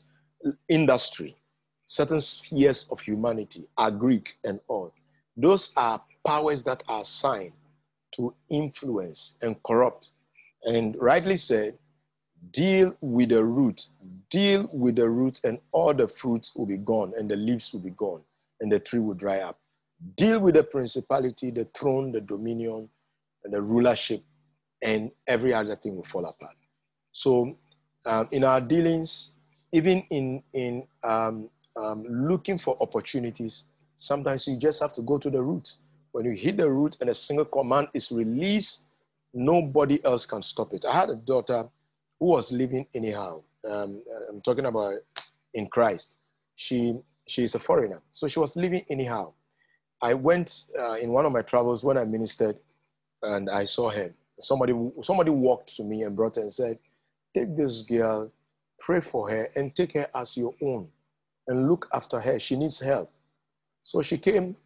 industry, 0.68 1.36
certain 1.86 2.20
spheres 2.20 2.86
of 2.90 3.00
humanity, 3.00 3.68
are 3.76 3.90
Greek 3.90 4.36
and 4.44 4.58
all. 4.66 4.92
Those 5.36 5.70
are 5.76 6.02
powers 6.26 6.64
that 6.64 6.82
are 6.88 7.02
assigned 7.02 7.52
to 8.12 8.34
influence 8.50 9.34
and 9.42 9.60
corrupt. 9.62 10.10
And 10.64 10.96
rightly 11.00 11.36
said, 11.36 11.78
deal 12.52 12.94
with 13.00 13.30
the 13.30 13.44
root, 13.44 13.86
deal 14.30 14.68
with 14.72 14.96
the 14.96 15.08
root, 15.08 15.40
and 15.44 15.58
all 15.72 15.94
the 15.94 16.08
fruits 16.08 16.54
will 16.54 16.66
be 16.66 16.76
gone, 16.76 17.12
and 17.18 17.30
the 17.30 17.36
leaves 17.36 17.72
will 17.72 17.80
be 17.80 17.90
gone, 17.90 18.20
and 18.60 18.70
the 18.70 18.78
tree 18.78 19.00
will 19.00 19.14
dry 19.14 19.40
up. 19.40 19.58
Deal 20.16 20.38
with 20.38 20.54
the 20.54 20.62
principality, 20.62 21.50
the 21.50 21.66
throne, 21.76 22.12
the 22.12 22.20
dominion, 22.20 22.88
and 23.44 23.52
the 23.52 23.60
rulership, 23.60 24.22
and 24.82 25.10
every 25.26 25.52
other 25.52 25.76
thing 25.76 25.96
will 25.96 26.04
fall 26.04 26.26
apart. 26.26 26.56
So, 27.12 27.56
um, 28.06 28.28
in 28.30 28.44
our 28.44 28.60
dealings, 28.60 29.30
even 29.72 30.04
in 30.10 30.42
in 30.52 30.86
um, 31.02 31.50
um, 31.76 32.04
looking 32.08 32.58
for 32.58 32.76
opportunities, 32.80 33.64
sometimes 33.96 34.46
you 34.46 34.56
just 34.56 34.80
have 34.80 34.92
to 34.94 35.02
go 35.02 35.18
to 35.18 35.30
the 35.30 35.42
root. 35.42 35.74
When 36.12 36.24
you 36.24 36.32
hit 36.32 36.56
the 36.56 36.68
root 36.68 36.96
and 37.00 37.10
a 37.10 37.14
single 37.14 37.44
command 37.44 37.88
is 37.94 38.10
released, 38.10 38.80
nobody 39.34 40.02
else 40.04 40.26
can 40.26 40.42
stop 40.42 40.72
it. 40.72 40.84
I 40.84 40.94
had 41.00 41.10
a 41.10 41.16
daughter 41.16 41.68
who 42.18 42.26
was 42.26 42.50
living 42.50 42.86
anyhow. 42.94 43.42
Um, 43.68 44.02
I'm 44.28 44.40
talking 44.40 44.66
about 44.66 44.94
in 45.54 45.66
Christ. 45.68 46.14
She 46.56 46.96
she 47.26 47.42
is 47.42 47.54
a 47.54 47.58
foreigner, 47.58 48.00
so 48.12 48.26
she 48.26 48.40
was 48.40 48.56
living 48.56 48.84
anyhow. 48.88 49.32
I 50.00 50.14
went 50.14 50.64
uh, 50.78 50.94
in 50.94 51.10
one 51.10 51.26
of 51.26 51.32
my 51.32 51.42
travels 51.42 51.84
when 51.84 51.98
I 51.98 52.04
ministered, 52.04 52.60
and 53.22 53.50
I 53.50 53.64
saw 53.64 53.90
her. 53.90 54.12
Somebody 54.40 54.72
somebody 55.02 55.30
walked 55.30 55.76
to 55.76 55.84
me 55.84 56.02
and 56.02 56.16
brought 56.16 56.36
her 56.36 56.42
and 56.42 56.52
said, 56.52 56.78
"Take 57.34 57.54
this 57.54 57.82
girl, 57.82 58.30
pray 58.78 59.00
for 59.00 59.28
her, 59.30 59.50
and 59.56 59.74
take 59.74 59.92
her 59.92 60.08
as 60.14 60.36
your 60.36 60.54
own, 60.62 60.88
and 61.48 61.68
look 61.68 61.88
after 61.92 62.18
her. 62.20 62.38
She 62.38 62.56
needs 62.56 62.78
help." 62.80 63.10
So 63.82 64.02
she 64.02 64.18
came, 64.18 64.56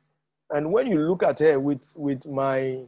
and 0.53 0.73
when 0.73 0.87
you 0.87 1.01
look 1.01 1.23
at 1.23 1.39
her 1.41 1.59
with 1.61 1.93
with 1.97 2.27
my 2.27 2.85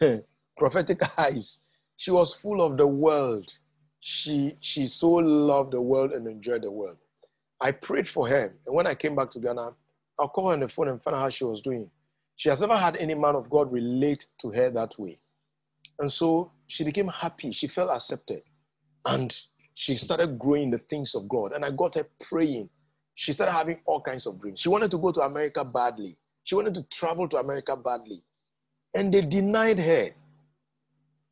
prophetic 0.58 1.00
eyes, 1.18 1.60
she 1.96 2.10
was 2.10 2.34
full 2.34 2.62
of 2.62 2.76
the 2.76 2.86
world. 2.86 3.52
she 4.00 4.56
she 4.60 4.86
so 4.86 5.10
loved 5.10 5.72
the 5.72 5.80
world 5.80 6.12
and 6.12 6.26
enjoyed 6.26 6.62
the 6.62 6.70
world. 6.70 6.96
I 7.60 7.72
prayed 7.72 8.08
for 8.08 8.28
her, 8.28 8.54
and 8.66 8.74
when 8.74 8.86
I 8.86 8.94
came 8.94 9.16
back 9.16 9.30
to 9.30 9.40
Ghana, 9.40 9.72
I'll 10.18 10.28
call 10.28 10.48
her 10.48 10.54
on 10.54 10.60
the 10.60 10.68
phone 10.68 10.88
and 10.88 11.02
find 11.02 11.16
out 11.16 11.20
how 11.22 11.28
she 11.30 11.44
was 11.44 11.60
doing. 11.60 11.90
She 12.36 12.48
has 12.50 12.60
never 12.60 12.76
had 12.76 12.96
any 12.96 13.14
man 13.14 13.34
of 13.34 13.48
God 13.50 13.72
relate 13.72 14.26
to 14.42 14.50
her 14.50 14.70
that 14.70 14.98
way. 14.98 15.18
And 15.98 16.12
so 16.12 16.52
she 16.66 16.84
became 16.84 17.08
happy. 17.08 17.52
She 17.52 17.66
felt 17.68 17.90
accepted. 17.90 18.42
And 19.06 19.36
she 19.74 19.96
started 19.96 20.38
growing 20.38 20.70
the 20.70 20.78
things 20.78 21.14
of 21.14 21.28
God. 21.28 21.52
And 21.52 21.64
I 21.64 21.70
got 21.70 21.94
her 21.94 22.06
praying. 22.20 22.68
She 23.14 23.32
started 23.32 23.52
having 23.52 23.78
all 23.86 24.00
kinds 24.02 24.26
of 24.26 24.40
dreams. 24.40 24.60
She 24.60 24.68
wanted 24.68 24.90
to 24.90 24.98
go 24.98 25.12
to 25.12 25.22
America 25.22 25.64
badly. 25.64 26.18
She 26.46 26.54
wanted 26.54 26.74
to 26.74 26.82
travel 26.84 27.28
to 27.28 27.38
America 27.38 27.76
badly. 27.76 28.22
And 28.94 29.12
they 29.12 29.20
denied 29.20 29.80
her. 29.80 30.12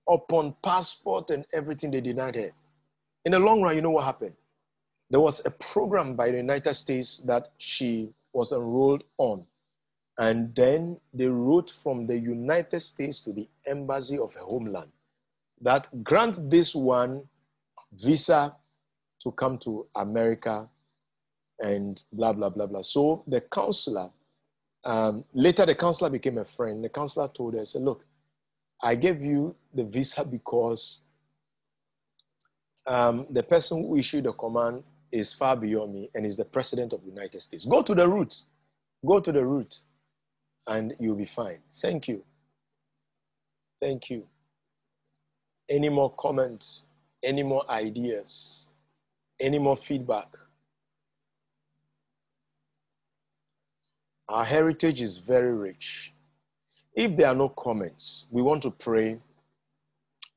Upon 0.09 0.55
passport 0.63 1.31
and 1.31 1.47
everything, 1.55 1.93
they 1.93 2.01
denied 2.01 2.35
her. 2.35 2.51
In 3.25 3.33
the 3.33 3.39
long 3.39 3.63
run, 3.63 3.77
you 3.77 3.81
know 3.81 3.91
what 3.91 4.05
happened? 4.05 4.35
There 5.11 5.21
was 5.21 5.41
a 5.45 5.51
program 5.51 6.17
by 6.17 6.31
the 6.33 6.39
United 6.39 6.75
States 6.75 7.19
that 7.27 7.53
she 7.59 8.13
was 8.33 8.51
enrolled 8.51 9.05
on. 9.19 9.45
And 10.19 10.53
then 10.57 10.99
they 11.15 11.27
wrote 11.27 11.71
from 11.71 12.07
the 12.09 12.19
United 12.19 12.81
States 12.81 13.21
to 13.21 13.33
the 13.33 13.49
embassy 13.67 14.19
of 14.19 14.35
her 14.35 14.41
homeland 14.41 14.91
that 15.61 15.89
grant 16.03 16.51
this 16.51 16.75
one 16.75 17.23
visa 17.93 18.55
to 19.21 19.31
come 19.33 19.59
to 19.59 19.87
America 19.95 20.69
and 21.61 22.03
blah, 22.13 22.33
blah, 22.33 22.51
blah, 22.51 22.67
blah. 22.67 22.83
So 22.83 23.23
the 23.29 23.41
counselor, 23.41 24.11
um, 24.85 25.25
later 25.33 25.65
the 25.67 25.75
counselor 25.75 26.11
became 26.11 26.39
a 26.39 26.45
friend. 26.45 26.85
The 26.85 26.89
counselor 26.89 27.29
told 27.29 27.55
her, 27.55 27.65
said, 27.65 27.83
look, 27.83 28.05
I 28.83 28.95
gave 28.95 29.23
you 29.23 29.55
the 29.75 29.85
visa 29.85 30.25
because 30.25 31.01
um, 32.87 33.27
the 33.31 33.43
person 33.43 33.83
who 33.83 33.97
issued 33.97 34.25
the 34.25 34.33
command 34.33 34.83
is 35.11 35.33
far 35.33 35.57
beyond 35.57 35.95
me 35.95 36.11
and 36.15 36.27
is 36.27 36.37
the 36.37 36.45
president 36.45 36.93
of 36.93 37.01
the 37.03 37.09
United 37.09 37.41
States. 37.41 37.65
Go 37.65 37.83
to 37.83 37.95
the 37.95 38.07
root. 38.07 38.35
Go 39.07 39.21
to 39.21 39.33
the 39.33 39.45
root 39.45 39.79
and 40.67 40.95
you'll 40.99 41.17
be 41.17 41.31
fine. 41.35 41.59
Thank 41.81 42.09
you. 42.09 42.23
Thank 43.81 44.11
you. 44.11 44.25
Any 45.71 45.89
more 45.89 46.13
comments? 46.19 46.83
Any 47.23 47.43
more 47.43 47.69
ideas? 47.71 48.67
Any 49.41 49.59
more 49.59 49.77
feedback? 49.77 50.29
Our 54.29 54.45
heritage 54.45 55.03
is 55.03 55.19
very 55.19 55.53
rich. 55.53 56.13
If 56.95 57.17
there 57.17 57.29
are 57.29 57.35
no 57.35 57.51
comments, 57.51 58.25
we 58.31 58.41
want 58.41 58.63
to 58.63 58.71
pray. 58.71 59.19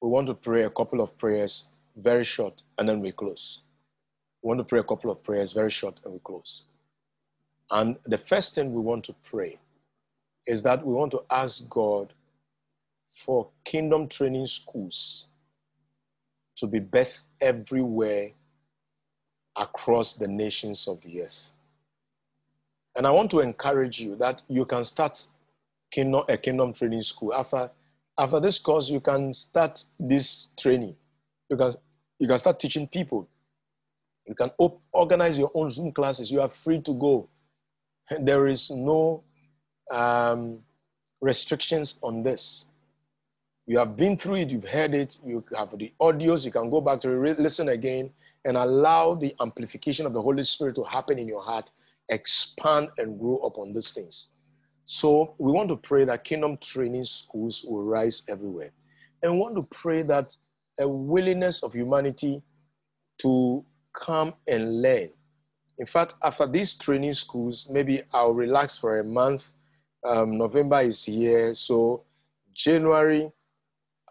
We 0.01 0.09
want 0.09 0.27
to 0.27 0.33
pray 0.33 0.63
a 0.63 0.69
couple 0.69 0.99
of 1.01 1.17
prayers, 1.17 1.65
very 1.95 2.25
short, 2.25 2.63
and 2.77 2.89
then 2.89 2.99
we 2.99 3.11
close. 3.11 3.59
We 4.43 4.49
want 4.49 4.59
to 4.59 4.63
pray 4.65 4.79
a 4.79 4.83
couple 4.83 5.09
of 5.09 5.23
prayers, 5.23 5.53
very 5.53 5.71
short, 5.71 5.99
and 6.03 6.13
we 6.13 6.19
close. 6.19 6.63
And 7.71 7.97
the 8.05 8.17
first 8.17 8.55
thing 8.55 8.73
we 8.73 8.81
want 8.81 9.03
to 9.05 9.15
pray 9.23 9.57
is 10.47 10.61
that 10.63 10.85
we 10.85 10.93
want 10.93 11.11
to 11.11 11.23
ask 11.31 11.67
God 11.69 12.13
for 13.25 13.47
kingdom 13.65 14.07
training 14.07 14.47
schools 14.47 15.27
to 16.57 16.67
be 16.67 16.79
birthed 16.79 17.21
everywhere 17.41 18.31
across 19.55 20.13
the 20.13 20.27
nations 20.27 20.87
of 20.87 21.01
the 21.01 21.23
earth. 21.23 21.51
And 22.97 23.05
I 23.05 23.11
want 23.11 23.29
to 23.31 23.39
encourage 23.39 23.99
you 23.99 24.15
that 24.15 24.41
you 24.49 24.65
can 24.65 24.83
start 24.83 25.25
kingdom, 25.91 26.23
a 26.27 26.37
kingdom 26.37 26.73
training 26.73 27.03
school. 27.03 27.33
After, 27.33 27.69
after 28.17 28.39
this 28.39 28.57
course, 28.57 28.89
you 28.89 28.99
can 28.99 29.33
start 29.33 29.85
this 29.99 30.49
training. 30.57 30.95
You 31.49 31.57
can, 31.57 31.73
you 32.19 32.27
can 32.27 32.39
start 32.39 32.59
teaching 32.59 32.87
people. 32.87 33.29
You 34.27 34.33
can 34.33 34.49
op- 34.57 34.81
organize 34.91 35.37
your 35.37 35.51
own 35.53 35.69
Zoom 35.69 35.91
classes. 35.91 36.31
You 36.31 36.41
are 36.41 36.49
free 36.49 36.81
to 36.81 36.93
go. 36.95 37.29
There 38.19 38.47
is 38.47 38.71
no 38.71 39.23
um, 39.91 40.59
restrictions 41.21 41.97
on 42.01 42.23
this. 42.23 42.65
You 43.67 43.77
have 43.79 43.95
been 43.95 44.17
through 44.17 44.35
it, 44.35 44.49
you've 44.49 44.63
heard 44.63 44.93
it, 44.93 45.17
you 45.25 45.43
have 45.55 45.77
the 45.77 45.91
audios, 45.99 46.45
you 46.45 46.51
can 46.51 46.69
go 46.69 46.79
back 46.79 47.01
to 47.01 47.09
re- 47.09 47.35
listen 47.37 47.69
again 47.69 48.09
and 48.45 48.55
allow 48.55 49.13
the 49.13 49.35
amplification 49.41 50.05
of 50.05 50.13
the 50.13 50.21
Holy 50.21 50.43
Spirit 50.43 50.75
to 50.75 50.83
happen 50.83 51.19
in 51.19 51.27
your 51.27 51.43
heart, 51.43 51.69
expand 52.09 52.89
and 52.97 53.19
grow 53.19 53.37
upon 53.37 53.73
these 53.73 53.91
things. 53.91 54.29
So 54.85 55.35
we 55.37 55.51
want 55.51 55.69
to 55.69 55.75
pray 55.75 56.05
that 56.05 56.23
kingdom 56.23 56.57
training 56.57 57.03
schools 57.03 57.65
will 57.67 57.83
rise 57.83 58.23
everywhere. 58.27 58.71
And 59.21 59.33
we 59.33 59.37
want 59.39 59.55
to 59.55 59.63
pray 59.63 60.03
that 60.03 60.35
a 60.79 60.87
willingness 60.87 61.63
of 61.63 61.73
humanity 61.73 62.41
to 63.19 63.65
come 63.93 64.33
and 64.47 64.81
learn. 64.81 65.09
In 65.79 65.85
fact, 65.85 66.15
after 66.23 66.47
these 66.47 66.73
training 66.75 67.13
schools, 67.13 67.67
maybe 67.69 68.03
I'll 68.13 68.33
relax 68.33 68.77
for 68.77 68.99
a 68.99 69.03
month 69.03 69.51
um, 70.07 70.37
November 70.37 70.81
is 70.81 71.03
here, 71.03 71.53
so 71.53 72.03
January, 72.53 73.29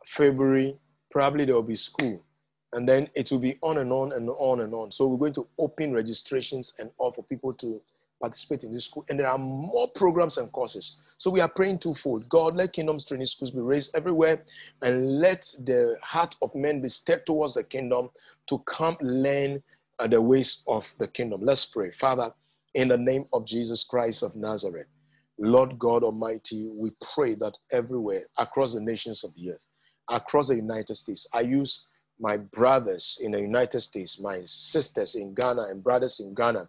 February, 0.05 0.77
probably 1.11 1.45
there 1.45 1.55
will 1.55 1.63
be 1.63 1.77
school. 1.77 2.23
And 2.73 2.89
then 2.89 3.09
it 3.15 3.31
will 3.31 3.39
be 3.39 3.59
on 3.63 3.79
and 3.79 3.93
on 3.93 4.13
and 4.13 4.29
on 4.31 4.61
and 4.61 4.75
on. 4.75 4.93
So 4.93 5.07
we're 5.07 5.19
going 5.19 5.35
to 5.35 5.47
open 5.59 5.93
registrations 5.93 6.73
and 6.79 6.91
all 6.99 7.13
for 7.13 7.23
people 7.25 7.53
to 7.55 7.81
participate 8.21 8.65
in 8.65 8.73
this 8.73 8.85
school. 8.85 9.05
And 9.09 9.19
there 9.19 9.29
are 9.29 9.39
more 9.39 9.89
programs 9.95 10.39
and 10.39 10.51
courses. 10.53 10.97
So 11.19 11.31
we 11.31 11.41
are 11.41 11.49
praying 11.49 11.79
twofold. 11.79 12.29
God, 12.29 12.57
let 12.57 12.73
Kingdom's 12.73 13.05
training 13.05 13.27
schools 13.27 13.51
be 13.51 13.61
raised 13.61 13.95
everywhere 13.95 14.43
and 14.83 15.21
let 15.21 15.53
the 15.65 15.97
heart 16.03 16.35
of 16.43 16.55
men 16.55 16.81
be 16.81 16.89
stirred 16.89 17.27
towards 17.27 17.55
the 17.55 17.65
kingdom 17.65 18.11
to 18.49 18.59
come 18.61 18.97
learn 19.01 19.63
uh, 19.99 20.07
the 20.07 20.21
ways 20.21 20.63
of 20.67 20.91
the 20.99 21.07
kingdom. 21.09 21.41
Let's 21.43 21.65
pray. 21.65 21.93
Father, 21.93 22.33
in 22.75 22.89
the 22.89 22.99
name 22.99 23.27
of 23.33 23.47
Jesus 23.47 23.85
Christ 23.85 24.23
of 24.23 24.35
Nazareth, 24.35 24.89
Lord 25.39 25.79
God 25.79 26.03
Almighty, 26.03 26.69
we 26.71 26.93
pray 27.15 27.35
that 27.37 27.57
everywhere 27.71 28.25
across 28.39 28.73
the 28.73 28.81
nations 28.81 29.25
of 29.25 29.35
the 29.35 29.53
earth, 29.53 29.67
across 30.09 30.49
the 30.49 30.57
United 30.57 30.95
States, 30.95 31.27
I 31.33 31.41
use 31.41 31.81
my 32.19 32.37
brothers 32.37 33.19
in 33.21 33.33
the 33.33 33.41
United 33.41 33.81
States, 33.81 34.19
my 34.21 34.43
sisters 34.45 35.15
in 35.15 35.35
Ghana, 35.35 35.63
and 35.71 35.83
brothers 35.83 36.21
in 36.21 36.35
Ghana, 36.35 36.69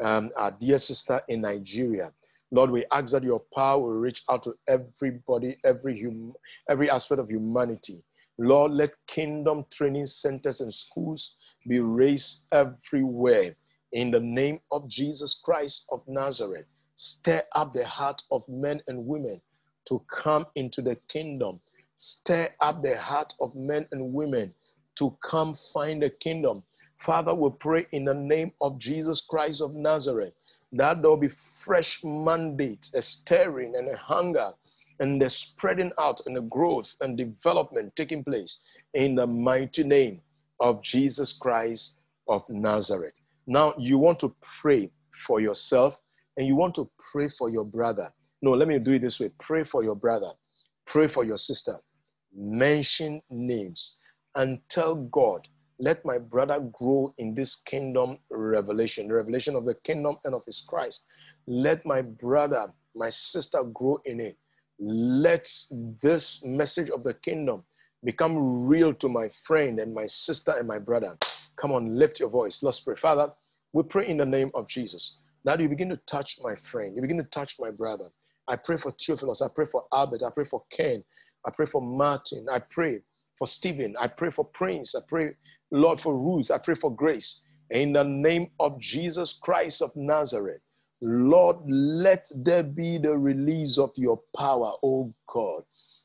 um, 0.00 0.30
our 0.36 0.50
dear 0.50 0.78
sister 0.78 1.20
in 1.28 1.40
Nigeria. 1.42 2.12
Lord, 2.50 2.70
we 2.70 2.84
ask 2.92 3.12
that 3.12 3.24
your 3.24 3.42
power 3.54 3.80
will 3.80 3.94
reach 3.94 4.22
out 4.30 4.42
to 4.44 4.54
everybody, 4.68 5.58
every 5.64 6.00
hum, 6.02 6.34
every 6.68 6.90
aspect 6.90 7.20
of 7.20 7.28
humanity. 7.28 8.02
Lord, 8.38 8.72
let 8.72 8.92
kingdom 9.06 9.64
training 9.70 10.06
centers 10.06 10.60
and 10.60 10.72
schools 10.72 11.34
be 11.68 11.80
raised 11.80 12.42
everywhere 12.52 13.56
in 13.92 14.10
the 14.10 14.20
name 14.20 14.60
of 14.72 14.88
Jesus 14.88 15.34
Christ 15.34 15.84
of 15.90 16.02
Nazareth 16.08 16.66
stir 16.96 17.42
up 17.52 17.72
the 17.72 17.86
heart 17.86 18.22
of 18.30 18.48
men 18.48 18.80
and 18.88 19.06
women 19.06 19.40
to 19.86 20.02
come 20.08 20.46
into 20.54 20.82
the 20.82 20.96
kingdom. 21.08 21.60
Stir 21.96 22.50
up 22.60 22.82
the 22.82 22.98
heart 22.98 23.34
of 23.40 23.54
men 23.54 23.86
and 23.92 24.12
women 24.12 24.52
to 24.96 25.16
come 25.22 25.56
find 25.72 26.02
the 26.02 26.10
kingdom. 26.10 26.62
Father, 26.98 27.34
we 27.34 27.50
pray 27.60 27.86
in 27.92 28.04
the 28.04 28.14
name 28.14 28.52
of 28.60 28.78
Jesus 28.78 29.20
Christ 29.20 29.60
of 29.60 29.74
Nazareth 29.74 30.32
that 30.72 31.02
there 31.02 31.10
will 31.10 31.16
be 31.16 31.28
fresh 31.28 32.02
mandate, 32.02 32.90
a 32.94 33.02
stirring 33.02 33.76
and 33.76 33.88
a 33.88 33.96
hunger 33.96 34.52
and 35.00 35.20
the 35.20 35.28
spreading 35.28 35.92
out 35.98 36.20
and 36.26 36.36
the 36.36 36.40
growth 36.42 36.94
and 37.00 37.16
development 37.16 37.94
taking 37.96 38.24
place 38.24 38.58
in 38.94 39.14
the 39.14 39.26
mighty 39.26 39.82
name 39.82 40.20
of 40.60 40.82
Jesus 40.82 41.32
Christ 41.32 41.96
of 42.28 42.48
Nazareth. 42.48 43.14
Now, 43.46 43.74
you 43.76 43.98
want 43.98 44.20
to 44.20 44.34
pray 44.60 44.90
for 45.12 45.40
yourself 45.40 46.00
and 46.36 46.46
you 46.46 46.56
want 46.56 46.74
to 46.76 46.90
pray 47.12 47.28
for 47.28 47.50
your 47.50 47.64
brother. 47.64 48.12
No, 48.42 48.52
let 48.52 48.68
me 48.68 48.78
do 48.78 48.92
it 48.92 49.02
this 49.02 49.20
way 49.20 49.30
pray 49.38 49.64
for 49.64 49.82
your 49.82 49.96
brother, 49.96 50.32
pray 50.86 51.06
for 51.06 51.24
your 51.24 51.38
sister, 51.38 51.76
mention 52.34 53.22
names, 53.30 53.96
and 54.36 54.58
tell 54.68 54.94
God, 54.94 55.46
let 55.78 56.04
my 56.04 56.18
brother 56.18 56.60
grow 56.72 57.12
in 57.18 57.34
this 57.34 57.56
kingdom 57.56 58.18
revelation, 58.30 59.08
the 59.08 59.14
revelation 59.14 59.56
of 59.56 59.64
the 59.64 59.74
kingdom 59.74 60.18
and 60.24 60.34
of 60.34 60.44
his 60.44 60.60
Christ. 60.60 61.02
Let 61.46 61.84
my 61.84 62.02
brother, 62.02 62.72
my 62.94 63.08
sister 63.08 63.62
grow 63.64 64.00
in 64.04 64.20
it. 64.20 64.38
Let 64.78 65.50
this 66.00 66.42
message 66.44 66.90
of 66.90 67.02
the 67.02 67.14
kingdom 67.14 67.62
become 68.04 68.66
real 68.66 68.92
to 68.94 69.08
my 69.08 69.28
friend 69.44 69.80
and 69.80 69.94
my 69.94 70.06
sister 70.06 70.52
and 70.52 70.68
my 70.68 70.78
brother. 70.78 71.16
Come 71.56 71.72
on, 71.72 71.96
lift 71.96 72.20
your 72.20 72.28
voice. 72.28 72.62
Let's 72.62 72.80
pray. 72.80 72.96
Father, 72.96 73.32
we 73.72 73.82
pray 73.82 74.08
in 74.08 74.18
the 74.18 74.26
name 74.26 74.50
of 74.54 74.68
Jesus. 74.68 75.16
Now 75.44 75.56
you 75.56 75.68
begin 75.68 75.88
to 75.90 75.96
touch 76.06 76.38
my 76.42 76.54
friend. 76.56 76.94
You 76.94 77.02
begin 77.02 77.18
to 77.18 77.24
touch 77.24 77.56
my 77.58 77.70
brother. 77.70 78.08
I 78.48 78.56
pray 78.56 78.76
for 78.76 78.92
Theophilus. 78.92 79.42
I 79.42 79.48
pray 79.48 79.66
for 79.66 79.84
Albert. 79.92 80.22
I 80.22 80.30
pray 80.30 80.44
for 80.44 80.62
Ken. 80.70 81.02
I 81.46 81.50
pray 81.50 81.66
for 81.66 81.82
Martin. 81.82 82.46
I 82.50 82.58
pray 82.58 83.00
for 83.38 83.46
Stephen. 83.46 83.94
I 84.00 84.08
pray 84.08 84.30
for 84.30 84.44
Prince. 84.44 84.94
I 84.94 85.00
pray, 85.06 85.34
Lord, 85.70 86.00
for 86.00 86.16
Ruth. 86.16 86.50
I 86.50 86.58
pray 86.58 86.74
for 86.74 86.94
Grace. 86.94 87.40
In 87.70 87.92
the 87.92 88.04
name 88.04 88.50
of 88.60 88.80
Jesus 88.80 89.32
Christ 89.32 89.82
of 89.82 89.94
Nazareth, 89.96 90.60
Lord, 91.00 91.56
let 91.66 92.30
there 92.34 92.62
be 92.62 92.98
the 92.98 93.16
release 93.16 93.78
of 93.78 93.90
your 93.96 94.20
power, 94.36 94.72
oh 94.82 95.12
God. 95.28 95.64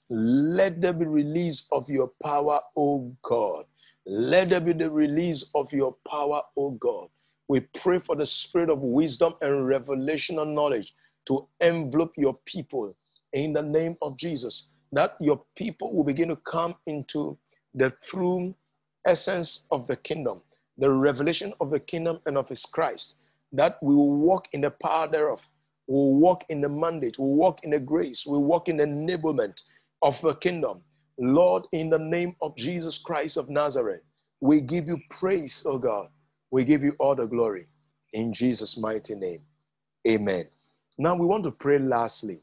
Let 0.09 0.81
there 0.81 0.93
be 0.93 1.05
release 1.05 1.65
of 1.71 1.89
your 1.89 2.11
power, 2.23 2.61
oh 2.75 3.15
God. 3.23 3.65
Let 4.05 4.49
there 4.49 4.59
be 4.59 4.73
the 4.73 4.89
release 4.89 5.45
of 5.53 5.71
your 5.71 5.95
power, 6.09 6.41
O 6.57 6.71
God. 6.71 7.09
We 7.47 7.59
pray 7.59 7.99
for 7.99 8.15
the 8.15 8.25
spirit 8.25 8.71
of 8.71 8.79
wisdom 8.79 9.35
and 9.41 9.67
revelation 9.67 10.39
and 10.39 10.55
knowledge 10.55 10.95
to 11.27 11.47
envelop 11.61 12.13
your 12.17 12.35
people 12.45 12.95
in 13.33 13.53
the 13.53 13.61
name 13.61 13.97
of 14.01 14.17
Jesus. 14.17 14.67
That 14.93 15.17
your 15.19 15.41
people 15.55 15.93
will 15.93 16.03
begin 16.03 16.29
to 16.29 16.35
come 16.37 16.75
into 16.87 17.37
the 17.75 17.93
true 18.03 18.55
essence 19.05 19.61
of 19.71 19.87
the 19.87 19.95
kingdom, 19.97 20.41
the 20.77 20.89
revelation 20.91 21.53
of 21.61 21.69
the 21.71 21.79
kingdom 21.79 22.19
and 22.25 22.37
of 22.37 22.49
his 22.49 22.65
Christ. 22.65 23.15
That 23.53 23.77
we 23.81 23.95
will 23.95 24.13
walk 24.15 24.47
in 24.53 24.61
the 24.61 24.71
power 24.71 25.07
thereof, 25.07 25.41
we 25.87 25.95
will 25.95 26.15
walk 26.15 26.45
in 26.49 26.61
the 26.61 26.69
mandate, 26.69 27.19
we 27.19 27.25
will 27.25 27.35
walk 27.35 27.63
in 27.63 27.71
the 27.71 27.79
grace, 27.79 28.25
we 28.25 28.33
will 28.33 28.45
walk 28.45 28.69
in 28.69 28.77
the 28.77 28.85
enablement 28.85 29.61
of 30.01 30.19
the 30.21 30.35
kingdom. 30.35 30.81
Lord, 31.19 31.63
in 31.73 31.89
the 31.89 31.99
name 31.99 32.35
of 32.41 32.55
Jesus 32.57 32.97
Christ 32.97 33.37
of 33.37 33.49
Nazareth, 33.49 34.01
we 34.41 34.61
give 34.61 34.87
you 34.87 34.99
praise, 35.09 35.63
oh 35.65 35.77
God. 35.77 36.09
We 36.51 36.63
give 36.63 36.83
you 36.83 36.95
all 36.99 37.15
the 37.15 37.25
glory. 37.25 37.67
In 38.13 38.33
Jesus' 38.33 38.77
mighty 38.77 39.15
name. 39.15 39.41
Amen. 40.07 40.47
Now 40.97 41.15
we 41.15 41.25
want 41.25 41.43
to 41.45 41.51
pray 41.51 41.79
lastly. 41.79 42.39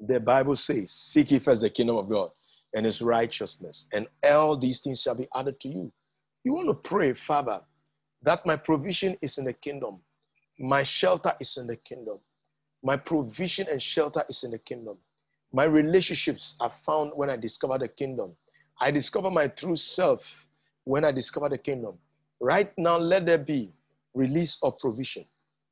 The 0.00 0.20
Bible 0.20 0.56
says, 0.56 0.90
Seek 0.90 1.30
ye 1.30 1.38
first 1.38 1.60
the 1.62 1.70
kingdom 1.70 1.96
of 1.96 2.08
God 2.08 2.30
and 2.74 2.84
his 2.84 3.00
righteousness, 3.00 3.86
and 3.92 4.06
all 4.24 4.56
these 4.56 4.80
things 4.80 5.00
shall 5.00 5.14
be 5.14 5.28
added 5.34 5.58
to 5.60 5.68
you. 5.68 5.92
You 6.44 6.52
want 6.54 6.68
to 6.68 6.74
pray, 6.74 7.14
Father, 7.14 7.60
that 8.22 8.44
my 8.44 8.56
provision 8.56 9.16
is 9.22 9.38
in 9.38 9.44
the 9.44 9.52
kingdom, 9.52 10.00
my 10.58 10.82
shelter 10.82 11.34
is 11.40 11.56
in 11.56 11.66
the 11.66 11.76
kingdom, 11.76 12.18
my 12.82 12.96
provision 12.96 13.66
and 13.70 13.82
shelter 13.82 14.24
is 14.28 14.44
in 14.44 14.50
the 14.50 14.58
kingdom. 14.58 14.96
My 15.52 15.64
relationships 15.64 16.54
are 16.60 16.70
found 16.70 17.12
when 17.14 17.30
I 17.30 17.36
discover 17.36 17.78
the 17.78 17.88
kingdom. 17.88 18.32
I 18.80 18.90
discover 18.90 19.30
my 19.30 19.48
true 19.48 19.76
self 19.76 20.46
when 20.84 21.04
I 21.04 21.12
discover 21.12 21.48
the 21.48 21.58
kingdom. 21.58 21.98
Right 22.40 22.72
now, 22.76 22.98
let 22.98 23.26
there 23.26 23.38
be 23.38 23.72
release 24.14 24.58
of 24.62 24.78
provision, 24.78 25.24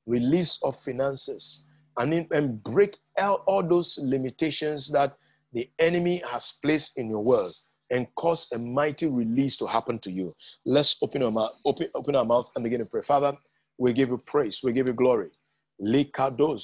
release 0.06 0.58
of 0.62 0.76
finances, 0.76 1.62
and, 1.98 2.26
and 2.30 2.62
break 2.62 2.98
out 3.18 3.42
all 3.46 3.62
those 3.62 3.98
limitations 4.02 4.88
that 4.90 5.16
the 5.52 5.68
enemy 5.78 6.22
has 6.30 6.54
placed 6.62 6.96
in 6.96 7.08
your 7.08 7.22
world 7.22 7.54
and 7.90 8.06
cause 8.16 8.46
a 8.52 8.58
mighty 8.58 9.06
release 9.06 9.56
to 9.58 9.66
happen 9.66 9.98
to 10.00 10.10
you. 10.10 10.34
Let's 10.66 10.96
open 11.02 11.22
our 11.22 11.30
mouth, 11.30 11.52
open, 11.64 11.88
open 11.94 12.16
our 12.16 12.24
mouths 12.24 12.50
and 12.56 12.64
begin 12.64 12.80
to 12.80 12.86
pray. 12.86 13.02
Father, 13.02 13.36
we 13.78 13.92
give 13.92 14.08
you 14.08 14.18
praise, 14.18 14.60
we 14.62 14.72
give 14.72 14.86
you 14.86 14.92
glory. 14.92 15.30
Likoto 15.80 16.56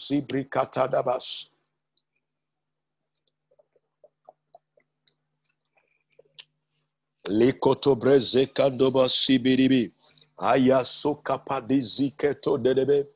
sibiribi. 9.09 9.93
Aya 10.39 10.85
soka 10.85 11.39
padiziketo 11.39 12.59
dedebe. 12.59 13.07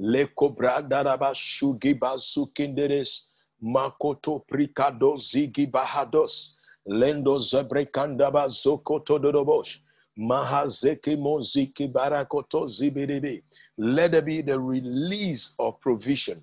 Leko 0.00 0.48
bradaraba 0.56 1.34
shugi 1.34 1.94
bazukinderes. 1.94 3.22
Makoto 3.62 4.42
prikado 4.48 5.16
zigi 5.16 5.70
bahados. 5.70 6.54
Lendo 6.88 7.38
zebrekandaba 7.38 8.48
zokoto 8.48 9.18
dodobosh. 9.18 9.76
Mahazeki 10.16 11.16
moziki 11.16 11.86
barakoto 11.86 12.66
zibiribi. 12.66 13.42
Let 13.76 14.12
there 14.12 14.22
be 14.22 14.40
the 14.42 14.58
release 14.58 15.52
of 15.58 15.78
provision, 15.80 16.42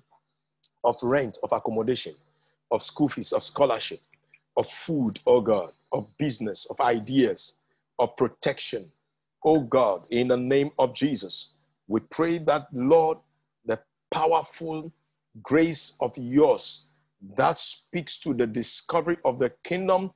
of 0.84 0.96
rent, 1.02 1.38
of 1.42 1.52
accommodation, 1.52 2.14
of 2.70 2.82
school 2.82 3.08
fees, 3.08 3.32
of 3.32 3.42
scholarship, 3.42 4.00
of 4.56 4.68
food, 4.68 5.20
oh 5.26 5.40
God, 5.40 5.72
of 5.92 6.06
business, 6.18 6.66
of 6.70 6.80
ideas, 6.80 7.54
of 7.98 8.16
protection. 8.16 8.90
Oh 9.44 9.60
God, 9.60 10.04
in 10.10 10.28
the 10.28 10.36
name 10.36 10.70
of 10.78 10.94
Jesus, 10.94 11.50
we 11.88 12.00
pray 12.00 12.38
that, 12.38 12.66
Lord, 12.72 13.18
powerful 14.10 14.92
grace 15.42 15.92
of 16.00 16.12
yours 16.16 16.86
that 17.36 17.58
speaks 17.58 18.18
to 18.18 18.34
the 18.34 18.46
discovery 18.46 19.16
of 19.24 19.38
the 19.38 19.50
kingdom 19.64 20.10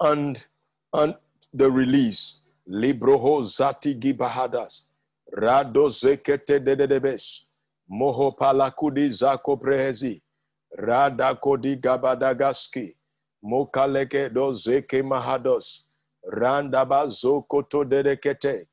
and, 0.00 0.42
and 0.94 1.14
the 1.54 1.70
release. 1.70 2.36
Libroho 2.68 3.42
zati 3.42 3.98
gibahadas. 3.98 4.82
Rado 5.36 5.88
zekete 5.88 6.60
dedebes. 6.60 7.44
Moho 7.90 8.36
palakudi 8.36 9.08
zako 9.08 9.56
prehezi. 9.56 10.20
Rada 10.78 11.34
kodi 11.34 11.76
gabadagaski. 11.76 12.94
Mokaleke 13.44 14.32
do 14.32 14.52
zeke 14.52 15.02
mahados. 15.02 15.82
Randaba 16.32 17.06
zokoto 17.08 17.84
dedekete. 17.84 18.66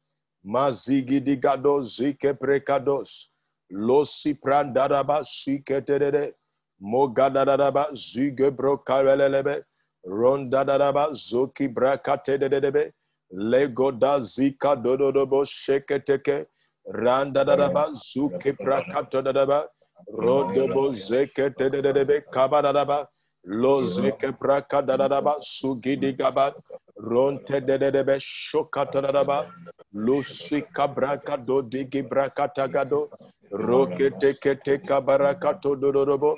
Mazigi 0.45 1.19
digado 1.19 1.81
zike 1.81 2.33
prekados. 2.33 3.29
Losi 3.71 4.33
prandaraba 4.33 5.21
shikete 5.23 5.99
dede. 5.99 6.33
Mogadadaba 6.81 7.89
zuge 7.93 8.49
brokalelebe. 8.51 9.63
Rondadadaba 10.07 11.13
zoki 11.13 11.67
brakate 11.67 12.37
dedebe. 12.39 12.91
Lego 13.31 13.91
da 13.91 14.19
zika 14.19 14.75
dododobo 14.75 15.45
sheketeke. 15.45 16.45
Randadadaba 16.87 17.93
zuke 17.93 18.53
prakato 18.57 19.21
dadaba. 19.21 19.67
Rodobo 20.11 20.91
zekete 20.93 21.69
dedebe 21.69 22.23
kabadadaba. 22.33 23.07
Lo 23.45 23.83
zeke 23.83 24.31
prakadadaba 24.31 25.35
sugidi 25.41 26.17
gabat. 26.17 26.55
Ronte 26.97 27.61
dedebe 27.61 28.17
shokatadaba. 28.19 29.45
Lusi 29.93 30.63
kabraka 30.73 31.37
do 31.45 31.61
digi 31.61 32.01
brakatagado. 32.01 33.09
Rokete 33.51 34.33
kete 34.39 34.77
kabarakato 34.85 35.75
dododobo. 35.75 36.37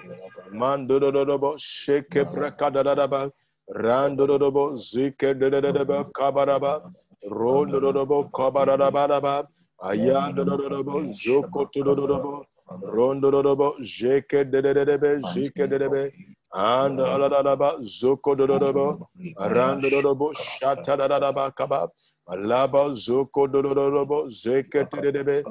Mandododobo 0.54 1.58
sheke 1.58 2.24
brakadadaba. 2.26 3.32
Randododobo 3.70 4.76
zike 4.78 5.34
dedebe 5.36 6.06
kabaraba. 6.14 6.82
Rondododobo 7.30 8.32
kabarabadaba. 8.32 9.48
Ayandododobo 9.84 11.04
zokotododobo. 11.12 12.46
Rondododobo 12.82 13.76
jeke 13.82 14.44
dedebe 14.50 15.20
jike 15.34 15.68
dedebe. 15.68 16.14
And 16.54 17.00
aladaba 17.00 17.80
zoko 17.82 18.36
dododobo. 18.36 19.08
Randododobo 19.38 20.34
shatadadaba 20.34 21.52
kaba. 21.56 21.90
Alaba 22.32 22.84
zoko 22.94 23.48
dododobo 23.54 24.30
zeke 24.30 24.84
dedebe. 24.92 25.44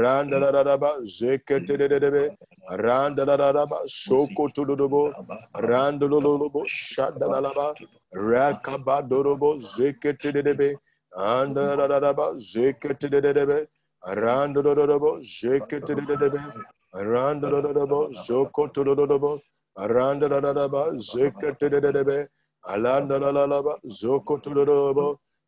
Randadadaba 0.00 0.90
zeke 1.04 1.58
dedebe. 1.66 2.36
Randadadaba 2.70 3.78
shoko 3.86 4.48
tododobo. 4.54 5.12
Randododobo 5.70 6.62
shadadalaba. 6.66 7.74
Rakaba 8.14 9.02
dodobo 9.10 9.58
zeke 9.58 10.12
dedebe. 10.22 10.78
Andadadaba 11.16 12.38
zeke 12.38 12.94
dedebe. 13.00 13.66
Randododobo 14.22 15.10
zeke 15.22 15.80
dedebe. 15.80 16.38
Randododobo 16.94 18.00
zoko 18.14 18.68
tododobo. 18.74 19.40
Arandadadaba 19.76 20.82
zekatedebe. 20.96 22.28
Alandadalaba 22.72 23.78
zokotodorobo. 24.00 25.18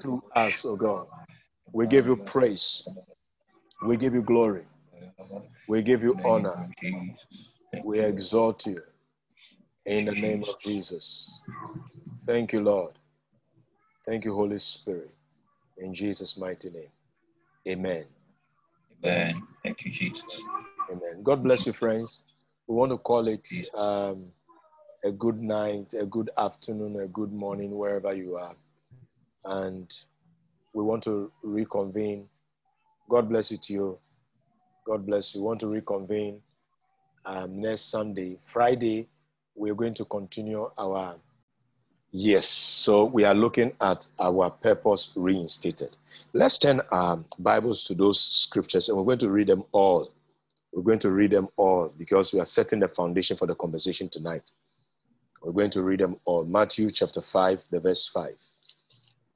through 0.00 0.22
us, 0.34 0.64
oh 0.64 0.76
God. 0.76 1.06
We 1.72 1.86
give 1.86 2.06
you 2.06 2.16
praise. 2.16 2.82
We 3.82 3.96
give 3.96 4.14
you 4.14 4.22
glory. 4.22 4.64
We 5.68 5.82
give 5.82 6.02
you 6.02 6.18
honor. 6.24 6.68
We 7.84 8.00
exalt 8.00 8.66
you 8.66 8.82
in 9.86 10.06
the 10.06 10.12
name 10.12 10.42
of 10.42 10.58
Jesus. 10.60 11.42
Thank 12.26 12.52
you, 12.52 12.60
Lord. 12.60 12.94
Thank 14.06 14.24
you, 14.24 14.34
Holy 14.34 14.58
Spirit. 14.58 15.10
In 15.76 15.94
Jesus' 15.94 16.36
mighty 16.36 16.70
name. 16.70 16.92
Amen. 17.66 18.04
Amen. 19.04 19.42
Thank 19.62 19.84
you, 19.84 19.90
Jesus. 19.90 20.42
Amen. 20.90 21.22
God 21.22 21.42
bless 21.42 21.66
you, 21.66 21.72
friends 21.72 22.24
we 22.68 22.74
want 22.74 22.92
to 22.92 22.98
call 22.98 23.26
it 23.28 23.48
um, 23.74 24.26
a 25.02 25.10
good 25.10 25.40
night, 25.40 25.94
a 25.98 26.04
good 26.04 26.30
afternoon, 26.36 27.00
a 27.00 27.06
good 27.06 27.32
morning, 27.32 27.76
wherever 27.76 28.12
you 28.12 28.36
are. 28.36 28.54
And 29.44 29.92
we 30.74 30.82
want 30.82 31.02
to 31.04 31.30
reconvene. 31.42 32.28
God 33.10 33.28
bless 33.28 33.50
you 33.50 33.58
to 33.58 33.72
you. 33.72 33.98
God 34.86 35.06
bless 35.06 35.34
you. 35.34 35.40
We 35.42 35.46
want 35.46 35.60
to 35.60 35.68
reconvene 35.68 36.40
um, 37.24 37.60
next 37.60 37.90
Sunday. 37.90 38.38
Friday, 38.46 39.08
we're 39.54 39.74
going 39.74 39.94
to 39.94 40.04
continue 40.04 40.70
our 40.78 41.16
Yes, 42.10 42.48
so 42.48 43.04
we 43.04 43.24
are 43.24 43.34
looking 43.34 43.72
at 43.82 44.06
our 44.18 44.48
purpose 44.48 45.10
reinstated. 45.14 45.94
Let's 46.32 46.56
turn 46.56 46.80
our 46.90 47.22
Bibles 47.38 47.84
to 47.84 47.94
those 47.94 48.18
scriptures 48.18 48.88
and 48.88 48.96
we're 48.96 49.04
going 49.04 49.18
to 49.18 49.30
read 49.30 49.48
them 49.48 49.64
all. 49.72 50.10
We're 50.72 50.84
going 50.84 51.00
to 51.00 51.10
read 51.10 51.32
them 51.32 51.48
all 51.58 51.92
because 51.98 52.32
we 52.32 52.40
are 52.40 52.46
setting 52.46 52.80
the 52.80 52.88
foundation 52.88 53.36
for 53.36 53.46
the 53.46 53.54
conversation 53.56 54.08
tonight. 54.08 54.50
We're 55.42 55.52
going 55.52 55.70
to 55.72 55.82
read 55.82 56.00
them 56.00 56.16
all. 56.24 56.46
Matthew 56.46 56.90
chapter 56.90 57.20
5, 57.20 57.60
the 57.70 57.80
verse 57.80 58.08
5. 58.08 58.30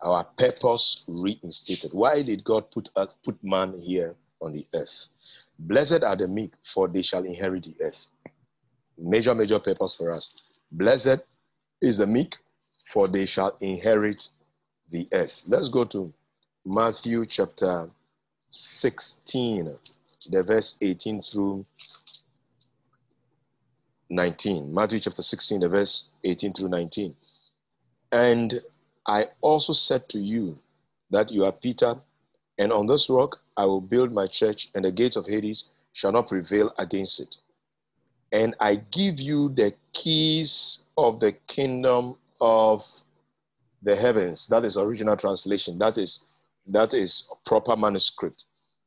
Our 0.02 0.24
purpose 0.24 1.04
reinstated. 1.06 1.92
Why 1.92 2.22
did 2.22 2.44
God 2.44 2.70
put, 2.70 2.88
uh, 2.96 3.06
put 3.24 3.42
man 3.42 3.80
here 3.80 4.14
on 4.40 4.52
the 4.52 4.66
earth? 4.74 5.06
Blessed 5.58 6.02
are 6.02 6.16
the 6.16 6.26
meek, 6.26 6.52
for 6.64 6.88
they 6.88 7.02
shall 7.02 7.24
inherit 7.24 7.64
the 7.64 7.74
earth. 7.84 8.10
Major, 8.98 9.34
major 9.34 9.58
purpose 9.58 9.94
for 9.94 10.10
us. 10.10 10.34
Blessed 10.72 11.20
is 11.80 11.96
the 11.96 12.06
meek, 12.06 12.36
for 12.86 13.06
they 13.06 13.26
shall 13.26 13.56
inherit 13.60 14.28
the 14.90 15.08
earth. 15.12 15.44
Let's 15.46 15.68
go 15.68 15.84
to 15.84 16.12
Matthew 16.64 17.24
chapter 17.26 17.88
16, 18.50 19.76
the 20.30 20.42
verse 20.42 20.74
18 20.80 21.22
through 21.22 21.64
19. 24.10 24.72
Matthew 24.74 25.00
chapter 25.00 25.22
16, 25.22 25.60
the 25.60 25.68
verse 25.68 26.04
18 26.24 26.52
through 26.52 26.68
19. 26.68 27.14
And 28.12 28.62
I 29.06 29.28
also 29.40 29.72
said 29.72 30.08
to 30.10 30.18
you 30.18 30.58
that 31.10 31.30
you 31.30 31.44
are 31.44 31.52
Peter, 31.52 31.96
and 32.58 32.72
on 32.72 32.86
this 32.86 33.10
rock 33.10 33.40
I 33.56 33.66
will 33.66 33.80
build 33.80 34.12
my 34.12 34.26
church, 34.26 34.68
and 34.74 34.84
the 34.84 34.92
gates 34.92 35.16
of 35.16 35.26
Hades 35.26 35.64
shall 35.92 36.12
not 36.12 36.28
prevail 36.28 36.72
against 36.78 37.20
it. 37.20 37.36
And 38.32 38.54
I 38.60 38.76
give 38.76 39.20
you 39.20 39.50
the 39.50 39.74
keys 39.92 40.80
of 40.96 41.20
the 41.20 41.32
kingdom 41.48 42.16
of 42.40 42.86
the 43.82 43.94
heavens. 43.94 44.46
That 44.46 44.64
is 44.64 44.76
original 44.76 45.16
translation. 45.16 45.78
That 45.78 45.98
is 45.98 46.20
that 46.66 46.94
is 46.94 47.24
proper 47.44 47.76
manuscript, 47.76 48.44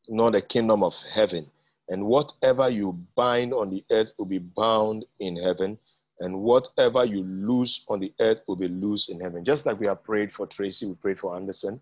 not 0.07 0.31
the 0.31 0.41
kingdom 0.41 0.81
of 0.81 0.95
heaven. 1.11 1.45
And 1.89 2.05
whatever 2.05 2.69
you 2.69 2.93
bind 3.15 3.53
on 3.53 3.69
the 3.69 3.83
earth 3.91 4.13
will 4.17 4.25
be 4.25 4.39
bound 4.39 5.05
in 5.19 5.35
heaven, 5.35 5.77
and 6.19 6.39
whatever 6.39 7.05
you 7.05 7.23
lose 7.23 7.83
on 7.89 7.99
the 7.99 8.13
earth 8.19 8.41
will 8.47 8.55
be 8.55 8.67
loose 8.67 9.09
in 9.09 9.19
heaven. 9.19 9.43
Just 9.43 9.65
like 9.65 9.79
we 9.79 9.87
have 9.87 10.03
prayed 10.03 10.31
for 10.31 10.47
Tracy, 10.47 10.85
we 10.85 10.95
prayed 10.95 11.19
for 11.19 11.35
Anderson. 11.35 11.79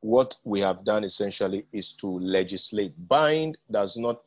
What 0.00 0.36
we 0.44 0.60
have 0.60 0.84
done 0.84 1.04
essentially 1.04 1.66
is 1.72 1.92
to 1.94 2.06
legislate. 2.06 2.92
Bind 3.08 3.58
does 3.70 3.96
not 3.96 4.22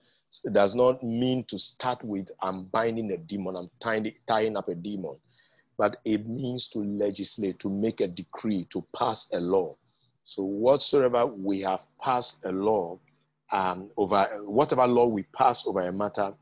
does 0.51 0.75
not 0.75 1.01
mean 1.01 1.45
to 1.45 1.57
start 1.57 2.03
with 2.03 2.29
I'm 2.41 2.65
binding 2.65 3.11
a 3.11 3.17
demon, 3.17 3.55
I'm 3.55 3.69
tying, 3.79 4.11
tying 4.27 4.57
up 4.57 4.67
a 4.67 4.75
demon 4.75 5.15
but 5.77 6.01
it 6.05 6.27
means 6.27 6.67
to 6.69 6.79
legislate, 6.79 7.59
to 7.59 7.69
make 7.69 8.01
a 8.01 8.07
decree, 8.07 8.67
to 8.71 8.83
pass 8.97 9.27
a 9.33 9.39
law. 9.39 9.75
So 10.23 10.43
whatsoever 10.43 11.25
we 11.25 11.61
have 11.61 11.81
passed 12.01 12.43
a 12.43 12.51
law 12.51 12.99
um, 13.51 13.89
over, 13.95 14.25
whatever 14.43 14.85
law 14.87 15.05
we 15.05 15.23
pass 15.23 15.65
over 15.65 15.81
a 15.81 15.93
matter, 15.93 16.33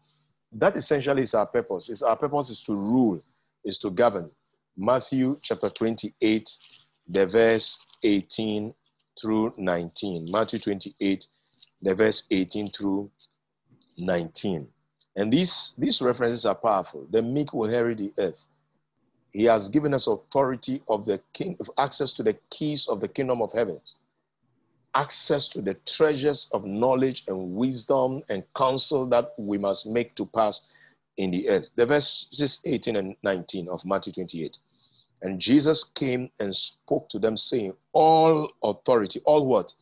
that 0.56 0.76
essentially 0.77 1.22
is 1.22 1.34
our 1.34 1.45
purpose. 1.45 1.90
Is 1.90 2.02
our 2.02 2.15
purpose 2.15 2.49
is 2.49 2.61
to 2.64 2.76
rule, 2.76 3.22
is 3.64 3.77
to 3.80 3.90
govern. 3.90 4.32
Matthew 4.77 5.38
chapter 5.41 5.69
28, 5.69 6.49
the 7.10 7.26
verse 7.26 7.77
18 8.03 8.73
through 9.19 9.53
19. 9.57 10.30
Matthew 10.32 10.60
28, 10.60 11.27
the 11.82 11.95
verse 11.95 12.23
18 12.32 12.72
through 12.72 13.10
19. 13.98 14.68
And 15.18 15.32
these, 15.32 15.73
these 15.77 16.02
references 16.02 16.45
are 16.45 16.56
powerful. 16.56 17.07
The 17.11 17.22
meek 17.22 17.53
will 17.53 17.65
inherit 17.65 17.99
the 17.99 18.14
earth. 18.18 18.48
He 19.32 19.44
has 19.45 19.68
given 19.69 19.94
us 19.94 20.07
authority 20.07 20.82
of 20.88 21.06
the 21.06 21.19
king, 21.34 21.57
of 21.60 21.69
access 21.77 22.14
to 22.14 22.23
the 22.23 22.38
keys 22.49 22.88
of 22.88 23.02
the 23.02 23.07
kingdom 23.07 23.41
of 23.41 23.52
heaven, 23.52 23.80
access 24.96 25.48
to 25.50 25.62
the 25.62 25.74
treasures 25.86 26.48
of 26.52 26.66
knowledge 26.66 27.24
and 27.28 27.52
wisdom 27.56 28.24
and 28.30 28.44
counsel 28.56 29.06
that 29.08 29.34
we 29.38 29.58
must 29.58 29.86
make 29.86 30.16
to 30.16 30.26
pass 30.26 30.62
in 31.18 31.32
the 31.32 31.48
earth. 31.50 31.70
The 31.76 31.86
verses 31.86 32.60
18 32.66 32.96
and 32.96 33.16
19 33.24 33.70
of 33.70 33.84
Matthew 33.86 34.14
28. 34.14 34.58
And 35.22 35.40
Jesus 35.40 35.84
came 35.84 36.30
and 36.40 36.56
spoke 36.56 37.10
to 37.10 37.20
them, 37.20 37.38
saying, 37.38 37.74
All 37.94 38.52
authority, 38.64 39.22
all 39.26 39.46
what? 39.46 39.74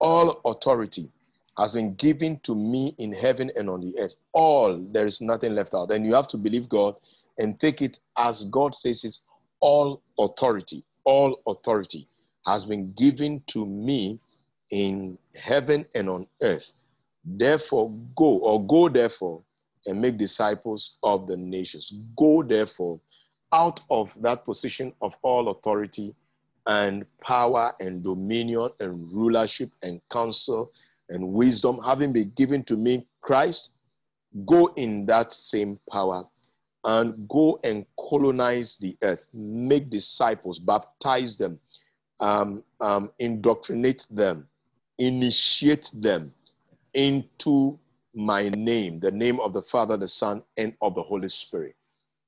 All 0.00 0.40
authority 0.44 1.10
has 1.58 1.72
been 1.72 1.94
given 1.94 2.40
to 2.44 2.54
me 2.54 2.94
in 2.98 3.12
heaven 3.12 3.50
and 3.56 3.68
on 3.68 3.80
the 3.80 3.98
earth. 3.98 4.14
All, 4.32 4.78
there 4.92 5.06
is 5.06 5.20
nothing 5.20 5.54
left 5.54 5.74
out. 5.74 5.90
And 5.90 6.06
you 6.06 6.14
have 6.14 6.28
to 6.28 6.36
believe 6.36 6.68
God 6.68 6.94
and 7.38 7.58
take 7.58 7.82
it 7.82 7.98
as 8.16 8.44
God 8.46 8.74
says 8.74 9.04
it's 9.04 9.20
all 9.60 10.02
authority, 10.18 10.84
all 11.04 11.40
authority 11.46 12.08
has 12.46 12.64
been 12.64 12.92
given 12.92 13.42
to 13.48 13.66
me 13.66 14.18
in 14.70 15.18
heaven 15.34 15.86
and 15.94 16.08
on 16.08 16.26
earth. 16.42 16.72
Therefore, 17.24 17.90
go 18.16 18.38
or 18.38 18.66
go 18.66 18.88
therefore 18.88 19.42
and 19.86 20.00
make 20.00 20.18
disciples 20.18 20.96
of 21.02 21.26
the 21.26 21.36
nations. 21.36 21.92
Go 22.16 22.42
therefore 22.42 23.00
out 23.52 23.80
of 23.90 24.12
that 24.20 24.44
position 24.44 24.92
of 25.00 25.16
all 25.22 25.48
authority 25.48 26.14
and 26.66 27.06
power 27.22 27.72
and 27.80 28.02
dominion 28.02 28.68
and 28.80 29.10
rulership 29.12 29.70
and 29.82 30.00
counsel 30.10 30.70
and 31.08 31.26
wisdom 31.32 31.80
having 31.82 32.12
been 32.12 32.30
given 32.36 32.62
to 32.64 32.76
me, 32.76 33.06
Christ, 33.22 33.70
go 34.44 34.66
in 34.76 35.06
that 35.06 35.32
same 35.32 35.78
power 35.90 36.24
and 36.84 37.28
go 37.28 37.58
and 37.64 37.86
colonize 37.98 38.76
the 38.76 38.96
earth, 39.02 39.26
make 39.32 39.90
disciples, 39.90 40.58
baptize 40.58 41.36
them, 41.36 41.58
um, 42.20 42.62
um, 42.80 43.10
indoctrinate 43.18 44.06
them, 44.10 44.46
initiate 44.98 45.90
them 45.94 46.32
into 46.94 47.78
my 48.14 48.48
name, 48.50 48.98
the 49.00 49.10
name 49.10 49.38
of 49.40 49.52
the 49.52 49.62
Father, 49.62 49.96
the 49.96 50.08
Son, 50.08 50.42
and 50.56 50.74
of 50.80 50.94
the 50.94 51.02
Holy 51.02 51.28
Spirit. 51.28 51.76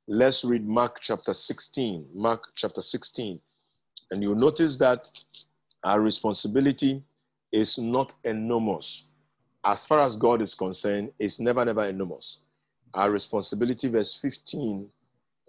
Let's 0.06 0.44
read 0.44 0.66
Mark 0.66 0.98
chapter 1.00 1.34
16. 1.34 2.06
Mark 2.14 2.44
chapter 2.56 2.82
16. 2.82 3.40
And 4.10 4.22
you'll 4.22 4.34
notice 4.34 4.76
that 4.76 5.08
our 5.84 6.00
responsibility 6.00 7.02
is 7.52 7.78
not 7.78 8.14
enormous. 8.24 9.04
As 9.64 9.84
far 9.84 10.00
as 10.00 10.16
God 10.16 10.42
is 10.42 10.54
concerned, 10.54 11.12
it's 11.18 11.40
never, 11.40 11.64
never 11.64 11.86
enormous 11.86 12.38
our 12.94 13.10
responsibility, 13.10 13.88
verse 13.88 14.14
15 14.14 14.88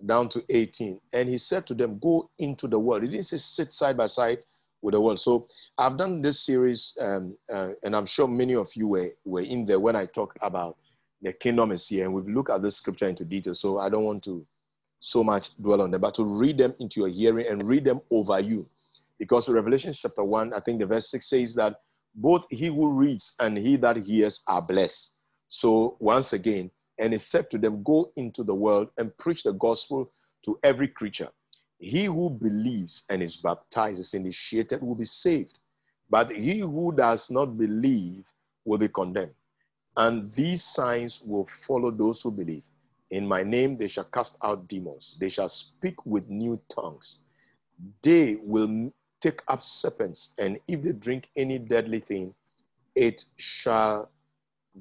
down 0.06 0.30
to 0.30 0.44
18. 0.50 1.00
And 1.14 1.30
he 1.30 1.38
said 1.38 1.66
to 1.68 1.74
them, 1.74 2.00
Go 2.00 2.30
into 2.40 2.68
the 2.68 2.80
world. 2.80 3.04
He 3.04 3.10
didn't 3.10 3.26
say 3.26 3.38
sit 3.38 3.74
side 3.74 3.98
by 3.98 4.08
side 4.08 4.40
with 4.82 4.94
the 4.94 5.02
world. 5.02 5.20
So 5.20 5.48
I've 5.78 5.98
done 5.98 6.22
this 6.22 6.40
series, 6.40 6.94
um, 7.00 7.38
uh, 7.54 7.70
and 7.84 7.96
I'm 7.96 8.06
sure 8.06 8.28
many 8.28 8.56
of 8.56 8.76
you 8.76 8.88
were, 8.88 9.12
were 9.26 9.42
in 9.42 9.66
there 9.66 9.80
when 9.80 9.96
I 9.96 10.06
talked 10.06 10.38
about 10.42 10.78
the 11.22 11.34
kingdom 11.34 11.72
is 11.72 11.88
here. 11.88 12.06
And 12.06 12.14
we've 12.14 12.28
looked 12.28 12.50
at 12.50 12.62
this 12.62 12.76
scripture 12.76 13.08
into 13.08 13.24
detail. 13.24 13.54
So 13.54 13.78
I 13.78 13.90
don't 13.90 14.04
want 14.04 14.24
to 14.24 14.46
so 15.00 15.24
much 15.24 15.56
dwell 15.62 15.82
on 15.82 15.92
them, 15.92 16.02
but 16.02 16.16
to 16.16 16.24
read 16.24 16.58
them 16.58 16.74
into 16.80 17.02
your 17.02 17.10
hearing 17.10 17.48
and 17.48 17.68
read 17.68 17.84
them 17.84 18.02
over 18.12 18.40
you. 18.40 18.68
Because 19.20 19.48
Revelation 19.50 19.94
chapter 19.94 20.24
1, 20.24 20.54
I 20.54 20.60
think 20.60 20.80
the 20.80 20.86
verse 20.86 21.10
6 21.12 21.28
says 21.28 21.54
that 21.56 21.82
both 22.16 22.44
he 22.50 22.68
who 22.68 22.90
reads 22.90 23.34
and 23.40 23.58
he 23.58 23.78
that 23.78 23.98
hears 23.98 24.42
are 24.48 24.62
blessed. 24.62 25.12
So 25.48 25.96
once 26.00 26.34
again, 26.34 26.72
and 26.98 27.14
he 27.14 27.20
said 27.20 27.50
to 27.52 27.58
them, 27.58 27.84
Go 27.84 28.12
into 28.16 28.44
the 28.44 28.54
world 28.54 28.90
and 28.98 29.16
preach 29.18 29.44
the 29.44 29.54
gospel 29.54 30.12
to 30.46 30.60
every 30.64 30.88
creature. 30.88 31.30
He 31.82 32.06
who 32.06 32.30
believes 32.30 33.02
and 33.10 33.24
is 33.24 33.36
baptized, 33.38 34.00
is 34.00 34.14
initiated, 34.14 34.84
will 34.84 34.96
be 34.96 35.06
saved. 35.06 35.58
But 36.12 36.30
he 36.30 36.60
who 36.60 36.94
does 36.96 37.32
not 37.32 37.58
believe 37.58 38.26
will 38.66 38.78
be 38.78 38.88
condemned. 38.88 39.34
And 39.98 40.32
these 40.34 40.64
signs 40.64 41.22
will 41.22 41.48
follow 41.48 41.90
those 41.90 42.22
who 42.22 42.30
believe. 42.32 42.64
In 43.10 43.28
my 43.28 43.42
name 43.44 43.78
they 43.78 43.88
shall 43.88 44.04
cast 44.06 44.38
out 44.44 44.68
demons. 44.68 45.18
They 45.20 45.30
shall 45.30 45.50
speak 45.50 46.06
with 46.06 46.30
new 46.30 46.62
tongues. 46.70 47.18
They 48.04 48.36
will 48.44 48.94
take 49.20 49.42
up 49.48 49.64
serpents, 49.64 50.30
and 50.38 50.60
if 50.68 50.84
they 50.84 50.92
drink 50.92 51.30
any 51.36 51.58
deadly 51.58 52.00
thing, 52.00 52.34
it 52.96 53.26
shall 53.38 54.12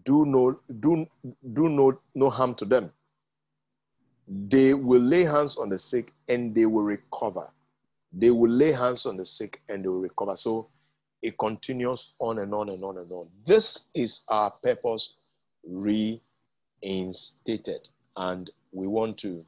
do 0.05 0.25
no 0.27 0.61
do 0.81 1.07
do 1.55 1.69
no 1.69 1.99
no 2.15 2.31
harm 2.31 2.55
to 2.55 2.65
them 2.65 2.93
they 4.31 4.75
will 4.75 5.03
lay 5.03 5.25
hands 5.25 5.57
on 5.59 5.71
the 5.71 5.79
sick 5.79 6.15
and 6.29 6.55
they 6.55 6.67
will 6.67 6.85
recover 6.85 7.51
they 8.13 8.31
will 8.31 8.51
lay 8.51 8.73
hands 8.73 9.07
on 9.07 9.19
the 9.19 9.27
sick 9.27 9.63
and 9.71 9.85
they 9.85 9.89
will 9.89 10.01
recover 10.01 10.37
so 10.37 10.69
it 11.23 11.39
continues 11.39 12.15
on 12.21 12.41
and 12.41 12.55
on 12.55 12.71
and 12.71 12.85
on 12.85 12.99
and 12.99 13.13
on 13.13 13.29
this 13.47 13.83
is 13.95 14.23
our 14.29 14.51
purpose 14.51 15.15
reinstated 15.65 16.23
and 18.19 18.51
we 18.73 18.89
want 18.89 19.19
to 19.19 19.47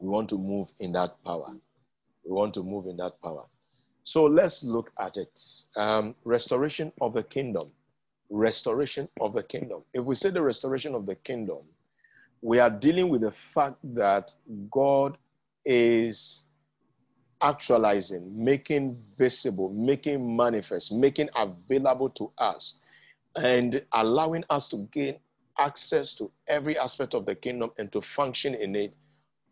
we 0.00 0.08
want 0.08 0.30
to 0.30 0.38
move 0.38 0.70
in 0.80 0.92
that 0.92 1.22
power 1.24 1.54
we 2.24 2.32
want 2.32 2.54
to 2.54 2.64
move 2.64 2.86
in 2.86 2.98
that 2.98 3.20
power 3.22 3.44
So 4.04 4.26
let's 4.26 4.64
look 4.64 4.92
at 5.00 5.18
it. 5.18 5.40
Um, 5.76 6.16
restoration 6.24 6.92
of 7.00 7.14
the 7.14 7.24
kingdom. 7.24 7.72
Restoration 8.30 9.08
of 9.20 9.34
the 9.34 9.44
kingdom. 9.44 9.84
If 9.94 10.04
we 10.04 10.16
say 10.16 10.30
the 10.30 10.42
restoration 10.42 10.94
of 10.94 11.06
the 11.06 11.16
kingdom, 11.16 11.60
we 12.42 12.58
are 12.58 12.70
dealing 12.70 13.08
with 13.08 13.20
the 13.22 13.32
fact 13.54 13.76
that 13.94 14.34
God 14.70 15.16
is 15.64 16.44
actualizing, 17.40 18.32
making 18.44 19.00
visible, 19.16 19.70
making 19.70 20.36
manifest, 20.36 20.92
making 20.92 21.28
available 21.36 22.10
to 22.10 22.32
us, 22.38 22.74
and 23.36 23.80
allowing 23.92 24.44
us 24.50 24.68
to 24.68 24.88
gain 24.92 25.16
access 25.58 26.14
to 26.14 26.30
every 26.48 26.76
aspect 26.76 27.14
of 27.14 27.26
the 27.26 27.34
kingdom 27.34 27.70
and 27.78 27.92
to 27.92 28.00
function 28.00 28.54
in 28.54 28.74
it 28.74 28.94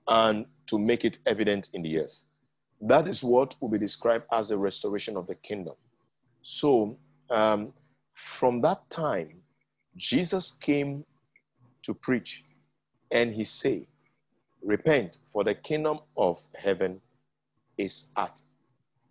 and 0.08 0.44
to 0.66 0.78
make 0.78 1.04
it 1.04 1.18
evident 1.26 1.70
in 1.72 1.82
the 1.82 2.00
earth. 2.00 2.24
That 2.80 3.06
is 3.06 3.22
what 3.22 3.54
will 3.60 3.68
be 3.68 3.78
described 3.78 4.24
as 4.32 4.48
the 4.48 4.58
restoration 4.58 5.16
of 5.16 5.26
the 5.26 5.34
kingdom. 5.36 5.74
So, 6.42 6.98
um, 7.30 7.72
from 8.14 8.60
that 8.62 8.88
time, 8.90 9.42
Jesus 9.96 10.52
came 10.60 11.04
to 11.82 11.94
preach 11.94 12.44
and 13.10 13.34
he 13.34 13.44
said, 13.44 13.86
Repent, 14.62 15.18
for 15.32 15.42
the 15.44 15.54
kingdom 15.54 16.00
of 16.16 16.42
heaven 16.54 17.00
is 17.78 18.04
at 18.16 18.40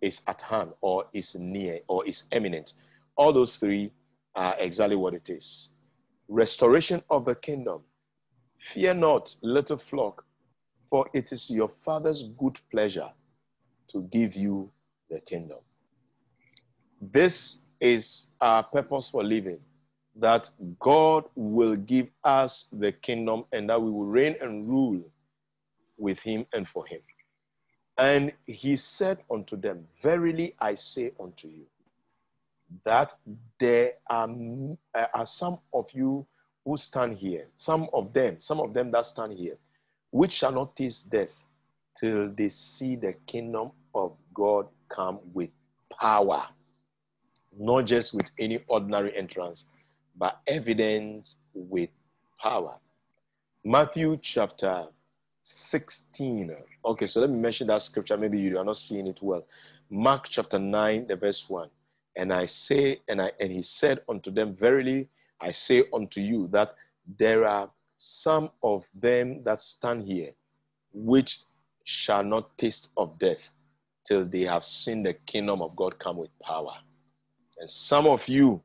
is 0.00 0.22
at 0.26 0.40
hand 0.40 0.70
or 0.80 1.04
is 1.12 1.34
near 1.34 1.80
or 1.88 2.06
is 2.06 2.22
imminent. 2.32 2.72
All 3.16 3.32
those 3.32 3.56
three 3.56 3.92
are 4.34 4.56
exactly 4.58 4.96
what 4.96 5.12
it 5.12 5.28
is. 5.28 5.68
Restoration 6.28 7.02
of 7.10 7.26
the 7.26 7.34
kingdom. 7.34 7.82
Fear 8.72 8.94
not, 8.94 9.34
little 9.42 9.76
flock, 9.76 10.24
for 10.88 11.06
it 11.12 11.32
is 11.32 11.50
your 11.50 11.68
Father's 11.68 12.22
good 12.38 12.58
pleasure 12.70 13.10
to 13.88 14.02
give 14.10 14.34
you 14.34 14.70
the 15.10 15.20
kingdom. 15.20 15.58
This 17.00 17.58
is 17.80 18.28
our 18.40 18.62
purpose 18.62 19.10
for 19.10 19.22
living 19.22 19.58
that 20.16 20.50
God 20.80 21.24
will 21.34 21.76
give 21.76 22.08
us 22.24 22.66
the 22.72 22.92
kingdom 22.92 23.44
and 23.52 23.68
that 23.70 23.80
we 23.80 23.90
will 23.90 24.06
reign 24.06 24.36
and 24.40 24.68
rule 24.68 25.00
with 25.98 26.20
him 26.20 26.46
and 26.52 26.66
for 26.66 26.86
him. 26.86 27.00
And 27.98 28.32
he 28.46 28.76
said 28.76 29.18
unto 29.30 29.56
them, 29.56 29.86
Verily 30.02 30.54
I 30.58 30.74
say 30.74 31.12
unto 31.20 31.48
you, 31.48 31.66
that 32.84 33.14
there 33.58 33.92
are, 34.08 34.28
uh, 34.94 35.06
are 35.12 35.26
some 35.26 35.58
of 35.74 35.86
you 35.92 36.26
who 36.64 36.76
stand 36.76 37.18
here, 37.18 37.46
some 37.56 37.88
of 37.92 38.12
them, 38.12 38.36
some 38.40 38.60
of 38.60 38.72
them 38.74 38.90
that 38.92 39.06
stand 39.06 39.32
here, 39.34 39.56
which 40.10 40.32
shall 40.32 40.52
not 40.52 40.76
taste 40.76 41.10
death 41.10 41.44
till 41.98 42.30
they 42.30 42.48
see 42.48 42.96
the 42.96 43.14
kingdom 43.26 43.72
of 43.94 44.16
God 44.34 44.66
come 44.88 45.20
with 45.34 45.50
power, 45.98 46.46
not 47.58 47.82
just 47.86 48.14
with 48.14 48.30
any 48.38 48.62
ordinary 48.68 49.16
entrance, 49.16 49.64
but 50.20 50.40
evidence 50.46 51.36
with 51.54 51.88
power. 52.40 52.76
Matthew 53.64 54.18
chapter 54.22 54.84
16. 55.42 56.54
Okay, 56.84 57.06
so 57.06 57.20
let 57.20 57.30
me 57.30 57.38
mention 57.38 57.66
that 57.68 57.82
scripture. 57.82 58.18
Maybe 58.18 58.38
you 58.38 58.58
are 58.58 58.64
not 58.64 58.76
seeing 58.76 59.06
it 59.06 59.18
well. 59.22 59.46
Mark 59.88 60.28
chapter 60.28 60.58
9, 60.58 61.06
the 61.08 61.16
verse 61.16 61.48
1. 61.48 61.68
And 62.16 62.32
I 62.32 62.44
say, 62.44 63.00
and 63.08 63.22
I 63.22 63.32
and 63.40 63.50
he 63.50 63.62
said 63.62 64.02
unto 64.08 64.30
them, 64.30 64.54
Verily 64.54 65.08
I 65.40 65.52
say 65.52 65.84
unto 65.92 66.20
you 66.20 66.48
that 66.48 66.74
there 67.18 67.46
are 67.46 67.70
some 67.96 68.50
of 68.62 68.86
them 68.94 69.42
that 69.44 69.60
stand 69.62 70.04
here 70.06 70.32
which 70.92 71.40
shall 71.84 72.22
not 72.22 72.56
taste 72.58 72.88
of 72.98 73.18
death 73.18 73.52
till 74.04 74.24
they 74.26 74.42
have 74.42 74.64
seen 74.64 75.02
the 75.02 75.14
kingdom 75.26 75.62
of 75.62 75.74
God 75.76 75.98
come 75.98 76.18
with 76.18 76.30
power. 76.40 76.74
And 77.58 77.70
some 77.70 78.06
of 78.06 78.26
you, 78.28 78.62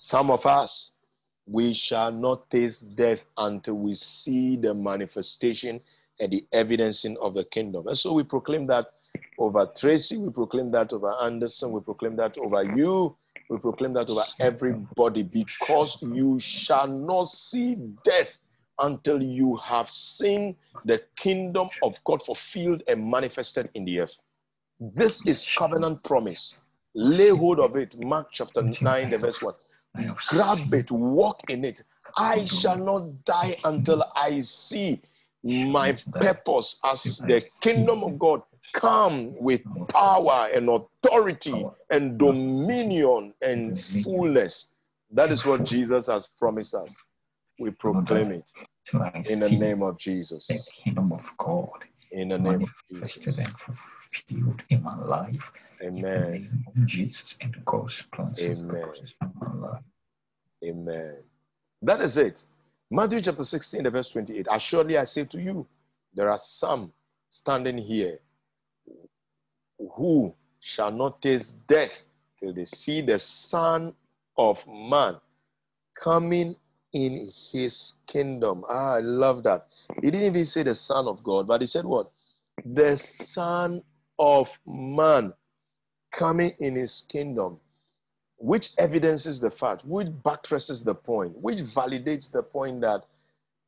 some 0.00 0.30
of 0.30 0.46
us, 0.46 0.92
we 1.44 1.72
shall 1.72 2.12
not 2.12 2.48
taste 2.50 2.94
death 2.94 3.24
until 3.36 3.74
we 3.74 3.96
see 3.96 4.54
the 4.54 4.72
manifestation 4.72 5.80
and 6.20 6.30
the 6.30 6.46
evidencing 6.52 7.16
of 7.20 7.34
the 7.34 7.42
kingdom. 7.46 7.88
And 7.88 7.98
so 7.98 8.12
we 8.12 8.22
proclaim 8.22 8.64
that 8.68 8.92
over 9.38 9.66
Tracy, 9.76 10.16
we 10.16 10.30
proclaim 10.30 10.70
that 10.70 10.92
over 10.92 11.12
Anderson, 11.20 11.72
we 11.72 11.80
proclaim 11.80 12.14
that 12.14 12.38
over 12.38 12.62
you, 12.76 13.16
we 13.50 13.58
proclaim 13.58 13.92
that 13.94 14.08
over 14.08 14.22
everybody 14.38 15.24
because 15.24 16.00
you 16.00 16.38
shall 16.38 16.86
not 16.86 17.24
see 17.24 17.74
death 18.04 18.36
until 18.78 19.20
you 19.20 19.56
have 19.56 19.90
seen 19.90 20.54
the 20.84 21.02
kingdom 21.16 21.70
of 21.82 21.96
God 22.04 22.22
fulfilled 22.24 22.84
and 22.86 23.04
manifested 23.04 23.68
in 23.74 23.84
the 23.84 23.98
earth. 23.98 24.14
This 24.78 25.26
is 25.26 25.44
covenant 25.56 26.04
promise. 26.04 26.54
Lay 26.94 27.30
hold 27.30 27.58
of 27.58 27.74
it. 27.76 27.98
Mark 28.00 28.28
chapter 28.32 28.62
9, 28.62 29.10
the 29.10 29.18
verse 29.18 29.42
1. 29.42 29.54
Grab 30.28 30.74
it, 30.74 30.90
walk 30.90 31.40
in 31.48 31.64
it. 31.64 31.82
I 32.16 32.46
shall 32.46 32.78
not 32.78 33.24
die 33.24 33.56
until 33.64 34.04
I 34.16 34.40
see 34.40 35.00
my 35.42 35.92
purpose 36.12 36.76
as 36.84 37.18
the 37.18 37.40
kingdom 37.60 38.02
of 38.04 38.18
God 38.18 38.42
come 38.72 39.34
with 39.40 39.60
power 39.88 40.48
and 40.52 40.68
authority 40.68 41.66
and 41.90 42.18
dominion 42.18 43.34
and 43.42 43.78
fullness. 44.02 44.68
That 45.10 45.32
is 45.32 45.44
what 45.44 45.64
Jesus 45.64 46.06
has 46.06 46.28
promised 46.38 46.74
us. 46.74 47.00
We 47.58 47.70
proclaim 47.70 48.32
it 48.32 48.50
in 49.26 49.40
the 49.40 49.48
name 49.48 49.82
of 49.82 49.98
Jesus. 49.98 50.46
The 50.46 50.60
kingdom 50.72 51.12
of 51.12 51.30
God 51.38 51.84
in 52.12 52.28
the 52.28 52.38
name 52.38 52.62
of 52.62 52.74
Jesus. 52.90 53.26
and 53.26 53.58
fulfilled 53.58 54.62
in 54.70 54.82
my 54.82 54.96
life. 54.96 55.52
Amen. 55.82 55.94
In 55.94 56.02
the 56.02 56.38
name 56.38 56.64
of 56.66 56.86
Jesus 56.86 57.36
and 57.40 57.56
God's 57.64 58.02
plans 58.02 58.40
Amen. 58.44 58.82
in 59.20 59.32
my 59.40 59.54
life. 59.54 59.82
Amen. 60.64 61.16
That 61.82 62.00
is 62.00 62.16
it. 62.16 62.42
Matthew 62.90 63.20
chapter 63.20 63.44
16, 63.44 63.82
the 63.82 63.90
verse 63.90 64.10
28. 64.10 64.46
Assuredly, 64.50 64.96
I 64.96 65.04
say 65.04 65.24
to 65.24 65.40
you, 65.40 65.66
there 66.14 66.30
are 66.30 66.38
some 66.38 66.92
standing 67.28 67.78
here 67.78 68.18
who 69.94 70.34
shall 70.60 70.90
not 70.90 71.20
taste 71.22 71.54
death 71.68 71.92
till 72.40 72.52
they 72.52 72.64
see 72.64 73.00
the 73.00 73.18
Son 73.18 73.92
of 74.36 74.58
Man 74.66 75.16
coming 76.02 76.56
in 76.92 77.30
his 77.52 77.94
kingdom. 78.06 78.64
Ah, 78.68 78.94
I 78.94 79.00
love 79.00 79.42
that. 79.44 79.68
He 80.02 80.10
didn't 80.10 80.26
even 80.26 80.44
say 80.44 80.62
the 80.62 80.74
Son 80.74 81.06
of 81.06 81.22
God, 81.22 81.46
but 81.46 81.60
he 81.60 81.66
said 81.66 81.84
what? 81.84 82.10
The 82.64 82.96
Son 82.96 83.82
of 84.18 84.48
Man 84.66 85.32
coming 86.12 86.54
in 86.58 86.74
his 86.74 87.04
kingdom, 87.08 87.58
which 88.38 88.70
evidences 88.78 89.40
the 89.40 89.50
fact, 89.50 89.84
which 89.84 90.08
buttresses 90.22 90.82
the 90.82 90.94
point, 90.94 91.36
which 91.36 91.58
validates 91.58 92.30
the 92.30 92.42
point 92.42 92.80
that 92.80 93.04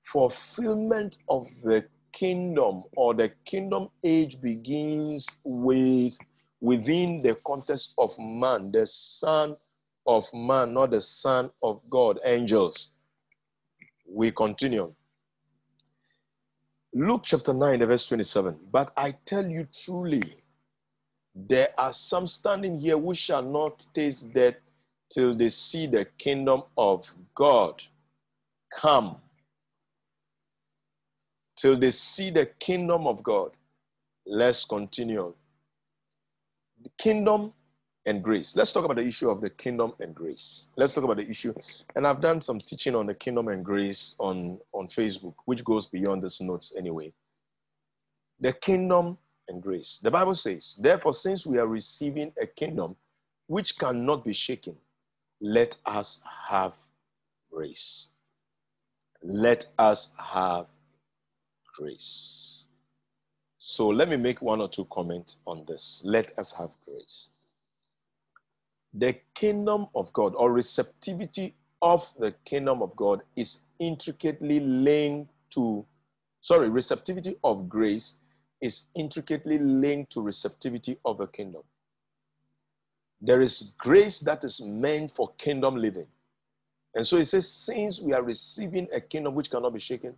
fulfillment 0.05 1.19
of 1.29 1.49
the 1.63 1.85
kingdom 2.13 2.83
or 2.97 3.15
the 3.15 3.31
kingdom 3.45 3.89
age 4.03 4.41
begins 4.41 5.27
with 5.45 6.17
within 6.61 7.23
the 7.23 7.37
context 7.47 7.95
of 7.99 8.19
man, 8.19 8.71
the 8.73 8.87
Son 8.87 9.57
of 10.07 10.27
Man, 10.35 10.75
not 10.75 10.91
the 10.91 11.01
Son 11.01 11.51
of 11.63 11.81
God, 11.89 12.19
angels. 12.25 12.91
We 14.13 14.33
continue. 14.33 14.93
Luke 16.93 17.23
chapter 17.25 17.53
9, 17.55 17.87
verse 17.87 18.09
27. 18.09 18.57
But 18.73 18.93
I 18.97 19.13
tell 19.25 19.47
you 19.47 19.69
truly, 19.85 20.43
there 21.35 21.69
are 21.79 21.93
some 21.93 22.27
standing 22.27 22.79
here 22.81 22.99
who 22.99 23.15
shall 23.15 23.43
not 23.43 23.87
taste 23.95 24.33
death 24.33 24.57
till 25.13 25.37
they 25.37 25.49
see 25.49 25.87
the 25.87 26.07
kingdom 26.19 26.63
of 26.77 27.05
God 27.37 27.81
come. 28.75 29.17
Till 31.57 31.79
they 31.79 31.93
see 31.93 32.31
the 32.31 32.47
kingdom 32.59 33.07
of 33.07 33.23
God. 33.23 33.53
Let's 34.27 34.65
continue. 34.65 35.35
The 36.83 36.91
kingdom 36.99 37.53
and 38.11 38.25
grace. 38.25 38.57
Let's 38.57 38.73
talk 38.73 38.85
about 38.85 38.97
the 38.97 39.07
issue 39.07 39.31
of 39.31 39.41
the 39.41 39.49
kingdom 39.49 39.93
and 40.01 40.13
grace. 40.13 40.67
Let's 40.77 40.93
talk 40.93 41.05
about 41.05 41.19
the 41.19 41.29
issue. 41.29 41.55
And 41.95 42.05
I've 42.07 42.21
done 42.21 42.41
some 42.41 42.61
teaching 42.61 42.97
on 42.97 43.07
the 43.07 43.15
kingdom 43.15 43.47
and 43.49 43.65
grace 43.65 44.17
on, 44.19 44.59
on 44.73 44.89
Facebook, 44.89 45.35
which 45.45 45.65
goes 45.65 45.87
beyond 45.87 46.23
this 46.23 46.41
notes 46.41 46.73
anyway. 46.77 47.13
The 48.41 48.53
kingdom 48.53 49.17
and 49.49 49.63
grace. 49.63 50.01
The 50.03 50.11
Bible 50.11 50.35
says, 50.35 50.75
Therefore, 50.79 51.15
since 51.15 51.47
we 51.47 51.59
are 51.59 51.69
receiving 51.69 52.33
a 52.43 52.47
kingdom 52.47 52.97
which 53.47 53.79
cannot 53.79 54.25
be 54.25 54.35
shaken, 54.35 54.75
let 55.41 55.77
us 55.87 56.19
have 56.49 56.73
grace. 57.53 58.09
Let 59.23 59.67
us 59.79 60.09
have 60.17 60.67
grace. 61.79 62.65
So 63.59 63.87
let 63.87 64.09
me 64.09 64.17
make 64.17 64.43
one 64.43 64.61
or 64.61 64.69
two 64.69 64.87
comments 64.91 65.37
on 65.47 65.65
this. 65.69 66.01
Let 66.03 66.37
us 66.39 66.53
have 66.53 66.71
grace 66.85 67.29
the 68.95 69.15
kingdom 69.35 69.87
of 69.95 70.13
God 70.13 70.35
or 70.37 70.53
receptivity 70.53 71.55
of 71.83 72.07
the 72.19 72.35
kingdom 72.45 72.83
of 72.83 72.95
God 72.97 73.23
is 73.37 73.59
intricately 73.79 74.61
linked 74.61 75.31
to, 75.51 75.85
sorry, 76.41 76.69
receptivity 76.69 77.37
of 77.45 77.69
grace 77.69 78.15
is 78.61 78.83
intricately 78.95 79.59
linked 79.59 80.13
to 80.13 80.21
receptivity 80.21 80.99
of 81.05 81.19
the 81.19 81.27
kingdom. 81.29 81.63
There 83.23 83.41
is 83.41 83.73
grace 83.79 84.21
that 84.21 84.45
is 84.45 84.61
meant 84.61 85.15
for 85.15 85.33
kingdom 85.39 85.77
living. 85.77 86.07
And 86.95 87.07
so 87.07 87.19
it 87.19 87.27
says, 87.27 87.49
since 87.49 88.01
we 88.01 88.13
are 88.13 88.23
receiving 88.23 88.89
a 88.93 89.01
kingdom 89.01 89.35
which 89.35 89.51
cannot 89.51 89.73
be 89.73 89.81
shaken, 89.81 90.15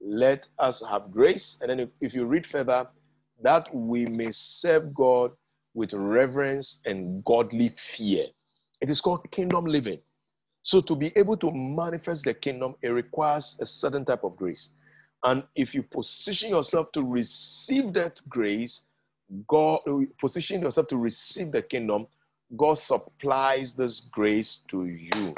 let 0.00 0.46
us 0.58 0.82
have 0.88 1.10
grace. 1.10 1.56
And 1.60 1.70
then 1.70 1.80
if, 1.80 1.88
if 2.00 2.14
you 2.14 2.26
read 2.26 2.46
further, 2.46 2.86
that 3.42 3.74
we 3.74 4.06
may 4.06 4.30
serve 4.30 4.94
God 4.94 5.32
with 5.74 5.92
reverence 5.92 6.76
and 6.84 7.24
godly 7.24 7.70
fear. 7.70 8.26
It 8.80 8.90
is 8.90 9.00
called 9.00 9.30
kingdom 9.30 9.64
living. 9.64 10.00
So 10.62 10.80
to 10.80 10.96
be 10.96 11.12
able 11.16 11.36
to 11.38 11.50
manifest 11.50 12.24
the 12.24 12.34
kingdom, 12.34 12.74
it 12.82 12.88
requires 12.88 13.56
a 13.60 13.66
certain 13.66 14.04
type 14.04 14.24
of 14.24 14.36
grace. 14.36 14.70
And 15.24 15.42
if 15.56 15.74
you 15.74 15.82
position 15.82 16.50
yourself 16.50 16.92
to 16.92 17.02
receive 17.02 17.92
that 17.94 18.20
grace, 18.28 18.82
God 19.48 19.80
uh, 19.86 20.00
position 20.18 20.62
yourself 20.62 20.86
to 20.88 20.96
receive 20.96 21.52
the 21.52 21.62
kingdom, 21.62 22.06
God 22.56 22.78
supplies 22.78 23.74
this 23.74 24.00
grace 24.00 24.58
to 24.68 24.86
you. 24.86 25.34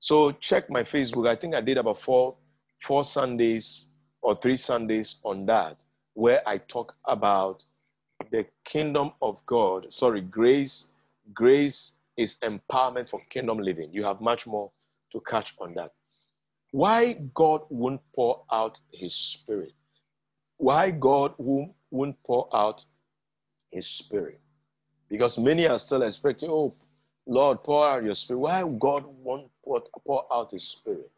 So 0.00 0.32
check 0.32 0.70
my 0.70 0.82
Facebook. 0.82 1.28
I 1.28 1.36
think 1.36 1.54
I 1.54 1.60
did 1.60 1.78
about 1.78 2.00
four, 2.00 2.36
four 2.82 3.04
Sundays 3.04 3.88
or 4.22 4.36
three 4.36 4.56
Sundays 4.56 5.16
on 5.24 5.46
that, 5.46 5.82
where 6.14 6.46
I 6.48 6.58
talk 6.58 6.94
about 7.06 7.64
the 8.30 8.46
kingdom 8.64 9.12
of 9.22 9.44
God. 9.46 9.92
Sorry, 9.92 10.20
grace. 10.20 10.86
Grace 11.32 11.92
is 12.16 12.36
empowerment 12.42 13.08
for 13.08 13.20
kingdom 13.30 13.58
living. 13.58 13.90
You 13.92 14.04
have 14.04 14.20
much 14.20 14.46
more 14.46 14.70
to 15.10 15.20
catch 15.20 15.54
on 15.58 15.74
that. 15.74 15.92
Why 16.70 17.14
God 17.34 17.62
won't 17.68 18.00
pour 18.14 18.44
out 18.52 18.80
his 18.92 19.14
spirit? 19.14 19.72
Why 20.56 20.90
God 20.90 21.34
won't 21.38 22.16
pour 22.24 22.48
out 22.54 22.84
his 23.70 23.86
spirit? 23.86 24.40
Because 25.08 25.38
many 25.38 25.66
are 25.66 25.78
still 25.78 26.02
expecting, 26.02 26.50
oh, 26.50 26.74
Lord, 27.26 27.62
pour 27.62 27.88
out 27.88 28.04
your 28.04 28.14
spirit. 28.14 28.40
Why 28.40 28.62
God 28.78 29.04
won't 29.06 29.50
pour, 29.64 29.82
out 30.32 30.50
his 30.52 30.64
spirit? 30.66 31.10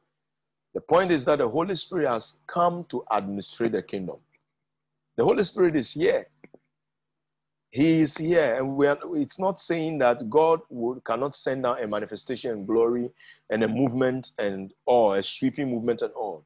The 0.74 0.80
point 0.80 1.10
is 1.10 1.24
that 1.24 1.38
the 1.38 1.48
Holy 1.48 1.74
Spirit 1.74 2.08
has 2.08 2.34
come 2.46 2.84
to 2.90 3.02
administrate 3.10 3.72
the 3.72 3.82
kingdom. 3.82 4.16
The 5.16 5.24
Holy 5.24 5.42
Spirit 5.42 5.74
is 5.76 5.92
here. 5.92 6.26
He 7.70 8.00
is 8.00 8.16
here, 8.16 8.54
and 8.54 8.76
we 8.76 8.86
are, 8.86 8.98
it's 9.16 9.38
not 9.38 9.60
saying 9.60 9.98
that 9.98 10.30
God 10.30 10.60
would, 10.70 11.04
cannot 11.04 11.34
send 11.34 11.66
out 11.66 11.82
a 11.82 11.86
manifestation 11.86 12.50
and 12.52 12.66
glory 12.66 13.10
and 13.50 13.62
a 13.64 13.68
movement 13.68 14.32
and 14.38 14.72
all, 14.86 15.12
a 15.14 15.22
sweeping 15.22 15.70
movement 15.70 16.00
and 16.02 16.12
all. 16.14 16.44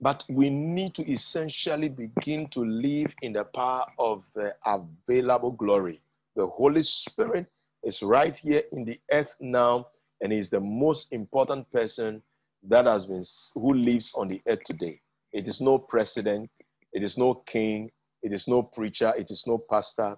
But 0.00 0.24
we 0.28 0.50
need 0.50 0.94
to 0.96 1.10
essentially 1.10 1.88
begin 1.88 2.48
to 2.48 2.64
live 2.64 3.14
in 3.22 3.32
the 3.32 3.44
power 3.44 3.86
of 3.98 4.24
the 4.34 4.54
available 4.66 5.52
glory. 5.52 6.02
The 6.34 6.46
Holy 6.46 6.82
Spirit 6.82 7.46
is 7.82 8.02
right 8.02 8.36
here 8.36 8.62
in 8.72 8.84
the 8.84 9.00
earth 9.12 9.34
now, 9.40 9.86
and 10.20 10.32
is 10.32 10.50
the 10.50 10.60
most 10.60 11.06
important 11.12 11.70
person 11.72 12.20
that 12.68 12.86
has 12.86 13.06
been 13.06 13.24
who 13.54 13.72
lives 13.72 14.12
on 14.14 14.28
the 14.28 14.42
earth 14.48 14.64
today. 14.64 15.00
It 15.32 15.48
is 15.48 15.60
no 15.60 15.78
president, 15.78 16.50
it 16.92 17.02
is 17.02 17.16
no 17.16 17.34
king, 17.46 17.90
it 18.22 18.32
is 18.32 18.46
no 18.48 18.62
preacher, 18.62 19.14
it 19.16 19.30
is 19.30 19.44
no 19.46 19.58
pastor, 19.58 20.16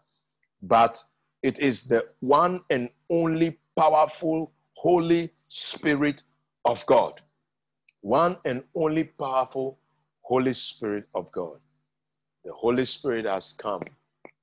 but 0.63 1.03
it 1.43 1.59
is 1.61 1.85
the 1.85 2.07
one 2.21 2.61
and 2.71 2.91
only 3.11 3.59
powerful 3.77 4.53
Holy 4.75 5.33
Spirit 5.49 6.23
of 6.65 6.85
God. 6.87 7.21
One 8.03 8.37
and 8.45 8.63
only 8.75 9.05
powerful 9.05 9.79
Holy 10.23 10.53
Spirit 10.53 11.05
of 11.15 11.31
God. 11.33 11.59
The 12.45 12.53
Holy 12.53 12.85
Spirit 12.85 13.27
has 13.27 13.53
come 13.53 13.83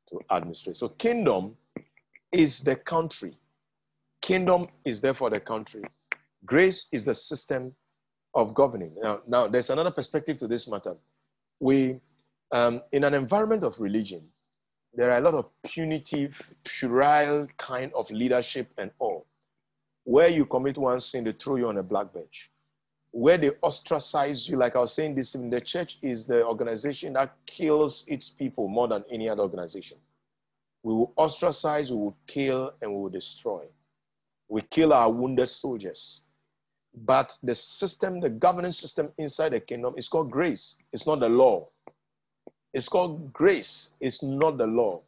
to 0.09 0.21
administrate. 0.31 0.77
So, 0.77 0.89
kingdom 0.89 1.55
is 2.31 2.59
the 2.59 2.75
country. 2.75 3.37
Kingdom 4.21 4.67
is 4.85 5.01
therefore 5.01 5.29
the 5.29 5.39
country. 5.39 5.83
Grace 6.45 6.87
is 6.91 7.03
the 7.03 7.13
system 7.13 7.73
of 8.35 8.53
governing. 8.53 8.93
Now, 9.01 9.21
now 9.27 9.47
there's 9.47 9.69
another 9.69 9.91
perspective 9.91 10.37
to 10.39 10.47
this 10.47 10.67
matter. 10.67 10.95
We, 11.59 11.99
um, 12.51 12.81
in 12.91 13.03
an 13.03 13.13
environment 13.13 13.63
of 13.63 13.79
religion, 13.79 14.23
there 14.95 15.11
are 15.11 15.17
a 15.17 15.21
lot 15.21 15.33
of 15.33 15.45
punitive, 15.63 16.33
puerile 16.63 17.47
kind 17.57 17.91
of 17.93 18.09
leadership 18.09 18.67
and 18.77 18.91
all. 18.99 19.25
Where 20.05 20.29
you 20.29 20.45
commit 20.45 20.77
one 20.77 20.99
sin, 20.99 21.23
they 21.23 21.33
throw 21.33 21.55
you 21.57 21.67
on 21.67 21.77
a 21.77 21.83
black 21.83 22.13
bench. 22.13 22.49
Where 23.11 23.37
they 23.37 23.51
ostracize 23.63 24.47
you, 24.47 24.57
like 24.57 24.75
I 24.75 24.79
was 24.79 24.93
saying 24.93 25.15
this 25.15 25.33
the 25.33 25.61
church 25.61 25.97
is 26.01 26.25
the 26.27 26.45
organization 26.45 27.13
that 27.13 27.33
kills 27.45 28.03
its 28.07 28.29
people 28.29 28.67
more 28.67 28.87
than 28.87 29.03
any 29.11 29.27
other 29.29 29.41
organization. 29.41 29.97
We 30.83 30.93
will 30.93 31.13
ostracize, 31.17 31.89
we 31.89 31.97
will 31.97 32.17
kill, 32.27 32.73
and 32.81 32.91
we 32.91 32.97
will 33.01 33.09
destroy. 33.09 33.63
We 34.47 34.61
kill 34.69 34.93
our 34.93 35.09
wounded 35.09 35.49
soldiers. 35.49 36.21
But 37.03 37.35
the 37.43 37.55
system, 37.55 38.19
the 38.19 38.29
governance 38.29 38.77
system 38.77 39.09
inside 39.17 39.49
the 39.49 39.59
kingdom 39.59 39.95
is 39.97 40.07
called 40.07 40.31
grace. 40.31 40.75
It's 40.93 41.07
not 41.07 41.19
the 41.19 41.27
law. 41.27 41.67
It's 42.75 42.89
called 42.89 43.31
grace. 43.31 43.91
It's 44.01 44.21
not 44.21 44.57
the 44.57 44.67
law. 44.67 44.99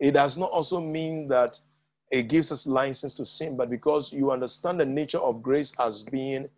It 0.00 0.12
does 0.12 0.36
not 0.36 0.50
also 0.50 0.80
mean 0.80 1.28
that 1.28 1.56
it 2.10 2.24
gives 2.24 2.50
us 2.50 2.66
license 2.66 3.14
to 3.14 3.24
sin, 3.24 3.56
but 3.56 3.70
because 3.70 4.12
you 4.12 4.32
understand 4.32 4.80
the 4.80 4.84
nature 4.84 5.20
of 5.20 5.40
grace 5.40 5.72
as 5.78 6.02
being 6.02 6.48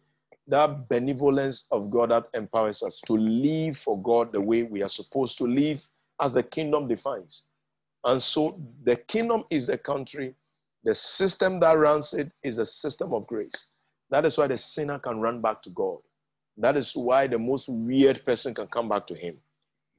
that 0.46 0.88
benevolence 0.88 1.64
of 1.70 1.90
God 1.90 2.10
that 2.10 2.30
empowers 2.32 2.82
us 2.82 3.02
to 3.06 3.18
live 3.18 3.76
for 3.76 4.00
God 4.00 4.32
the 4.32 4.40
way 4.40 4.62
we 4.62 4.82
are 4.82 4.88
supposed 4.88 5.36
to 5.38 5.46
live 5.46 5.82
as 6.22 6.32
the 6.32 6.42
kingdom 6.42 6.88
defines. 6.88 7.42
And 8.04 8.22
so 8.22 8.58
the 8.84 8.96
kingdom 8.96 9.44
is 9.50 9.66
the 9.66 9.76
country, 9.76 10.34
the 10.84 10.94
system 10.94 11.60
that 11.60 11.76
runs 11.76 12.14
it 12.14 12.32
is 12.42 12.58
a 12.58 12.64
system 12.64 13.12
of 13.12 13.26
grace. 13.26 13.66
That 14.08 14.24
is 14.24 14.38
why 14.38 14.46
the 14.46 14.56
sinner 14.56 14.98
can 14.98 15.20
run 15.20 15.42
back 15.42 15.62
to 15.64 15.70
God. 15.70 15.98
That 16.56 16.78
is 16.78 16.96
why 16.96 17.26
the 17.26 17.38
most 17.38 17.68
weird 17.68 18.24
person 18.24 18.54
can 18.54 18.68
come 18.68 18.88
back 18.88 19.06
to 19.08 19.14
Him 19.14 19.36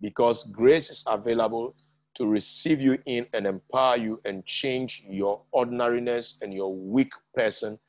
because 0.02 0.44
grace 0.44 0.90
is 0.90 1.04
available 1.08 1.76
to 2.16 2.26
receive 2.26 2.82
you 2.82 2.98
in 3.06 3.26
and 3.34 3.46
empower 3.46 3.98
you 3.98 4.20
and 4.26 4.46
change 4.46 5.04
your 5.08 5.42
ordinariness 5.52 6.38
and 6.42 6.54
your 6.54 6.76
weak 6.76 7.12
person 7.36 7.80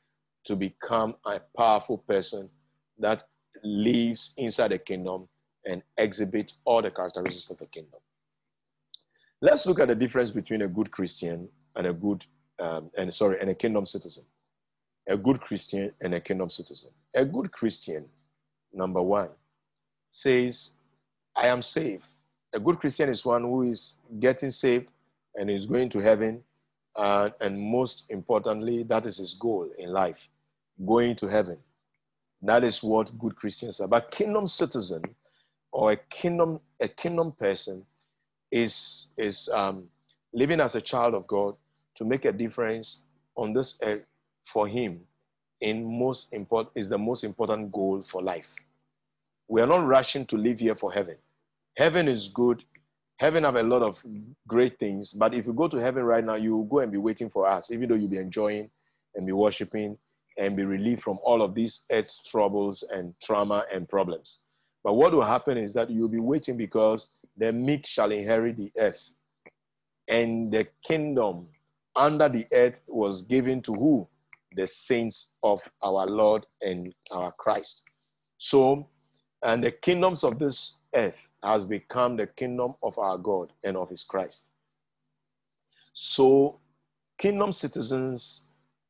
to 0.45 0.55
become 0.55 1.15
a 1.25 1.39
powerful 1.57 1.97
person 1.97 2.49
that 2.99 3.23
lives 3.63 4.33
inside 4.37 4.69
the 4.69 4.77
kingdom 4.77 5.27
and 5.65 5.81
exhibits 5.97 6.55
all 6.65 6.81
the 6.81 6.91
characteristics 6.91 7.49
of 7.49 7.57
the 7.57 7.65
kingdom. 7.67 7.99
Let's 9.41 9.65
look 9.65 9.79
at 9.79 9.87
the 9.87 9.95
difference 9.95 10.31
between 10.31 10.61
a 10.61 10.67
good 10.67 10.91
Christian 10.91 11.49
and 11.75 11.87
a 11.87 11.93
good, 11.93 12.25
um, 12.59 12.89
and 12.97 13.13
sorry, 13.13 13.39
and 13.41 13.49
a 13.49 13.55
kingdom 13.55 13.85
citizen. 13.85 14.23
A 15.09 15.17
good 15.17 15.41
Christian 15.41 15.91
and 16.01 16.13
a 16.13 16.21
kingdom 16.21 16.49
citizen. 16.49 16.91
A 17.15 17.25
good 17.25 17.51
Christian, 17.51 18.05
number 18.73 19.01
one, 19.01 19.29
says, 20.11 20.69
I 21.35 21.47
am 21.47 21.61
saved. 21.61 22.03
A 22.53 22.59
good 22.59 22.79
Christian 22.79 23.09
is 23.09 23.25
one 23.25 23.43
who 23.43 23.63
is 23.63 23.95
getting 24.19 24.51
saved 24.51 24.87
and 25.35 25.49
is 25.49 25.65
going 25.65 25.89
to 25.89 25.99
heaven. 25.99 26.43
Uh, 26.95 27.29
and 27.41 27.59
most 27.59 28.03
importantly, 28.09 28.83
that 28.83 29.05
is 29.05 29.17
his 29.17 29.33
goal 29.33 29.69
in 29.79 29.91
life 29.91 30.17
going 30.85 31.15
to 31.15 31.27
heaven. 31.27 31.57
That 32.43 32.63
is 32.63 32.83
what 32.83 33.17
good 33.17 33.35
Christians 33.35 33.79
are. 33.79 33.87
But 33.87 34.11
kingdom 34.11 34.47
citizen 34.47 35.01
or 35.71 35.93
a 35.93 35.95
kingdom, 35.95 36.59
a 36.79 36.87
kingdom 36.87 37.31
person 37.31 37.83
is, 38.51 39.07
is 39.17 39.49
um, 39.49 39.85
living 40.33 40.59
as 40.59 40.75
a 40.75 40.81
child 40.81 41.15
of 41.15 41.25
God 41.27 41.55
to 41.95 42.05
make 42.05 42.25
a 42.25 42.31
difference 42.31 42.97
on 43.35 43.53
this 43.53 43.75
earth 43.81 44.03
for 44.51 44.67
him 44.67 44.99
in 45.63 45.83
most 45.97 46.27
important 46.33 46.71
is 46.75 46.89
the 46.89 46.97
most 46.97 47.23
important 47.23 47.71
goal 47.71 48.05
for 48.11 48.21
life. 48.21 48.45
We 49.47 49.61
are 49.61 49.67
not 49.67 49.85
rushing 49.85 50.25
to 50.27 50.37
live 50.37 50.59
here 50.59 50.75
for 50.75 50.91
heaven. 50.91 51.15
Heaven 51.77 52.07
is 52.07 52.29
good. 52.29 52.63
Heaven 53.17 53.43
have 53.43 53.55
a 53.55 53.63
lot 53.63 53.81
of 53.81 53.97
great 54.47 54.79
things, 54.79 55.13
but 55.13 55.33
if 55.33 55.45
you 55.45 55.53
go 55.53 55.67
to 55.67 55.77
heaven 55.77 56.03
right 56.03 56.23
now, 56.23 56.35
you 56.35 56.57
will 56.57 56.65
go 56.65 56.79
and 56.79 56.91
be 56.91 56.97
waiting 56.97 57.29
for 57.29 57.47
us, 57.47 57.71
even 57.71 57.87
though 57.89 57.95
you'll 57.95 58.09
be 58.09 58.17
enjoying 58.17 58.69
and 59.15 59.25
be 59.25 59.31
worshiping 59.31 59.97
and 60.37 60.55
be 60.55 60.63
relieved 60.65 61.03
from 61.03 61.19
all 61.23 61.41
of 61.41 61.53
these 61.53 61.81
earth 61.91 62.09
troubles 62.29 62.83
and 62.91 63.13
trauma 63.21 63.65
and 63.73 63.87
problems. 63.87 64.39
But 64.83 64.93
what 64.93 65.13
will 65.13 65.25
happen 65.25 65.57
is 65.57 65.73
that 65.73 65.89
you'll 65.89 66.09
be 66.09 66.19
waiting 66.19 66.57
because 66.57 67.09
the 67.37 67.51
meek 67.53 67.85
shall 67.85 68.11
inherit 68.11 68.57
the 68.57 68.71
earth. 68.77 69.09
And 70.09 70.51
the 70.51 70.67
kingdom 70.85 71.47
under 71.95 72.27
the 72.27 72.45
earth 72.51 72.75
was 72.87 73.21
given 73.21 73.61
to 73.63 73.73
who? 73.73 74.07
The 74.55 74.67
saints 74.67 75.27
of 75.41 75.61
our 75.81 76.05
Lord 76.05 76.45
and 76.61 76.93
our 77.11 77.31
Christ. 77.31 77.83
So, 78.37 78.87
and 79.43 79.63
the 79.63 79.71
kingdoms 79.71 80.23
of 80.23 80.39
this 80.39 80.73
earth 80.95 81.31
has 81.43 81.65
become 81.65 82.15
the 82.15 82.27
kingdom 82.27 82.75
of 82.81 82.97
our 82.97 83.17
God 83.17 83.51
and 83.63 83.75
of 83.75 83.89
his 83.89 84.03
Christ. 84.03 84.45
So, 85.93 86.59
kingdom 87.17 87.51
citizens 87.51 88.43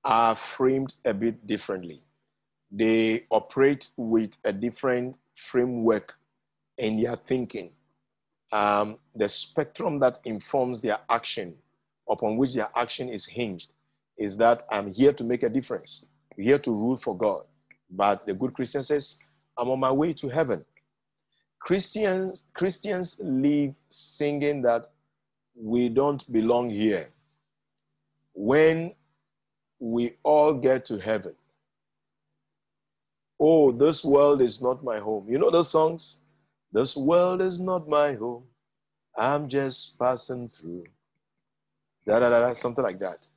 are 0.05 0.35
framed 0.35 0.93
a 1.05 1.13
bit 1.13 1.45
differently. 1.47 2.01
They 2.71 3.25
operate 3.29 3.89
with 3.97 4.31
a 4.45 4.53
different 4.53 5.15
framework 5.51 6.13
in 6.77 7.01
their 7.01 7.15
thinking. 7.15 7.71
Um, 8.51 8.97
the 9.15 9.27
spectrum 9.27 9.99
that 9.99 10.19
informs 10.25 10.81
their 10.81 10.99
action, 11.09 11.55
upon 12.09 12.37
which 12.37 12.53
their 12.53 12.69
action 12.75 13.09
is 13.09 13.25
hinged, 13.25 13.71
is 14.17 14.37
that 14.37 14.63
I'm 14.69 14.91
here 14.91 15.13
to 15.13 15.23
make 15.23 15.43
a 15.43 15.49
difference, 15.49 16.03
I'm 16.37 16.43
here 16.43 16.59
to 16.59 16.71
rule 16.71 16.97
for 16.97 17.17
God. 17.17 17.43
But 17.89 18.25
the 18.25 18.33
good 18.33 18.53
Christian 18.53 18.83
says, 18.83 19.15
I'm 19.57 19.69
on 19.69 19.79
my 19.79 19.91
way 19.91 20.13
to 20.13 20.29
heaven. 20.29 20.63
Christians, 21.59 22.43
Christians 22.53 23.17
live 23.21 23.73
singing 23.89 24.61
that 24.63 24.91
we 25.55 25.89
don't 25.89 26.29
belong 26.31 26.69
here. 26.69 27.09
When 28.33 28.93
we 29.79 30.15
all 30.23 30.53
get 30.53 30.85
to 30.87 30.97
heaven, 30.97 31.33
oh, 33.39 33.71
this 33.71 34.03
world 34.03 34.41
is 34.41 34.61
not 34.61 34.83
my 34.83 34.99
home. 34.99 35.27
You 35.29 35.37
know 35.37 35.51
those 35.51 35.69
songs? 35.69 36.19
This 36.71 36.95
world 36.95 37.41
is 37.41 37.59
not 37.59 37.87
my 37.87 38.13
home. 38.13 38.43
I'm 39.17 39.47
just 39.47 39.97
passing 39.99 40.49
through. 40.49 40.85
Da 42.07 42.19
da 42.19 42.29
da, 42.29 42.39
da 42.41 42.53
something 42.53 42.83
like 42.83 42.99
that. 42.99 43.27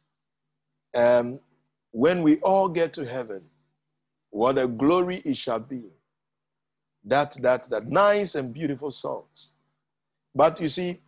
Um, 0.94 1.38
when 1.92 2.22
we 2.22 2.38
all 2.38 2.68
get 2.68 2.94
to 2.94 3.04
heaven, 3.04 3.42
what 4.30 4.58
a 4.58 4.66
glory 4.66 5.22
it 5.24 5.36
shall 5.36 5.60
be. 5.60 5.82
That, 7.06 7.40
that, 7.40 7.70
that 7.70 7.86
nice 7.86 8.34
and 8.34 8.52
beautiful 8.52 8.90
songs. 8.90 9.54
But 10.34 10.60
you 10.60 10.68
see, 10.68 11.00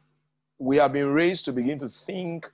we 0.58 0.76
have 0.78 0.92
been 0.92 1.08
raised 1.08 1.44
to 1.46 1.52
begin 1.52 1.78
to 1.80 1.90
think 2.06 2.46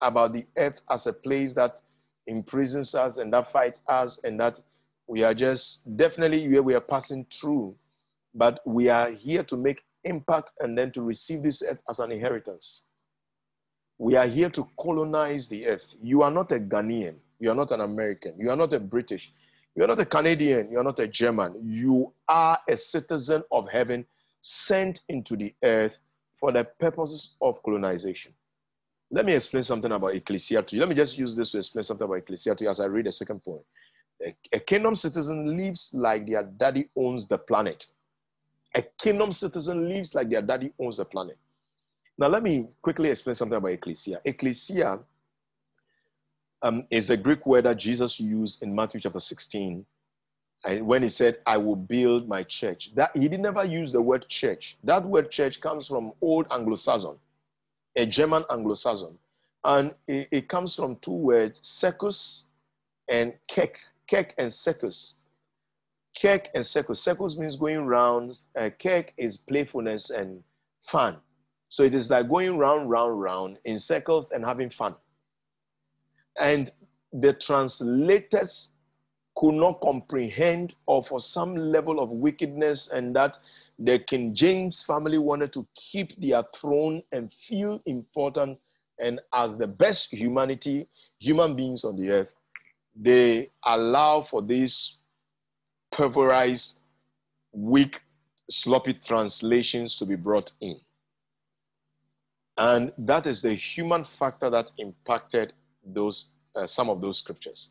about 0.00 0.32
the 0.32 0.44
earth 0.56 0.80
as 0.90 1.06
a 1.06 1.12
place 1.12 1.52
that 1.54 1.80
imprisons 2.26 2.94
us 2.94 3.16
and 3.16 3.32
that 3.32 3.50
fights 3.52 3.80
us 3.88 4.18
and 4.24 4.38
that 4.40 4.60
we 5.06 5.22
are 5.22 5.34
just 5.34 5.80
definitely 5.96 6.48
where 6.48 6.62
we 6.62 6.74
are 6.74 6.80
passing 6.80 7.24
through. 7.32 7.74
But 8.34 8.60
we 8.64 8.88
are 8.88 9.10
here 9.10 9.44
to 9.44 9.56
make 9.56 9.84
impact 10.04 10.52
and 10.60 10.76
then 10.76 10.90
to 10.92 11.02
receive 11.02 11.42
this 11.42 11.62
earth 11.62 11.78
as 11.88 12.00
an 12.00 12.10
inheritance. 12.10 12.82
We 13.98 14.16
are 14.16 14.26
here 14.26 14.50
to 14.50 14.66
colonize 14.80 15.46
the 15.46 15.66
earth. 15.66 15.84
You 16.02 16.22
are 16.22 16.30
not 16.30 16.50
a 16.50 16.58
ghanaian. 16.58 17.14
You 17.38 17.50
are 17.50 17.54
not 17.54 17.70
an 17.70 17.80
american. 17.80 18.34
You 18.38 18.50
are 18.50 18.56
not 18.56 18.72
a 18.72 18.80
british 18.80 19.32
you 19.74 19.84
are 19.84 19.88
not 19.88 20.00
a 20.00 20.06
canadian 20.06 20.70
you 20.70 20.78
are 20.78 20.84
not 20.84 20.98
a 20.98 21.06
german 21.06 21.54
you 21.62 22.12
are 22.28 22.58
a 22.68 22.76
citizen 22.76 23.42
of 23.50 23.68
heaven 23.68 24.04
sent 24.42 25.00
into 25.08 25.36
the 25.36 25.54
earth 25.62 25.98
for 26.42 26.50
the 26.52 26.64
purposes 26.80 27.36
of 27.40 27.62
colonization. 27.62 28.32
Let 29.12 29.24
me 29.24 29.34
explain 29.34 29.62
something 29.62 29.92
about 29.92 30.16
ecclesia 30.16 30.62
to 30.62 30.74
you. 30.74 30.80
Let 30.80 30.88
me 30.88 30.96
just 30.96 31.16
use 31.16 31.36
this 31.36 31.52
to 31.52 31.58
explain 31.58 31.84
something 31.84 32.04
about 32.04 32.16
ecclesia 32.16 32.56
to 32.56 32.64
you 32.64 32.70
as 32.70 32.80
I 32.80 32.86
read 32.86 33.06
the 33.06 33.12
second 33.12 33.44
point. 33.44 33.62
A, 34.26 34.34
a 34.52 34.58
kingdom 34.58 34.96
citizen 34.96 35.56
lives 35.56 35.92
like 35.94 36.26
their 36.26 36.42
daddy 36.42 36.88
owns 36.96 37.28
the 37.28 37.38
planet. 37.38 37.86
A 38.74 38.82
kingdom 39.00 39.32
citizen 39.32 39.88
lives 39.88 40.14
like 40.14 40.30
their 40.30 40.42
daddy 40.42 40.72
owns 40.80 40.96
the 40.96 41.04
planet. 41.04 41.38
Now, 42.18 42.26
let 42.28 42.42
me 42.42 42.66
quickly 42.82 43.10
explain 43.10 43.34
something 43.34 43.58
about 43.58 43.72
ecclesia. 43.72 44.20
Ecclesia 44.24 44.98
um, 46.62 46.84
is 46.90 47.06
the 47.06 47.16
Greek 47.16 47.44
word 47.46 47.64
that 47.64 47.78
Jesus 47.78 48.20
used 48.20 48.62
in 48.62 48.74
Matthew 48.74 49.00
chapter 49.00 49.20
16 49.20 49.84
and 50.64 50.86
when 50.86 51.02
he 51.02 51.08
said, 51.08 51.38
I 51.46 51.56
will 51.56 51.76
build 51.76 52.28
my 52.28 52.44
church, 52.44 52.90
that 52.94 53.16
he 53.16 53.28
did 53.28 53.40
never 53.40 53.64
use 53.64 53.92
the 53.92 54.00
word 54.00 54.28
church. 54.28 54.76
That 54.84 55.04
word 55.04 55.30
church 55.30 55.60
comes 55.60 55.88
from 55.88 56.12
old 56.20 56.46
Anglo-Saxon, 56.50 57.16
a 57.96 58.06
German 58.06 58.44
Anglo-Saxon. 58.50 59.18
And 59.64 59.92
it, 60.06 60.28
it, 60.30 60.48
comes 60.48 60.74
from 60.74 60.96
two 60.96 61.12
words, 61.12 61.58
circus 61.62 62.44
and 63.08 63.32
kek. 63.48 63.76
Kek 64.08 64.34
and 64.38 64.52
circus. 64.52 65.14
Kek 66.14 66.50
and 66.54 66.66
circus. 66.66 67.00
Circus 67.00 67.36
means 67.36 67.56
going 67.56 67.86
round. 67.86 68.38
Uh, 68.56 68.70
kek 68.78 69.14
is 69.16 69.36
playfulness 69.36 70.10
and 70.10 70.42
fun. 70.82 71.16
So 71.68 71.84
it 71.84 71.94
is 71.94 72.10
like 72.10 72.28
going 72.28 72.58
round, 72.58 72.90
round, 72.90 73.20
round 73.20 73.58
in 73.64 73.78
circles 73.78 74.30
and 74.30 74.44
having 74.44 74.70
fun. 74.70 74.94
And 76.38 76.72
the 77.12 77.32
translators 77.34 78.68
could 79.36 79.54
not 79.54 79.80
comprehend 79.80 80.74
or 80.86 81.04
for 81.04 81.20
some 81.20 81.56
level 81.56 82.00
of 82.00 82.10
wickedness 82.10 82.88
and 82.92 83.14
that 83.16 83.38
the 83.78 83.98
King 83.98 84.34
James 84.34 84.82
family 84.82 85.18
wanted 85.18 85.52
to 85.54 85.66
keep 85.74 86.18
their 86.20 86.42
throne 86.54 87.02
and 87.12 87.32
feel 87.32 87.80
important 87.86 88.58
and 88.98 89.20
as 89.32 89.58
the 89.58 89.66
best 89.66 90.12
humanity, 90.12 90.86
human 91.18 91.56
beings 91.56 91.84
on 91.84 91.96
the 91.96 92.10
earth, 92.10 92.34
they 92.94 93.50
allow 93.64 94.22
for 94.22 94.42
these 94.42 94.96
pulverized, 95.92 96.74
weak, 97.52 98.00
sloppy 98.50 98.94
translations 98.94 99.96
to 99.96 100.06
be 100.06 100.14
brought 100.14 100.52
in. 100.60 100.78
And 102.58 102.92
that 102.98 103.26
is 103.26 103.40
the 103.40 103.54
human 103.54 104.04
factor 104.18 104.50
that 104.50 104.70
impacted 104.78 105.52
those 105.84 106.26
uh, 106.54 106.66
some 106.66 106.90
of 106.90 107.00
those 107.00 107.18
scriptures. 107.18 107.68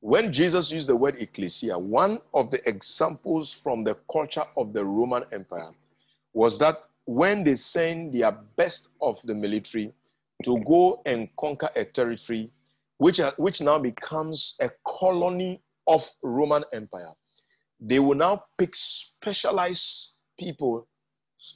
When 0.00 0.32
Jesus 0.32 0.70
used 0.70 0.88
the 0.88 0.96
word 0.96 1.16
ecclesia, 1.18 1.78
one 1.78 2.20
of 2.34 2.50
the 2.50 2.66
examples 2.68 3.52
from 3.52 3.84
the 3.84 3.96
culture 4.12 4.44
of 4.56 4.72
the 4.72 4.84
Roman 4.84 5.24
Empire 5.32 5.70
was 6.34 6.58
that 6.58 6.84
when 7.06 7.44
they 7.44 7.54
send 7.54 8.12
their 8.12 8.32
best 8.56 8.88
of 9.00 9.18
the 9.24 9.34
military 9.34 9.92
to 10.44 10.62
go 10.66 11.02
and 11.06 11.28
conquer 11.38 11.70
a 11.76 11.84
territory, 11.84 12.50
which, 12.98 13.20
which 13.36 13.60
now 13.60 13.78
becomes 13.78 14.56
a 14.60 14.70
colony 14.86 15.62
of 15.86 16.08
Roman 16.22 16.64
Empire, 16.72 17.12
they 17.80 17.98
will 17.98 18.16
now 18.16 18.44
pick 18.58 18.74
specialized 18.74 20.12
people 20.38 20.86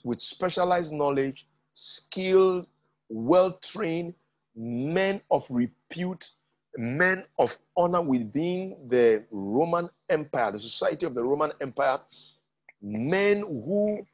with 0.04 0.20
specialized 0.20 0.92
knowledge, 0.92 1.46
skilled, 1.74 2.66
well 3.08 3.52
trained, 3.62 4.14
men 4.58 5.20
of 5.30 5.46
repute 5.48 6.30
men 6.76 7.24
of 7.38 7.56
honor 7.76 8.02
within 8.02 8.76
the 8.88 9.24
Roman 9.30 9.88
Empire, 10.08 10.52
the 10.52 10.60
society 10.60 11.06
of 11.06 11.14
the 11.14 11.22
Roman 11.22 11.50
Empire, 11.60 11.98
men 12.82 13.40
who, 13.40 14.06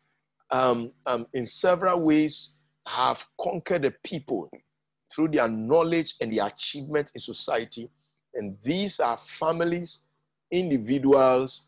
um, 0.51 0.91
um, 1.07 1.27
in 1.35 1.47
several 1.47 2.01
ways, 2.01 2.55
have 2.87 3.19
conquered 3.41 3.83
the 3.83 3.91
people 4.03 4.51
through 5.15 5.29
their 5.29 5.49
knowledge 5.49 6.15
and 6.21 6.37
their 6.37 6.47
achievements 6.47 7.13
in 7.15 7.21
society. 7.21 7.91
And 8.35 8.57
these 8.65 8.99
are 8.99 9.19
families, 9.39 10.01
individuals, 10.51 11.67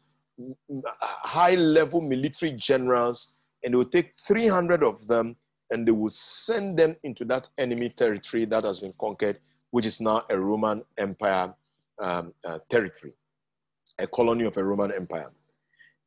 high 1.01 1.55
level 1.55 2.01
military 2.01 2.53
generals, 2.53 3.33
and 3.63 3.73
they 3.73 3.77
will 3.77 3.85
take 3.85 4.13
300 4.27 4.83
of 4.83 5.07
them 5.07 5.37
and 5.71 5.87
they 5.87 5.93
will 5.93 6.11
send 6.11 6.79
them 6.79 6.97
into 7.03 7.25
that 7.25 7.49
enemy 7.59 7.89
territory 7.91 8.45
that 8.45 8.65
has 8.65 8.81
been 8.81 8.95
conquered 9.01 9.39
which 9.71 9.85
is 9.85 10.01
now 10.01 10.25
a 10.31 10.39
Roman 10.39 10.83
Empire 10.97 11.53
um, 11.99 12.33
uh, 12.45 12.59
territory, 12.71 13.13
a 13.99 14.07
colony 14.07 14.45
of 14.45 14.57
a 14.57 14.65
Roman 14.65 14.93
Empire. 14.93 15.31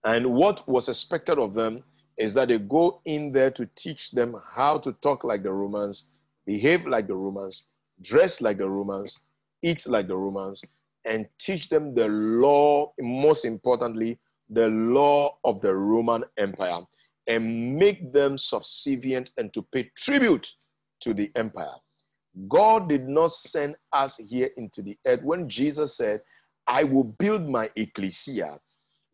And 0.06 0.26
what 0.34 0.68
was 0.68 0.88
expected 0.90 1.38
of 1.38 1.54
them 1.54 1.84
is 2.18 2.34
that 2.34 2.48
they 2.48 2.58
go 2.58 3.02
in 3.06 3.32
there 3.32 3.52
to 3.52 3.68
teach 3.76 4.12
them 4.12 4.36
how 4.56 4.78
to 4.80 4.92
talk 5.02 5.24
like 5.24 5.44
the 5.44 5.52
Romans, 5.52 6.06
behave 6.46 6.86
like 6.86 7.08
the 7.08 7.16
Romans, 7.16 7.66
dress 8.02 8.42
like 8.42 8.58
the 8.58 8.68
Romans, 8.68 9.20
eat 9.62 9.86
like 9.88 10.08
the 10.08 10.16
Romans, 10.18 10.64
and 11.06 11.28
teach 11.38 11.70
them 11.70 11.94
the 11.94 12.08
law, 12.08 12.92
most 13.00 13.46
importantly, 13.46 14.18
the 14.50 14.68
law 14.68 15.38
of 15.44 15.62
the 15.62 15.74
Roman 15.74 16.24
Empire, 16.38 16.82
and 17.30 17.78
make 17.78 18.12
them 18.12 18.38
subservient 18.38 19.30
and 19.38 19.54
to 19.54 19.62
pay 19.72 19.90
tribute 19.96 20.52
to 21.00 21.14
the 21.14 21.32
empire. 21.36 21.76
God 22.50 22.90
did 22.90 23.08
not 23.08 23.32
send 23.32 23.76
us 23.94 24.18
here 24.18 24.50
into 24.58 24.82
the 24.82 24.98
earth. 25.06 25.24
When 25.24 25.48
Jesus 25.48 25.96
said, 25.96 26.22
I 26.68 26.84
will 26.84 27.04
build 27.04 27.48
my 27.48 27.70
ecclesia, 27.76 28.60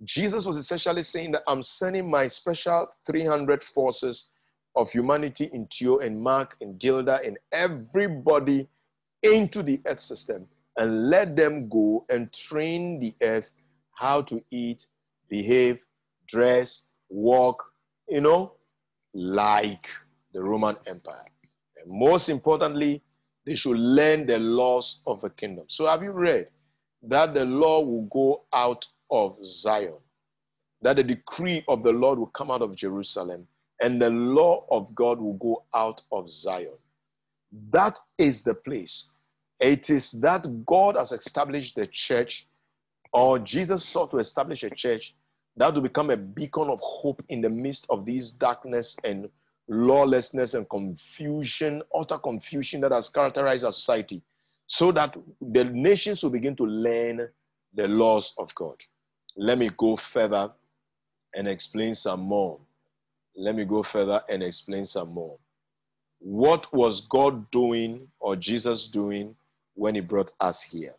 Jesus 0.03 0.45
was 0.45 0.57
essentially 0.57 1.03
saying 1.03 1.31
that 1.33 1.43
I'm 1.47 1.61
sending 1.61 2.09
my 2.09 2.27
special 2.27 2.87
300 3.05 3.63
forces 3.63 4.29
of 4.75 4.89
humanity 4.89 5.49
in 5.53 5.67
Theo 5.67 5.99
and 5.99 6.19
Mark 6.19 6.55
and 6.61 6.79
Gilda 6.79 7.19
and 7.23 7.37
everybody 7.51 8.67
into 9.23 9.63
the 9.63 9.79
earth 9.87 10.01
system 10.01 10.45
and 10.77 11.09
let 11.09 11.35
them 11.35 11.69
go 11.69 12.05
and 12.09 12.31
train 12.33 12.99
the 12.99 13.13
earth 13.21 13.51
how 13.91 14.21
to 14.23 14.41
eat, 14.51 14.87
behave, 15.29 15.79
dress, 16.27 16.79
walk, 17.09 17.63
you 18.07 18.21
know, 18.21 18.53
like 19.13 19.85
the 20.33 20.41
Roman 20.41 20.75
Empire. 20.87 21.25
And 21.77 21.91
most 21.91 22.29
importantly, 22.29 23.01
they 23.45 23.55
should 23.55 23.77
learn 23.77 24.25
the 24.25 24.37
laws 24.37 24.99
of 25.05 25.21
the 25.21 25.29
kingdom. 25.29 25.65
So, 25.69 25.87
have 25.87 26.03
you 26.03 26.11
read 26.11 26.47
that 27.03 27.33
the 27.33 27.45
law 27.45 27.81
will 27.81 28.07
go 28.11 28.43
out 28.53 28.85
of 29.11 29.37
Zion? 29.43 29.93
That 30.81 30.97
the 30.97 31.03
decree 31.03 31.63
of 31.67 31.83
the 31.83 31.91
Lord 31.91 32.19
will 32.19 32.27
come 32.27 32.51
out 32.51 32.61
of 32.61 32.75
Jerusalem, 32.75 33.47
and 33.81 34.01
the 34.01 34.09
law 34.09 34.65
of 34.71 34.93
God 34.95 35.19
will 35.19 35.35
go 35.35 35.63
out 35.73 36.01
of 36.11 36.29
Zion. 36.29 36.77
That 37.69 37.99
is 38.17 38.41
the 38.41 38.53
place. 38.53 39.05
It 39.59 39.89
is 39.89 40.11
that 40.11 40.65
God 40.65 40.95
has 40.97 41.11
established 41.11 41.75
the 41.75 41.87
church, 41.87 42.45
or 43.13 43.39
Jesus 43.39 43.85
sought 43.85 44.11
to 44.11 44.19
establish 44.19 44.63
a 44.63 44.69
church 44.69 45.13
that 45.57 45.73
will 45.73 45.81
become 45.81 46.09
a 46.09 46.17
beacon 46.17 46.69
of 46.69 46.79
hope 46.81 47.23
in 47.29 47.41
the 47.41 47.49
midst 47.49 47.85
of 47.89 48.05
these 48.05 48.31
darkness 48.31 48.95
and 49.03 49.29
lawlessness 49.69 50.53
and 50.53 50.69
confusion, 50.69 51.81
utter 51.97 52.17
confusion 52.17 52.81
that 52.81 52.91
has 52.91 53.09
characterized 53.09 53.63
our 53.65 53.71
society. 53.71 54.21
so 54.67 54.91
that 54.91 55.15
the 55.41 55.63
nations 55.65 56.23
will 56.23 56.31
begin 56.31 56.55
to 56.55 56.65
learn 56.65 57.29
the 57.75 57.87
laws 57.87 58.33
of 58.37 58.53
God. 58.55 58.75
Let 59.37 59.57
me 59.59 59.69
go 59.77 59.97
further 60.13 60.51
and 61.35 61.47
explain 61.47 61.95
some 61.95 62.21
more. 62.21 62.59
Let 63.35 63.55
me 63.55 63.65
go 63.65 63.83
further 63.83 64.21
and 64.29 64.43
explain 64.43 64.85
some 64.85 65.09
more. 65.13 65.37
What 66.19 66.71
was 66.73 67.01
God 67.09 67.49
doing 67.51 68.07
or 68.19 68.35
Jesus 68.35 68.87
doing 68.87 69.35
when 69.75 69.95
He 69.95 70.01
brought 70.01 70.31
us 70.39 70.61
here? 70.61 70.95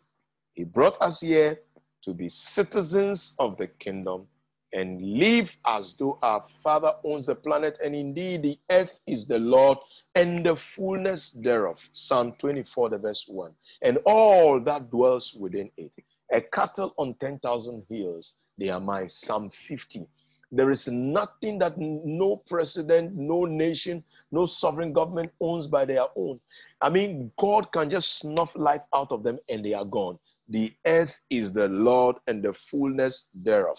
He 0.53 0.63
brought 0.63 1.01
us 1.01 1.21
here 1.21 1.59
to 2.03 2.13
be 2.13 2.29
citizens 2.29 3.33
of 3.39 3.57
the 3.57 3.67
kingdom 3.67 4.27
and 4.73 5.01
live 5.01 5.49
as 5.65 5.95
though 5.97 6.19
our 6.21 6.45
Father 6.63 6.93
owns 7.03 7.27
the 7.27 7.35
planet, 7.35 7.79
and 7.83 7.95
indeed 7.95 8.43
the 8.43 8.59
earth 8.69 8.99
is 9.07 9.25
the 9.25 9.39
Lord 9.39 9.77
and 10.15 10.45
the 10.45 10.55
fullness 10.55 11.31
thereof. 11.31 11.77
Psalm 11.93 12.33
24, 12.39 12.89
the 12.89 12.97
verse 12.97 13.25
1. 13.27 13.51
And 13.81 13.97
all 14.05 14.59
that 14.59 14.91
dwells 14.91 15.33
within 15.33 15.71
it. 15.77 15.91
A 16.33 16.41
cattle 16.41 16.93
on 16.97 17.15
10,000 17.15 17.85
hills, 17.89 18.33
they 18.57 18.69
are 18.69 18.79
mine. 18.79 19.07
Psalm 19.07 19.49
50. 19.67 20.05
There 20.51 20.71
is 20.71 20.87
nothing 20.87 21.59
that 21.59 21.77
no 21.77 22.37
president, 22.37 23.15
no 23.15 23.43
nation, 23.43 24.03
no 24.31 24.45
sovereign 24.45 24.93
government 24.93 25.31
owns 25.41 25.67
by 25.67 25.83
their 25.83 26.05
own. 26.15 26.39
I 26.81 26.89
mean, 26.89 27.31
God 27.37 27.71
can 27.73 27.89
just 27.89 28.19
snuff 28.19 28.51
life 28.55 28.81
out 28.93 29.11
of 29.11 29.23
them 29.23 29.39
and 29.49 29.63
they 29.63 29.73
are 29.73 29.83
gone. 29.83 30.17
The 30.47 30.73
earth 30.85 31.19
is 31.29 31.51
the 31.51 31.67
Lord 31.67 32.15
and 32.27 32.41
the 32.41 32.53
fullness 32.53 33.25
thereof. 33.33 33.77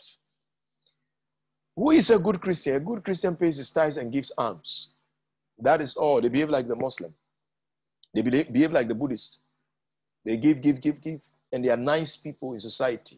Who 1.79 1.93
is 1.93 2.11
a 2.11 2.19
good 2.19 2.41
Christian? 2.41 2.75
A 2.75 2.81
good 2.81 3.05
Christian 3.05 3.37
pays 3.37 3.57
his 3.57 3.71
tithes 3.71 3.99
and 3.99 4.13
gives 4.13 4.33
alms. 4.37 4.95
That 5.61 5.81
is 5.81 5.95
all. 5.95 6.21
They 6.21 6.29
behave 6.29 6.51
like 6.51 6.67
the 6.67 6.75
Muslim. 6.75 7.15
They 8.13 8.23
behave 8.23 8.73
like 8.73 8.89
the 8.89 8.97
Buddhist. 8.97 9.39
They 10.25 10.37
give, 10.39 10.61
give, 10.61 10.81
give, 10.81 11.01
give, 11.01 11.21
and 11.53 11.65
they 11.65 11.69
are 11.69 11.77
nice 11.77 12.17
people 12.17 12.53
in 12.55 12.59
society. 12.59 13.17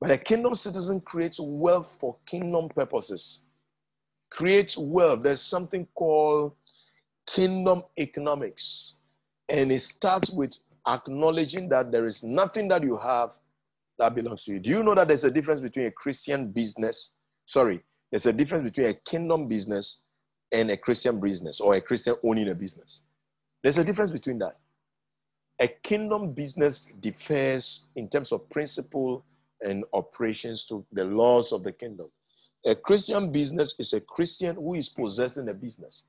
But 0.00 0.10
a 0.10 0.16
kingdom 0.16 0.54
citizen 0.54 1.02
creates 1.02 1.38
wealth 1.38 1.90
for 2.00 2.16
kingdom 2.24 2.70
purposes. 2.70 3.42
Creates 4.30 4.78
wealth. 4.78 5.22
There's 5.22 5.42
something 5.42 5.86
called 5.94 6.52
kingdom 7.26 7.82
economics. 7.98 8.94
And 9.50 9.70
it 9.70 9.82
starts 9.82 10.30
with 10.30 10.56
acknowledging 10.88 11.68
that 11.68 11.92
there 11.92 12.06
is 12.06 12.22
nothing 12.22 12.68
that 12.68 12.82
you 12.82 12.96
have 12.96 13.34
that 13.98 14.14
belongs 14.14 14.44
to 14.44 14.52
you. 14.52 14.60
Do 14.60 14.70
you 14.70 14.82
know 14.82 14.94
that 14.94 15.08
there's 15.08 15.24
a 15.24 15.30
difference 15.30 15.60
between 15.60 15.84
a 15.84 15.90
Christian 15.90 16.52
business? 16.52 17.10
Sorry, 17.46 17.80
there's 18.10 18.26
a 18.26 18.32
difference 18.32 18.70
between 18.70 18.88
a 18.88 18.94
kingdom 18.94 19.46
business 19.46 20.02
and 20.52 20.70
a 20.70 20.76
Christian 20.76 21.20
business 21.20 21.60
or 21.60 21.74
a 21.74 21.80
Christian 21.80 22.16
owning 22.24 22.48
a 22.48 22.54
business. 22.54 23.00
There's 23.62 23.78
a 23.78 23.84
difference 23.84 24.10
between 24.10 24.38
that. 24.38 24.58
A 25.60 25.68
kingdom 25.68 26.32
business 26.32 26.88
differs 27.00 27.86
in 27.94 28.08
terms 28.08 28.32
of 28.32 28.48
principle 28.50 29.24
and 29.62 29.84
operations 29.92 30.66
to 30.66 30.84
the 30.92 31.04
laws 31.04 31.52
of 31.52 31.62
the 31.62 31.72
kingdom. 31.72 32.08
A 32.66 32.74
Christian 32.74 33.32
business 33.32 33.74
is 33.78 33.92
a 33.92 34.00
Christian 34.00 34.56
who 34.56 34.74
is 34.74 34.88
possessing 34.88 35.48
a 35.48 35.54
business. 35.54 36.04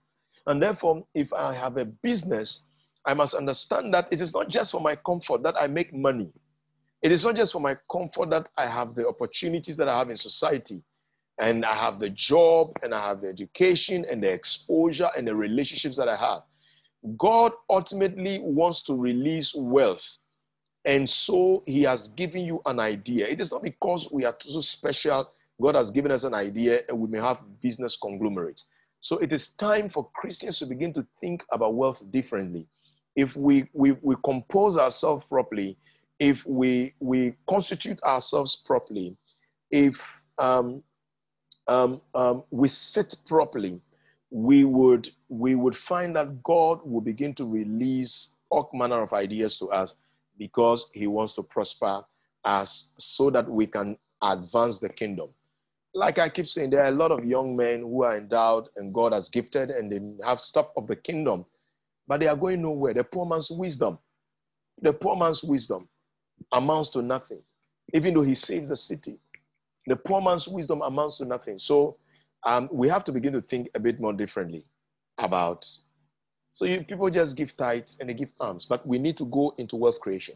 And 0.47 0.61
therefore, 0.61 1.05
if 1.13 1.31
I 1.33 1.53
have 1.53 1.77
a 1.77 1.85
business, 1.85 2.63
I 3.05 3.13
must 3.13 3.35
understand 3.35 3.93
that 3.93 4.07
it 4.11 4.21
is 4.21 4.33
not 4.33 4.49
just 4.49 4.71
for 4.71 4.81
my 4.81 4.95
comfort 4.95 5.43
that 5.43 5.55
I 5.55 5.67
make 5.67 5.93
money. 5.93 6.29
It 7.01 7.11
is 7.11 7.23
not 7.23 7.35
just 7.35 7.53
for 7.53 7.61
my 7.61 7.77
comfort 7.91 8.31
that 8.31 8.49
I 8.57 8.67
have 8.67 8.95
the 8.95 9.07
opportunities 9.07 9.77
that 9.77 9.87
I 9.87 9.97
have 9.97 10.09
in 10.09 10.17
society 10.17 10.81
and 11.39 11.65
I 11.65 11.75
have 11.75 11.99
the 11.99 12.09
job 12.09 12.73
and 12.83 12.93
I 12.93 13.07
have 13.07 13.21
the 13.21 13.27
education 13.27 14.05
and 14.09 14.23
the 14.23 14.29
exposure 14.29 15.09
and 15.15 15.27
the 15.27 15.35
relationships 15.35 15.97
that 15.97 16.09
I 16.09 16.15
have. 16.15 16.41
God 17.17 17.51
ultimately 17.69 18.39
wants 18.39 18.81
to 18.83 18.95
release 18.95 19.53
wealth 19.55 20.03
and 20.87 21.07
so 21.07 21.63
he 21.65 21.83
has 21.83 22.07
given 22.09 22.45
you 22.45 22.61
an 22.65 22.79
idea. 22.79 23.27
It 23.27 23.41
is 23.41 23.51
not 23.51 23.61
because 23.61 24.07
we 24.09 24.23
are 24.23 24.35
so 24.39 24.61
special. 24.61 25.29
God 25.61 25.75
has 25.75 25.91
given 25.91 26.11
us 26.11 26.23
an 26.23 26.33
idea 26.33 26.81
and 26.87 26.97
we 26.97 27.09
may 27.09 27.19
have 27.19 27.39
business 27.61 27.97
conglomerates. 27.97 28.65
So 29.01 29.17
it 29.17 29.33
is 29.33 29.49
time 29.49 29.89
for 29.89 30.09
Christians 30.15 30.59
to 30.59 30.65
begin 30.65 30.93
to 30.93 31.05
think 31.19 31.43
about 31.51 31.75
wealth 31.75 32.01
differently. 32.09 32.67
If 33.17 33.35
we, 33.35 33.67
we, 33.73 33.97
we 34.01 34.15
compose 34.23 34.77
ourselves 34.77 35.25
properly, 35.29 35.77
if 36.19 36.45
we, 36.45 36.93
we 37.01 37.33
constitute 37.49 38.01
ourselves 38.03 38.55
properly, 38.55 39.17
if 39.71 40.01
um, 40.37 40.81
um, 41.67 42.01
um, 42.15 42.43
we 42.51 42.67
sit 42.67 43.15
properly, 43.27 43.79
we 44.29 44.63
would, 44.63 45.11
we 45.29 45.55
would 45.55 45.77
find 45.77 46.15
that 46.15 46.43
God 46.43 46.79
will 46.83 47.01
begin 47.01 47.33
to 47.35 47.45
release 47.45 48.29
all 48.49 48.69
manner 48.73 49.01
of 49.01 49.13
ideas 49.13 49.57
to 49.57 49.67
us 49.71 49.95
because 50.37 50.89
he 50.93 51.07
wants 51.07 51.33
to 51.33 51.43
prosper 51.43 52.03
us 52.45 52.91
so 52.97 53.29
that 53.29 53.49
we 53.49 53.67
can 53.67 53.97
advance 54.21 54.79
the 54.79 54.89
kingdom. 54.89 55.29
Like 55.93 56.19
I 56.19 56.29
keep 56.29 56.47
saying, 56.47 56.69
there 56.69 56.83
are 56.83 56.89
a 56.89 56.91
lot 56.91 57.11
of 57.11 57.25
young 57.25 57.55
men 57.55 57.81
who 57.81 58.03
are 58.03 58.17
endowed 58.17 58.69
and 58.75 58.93
God 58.93 59.13
has 59.13 59.29
gifted 59.29 59.71
and 59.71 59.91
they 59.91 59.99
have 60.25 60.39
stuff 60.39 60.67
of 60.77 60.87
the 60.87 60.95
kingdom, 60.95 61.45
but 62.07 62.19
they 62.19 62.27
are 62.27 62.35
going 62.35 62.61
nowhere. 62.61 62.93
The 62.93 63.03
poor 63.03 63.25
man's 63.25 63.49
wisdom, 63.49 63.97
the 64.81 64.93
poor 64.93 65.15
man's 65.15 65.43
wisdom 65.43 65.87
amounts 66.51 66.89
to 66.89 67.01
nothing, 67.01 67.41
even 67.93 68.13
though 68.13 68.21
he 68.21 68.35
saves 68.35 68.69
the 68.69 68.75
city. 68.77 69.17
The 69.87 69.95
poor 69.95 70.21
man's 70.21 70.47
wisdom 70.47 70.81
amounts 70.81 71.17
to 71.17 71.25
nothing. 71.25 71.59
So 71.59 71.97
um, 72.45 72.69
we 72.71 72.89
have 72.89 73.03
to 73.05 73.11
begin 73.11 73.33
to 73.33 73.41
think 73.41 73.69
a 73.75 73.79
bit 73.79 73.99
more 73.99 74.13
differently 74.13 74.65
about 75.17 75.65
so 76.57 76.65
you, 76.65 76.83
people 76.83 77.09
just 77.11 77.35
give 77.35 77.55
tithes 77.55 77.97
and 77.99 78.09
they 78.09 78.15
give 78.15 78.33
alms, 78.39 78.65
but 78.65 78.85
we 78.87 78.97
need 78.97 79.15
to 79.17 79.25
go 79.25 79.53
into 79.57 79.75
wealth 79.75 79.99
creation. 79.99 80.35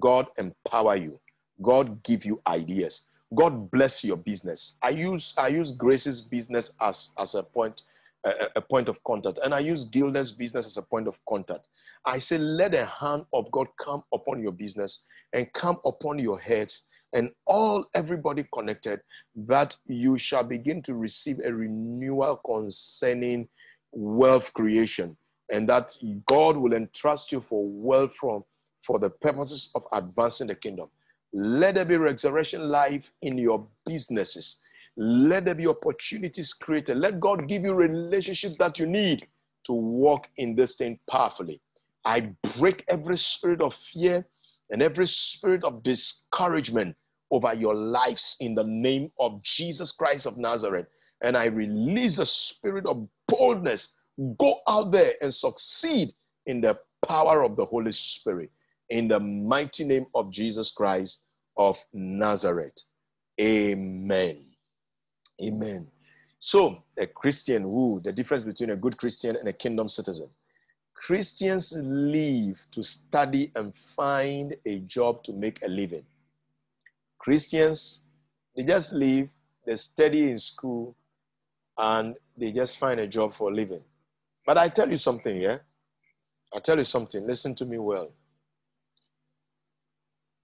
God 0.00 0.26
empower 0.38 0.96
you. 0.96 1.20
God 1.62 2.02
give 2.02 2.24
you 2.24 2.42
ideas. 2.48 3.02
God 3.34 3.70
bless 3.70 4.02
your 4.02 4.16
business. 4.16 4.74
I 4.82 4.90
use 4.90 5.34
I 5.36 5.48
use 5.48 5.72
Grace's 5.72 6.20
business 6.20 6.72
as 6.80 7.10
as 7.18 7.36
a 7.36 7.44
point 7.44 7.82
a, 8.24 8.60
point 8.60 8.88
of 8.88 9.02
contact, 9.04 9.38
and 9.44 9.54
I 9.54 9.60
use 9.60 9.84
Gilda's 9.84 10.32
business 10.32 10.66
as 10.66 10.76
a 10.76 10.82
point 10.82 11.06
of 11.06 11.16
contact. 11.28 11.68
I 12.04 12.18
say, 12.18 12.38
let 12.38 12.72
the 12.72 12.86
hand 12.86 13.24
of 13.32 13.48
God 13.52 13.68
come 13.80 14.02
upon 14.12 14.42
your 14.42 14.50
business 14.50 15.00
and 15.32 15.52
come 15.52 15.78
upon 15.84 16.18
your 16.18 16.40
heads 16.40 16.82
and 17.12 17.30
all 17.46 17.84
everybody 17.94 18.46
connected, 18.52 19.00
that 19.34 19.76
you 19.86 20.18
shall 20.18 20.42
begin 20.42 20.82
to 20.82 20.94
receive 20.94 21.40
a 21.44 21.52
renewal 21.52 22.40
concerning 22.46 23.48
wealth 23.92 24.52
creation 24.54 25.16
and 25.50 25.68
that 25.68 25.96
God 26.26 26.56
will 26.56 26.74
entrust 26.74 27.32
you 27.32 27.40
for 27.40 27.64
wealth 27.66 28.14
from 28.14 28.44
for 28.82 28.98
the 28.98 29.10
purposes 29.10 29.70
of 29.74 29.84
advancing 29.92 30.46
the 30.46 30.54
kingdom. 30.54 30.88
Let 31.32 31.74
there 31.74 31.84
be 31.84 31.96
resurrection 31.96 32.68
life 32.68 33.10
in 33.22 33.36
your 33.36 33.66
businesses. 33.84 34.56
Let 34.96 35.44
there 35.44 35.54
be 35.54 35.66
opportunities 35.66 36.52
created. 36.52 36.98
Let 36.98 37.20
God 37.20 37.48
give 37.48 37.64
you 37.64 37.74
relationships 37.74 38.56
that 38.58 38.78
you 38.78 38.86
need 38.86 39.26
to 39.64 39.72
walk 39.72 40.28
in 40.36 40.54
this 40.54 40.74
thing 40.76 40.98
powerfully. 41.10 41.60
I 42.04 42.30
break 42.58 42.84
every 42.88 43.18
spirit 43.18 43.60
of 43.60 43.74
fear 43.92 44.24
and 44.70 44.82
every 44.82 45.08
spirit 45.08 45.64
of 45.64 45.82
discouragement 45.82 46.96
over 47.30 47.54
your 47.54 47.74
lives 47.74 48.36
in 48.40 48.54
the 48.54 48.64
name 48.64 49.10
of 49.18 49.42
Jesus 49.42 49.92
Christ 49.92 50.26
of 50.26 50.36
Nazareth. 50.36 50.86
And 51.22 51.36
I 51.36 51.46
release 51.46 52.16
the 52.16 52.26
spirit 52.26 52.86
of 52.86 53.08
boldness 53.28 53.88
Go 54.38 54.60
out 54.66 54.92
there 54.92 55.14
and 55.20 55.34
succeed 55.34 56.14
in 56.46 56.60
the 56.60 56.78
power 57.06 57.42
of 57.42 57.56
the 57.56 57.64
Holy 57.64 57.92
Spirit 57.92 58.50
in 58.88 59.08
the 59.08 59.20
mighty 59.20 59.84
name 59.84 60.06
of 60.14 60.30
Jesus 60.30 60.70
Christ 60.70 61.18
of 61.56 61.78
Nazareth. 61.92 62.78
Amen. 63.40 64.44
Amen. 65.42 65.86
So, 66.38 66.82
a 66.98 67.06
Christian 67.06 67.62
who, 67.62 68.00
the 68.04 68.12
difference 68.12 68.42
between 68.42 68.70
a 68.70 68.76
good 68.76 68.96
Christian 68.96 69.36
and 69.36 69.48
a 69.48 69.52
kingdom 69.52 69.88
citizen. 69.88 70.28
Christians 70.96 71.72
leave 71.76 72.58
to 72.72 72.82
study 72.82 73.52
and 73.54 73.72
find 73.94 74.56
a 74.64 74.78
job 74.80 75.22
to 75.24 75.32
make 75.32 75.62
a 75.62 75.68
living. 75.68 76.04
Christians, 77.18 78.00
they 78.56 78.62
just 78.64 78.92
leave, 78.92 79.28
they 79.66 79.76
study 79.76 80.30
in 80.30 80.38
school, 80.38 80.96
and 81.78 82.16
they 82.36 82.50
just 82.50 82.78
find 82.78 82.98
a 82.98 83.06
job 83.06 83.34
for 83.36 83.50
a 83.50 83.54
living. 83.54 83.82
But 84.46 84.58
I 84.58 84.68
tell 84.68 84.90
you 84.90 84.96
something, 84.96 85.36
yeah? 85.36 85.58
I 86.54 86.60
tell 86.60 86.78
you 86.78 86.84
something, 86.84 87.26
listen 87.26 87.54
to 87.56 87.64
me 87.64 87.78
well. 87.78 88.10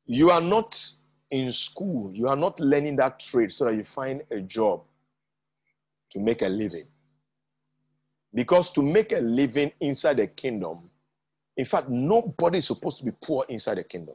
You 0.04 0.30
are 0.30 0.40
not 0.40 0.78
in 1.30 1.50
school, 1.52 2.12
you 2.12 2.28
are 2.28 2.36
not 2.36 2.60
learning 2.60 2.96
that 2.96 3.20
trade 3.20 3.50
so 3.50 3.64
that 3.64 3.74
you 3.74 3.84
find 3.84 4.22
a 4.30 4.40
job 4.40 4.82
to 6.10 6.20
make 6.20 6.42
a 6.42 6.48
living. 6.48 6.86
Because 8.34 8.70
to 8.72 8.82
make 8.82 9.12
a 9.12 9.18
living 9.18 9.72
inside 9.80 10.18
the 10.18 10.26
kingdom, 10.26 10.90
in 11.56 11.64
fact, 11.64 11.88
nobody 11.88 12.58
is 12.58 12.66
supposed 12.66 12.98
to 12.98 13.04
be 13.04 13.12
poor 13.22 13.44
inside 13.48 13.76
the 13.76 13.84
kingdom. 13.84 14.14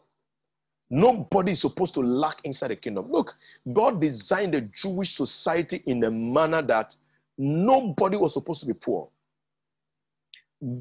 Nobody 0.89 1.51
is 1.51 1.61
supposed 1.61 1.93
to 1.95 2.01
lack 2.01 2.37
inside 2.43 2.69
the 2.69 2.75
kingdom. 2.75 3.11
Look, 3.11 3.35
God 3.73 4.01
designed 4.01 4.53
the 4.53 4.61
Jewish 4.61 5.15
society 5.15 5.83
in 5.85 6.03
a 6.03 6.11
manner 6.11 6.61
that 6.63 6.95
nobody 7.37 8.17
was 8.17 8.33
supposed 8.33 8.61
to 8.61 8.65
be 8.65 8.73
poor. 8.73 9.09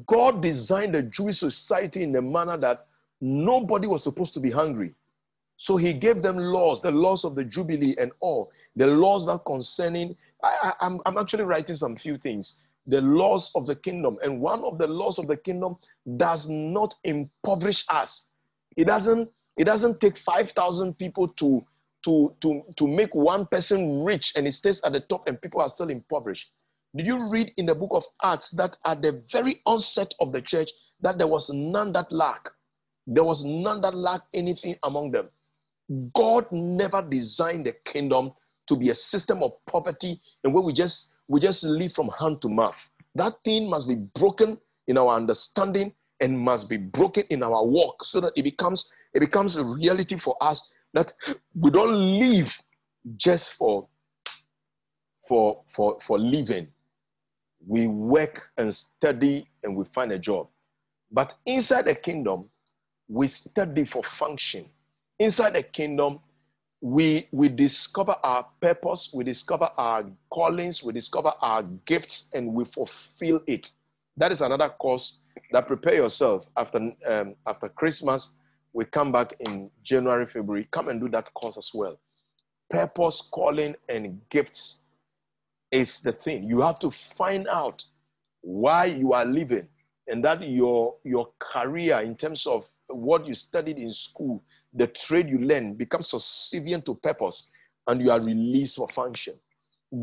God 0.07 0.41
designed 0.41 0.95
the 0.95 1.03
Jewish 1.03 1.39
society 1.39 2.03
in 2.03 2.15
a 2.15 2.21
manner 2.21 2.57
that 2.57 2.87
Nobody 3.21 3.87
was 3.87 4.03
supposed 4.03 4.33
to 4.35 4.39
be 4.39 4.51
hungry. 4.51 4.93
So 5.57 5.75
he 5.75 5.91
gave 5.91 6.21
them 6.21 6.37
laws, 6.37 6.81
the 6.81 6.91
laws 6.91 7.25
of 7.25 7.33
the 7.33 7.43
Jubilee 7.43 7.95
and 7.99 8.11
all, 8.19 8.51
the 8.75 8.85
laws 8.85 9.25
that 9.25 9.43
concerning. 9.45 10.15
I, 10.43 10.73
I'm 10.79 11.17
actually 11.17 11.45
writing 11.45 11.75
some 11.75 11.95
few 11.95 12.17
things. 12.19 12.55
The 12.87 13.01
laws 13.01 13.51
of 13.55 13.67
the 13.67 13.75
kingdom. 13.75 14.17
And 14.23 14.41
one 14.41 14.63
of 14.63 14.77
the 14.77 14.87
laws 14.87 15.19
of 15.19 15.27
the 15.27 15.37
kingdom 15.37 15.75
does 16.17 16.47
not 16.47 16.95
impoverish 17.03 17.85
us. 17.89 18.23
It 18.77 18.85
doesn't, 18.85 19.29
it 19.57 19.65
doesn't 19.65 19.99
take 19.99 20.17
5,000 20.17 20.97
people 20.97 21.27
to, 21.27 21.65
to, 22.05 22.33
to, 22.41 22.63
to 22.77 22.87
make 22.87 23.13
one 23.13 23.45
person 23.45 24.03
rich 24.03 24.31
and 24.35 24.47
it 24.47 24.53
stays 24.53 24.79
at 24.85 24.93
the 24.93 25.01
top 25.01 25.27
and 25.27 25.41
people 25.41 25.61
are 25.61 25.69
still 25.69 25.89
impoverished. 25.89 26.49
Did 26.95 27.05
you 27.05 27.29
read 27.29 27.51
in 27.57 27.65
the 27.65 27.75
book 27.75 27.89
of 27.91 28.05
Acts 28.23 28.51
that 28.51 28.77
at 28.85 29.01
the 29.01 29.21
very 29.31 29.61
onset 29.65 30.13
of 30.19 30.31
the 30.31 30.41
church, 30.41 30.69
that 31.01 31.17
there 31.17 31.27
was 31.27 31.49
none 31.49 31.91
that 31.93 32.11
lacked? 32.11 32.49
There 33.05 33.23
was 33.23 33.43
none 33.43 33.81
that 33.81 33.95
lacked 33.95 34.27
anything 34.33 34.77
among 34.83 35.11
them. 35.11 35.29
God 36.13 36.51
never 36.51 37.01
designed 37.01 37.65
the 37.65 37.73
kingdom 37.85 38.31
to 38.67 38.75
be 38.75 38.89
a 38.89 38.95
system 38.95 39.43
of 39.43 39.53
poverty 39.65 40.21
and 40.43 40.53
where 40.53 40.63
we 40.63 40.73
just 40.73 41.09
we 41.27 41.39
just 41.39 41.63
live 41.63 41.93
from 41.93 42.09
hand 42.19 42.41
to 42.41 42.49
mouth. 42.49 42.89
That 43.15 43.33
thing 43.43 43.69
must 43.69 43.87
be 43.87 43.95
broken 43.95 44.57
in 44.87 44.97
our 44.97 45.15
understanding 45.15 45.93
and 46.19 46.37
must 46.37 46.69
be 46.69 46.77
broken 46.77 47.23
in 47.29 47.43
our 47.43 47.65
walk 47.65 48.03
so 48.03 48.19
that 48.21 48.33
it 48.35 48.43
becomes 48.43 48.89
it 49.13 49.19
becomes 49.19 49.55
a 49.55 49.65
reality 49.65 50.17
for 50.17 50.35
us 50.41 50.61
that 50.93 51.13
we 51.55 51.69
don't 51.69 52.19
live 52.19 52.55
just 53.17 53.53
for 53.55 53.87
for 55.27 55.61
for 55.67 55.97
for 56.01 56.17
living. 56.17 56.67
We 57.65 57.87
work 57.87 58.49
and 58.57 58.73
study 58.73 59.49
and 59.63 59.75
we 59.75 59.85
find 59.85 60.11
a 60.11 60.19
job. 60.19 60.47
But 61.11 61.33
inside 61.45 61.85
the 61.85 61.95
kingdom, 61.95 62.45
we 63.07 63.27
study 63.27 63.85
for 63.85 64.03
function 64.19 64.65
inside 65.19 65.53
the 65.53 65.63
kingdom, 65.63 66.19
we, 66.81 67.27
we 67.31 67.49
discover 67.49 68.15
our 68.23 68.45
purpose, 68.61 69.09
we 69.13 69.23
discover 69.23 69.69
our 69.77 70.05
callings, 70.29 70.83
we 70.83 70.93
discover 70.93 71.33
our 71.41 71.63
gifts, 71.85 72.25
and 72.33 72.53
we 72.53 72.65
fulfill 72.65 73.41
it. 73.47 73.71
That 74.17 74.31
is 74.31 74.41
another 74.41 74.69
course 74.69 75.19
that 75.51 75.67
prepare 75.67 75.95
yourself 75.95 76.47
after, 76.55 76.91
um, 77.07 77.35
after 77.47 77.69
Christmas. 77.69 78.29
We 78.73 78.85
come 78.85 79.11
back 79.11 79.33
in 79.39 79.71
January, 79.83 80.27
February. 80.27 80.67
Come 80.71 80.89
and 80.89 80.99
do 80.99 81.09
that 81.09 81.33
course 81.33 81.57
as 81.57 81.71
well. 81.73 81.99
Purpose, 82.69 83.21
calling, 83.31 83.75
and 83.89 84.19
gifts 84.29 84.75
is 85.71 85.99
the 86.01 86.11
thing. 86.11 86.43
You 86.43 86.61
have 86.61 86.79
to 86.79 86.91
find 87.17 87.47
out 87.47 87.83
why 88.41 88.85
you 88.85 89.13
are 89.13 89.25
living 89.25 89.67
and 90.07 90.23
that 90.23 90.41
your, 90.47 90.95
your 91.03 91.29
career 91.39 91.99
in 92.01 92.15
terms 92.15 92.45
of 92.45 92.65
what 92.89 93.25
you 93.27 93.35
studied 93.35 93.77
in 93.77 93.93
school 93.93 94.43
the 94.73 94.87
trade 94.87 95.29
you 95.29 95.39
learn 95.39 95.73
becomes 95.73 96.09
subservient 96.09 96.85
to 96.85 96.95
purpose 96.95 97.47
and 97.87 98.01
you 98.01 98.11
are 98.11 98.19
released 98.19 98.77
for 98.77 98.87
function. 98.89 99.33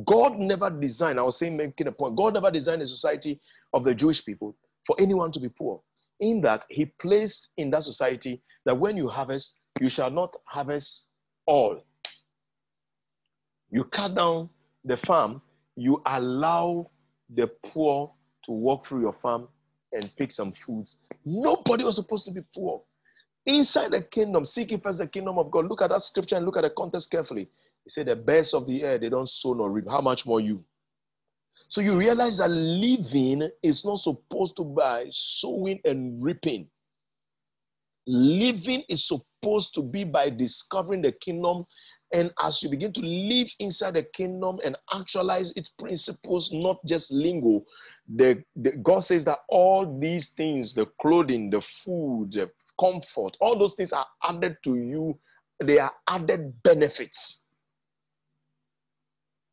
God 0.06 0.39
never 0.39 0.70
designed, 0.70 1.20
I 1.20 1.23
was 1.23 1.39
saying, 1.39 1.56
making 1.56 1.86
a 1.86 1.93
point, 1.93 2.16
God 2.16 2.35
never 2.35 2.51
designed 2.51 2.82
a 2.82 2.86
society 2.86 3.39
of 3.74 3.85
the 3.85 3.94
Jewish 3.94 4.24
people 4.24 4.56
for 4.86 4.97
anyone 4.98 5.31
to 5.32 5.40
be 5.40 5.48
poor. 5.48 5.81
In 6.20 6.40
that, 6.43 6.65
He 6.70 6.86
placed 6.86 7.48
in 7.59 7.70
that 7.70 7.82
society 7.82 8.40
that 8.65 8.78
when 8.78 8.97
you 8.97 9.09
harvest, 9.09 9.55
you 9.81 9.90
shall 9.90 10.11
not 10.11 10.35
harvest 10.47 11.06
all. 11.47 11.85
You 13.70 13.85
cut 13.85 14.15
down 14.15 14.48
the 14.85 14.97
farm, 14.98 15.43
you 15.77 16.01
allow 16.06 16.90
the 17.35 17.48
poor 17.62 18.11
to 18.44 18.52
walk 18.52 18.86
through 18.86 19.02
your 19.02 19.12
farm 19.12 19.48
and 19.95 20.15
pick 20.16 20.33
some 20.33 20.53
foods. 20.53 20.97
Nobody 21.25 21.85
was 21.85 21.97
supposed 21.97 22.25
to 22.27 22.31
be 22.31 22.43
poor. 22.55 22.83
Inside 23.47 23.93
the 23.93 24.03
kingdom, 24.03 24.45
seeking 24.45 24.81
first 24.81 24.99
the 24.99 25.07
kingdom 25.07 25.39
of 25.39 25.51
God. 25.51 25.66
Look 25.69 25.83
at 25.83 25.91
that 25.91 26.03
scripture 26.03 26.37
and 26.37 26.47
look 26.47 26.57
at 26.57 26.62
the 26.62 26.71
context 26.71 27.11
carefully. 27.11 27.49
He 27.85 27.91
said, 27.91 28.07
The 28.07 28.16
birds 28.16 28.55
of 28.55 28.66
the 28.66 28.83
air, 28.83 28.99
they 28.99 29.11
don't 29.11 29.29
sow 29.29 29.53
nor 29.53 29.71
reap. 29.71 29.89
How 29.89 30.01
much 30.01 30.25
more 30.25 30.41
you? 30.41 30.65
So 31.69 31.81
you 31.81 31.97
realize 31.97 32.39
that 32.39 32.51
living 32.51 33.49
is 33.62 33.85
not 33.85 33.99
supposed 33.99 34.57
to 34.57 34.65
be 34.65 35.09
sowing 35.11 35.81
and 35.85 36.23
reaping. 36.23 36.69
Living 38.07 38.83
is 38.89 39.07
supposed 39.07 39.75
to 39.75 39.83
be 39.83 40.05
by 40.05 40.31
discovering 40.31 41.03
the 41.03 41.12
kingdom. 41.12 41.65
And 42.15 42.32
as 42.41 42.62
you 42.62 42.69
begin 42.69 42.93
to 42.93 43.01
live 43.01 43.49
inside 43.59 43.95
the 43.95 44.05
kingdom 44.05 44.61
and 44.65 44.77
actualize 44.93 45.51
its 45.57 45.70
principles, 45.70 46.53
not 46.53 46.78
just 46.86 47.11
lingo, 47.11 47.65
the, 48.15 48.41
the, 48.55 48.70
God 48.70 49.01
says 49.01 49.24
that 49.24 49.41
all 49.49 49.99
these 49.99 50.28
things 50.28 50.74
the 50.74 50.86
clothing, 51.01 51.51
the 51.51 51.61
food, 51.85 52.31
the 52.35 52.51
comfort, 52.78 53.36
all 53.41 53.59
those 53.59 53.74
things 53.74 53.93
are 53.93 54.07
added 54.23 54.57
to 54.62 54.77
you. 54.77 55.19
They 55.59 55.81
are 55.81 55.91
added 56.09 56.53
benefits. 56.62 57.41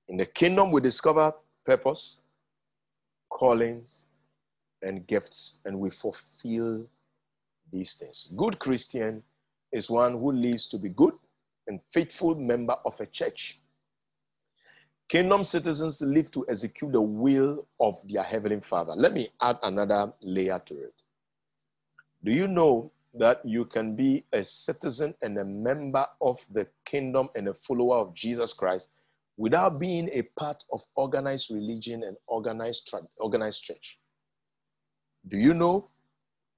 In 0.08 0.18
the 0.18 0.28
kingdom, 0.28 0.72
we 0.72 0.82
discover 0.82 1.34
purpose, 1.66 2.18
callings, 3.32 4.06
and 4.84 5.08
gifts, 5.08 5.56
and 5.66 5.80
we 5.80 5.90
fulfill 5.90 6.86
these 7.72 7.94
things. 7.94 8.28
Good 8.38 8.60
Christian 8.60 9.24
is 9.72 9.90
one 9.90 10.12
who 10.12 10.32
lives 10.32 10.68
to 10.68 10.78
be 10.78 10.90
good 10.90 11.14
and 11.72 11.80
faithful 11.94 12.36
member 12.36 12.76
of 12.86 13.00
a 13.00 13.06
church. 13.06 13.60
Kingdom 15.08 15.44
citizens 15.44 16.02
live 16.02 16.30
to 16.32 16.46
execute 16.50 16.92
the 16.92 17.02
will 17.02 17.66
of 17.80 17.98
their 18.08 18.24
heavenly 18.24 18.60
Father. 18.60 18.94
Let 18.96 19.14
me 19.14 19.30
add 19.42 19.58
another 19.64 20.14
layer 20.22 20.62
to 20.66 20.74
it. 20.76 20.94
Do 22.24 22.32
you 22.32 22.48
know 22.48 22.92
that 23.14 23.42
you 23.46 23.66
can 23.66 23.96
be 23.96 24.24
a 24.34 24.44
citizen 24.44 25.14
and 25.22 25.38
a 25.38 25.46
member 25.46 26.06
of 26.22 26.40
the 26.52 26.68
kingdom 26.86 27.30
and 27.36 27.48
a 27.48 27.54
follower 27.54 27.98
of 27.98 28.14
Jesus 28.14 28.54
Christ 28.54 28.90
without 29.38 29.80
being 29.80 30.10
a 30.14 30.22
part 30.40 30.64
of 30.72 30.82
organized 30.96 31.50
religion 31.50 32.04
and 32.04 32.16
organized, 32.28 32.94
organized 33.18 33.64
church. 33.64 33.98
Do 35.28 35.38
you 35.38 35.54
know? 35.54 35.88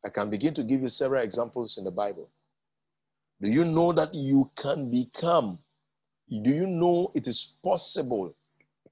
I 0.05 0.09
can 0.09 0.29
begin 0.29 0.53
to 0.55 0.63
give 0.63 0.81
you 0.81 0.89
several 0.89 1.23
examples 1.23 1.77
in 1.77 1.85
the 1.85 1.91
Bible. 1.91 2.29
Do 3.43 3.51
you 3.51 3.65
know 3.65 3.91
that 3.91 4.15
you 4.15 4.49
can 4.55 4.89
become? 4.89 5.59
Do 6.29 6.49
you 6.49 6.65
know 6.65 7.11
it 7.13 7.27
is 7.27 7.55
possible 7.61 8.33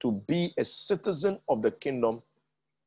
to 0.00 0.12
be 0.28 0.52
a 0.58 0.64
citizen 0.64 1.38
of 1.48 1.62
the 1.62 1.70
kingdom 1.70 2.22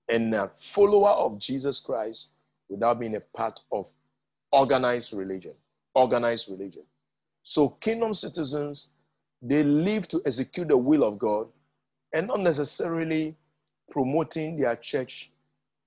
and 0.07 0.35
a 0.35 0.51
follower 0.57 1.09
of 1.09 1.39
Jesus 1.39 1.79
Christ 1.79 2.27
without 2.69 2.99
being 2.99 3.15
a 3.15 3.21
part 3.35 3.59
of 3.71 3.87
organized 4.51 5.13
religion. 5.13 5.53
Organized 5.95 6.49
religion. 6.49 6.83
So 7.43 7.69
kingdom 7.69 8.13
citizens, 8.13 8.89
they 9.41 9.63
live 9.63 10.07
to 10.09 10.21
execute 10.25 10.67
the 10.67 10.77
will 10.77 11.03
of 11.03 11.17
God 11.17 11.47
and 12.13 12.27
not 12.27 12.41
necessarily 12.41 13.35
promoting 13.89 14.59
their 14.59 14.75
church, 14.75 15.31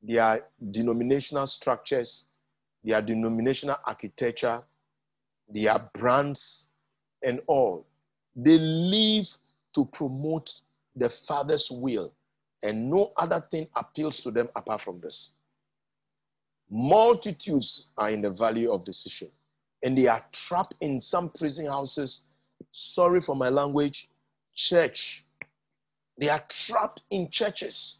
their 0.03 0.45
denominational 0.71 1.47
structures, 1.47 2.25
their 2.83 3.01
denominational 3.01 3.77
architecture, 3.87 4.63
their 5.49 5.79
brands, 5.95 6.69
and 7.23 7.41
all. 7.47 7.87
They 8.37 8.59
live 8.59 9.27
to 9.75 9.85
promote 9.87 10.61
the 10.97 11.11
Father's 11.11 11.71
will, 11.71 12.13
and 12.63 12.91
no 12.91 13.13
other 13.17 13.45
thing 13.51 13.67
appeals 13.77 14.21
to 14.23 14.31
them 14.31 14.49
apart 14.57 14.83
from 14.83 15.01
this. 15.01 15.31
Multitudes 16.71 17.87
are 17.97 18.11
in 18.11 18.21
the 18.21 18.31
valley 18.31 18.67
of 18.67 18.85
decision, 18.85 19.29
and 19.83 19.97
they 19.97 20.07
are 20.07 20.25
trapped 20.33 20.75
in 20.81 21.01
some 21.01 21.31
prison 21.31 21.67
houses. 21.67 22.21
Sorry 22.73 23.21
for 23.21 23.35
my 23.35 23.49
language, 23.49 24.09
church. 24.55 25.25
They 26.19 26.29
are 26.29 26.45
trapped 26.49 27.03
in 27.11 27.31
churches. 27.31 27.97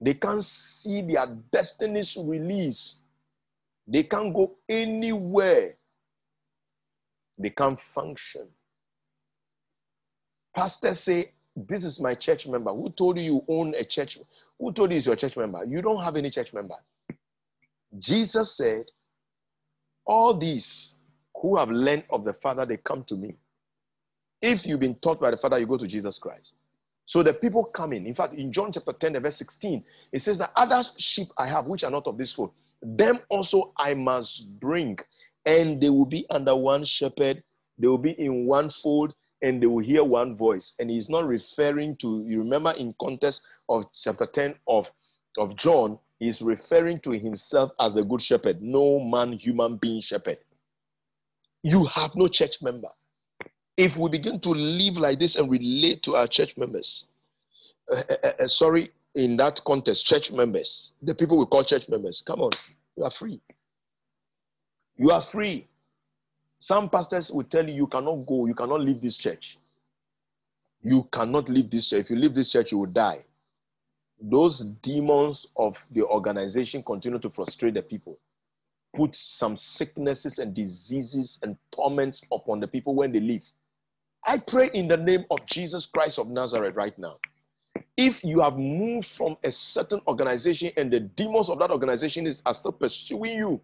They 0.00 0.14
can't 0.14 0.44
see 0.44 1.00
their 1.02 1.26
destinies 1.52 2.16
release. 2.16 2.96
They 3.86 4.02
can't 4.02 4.34
go 4.34 4.56
anywhere. 4.68 5.75
They 7.38 7.50
can't 7.50 7.80
function. 7.80 8.48
Pastors 10.54 11.00
say, 11.00 11.32
This 11.54 11.84
is 11.84 12.00
my 12.00 12.14
church 12.14 12.46
member. 12.46 12.72
Who 12.72 12.90
told 12.90 13.18
you 13.18 13.24
you 13.24 13.44
own 13.48 13.74
a 13.74 13.84
church? 13.84 14.18
Who 14.58 14.72
told 14.72 14.90
you 14.90 14.96
is 14.96 15.06
your 15.06 15.16
church 15.16 15.36
member? 15.36 15.64
You 15.64 15.82
don't 15.82 16.02
have 16.02 16.16
any 16.16 16.30
church 16.30 16.52
member. 16.52 16.76
Jesus 17.98 18.56
said, 18.56 18.86
All 20.06 20.36
these 20.36 20.94
who 21.40 21.56
have 21.56 21.70
learned 21.70 22.04
of 22.10 22.24
the 22.24 22.32
Father, 22.32 22.64
they 22.64 22.78
come 22.78 23.04
to 23.04 23.14
me. 23.14 23.34
If 24.40 24.66
you've 24.66 24.80
been 24.80 24.94
taught 24.96 25.20
by 25.20 25.30
the 25.30 25.36
Father, 25.36 25.58
you 25.58 25.66
go 25.66 25.76
to 25.76 25.86
Jesus 25.86 26.18
Christ. 26.18 26.54
So 27.04 27.22
the 27.22 27.32
people 27.32 27.64
come 27.64 27.92
in. 27.92 28.06
In 28.06 28.14
fact, 28.14 28.34
in 28.34 28.52
John 28.52 28.72
chapter 28.72 28.92
10, 28.92 29.20
verse 29.22 29.36
16, 29.36 29.84
it 30.12 30.22
says 30.22 30.38
that 30.38 30.52
other 30.56 30.82
sheep 30.98 31.32
I 31.38 31.46
have, 31.46 31.66
which 31.66 31.84
are 31.84 31.90
not 31.90 32.06
of 32.06 32.18
this 32.18 32.32
fold, 32.32 32.50
them 32.82 33.20
also 33.28 33.72
I 33.78 33.94
must 33.94 34.48
bring, 34.60 34.98
and 35.46 35.80
they 35.80 35.88
will 35.88 36.06
be 36.06 36.26
under 36.30 36.54
one 36.54 36.84
shepherd, 36.84 37.42
they 37.78 37.86
will 37.86 37.98
be 37.98 38.12
in 38.12 38.46
one 38.46 38.70
fold, 38.70 39.14
and 39.42 39.62
they 39.62 39.66
will 39.66 39.84
hear 39.84 40.04
one 40.04 40.36
voice. 40.36 40.72
And 40.78 40.90
he's 40.90 41.08
not 41.08 41.26
referring 41.26 41.96
to, 41.96 42.24
you 42.26 42.40
remember 42.40 42.72
in 42.72 42.94
context 43.00 43.42
of 43.68 43.84
chapter 44.02 44.26
10 44.26 44.54
of, 44.66 44.86
of 45.38 45.56
John, 45.56 45.98
He's 46.18 46.40
referring 46.40 47.00
to 47.00 47.10
himself 47.10 47.72
as 47.78 47.94
the 47.94 48.02
good 48.02 48.22
shepherd, 48.22 48.62
no 48.62 48.98
man, 48.98 49.32
human 49.32 49.76
being 49.76 50.00
shepherd. 50.00 50.38
You 51.62 51.84
have 51.86 52.14
no 52.14 52.28
church 52.28 52.62
member. 52.62 52.88
If 53.76 53.98
we 53.98 54.08
begin 54.08 54.40
to 54.40 54.50
live 54.50 54.96
like 54.96 55.18
this 55.18 55.36
and 55.36 55.50
relate 55.50 56.02
to 56.04 56.16
our 56.16 56.26
church 56.26 56.56
members, 56.56 57.04
uh, 57.92 58.02
uh, 58.08 58.32
uh, 58.40 58.48
sorry, 58.48 58.90
in 59.14 59.36
that 59.36 59.62
context, 59.64 60.06
church 60.06 60.32
members, 60.32 60.92
the 61.02 61.14
people 61.14 61.36
we 61.36 61.44
call 61.46 61.64
church 61.64 61.86
members, 61.88 62.22
come 62.26 62.40
on, 62.40 62.52
you 62.96 63.04
are 63.04 63.10
free. 63.10 63.40
You 64.96 65.10
are 65.10 65.22
free. 65.22 65.66
Some 66.58 66.88
pastors 66.88 67.30
will 67.30 67.44
tell 67.44 67.68
you 67.68 67.74
you 67.74 67.86
cannot 67.86 68.26
go, 68.26 68.46
you 68.46 68.54
cannot 68.54 68.80
leave 68.80 69.00
this 69.00 69.16
church. 69.16 69.58
You 70.82 71.06
cannot 71.12 71.48
leave 71.48 71.70
this 71.70 71.88
church. 71.88 72.00
If 72.00 72.10
you 72.10 72.16
leave 72.16 72.34
this 72.34 72.48
church, 72.48 72.72
you 72.72 72.78
will 72.78 72.86
die. 72.86 73.24
Those 74.20 74.60
demons 74.82 75.46
of 75.56 75.76
the 75.90 76.02
organization 76.02 76.82
continue 76.82 77.18
to 77.18 77.28
frustrate 77.28 77.74
the 77.74 77.82
people, 77.82 78.18
put 78.94 79.14
some 79.14 79.56
sicknesses 79.56 80.38
and 80.38 80.54
diseases 80.54 81.38
and 81.42 81.56
torments 81.70 82.22
upon 82.32 82.60
the 82.60 82.66
people 82.66 82.94
when 82.94 83.12
they 83.12 83.20
leave. 83.20 83.44
I 84.24 84.38
pray 84.38 84.70
in 84.72 84.88
the 84.88 84.96
name 84.96 85.24
of 85.30 85.44
Jesus 85.46 85.84
Christ 85.84 86.18
of 86.18 86.28
Nazareth 86.28 86.74
right 86.74 86.98
now. 86.98 87.18
If 87.96 88.24
you 88.24 88.40
have 88.40 88.56
moved 88.56 89.08
from 89.08 89.36
a 89.44 89.52
certain 89.52 90.00
organization 90.08 90.72
and 90.76 90.90
the 90.90 91.00
demons 91.00 91.50
of 91.50 91.58
that 91.58 91.70
organization 91.70 92.26
is, 92.26 92.40
are 92.46 92.54
still 92.54 92.72
pursuing 92.72 93.36
you, 93.36 93.60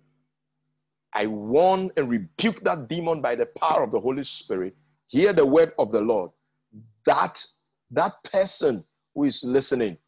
I 1.14 1.26
warn 1.26 1.90
and 1.97 2.09
rebuke 2.09 2.62
that 2.64 2.89
demon 2.89 3.20
by 3.20 3.34
the 3.34 3.47
power 3.47 3.82
of 3.82 3.90
the 3.90 4.01
Holy 4.01 4.22
Spirit. 4.22 4.74
Hear 5.06 5.32
the 5.32 5.44
word 5.44 5.72
of 5.78 5.93
the 5.93 6.01
Lord. 6.01 6.30
That 7.05 7.44
that 7.90 8.22
person 8.24 8.84
who 9.14 9.24
is 9.24 9.44
listening 9.44 9.98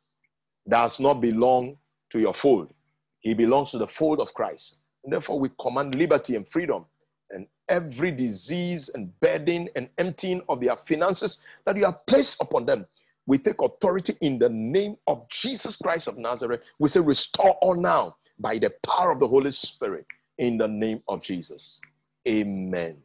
does 0.69 0.99
not 1.01 1.21
belong 1.21 1.77
to 2.11 2.19
your 2.19 2.33
fold. 2.33 2.73
He 3.21 3.35
belongs 3.35 3.71
to 3.73 3.79
the 3.79 3.87
fold 3.87 4.21
of 4.21 4.33
Christ. 4.33 4.77
And 5.05 5.13
therefore, 5.13 5.39
we 5.39 5.51
command 5.61 5.95
liberty 5.95 6.37
and 6.37 6.49
freedom 6.49 6.87
and 7.31 7.47
every 7.69 8.11
disease 8.11 8.89
and 8.95 9.19
burden 9.21 9.69
and 9.77 9.89
emptying 9.99 10.41
of 10.49 10.61
their 10.61 10.77
finances 10.89 11.39
that 11.67 11.77
you 11.77 11.85
have 11.85 12.07
placed 12.07 12.39
upon 12.41 12.65
them. 12.65 12.87
We 13.27 13.39
take 13.39 13.61
authority 13.61 14.17
in 14.21 14.39
the 14.39 14.49
name 14.49 14.97
of 15.07 15.29
Jesus 15.29 15.77
Christ 15.77 16.07
of 16.07 16.17
Nazareth. 16.17 16.61
We 16.79 16.89
say, 16.89 17.01
restore 17.01 17.53
all 17.63 17.75
now 17.75 18.17
by 18.39 18.59
the 18.59 18.71
power 18.83 19.11
of 19.11 19.21
the 19.21 19.29
Holy 19.29 19.51
Spirit 19.51 20.07
in 20.39 20.59
the 20.59 20.69
name 20.69 21.03
of 21.09 21.23
Jesus. 21.23 21.81
Amen. 22.27 22.97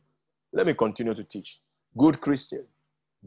Let 0.53 0.67
me 0.67 0.73
continue 0.73 1.13
to 1.13 1.23
teach. 1.23 1.59
Good 1.97 2.21
Christian, 2.21 2.65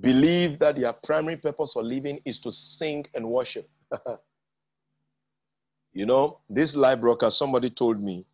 believe 0.01 0.59
that 0.59 0.77
your 0.77 0.93
primary 0.93 1.37
purpose 1.37 1.73
for 1.73 1.83
living 1.83 2.21
is 2.25 2.39
to 2.41 2.51
sing 2.53 3.05
and 3.15 3.29
worship. 3.29 3.69
you 5.93 6.07
know, 6.07 6.39
this 6.49 6.75
live 6.75 7.01
broadcast, 7.01 7.39
somebody 7.39 7.71
told 7.71 8.03
me 8.03 8.25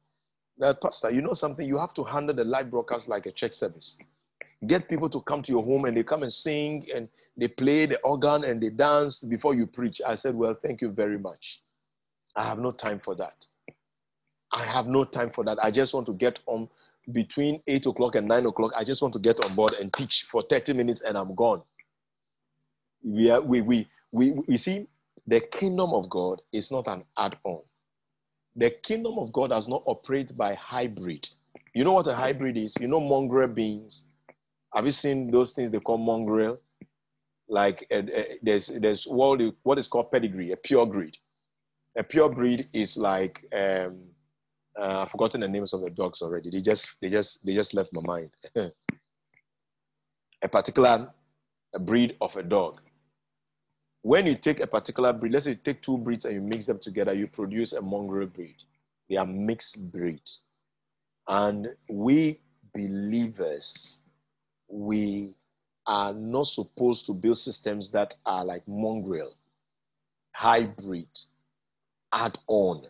that, 0.59 0.81
Pastor, 0.81 1.11
you 1.11 1.21
know 1.23 1.33
something? 1.33 1.67
You 1.67 1.79
have 1.79 1.95
to 1.95 2.05
handle 2.05 2.35
the 2.35 2.45
live 2.45 2.71
broadcast 2.71 3.09
like 3.09 3.27
a 3.27 3.33
church 3.33 3.55
service. 3.55 3.97
Get 4.67 4.89
people 4.89 5.09
to 5.11 5.21
come 5.21 5.43
to 5.43 5.53
your 5.53 5.65
home 5.65 5.85
and 5.85 5.97
they 5.97 6.03
come 6.03 6.23
and 6.25 6.33
sing 6.33 6.87
and 6.93 7.09
they 7.37 7.47
play 7.47 7.87
the 7.87 8.01
organ 8.01 8.45
and 8.45 8.61
they 8.61 8.71
dance 8.71 9.23
before 9.23 9.55
you 9.55 9.67
preach. 9.67 10.01
I 10.05 10.17
said, 10.17 10.35
Well, 10.35 10.57
thank 10.63 10.81
you 10.81 10.91
very 10.91 11.19
much. 11.19 11.61
I 12.35 12.45
have 12.45 12.59
no 12.59 12.73
time 12.73 13.01
for 13.05 13.15
that. 13.17 13.37
I 14.53 14.65
have 14.65 14.87
no 14.87 15.05
time 15.05 15.31
for 15.31 15.45
that. 15.45 15.63
I 15.63 15.71
just 15.71 15.95
want 15.95 16.07
to 16.07 16.13
get 16.13 16.41
on 16.47 16.69
between 17.13 17.63
eight 17.67 17.87
o'clock 17.87 18.15
and 18.15 18.27
nine 18.27 18.47
o'clock. 18.47 18.73
I 18.77 18.85
just 18.85 19.03
want 19.03 19.13
to 19.15 19.21
get 19.21 19.45
on 19.45 19.55
board 19.55 19.75
and 19.75 19.93
teach 19.93 20.27
for 20.31 20.43
30 20.43 20.73
minutes 20.73 21.03
and 21.03 21.17
I'm 21.17 21.35
gone. 21.35 21.63
We, 23.03 23.31
are, 23.31 23.41
we, 23.41 23.61
we, 23.61 23.89
we, 24.13 24.33
we 24.47 24.57
see 24.57 24.87
the 25.27 25.41
kingdom 25.41 25.93
of 25.93 26.09
God 26.09 26.41
is 26.53 26.71
not 26.71 26.87
an 26.89 27.05
add 27.17 27.37
on. 27.45 27.61
The 28.57 28.71
kingdom 28.71 29.19
of 29.19 29.33
God 29.33 29.51
does 29.51 29.69
not 29.69 29.83
operate 29.87 30.37
by 30.37 30.55
hybrid. 30.55 31.29
You 31.75 31.85
know 31.85 31.93
what 31.93 32.09
a 32.09 32.15
hybrid 32.15 32.57
is? 32.57 32.75
You 32.81 32.89
know 32.89 33.01
mongrel 33.01 33.49
beans? 33.49 34.05
Have 34.75 34.85
you 34.85 34.91
seen 34.91 35.31
those 35.31 35.53
things 35.53 35.71
they 35.71 35.79
call 35.79 35.99
mongrel? 35.99 36.59
Like 37.49 37.87
uh, 37.91 37.99
uh, 37.99 38.23
there's 38.43 38.67
there's 38.67 39.05
what, 39.05 39.41
what 39.63 39.79
is 39.79 39.89
called 39.89 40.11
pedigree, 40.11 40.53
a 40.53 40.57
pure 40.57 40.85
breed. 40.85 41.17
A 41.97 42.03
pure 42.03 42.29
breed 42.29 42.69
is 42.73 42.97
like 42.97 43.45
um, 43.57 43.99
uh, 44.79 45.03
I've 45.03 45.11
forgotten 45.11 45.41
the 45.41 45.49
names 45.49 45.73
of 45.73 45.81
the 45.83 45.91
dogs 45.91 46.23
already. 46.23 46.51
They 46.51 46.61
just 46.61 46.87
they 47.01 47.11
just 47.11 47.45
they 47.45 47.55
just 47.55 47.75
left 47.75 47.93
my 47.93 48.03
mind. 48.03 48.31
a 50.43 50.49
particular 50.49 51.11
a 51.75 51.79
breed 51.79 52.17
of 52.21 52.35
a 52.37 52.43
dog. 52.43 52.81
When 54.03 54.27
you 54.27 54.37
take 54.37 54.61
a 54.61 54.67
particular 54.67 55.13
breed, 55.13 55.33
let's 55.33 55.45
say 55.45 55.51
you 55.51 55.57
take 55.57 55.83
two 55.83 55.99
breeds 55.99 56.25
and 56.25 56.35
you 56.35 56.41
mix 56.41 56.67
them 56.67 56.79
together, 56.79 57.13
you 57.13 57.27
produce 57.27 57.73
a 57.73 57.83
mongrel 57.83 58.27
breed. 58.27 58.57
They 59.09 59.17
are 59.17 59.27
mixed 59.27 59.91
breed. 59.91 60.23
And 61.27 61.69
we 61.91 62.41
believers, 62.73 63.99
we 64.69 65.35
are 65.87 66.13
not 66.13 66.47
supposed 66.47 67.07
to 67.07 67.13
build 67.13 67.39
systems 67.39 67.91
that 67.91 68.15
are 68.25 68.45
like 68.45 68.67
mongrel, 68.69 69.35
hybrid, 70.33 71.09
add 72.13 72.39
on 72.47 72.85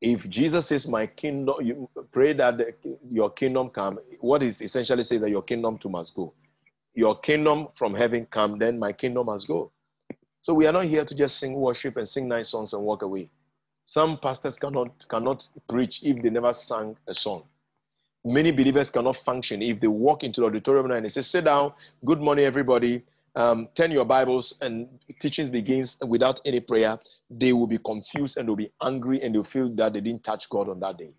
if 0.00 0.28
Jesus 0.28 0.66
says, 0.66 0.86
My 0.86 1.06
kingdom, 1.06 1.56
you 1.62 1.88
pray 2.12 2.32
that 2.34 2.58
the, 2.58 2.74
your 3.10 3.30
kingdom 3.30 3.70
come, 3.70 3.98
what 4.20 4.42
is 4.42 4.60
essentially 4.60 5.04
saying 5.04 5.22
that 5.22 5.30
your 5.30 5.42
kingdom 5.42 5.78
too 5.78 5.88
must 5.88 6.14
go. 6.14 6.32
Your 6.94 7.18
kingdom 7.18 7.68
from 7.76 7.94
heaven 7.94 8.26
come, 8.30 8.58
then 8.58 8.78
my 8.78 8.92
kingdom 8.92 9.26
must 9.26 9.46
go. 9.48 9.70
So 10.40 10.54
we 10.54 10.66
are 10.66 10.72
not 10.72 10.84
here 10.86 11.04
to 11.04 11.14
just 11.14 11.38
sing 11.38 11.54
worship 11.54 11.96
and 11.96 12.08
sing 12.08 12.28
nice 12.28 12.50
songs 12.50 12.72
and 12.72 12.82
walk 12.82 13.02
away. 13.02 13.30
Some 13.86 14.18
pastors 14.18 14.56
cannot 14.56 15.08
cannot 15.08 15.48
preach 15.68 16.00
if 16.02 16.22
they 16.22 16.30
never 16.30 16.52
sang 16.52 16.96
a 17.08 17.14
song. 17.14 17.44
Many 18.24 18.50
believers 18.50 18.90
cannot 18.90 19.16
function 19.24 19.62
if 19.62 19.80
they 19.80 19.86
walk 19.86 20.24
into 20.24 20.40
the 20.40 20.48
auditorium 20.48 20.90
and 20.90 21.04
they 21.04 21.08
say, 21.08 21.22
Sit 21.22 21.44
down, 21.44 21.72
good 22.04 22.20
morning, 22.20 22.44
everybody 22.44 23.02
um, 23.36 23.68
turn 23.74 23.90
your 23.90 24.06
Bibles 24.06 24.54
and 24.62 24.88
teachings 25.20 25.50
begins 25.50 25.98
without 26.06 26.40
any 26.46 26.58
prayer, 26.58 26.98
they 27.30 27.52
will 27.52 27.66
be 27.66 27.78
confused 27.78 28.38
and 28.38 28.48
they'll 28.48 28.56
be 28.56 28.72
angry 28.82 29.22
and 29.22 29.34
they'll 29.34 29.44
feel 29.44 29.68
that 29.76 29.92
they 29.92 30.00
didn't 30.00 30.24
touch 30.24 30.48
God 30.48 30.70
on 30.70 30.80
that 30.80 30.96
day. 30.96 31.10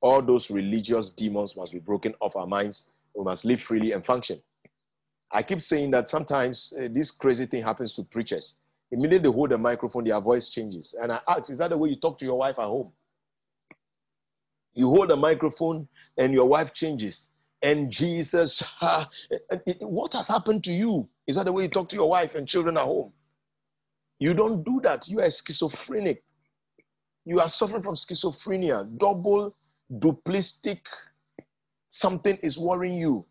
All 0.00 0.22
those 0.22 0.50
religious 0.50 1.10
demons 1.10 1.56
must 1.56 1.72
be 1.72 1.80
broken 1.80 2.14
off 2.20 2.36
our 2.36 2.46
minds. 2.46 2.84
We 3.14 3.24
must 3.24 3.44
live 3.44 3.60
freely 3.60 3.92
and 3.92 4.06
function. 4.06 4.40
I 5.32 5.42
keep 5.42 5.62
saying 5.62 5.90
that 5.90 6.08
sometimes 6.08 6.72
uh, 6.78 6.88
this 6.92 7.10
crazy 7.10 7.46
thing 7.46 7.64
happens 7.64 7.94
to 7.94 8.04
preachers. 8.04 8.54
Immediately 8.92 9.30
they 9.30 9.34
hold 9.34 9.50
the 9.50 9.58
microphone, 9.58 10.04
their 10.04 10.20
voice 10.20 10.48
changes. 10.48 10.94
And 11.00 11.10
I 11.10 11.20
ask, 11.26 11.50
is 11.50 11.58
that 11.58 11.70
the 11.70 11.76
way 11.76 11.88
you 11.88 11.96
talk 11.96 12.18
to 12.18 12.24
your 12.24 12.38
wife 12.38 12.58
at 12.58 12.66
home? 12.66 12.92
You 14.74 14.90
hold 14.90 15.10
the 15.10 15.16
microphone 15.16 15.88
and 16.18 16.32
your 16.32 16.46
wife 16.46 16.72
changes 16.72 17.28
and 17.64 17.90
Jesus, 17.90 18.62
uh, 18.82 19.06
what 19.80 20.12
has 20.12 20.28
happened 20.28 20.62
to 20.64 20.72
you? 20.72 21.08
Is 21.26 21.36
that 21.36 21.46
the 21.46 21.52
way 21.52 21.62
you 21.62 21.68
talk 21.70 21.88
to 21.88 21.96
your 21.96 22.10
wife 22.10 22.34
and 22.34 22.46
children 22.46 22.76
at 22.76 22.84
home? 22.84 23.10
You 24.18 24.34
don't 24.34 24.62
do 24.64 24.80
that. 24.82 25.08
You 25.08 25.20
are 25.20 25.30
schizophrenic. 25.30 26.22
You 27.24 27.40
are 27.40 27.48
suffering 27.48 27.82
from 27.82 27.94
schizophrenia, 27.94 28.86
double, 28.98 29.56
duplistic. 29.98 30.86
Something 31.88 32.36
is 32.42 32.58
worrying 32.58 32.98
you. 32.98 33.24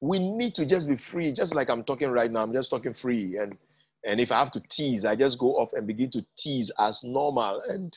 We 0.00 0.18
need 0.18 0.56
to 0.56 0.66
just 0.66 0.88
be 0.88 0.96
free, 0.96 1.30
just 1.30 1.54
like 1.54 1.70
I'm 1.70 1.84
talking 1.84 2.10
right 2.10 2.30
now. 2.30 2.42
I'm 2.42 2.52
just 2.52 2.70
talking 2.70 2.92
free. 2.92 3.38
And, 3.38 3.56
and 4.04 4.20
if 4.20 4.32
I 4.32 4.40
have 4.40 4.50
to 4.52 4.62
tease, 4.68 5.04
I 5.04 5.14
just 5.14 5.38
go 5.38 5.56
off 5.58 5.70
and 5.74 5.86
begin 5.86 6.10
to 6.10 6.26
tease 6.36 6.72
as 6.80 7.04
normal. 7.04 7.62
And 7.68 7.96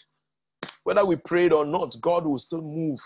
whether 0.83 1.03
we 1.03 1.15
prayed 1.15 1.51
or 1.51 1.65
not, 1.65 1.99
God 1.99 2.27
will 2.27 2.37
still 2.37 2.61
move 2.61 2.99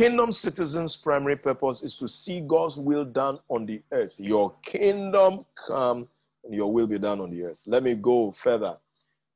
Kingdom 0.00 0.32
citizens' 0.32 0.96
primary 0.96 1.36
purpose 1.36 1.82
is 1.82 1.98
to 1.98 2.08
see 2.08 2.40
God's 2.40 2.78
will 2.78 3.04
done 3.04 3.38
on 3.50 3.66
the 3.66 3.82
earth. 3.92 4.14
Your 4.16 4.50
kingdom 4.64 5.44
come 5.68 6.08
and 6.42 6.54
your 6.54 6.72
will 6.72 6.86
be 6.86 6.98
done 6.98 7.20
on 7.20 7.28
the 7.28 7.44
earth. 7.44 7.60
Let 7.66 7.82
me 7.82 7.92
go 7.92 8.32
further. 8.32 8.78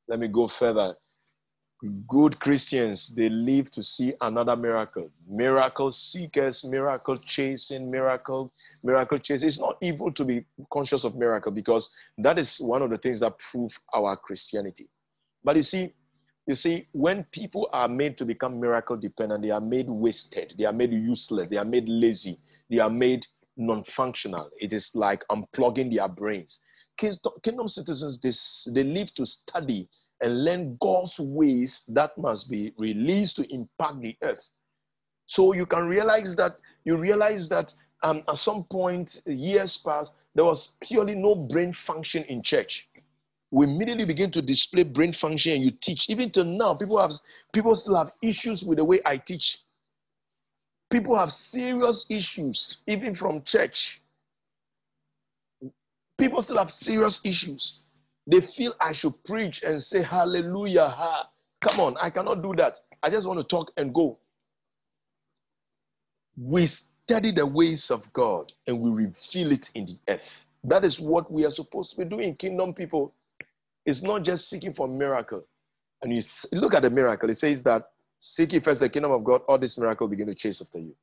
Let 0.09 0.21
me 0.21 0.27
go 0.27 0.49
further. 0.49 0.97
Good 2.09 2.41
Christians, 2.41 3.09
they 3.09 3.29
live 3.29 3.71
to 3.73 3.83
see 3.83 4.15
another 4.23 4.57
miracle. 4.57 5.11
Miracle 5.29 5.93
seekers, 5.93 6.65
miracle 6.65 7.19
chasing, 7.19 7.91
miracle, 7.91 8.51
miracle 8.83 9.19
chasing. 9.19 9.49
It's 9.49 9.59
not 9.59 9.77
evil 9.83 10.11
to 10.13 10.25
be 10.25 10.47
conscious 10.73 11.05
of 11.05 11.15
miracle 11.15 11.53
because 11.53 11.91
that 12.17 12.39
is 12.39 12.59
one 12.59 12.81
of 12.81 12.89
the 12.89 12.97
things 12.97 13.21
that 13.21 13.39
prove 13.39 13.79
our 13.93 14.17
Christianity. 14.17 14.89
But 15.45 15.57
you 15.57 15.63
see, 15.63 15.93
you 16.47 16.55
see, 16.55 16.87
when 16.93 17.25
people 17.33 17.69
are 17.73 17.89
made 17.89 18.19
to 18.19 18.25
become 18.25 18.61
miracle 18.61 18.97
dependent, 18.97 19.43
they 19.43 19.51
are 19.51 19.61
made 19.61 19.89
wasted, 19.89 20.55
they 20.59 20.65
are 20.65 20.73
made 20.73 20.93
useless, 20.93 21.49
they 21.49 21.57
are 21.57 21.65
made 21.65 21.89
lazy, 21.89 22.39
they 22.69 22.79
are 22.79 22.91
made 22.91 23.27
non 23.57 23.83
functional. 23.85 24.51
It 24.61 24.73
is 24.73 24.91
like 24.95 25.23
unplugging 25.31 25.95
their 25.95 26.09
brains. 26.09 26.61
Kingdom 26.99 27.69
citizens, 27.69 28.19
they, 28.19 28.73
they 28.73 28.85
live 28.85 29.15
to 29.15 29.25
study 29.25 29.89
and 30.21 30.45
learn 30.45 30.77
God's 30.81 31.19
ways 31.19 31.83
that 31.89 32.17
must 32.19 32.51
be 32.51 32.73
released 32.79 33.37
to 33.37 33.53
impact 33.53 34.01
the 34.01 34.17
earth. 34.23 34.49
So 35.27 35.55
you 35.55 35.67
can 35.67 35.87
realize 35.87 36.37
that, 36.37 36.59
you 36.85 36.97
realize 36.97 37.49
that 37.49 37.73
um, 38.03 38.23
at 38.29 38.39
some 38.39 38.65
point, 38.65 39.23
years 39.27 39.79
past, 39.79 40.13
there 40.35 40.45
was 40.45 40.73
purely 40.83 41.15
no 41.15 41.35
brain 41.35 41.73
function 41.73 42.23
in 42.25 42.43
church 42.43 42.87
we 43.55 43.67
immediately 43.67 44.05
begin 44.05 44.33
to 44.33 44.43
display 44.43 44.83
brain 44.83 45.13
function 45.13 45.53
and 45.53 45.63
you 45.63 45.71
teach. 45.71 46.11
Even 46.11 46.29
till 46.29 46.45
now, 46.45 46.75
people 46.75 47.01
have 47.01 47.13
people 47.53 47.73
still 47.77 47.95
have 47.95 48.11
issues 48.21 48.65
with 48.65 48.79
the 48.79 48.85
way 48.85 49.01
I 49.07 49.17
teach. 49.17 49.59
People 50.91 51.17
have 51.17 51.33
serious 51.33 52.05
issues, 52.09 52.79
even 52.89 53.15
from 53.15 53.45
church. 53.45 54.03
People 56.19 56.43
still 56.43 56.59
have 56.59 56.73
serious 56.73 57.21
issues. 57.23 57.79
They 58.27 58.41
feel 58.41 58.75
I 58.81 58.91
should 58.91 59.23
preach 59.23 59.63
and 59.63 59.81
say 59.81 60.03
hallelujah. 60.03 60.89
Ha. 60.89 61.31
Come 61.63 61.79
on, 61.79 61.97
I 62.01 62.11
cannot 62.11 62.43
do 62.43 62.57
that. 62.57 62.81
I 63.05 63.11
just 63.11 63.25
want 63.25 63.39
to 63.39 63.45
talk 63.45 63.71
and 63.77 63.95
go. 63.95 64.19
We 66.37 66.67
study 66.67 67.31
the 67.31 67.47
ways 67.47 67.93
of 67.93 68.13
God 68.13 68.53
and 68.67 68.81
we 68.81 68.91
reveal 68.91 69.53
it 69.53 69.71
in 69.75 69.87
the 69.87 69.99
earth. 70.09 70.45
That 70.65 70.85
is 70.85 70.99
what 70.99 71.31
we 71.31 71.45
are 71.45 71.53
supposed 71.53 71.93
to 71.93 71.99
be 71.99 72.05
doing, 72.05 72.35
kingdom 72.35 72.75
people. 72.75 73.15
It's 73.87 74.03
not 74.03 74.23
just 74.23 74.49
seeking 74.49 74.73
for 74.73 74.89
miracle. 74.89 75.45
And 76.03 76.13
you 76.13 76.23
look 76.53 76.75
at 76.75 76.83
the 76.83 76.91
miracle, 76.91 77.31
it 77.31 77.37
says 77.37 77.63
that 77.65 77.91
seek 78.19 78.53
ye 78.53 78.61
first 78.61 78.81
the 78.81 78.89
kingdom 78.89 79.13
of 79.13 79.25
God, 79.25 79.43
all 79.47 79.59
this 79.59 79.79
miracle 79.79 80.09
begin 80.09 80.27
to 80.27 80.35
chase 80.35 80.61
after 80.61 80.79
you. 80.79 80.95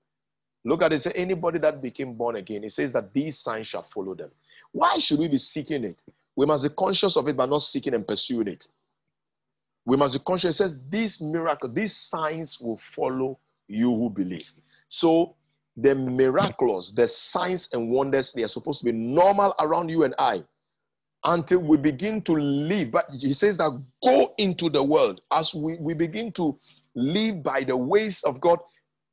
Look 0.64 0.82
at 0.84 0.94
it, 0.94 1.02
say 1.02 1.12
anybody 1.16 1.60
that 1.60 1.82
became 1.82 2.14
born 2.14 2.36
again, 2.36 2.64
it 2.64 2.72
says 2.72 2.94
that 2.94 3.14
these 3.14 3.38
signs 3.40 3.68
shall 3.68 3.84
follow 3.94 4.14
them. 4.14 4.30
Why 4.72 5.00
should 5.00 5.20
we 5.20 5.28
be 5.28 5.38
seeking 5.38 5.84
it? 5.84 6.04
We 6.36 6.46
must 6.46 6.64
be 6.64 6.70
conscious 6.70 7.18
of 7.18 7.28
it, 7.28 7.36
but 7.36 7.50
not 7.50 7.64
seeking 7.64 7.94
and 7.94 8.08
pursuing 8.08 8.48
it. 8.48 8.68
We 9.86 9.98
must 9.98 10.14
be 10.14 10.24
conscious. 10.24 10.56
It 10.56 10.58
says 10.58 10.80
these 10.90 11.20
miracles, 11.20 11.74
these 11.74 11.96
signs 11.96 12.60
will 12.60 12.78
follow 12.78 13.40
you 13.68 13.90
who 13.90 14.10
believe. 14.10 14.52
So 14.88 15.36
the 15.78 15.96
miracles, 15.96 16.94
the 16.94 17.08
signs 17.08 17.70
and 17.74 17.90
wonders, 17.90 18.34
they 18.34 18.44
are 18.44 18.48
supposed 18.48 18.80
to 18.80 18.86
be 18.86 18.92
normal 18.92 19.56
around 19.60 19.90
you 19.90 20.04
and 20.04 20.14
I 20.20 20.44
until 21.24 21.60
we 21.60 21.78
begin 21.78 22.22
to 22.24 22.34
live. 22.34 22.92
But 22.92 23.08
he 23.20 23.34
says 23.34 23.58
that 23.58 23.82
go 24.04 24.34
into 24.38 24.70
the 24.70 24.84
world 24.84 25.22
as 25.32 25.54
we, 25.54 25.78
we 25.78 25.94
begin 25.94 26.32
to 26.34 26.58
live 26.96 27.44
by 27.44 27.64
the 27.64 27.78
ways 27.78 28.24
of 28.24 28.42
God 28.42 28.60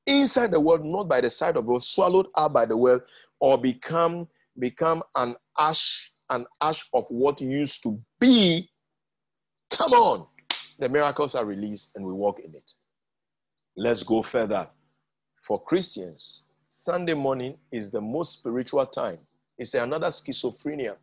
inside 0.07 0.51
the 0.51 0.61
world, 0.61 0.85
not 0.85 1.09
by 1.09 1.21
the 1.21 1.31
side 1.31 1.57
of 1.57 1.67
God, 1.67 1.85
swallowed 1.85 2.27
up 2.35 2.53
by 2.53 2.65
the 2.67 2.77
world, 2.77 3.03
or 3.41 3.59
become 3.59 4.27
become 4.59 5.03
an 5.15 5.37
ash, 5.59 6.13
an 6.31 6.47
ash 6.61 6.85
of 6.93 7.05
what 7.09 7.41
used 7.41 7.83
to 7.85 8.01
be. 8.19 8.69
Come 9.71 9.93
on. 9.93 10.27
The 10.79 10.89
miracles 10.89 11.35
are 11.35 11.45
released 11.45 11.91
and 11.95 12.05
we 12.05 12.13
walk 12.13 12.41
in 12.41 12.55
it. 12.55 12.73
Let's 13.77 14.03
go 14.03 14.23
further. 14.23 14.69
For 15.43 15.63
Christians, 15.63 16.43
Sunday 16.69 17.15
morning 17.15 17.57
is 17.73 17.91
the 17.91 18.01
most 18.01 18.33
spiritual 18.33 18.87
time. 18.87 19.19
It's 19.59 19.75
another 19.75 20.09
schizophrenia. 20.09 20.97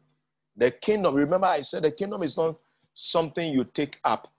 The 0.58 0.72
kingdom, 0.72 1.16
remember 1.16 1.48
I 1.48 1.62
said 1.62 1.84
the 1.84 1.92
kingdom 1.92 2.24
is 2.24 2.38
not 2.38 2.56
something 2.94 3.52
you 3.52 3.66
take 3.76 3.98
up 4.06 4.32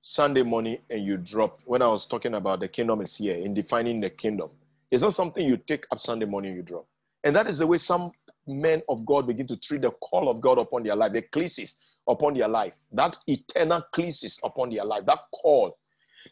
Sunday 0.00 0.42
morning 0.42 0.78
and 0.90 1.04
you 1.04 1.16
drop. 1.16 1.60
When 1.64 1.82
I 1.82 1.88
was 1.88 2.06
talking 2.06 2.34
about 2.34 2.60
the 2.60 2.68
kingdom 2.68 3.00
is 3.00 3.16
here 3.16 3.34
in 3.34 3.52
defining 3.54 4.00
the 4.00 4.10
kingdom, 4.10 4.50
it's 4.92 5.02
not 5.02 5.14
something 5.14 5.44
you 5.44 5.56
take 5.56 5.84
up 5.90 5.98
Sunday 5.98 6.26
morning 6.26 6.50
and 6.50 6.58
you 6.58 6.62
drop. 6.62 6.86
And 7.24 7.34
that 7.34 7.48
is 7.48 7.58
the 7.58 7.66
way 7.66 7.78
some 7.78 8.12
men 8.46 8.82
of 8.88 9.04
God 9.04 9.26
begin 9.26 9.48
to 9.48 9.56
treat 9.56 9.82
the 9.82 9.90
call 9.90 10.28
of 10.28 10.40
God 10.40 10.58
upon 10.58 10.84
their 10.84 10.94
life, 10.94 11.12
the 11.12 11.18
ecclesis 11.18 11.74
upon 12.06 12.34
their 12.34 12.46
life, 12.46 12.72
that 12.92 13.16
eternal 13.26 13.82
ecclesis 13.92 14.38
upon 14.44 14.70
their 14.70 14.84
life, 14.84 15.04
that 15.06 15.18
call. 15.32 15.76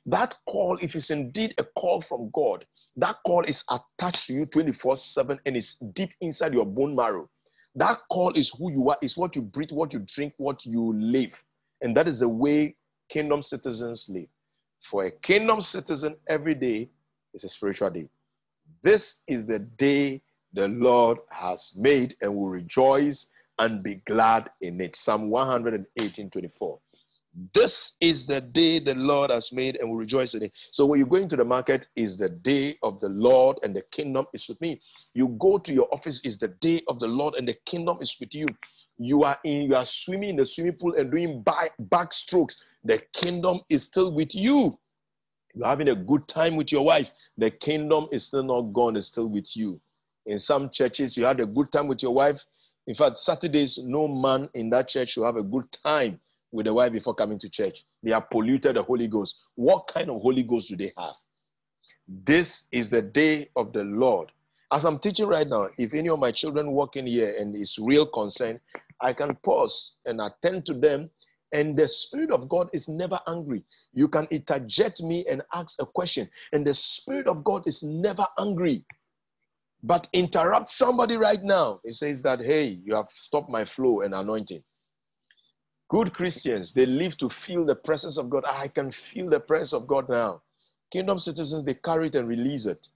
That 0.07 0.37
call, 0.47 0.79
if 0.81 0.95
it's 0.95 1.11
indeed 1.11 1.55
a 1.59 1.65
call 1.65 2.01
from 2.01 2.31
God, 2.33 2.65
that 2.97 3.17
call 3.27 3.43
is 3.43 3.65
attached 3.69 4.29
to 4.29 4.35
you 4.35 4.47
24 4.47 4.97
7 4.97 5.41
and 5.47 5.57
it's 5.57 5.77
deep 5.95 6.11
inside 6.21 6.55
your 6.55 6.67
bone 6.67 6.95
marrow. 6.95 7.29
That 7.75 7.99
call 8.11 8.33
is 8.35 8.51
who 8.51 8.71
you 8.71 8.91
are, 8.91 8.99
is 9.03 9.17
what 9.17 9.35
you 9.35 9.43
breathe, 9.43 9.73
what 9.73 9.93
you 9.93 10.01
drink, 10.01 10.35
what 10.37 10.65
you 10.65 10.93
live. 10.95 11.33
And 11.81 11.97
that 11.97 12.07
is 12.07 12.21
the 12.21 12.29
way 12.29 12.77
kingdom 13.09 13.43
citizens 13.43 14.07
live. 14.09 14.29
For 14.91 15.07
a 15.07 15.11
kingdom 15.11 15.61
citizen, 15.61 16.17
every 16.29 16.55
day 16.55 16.89
is 17.33 17.45
a 17.45 17.49
spiritual 17.49 17.91
day. 17.91 18.07
This 18.83 19.17
is 19.27 19.47
the 19.47 19.59
day 19.59 20.23
the 20.53 20.69
Lord 20.69 21.19
has 21.31 21.73
made, 21.75 22.17
and 22.21 22.35
will 22.35 22.49
rejoice 22.49 23.27
and 23.59 23.83
be 23.83 23.97
glad 24.07 24.51
in 24.61 24.81
it. 24.81 24.95
Psalm 24.95 25.29
118 25.31 26.31
24. 26.31 26.79
This 27.53 27.93
is 28.01 28.27
the 28.27 28.41
day 28.41 28.79
the 28.79 28.95
Lord 28.95 29.31
has 29.31 29.51
made, 29.53 29.77
and 29.77 29.91
we 29.91 29.97
rejoice 29.97 30.35
in 30.35 30.45
it. 30.45 30.53
So, 30.71 30.87
when 30.87 31.01
you 31.01 31.07
go 31.07 31.17
into 31.17 31.37
the 31.37 31.45
market, 31.45 31.89
is 31.97 32.17
the 32.17 32.29
day 32.29 32.79
of 32.83 33.01
the 33.01 33.09
Lord, 33.09 33.59
and 33.63 33.75
the 33.75 33.83
kingdom 33.91 34.27
is 34.33 34.49
with 34.49 34.61
me. 34.61 34.81
You 35.15 35.37
go 35.41 35.59
to 35.59 35.73
your 35.73 35.93
office, 35.93 36.21
is 36.21 36.39
the 36.39 36.49
day 36.49 36.83
of 36.87 37.01
the 37.01 37.09
Lord, 37.09 37.35
and 37.35 37.49
the 37.49 37.57
kingdom 37.67 37.99
is 38.01 38.17
with 38.21 38.35
you. 38.35 38.47
You 38.99 39.25
are 39.25 39.39
in, 39.45 39.63
you 39.63 39.75
are 39.75 39.85
swimming 39.85 40.31
in 40.31 40.37
the 40.37 40.47
swimming 40.47 40.75
pool 40.75 40.95
and 40.97 41.11
doing 41.11 41.43
back, 41.43 41.73
back 41.79 42.13
strokes 42.13 42.57
the 42.85 42.99
kingdom 43.15 43.61
is 43.71 43.83
still 43.83 44.13
with 44.13 44.35
you. 44.35 44.79
You're 45.55 45.67
having 45.67 45.89
a 45.89 45.95
good 45.95 46.29
time 46.29 46.57
with 46.57 46.71
your 46.71 46.85
wife, 46.85 47.11
the 47.39 47.51
kingdom 47.51 48.09
is 48.13 48.27
still 48.27 48.43
not 48.43 48.73
gone, 48.73 48.97
it's 48.97 49.07
still 49.07 49.27
with 49.27 49.57
you. 49.57 49.81
In 50.27 50.39
some 50.39 50.71
churches, 50.71 51.17
you 51.17 51.25
had 51.25 51.41
a 51.41 51.47
good 51.47 51.73
time 51.73 51.89
with 51.89 52.03
your 52.03 52.13
wife. 52.13 52.41
In 52.87 52.95
fact, 52.95 53.19
Saturdays, 53.19 53.79
no 53.79 54.07
man 54.07 54.49
in 54.55 54.69
that 54.71 54.89
church 54.89 55.17
will 55.17 55.25
have 55.25 55.37
a 55.37 55.43
good 55.43 55.65
time 55.85 56.21
with 56.55 56.67
the 56.67 56.73
wife 56.73 56.93
before 56.93 57.15
coming 57.15 57.39
to 57.41 57.49
church. 57.49 57.85
They 58.03 58.13
are 58.13 58.23
polluted 58.23 58.77
the 58.77 58.83
Holy 58.83 59.09
Ghost. 59.09 59.35
What 59.57 59.89
kind 59.93 60.09
of 60.09 60.23
Holy 60.23 60.43
Ghost 60.43 60.69
do 60.69 60.77
they 60.77 60.93
have? 60.97 61.15
This 62.09 62.65
is 62.71 62.89
the 62.89 63.03
day 63.03 63.51
of 63.57 63.73
the 63.73 63.83
Lord. 63.85 64.31
As 64.73 64.85
I'm 64.85 64.99
teaching 64.99 65.27
right 65.27 65.49
now, 65.49 65.69
if 65.79 65.95
any 65.95 66.09
of 66.09 66.19
my 66.19 66.33
children 66.33 66.71
walk 66.71 66.97
in 66.97 67.07
here 67.07 67.35
and 67.39 67.55
is 67.55 67.77
real 67.79 68.07
concern, 68.07 68.61
I 69.01 69.13
can 69.13 69.35
pause 69.45 69.95
and 70.07 70.21
attend 70.21 70.65
to 70.67 70.75
them 70.75 71.11
and 71.53 71.77
the 71.77 71.87
Spirit 71.87 72.33
of 72.33 72.49
God 72.49 72.69
is 72.73 72.89
never 72.89 73.19
angry. 73.29 73.63
You 73.93 74.09
can 74.09 74.27
interject 74.33 75.01
me 75.01 75.25
and 75.31 75.41
ask 75.53 75.81
a 75.81 75.87
question, 75.87 76.29
and 76.53 76.67
the 76.67 76.75
Spirit 76.75 77.29
of 77.29 77.45
God 77.45 77.63
is 77.67 77.83
never 77.83 78.27
angry. 78.39 78.85
But 79.85 80.09
interrupt 80.13 80.69
somebody 80.69 81.17
right 81.17 81.43
now. 81.43 81.81
It 81.85 81.95
says 81.95 82.23
that, 82.23 82.41
hey, 82.41 82.81
you 82.85 82.95
have 82.95 83.07
stopped 83.11 83.51
my 83.51 83.65
flow 83.65 84.01
and 84.01 84.15
anointing. 84.15 84.65
Good 85.95 86.13
Christians, 86.13 86.73
they 86.73 86.87
live 86.87 87.17
to 87.19 87.31
feel 87.47 87.65
the 87.65 87.77
presence 87.77 88.17
of 88.17 88.29
God. 88.29 88.43
Ah, 88.49 88.63
I 88.63 88.67
can 88.67 88.93
feel 89.13 89.31
the 89.31 89.39
presence 89.39 89.73
of 89.73 89.87
God 89.87 90.09
now. 90.09 90.43
Kingdom 90.91 91.21
citizens, 91.21 91.63
they 91.63 91.75
carry 91.75 92.09
it 92.09 92.17
and 92.17 92.27
release 92.27 92.67
it. 92.67 92.89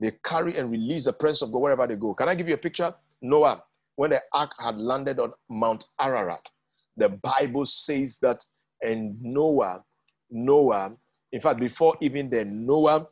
They 0.00 0.14
carry 0.24 0.58
and 0.58 0.68
release 0.68 1.04
the 1.04 1.12
presence 1.12 1.42
of 1.42 1.52
God 1.52 1.60
wherever 1.60 1.86
they 1.86 1.94
go. 1.94 2.12
Can 2.12 2.28
I 2.28 2.34
give 2.34 2.48
you 2.48 2.54
a 2.54 2.64
picture? 2.66 2.92
Noah, 3.22 3.62
when 3.94 4.10
the 4.10 4.20
ark 4.32 4.50
had 4.58 4.78
landed 4.78 5.20
on 5.20 5.32
Mount 5.48 5.84
Ararat, 6.00 6.50
the 6.96 7.10
Bible 7.10 7.66
says 7.66 8.18
that, 8.20 8.44
and 8.82 9.22
Noah, 9.22 9.84
Noah, 10.32 10.90
in 11.30 11.40
fact, 11.40 11.60
before 11.60 11.96
even 12.00 12.28
then, 12.28 12.66
Noah, 12.66 13.06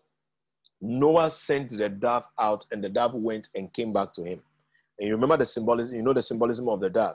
Noah 0.81 1.31
sent 1.31 1.79
the 1.79 1.89
dove 1.89 2.25
out, 2.41 2.67
and 2.73 2.83
the 2.83 2.89
dove 2.89 3.15
went 3.15 3.51
and 3.55 3.73
came 3.73 3.93
back 3.93 4.13
to 4.15 4.25
him. 4.25 4.41
And 4.99 5.07
you 5.07 5.15
remember 5.15 5.37
the 5.37 5.47
symbolism, 5.47 5.97
you 5.97 6.03
know 6.03 6.13
the 6.13 6.25
symbolism 6.25 6.69
of 6.69 6.81
the 6.81 6.91
dove. 6.91 7.15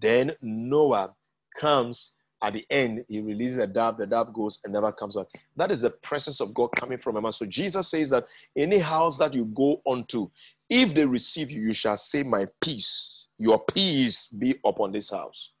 Then 0.00 0.32
Noah 0.42 1.14
comes 1.54 2.12
at 2.44 2.52
the 2.52 2.66
end, 2.68 3.04
he 3.08 3.20
releases 3.20 3.56
the 3.56 3.66
dove, 3.66 3.96
the 3.96 4.06
dove 4.06 4.34
goes 4.34 4.58
and 4.64 4.72
never 4.74 4.92
comes 4.92 5.14
back. 5.14 5.26
That 5.56 5.70
is 5.70 5.80
the 5.80 5.90
presence 5.90 6.40
of 6.40 6.52
God 6.52 6.68
coming 6.78 6.98
from 6.98 7.16
a 7.16 7.22
man. 7.22 7.32
So 7.32 7.46
Jesus 7.46 7.88
says 7.88 8.10
that 8.10 8.26
any 8.54 8.78
house 8.78 9.16
that 9.16 9.32
you 9.32 9.46
go 9.46 9.80
onto, 9.86 10.28
if 10.68 10.94
they 10.94 11.06
receive 11.06 11.50
you, 11.50 11.62
you 11.62 11.72
shall 11.72 11.96
say, 11.96 12.22
My 12.22 12.46
peace, 12.60 13.28
your 13.38 13.58
peace 13.58 14.26
be 14.26 14.56
upon 14.66 14.92
this 14.92 15.10
house. 15.10 15.52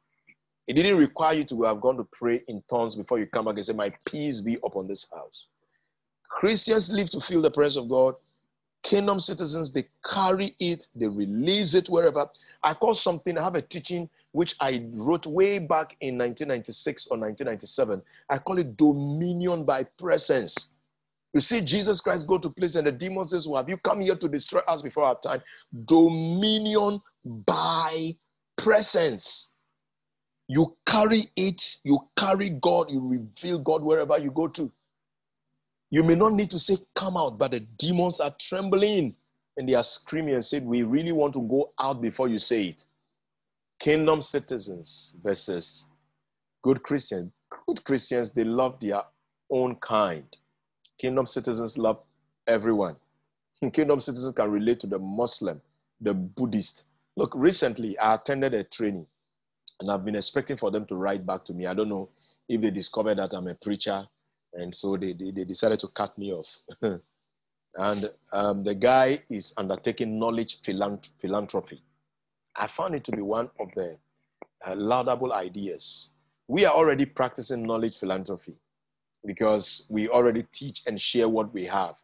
It 0.66 0.74
didn't 0.74 0.98
require 0.98 1.34
you 1.34 1.44
to 1.44 1.62
have 1.62 1.80
gone 1.80 1.96
to 1.96 2.04
pray 2.12 2.42
in 2.48 2.62
tongues 2.68 2.94
before 2.94 3.18
you 3.18 3.26
come 3.26 3.46
back 3.46 3.56
and 3.56 3.64
say, 3.64 3.72
My 3.72 3.90
peace 4.06 4.42
be 4.42 4.58
upon 4.62 4.86
this 4.86 5.06
house. 5.10 5.46
Christians 6.28 6.90
live 6.90 7.08
to 7.10 7.20
feel 7.20 7.40
the 7.40 7.50
presence 7.50 7.82
of 7.82 7.88
God. 7.88 8.14
Kingdom 8.82 9.20
citizens, 9.20 9.72
they 9.72 9.88
carry 10.04 10.54
it, 10.58 10.88
they 10.94 11.06
release 11.06 11.72
it 11.72 11.88
wherever. 11.88 12.28
I 12.62 12.74
call 12.74 12.92
something, 12.92 13.38
I 13.38 13.42
have 13.42 13.54
a 13.54 13.62
teaching 13.62 14.10
which 14.34 14.56
I 14.58 14.84
wrote 14.90 15.26
way 15.26 15.60
back 15.60 15.96
in 16.00 16.18
1996 16.18 17.06
or 17.06 17.16
1997. 17.16 18.02
I 18.28 18.38
call 18.38 18.58
it 18.58 18.76
dominion 18.76 19.62
by 19.62 19.84
presence. 19.84 20.56
You 21.32 21.40
see, 21.40 21.60
Jesus 21.60 22.00
Christ 22.00 22.26
go 22.26 22.38
to 22.38 22.50
place 22.50 22.74
and 22.74 22.84
the 22.84 22.90
demons 22.90 23.30
says, 23.30 23.46
Well, 23.46 23.62
have 23.62 23.68
you 23.68 23.76
come 23.76 24.00
here 24.00 24.16
to 24.16 24.28
destroy 24.28 24.58
us 24.66 24.82
before 24.82 25.04
our 25.04 25.20
time? 25.20 25.40
Dominion 25.84 27.00
by 27.24 28.16
presence. 28.56 29.46
You 30.48 30.76
carry 30.84 31.30
it, 31.36 31.78
you 31.84 32.00
carry 32.16 32.50
God, 32.50 32.90
you 32.90 33.06
reveal 33.06 33.60
God 33.60 33.84
wherever 33.84 34.18
you 34.18 34.32
go 34.32 34.48
to. 34.48 34.70
You 35.90 36.02
may 36.02 36.16
not 36.16 36.32
need 36.32 36.50
to 36.50 36.58
say, 36.58 36.78
Come 36.96 37.16
out, 37.16 37.38
but 37.38 37.52
the 37.52 37.60
demons 37.60 38.18
are 38.18 38.34
trembling 38.40 39.14
and 39.56 39.68
they 39.68 39.74
are 39.74 39.84
screaming 39.84 40.34
and 40.34 40.44
said, 40.44 40.66
We 40.66 40.82
really 40.82 41.12
want 41.12 41.34
to 41.34 41.40
go 41.42 41.70
out 41.78 42.02
before 42.02 42.28
you 42.28 42.40
say 42.40 42.64
it. 42.64 42.84
Kingdom 43.80 44.22
citizens 44.22 45.14
versus 45.24 45.86
good 46.62 46.82
Christians. 46.82 47.32
Good 47.66 47.84
Christians, 47.84 48.30
they 48.32 48.44
love 48.44 48.80
their 48.80 49.02
own 49.50 49.76
kind. 49.76 50.24
Kingdom 51.00 51.26
citizens 51.26 51.78
love 51.78 52.00
everyone. 52.48 52.96
Kingdom 53.72 54.00
citizens 54.00 54.34
can 54.36 54.50
relate 54.50 54.80
to 54.80 54.88
the 54.88 54.98
Muslim, 54.98 55.60
the 56.00 56.14
Buddhist. 56.14 56.84
Look, 57.16 57.32
recently 57.36 57.98
I 57.98 58.16
attended 58.16 58.54
a 58.54 58.64
training 58.64 59.06
And 59.80 59.90
I've 59.90 60.04
been 60.04 60.16
expecting 60.16 60.58
for 60.58 60.70
them 60.70 60.86
to 60.86 60.96
write 60.96 61.26
back 61.26 61.44
to 61.46 61.54
me. 61.54 61.66
I 61.66 61.74
don't 61.74 61.88
know 61.90 62.10
if 62.48 62.60
they 62.62 62.70
discovered 62.70 63.18
that 63.18 63.34
I'm 63.34 63.48
a 63.48 63.54
preacher, 63.54 64.06
and 64.54 64.74
so 64.74 64.96
they, 64.96 65.14
they, 65.14 65.32
they 65.32 65.44
decided 65.44 65.80
to 65.80 65.88
cut 65.88 66.16
me 66.18 66.32
off. 66.32 66.48
and 67.76 68.10
um, 68.32 68.64
the 68.64 68.74
guy 68.74 69.22
is 69.30 69.54
undertaking 69.58 70.18
knowledge 70.18 70.60
philanthropy. 71.20 71.82
I 72.56 72.68
found 72.68 72.94
it 72.94 73.04
to 73.04 73.12
be 73.12 73.22
one 73.22 73.50
of 73.58 73.68
the 73.74 73.96
uh, 74.66 74.74
laudable 74.76 75.32
ideas. 75.32 76.08
We 76.48 76.64
are 76.64 76.74
already 76.74 77.04
practicing 77.04 77.62
knowledge 77.62 77.98
philanthropy 77.98 78.54
because 79.26 79.82
we 79.88 80.08
already 80.08 80.44
teach 80.52 80.82
and 80.86 81.00
share 81.00 81.28
what 81.28 81.52
we 81.52 81.64
have. 81.64 81.94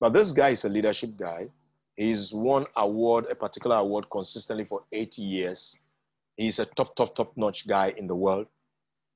But 0.00 0.12
this 0.12 0.32
guy 0.32 0.50
is 0.50 0.64
a 0.64 0.68
leadership 0.68 1.16
guy. 1.16 1.48
He's 1.96 2.32
won 2.32 2.66
award, 2.76 3.26
a 3.30 3.34
particular 3.34 3.76
award 3.76 4.06
consistently 4.10 4.64
for 4.64 4.82
eight 4.92 5.16
years. 5.18 5.76
He's 6.36 6.58
a 6.58 6.66
top, 6.66 6.96
top, 6.96 7.14
top 7.14 7.36
notch 7.36 7.66
guy 7.66 7.94
in 7.96 8.06
the 8.06 8.14
world. 8.14 8.46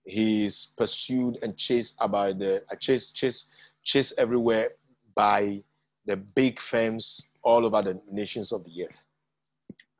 He's 0.04 0.68
pursued 0.76 1.38
and 1.42 1.56
chased 1.56 1.94
about 2.00 2.38
the 2.38 2.62
uh, 2.70 2.76
chased, 2.76 3.14
chased, 3.14 3.46
chased 3.84 4.14
everywhere 4.16 4.70
by 5.14 5.62
the 6.06 6.16
big 6.16 6.58
firms 6.70 7.20
all 7.42 7.66
over 7.66 7.82
the 7.82 8.00
nations 8.10 8.52
of 8.52 8.64
the 8.64 8.84
earth. 8.84 9.04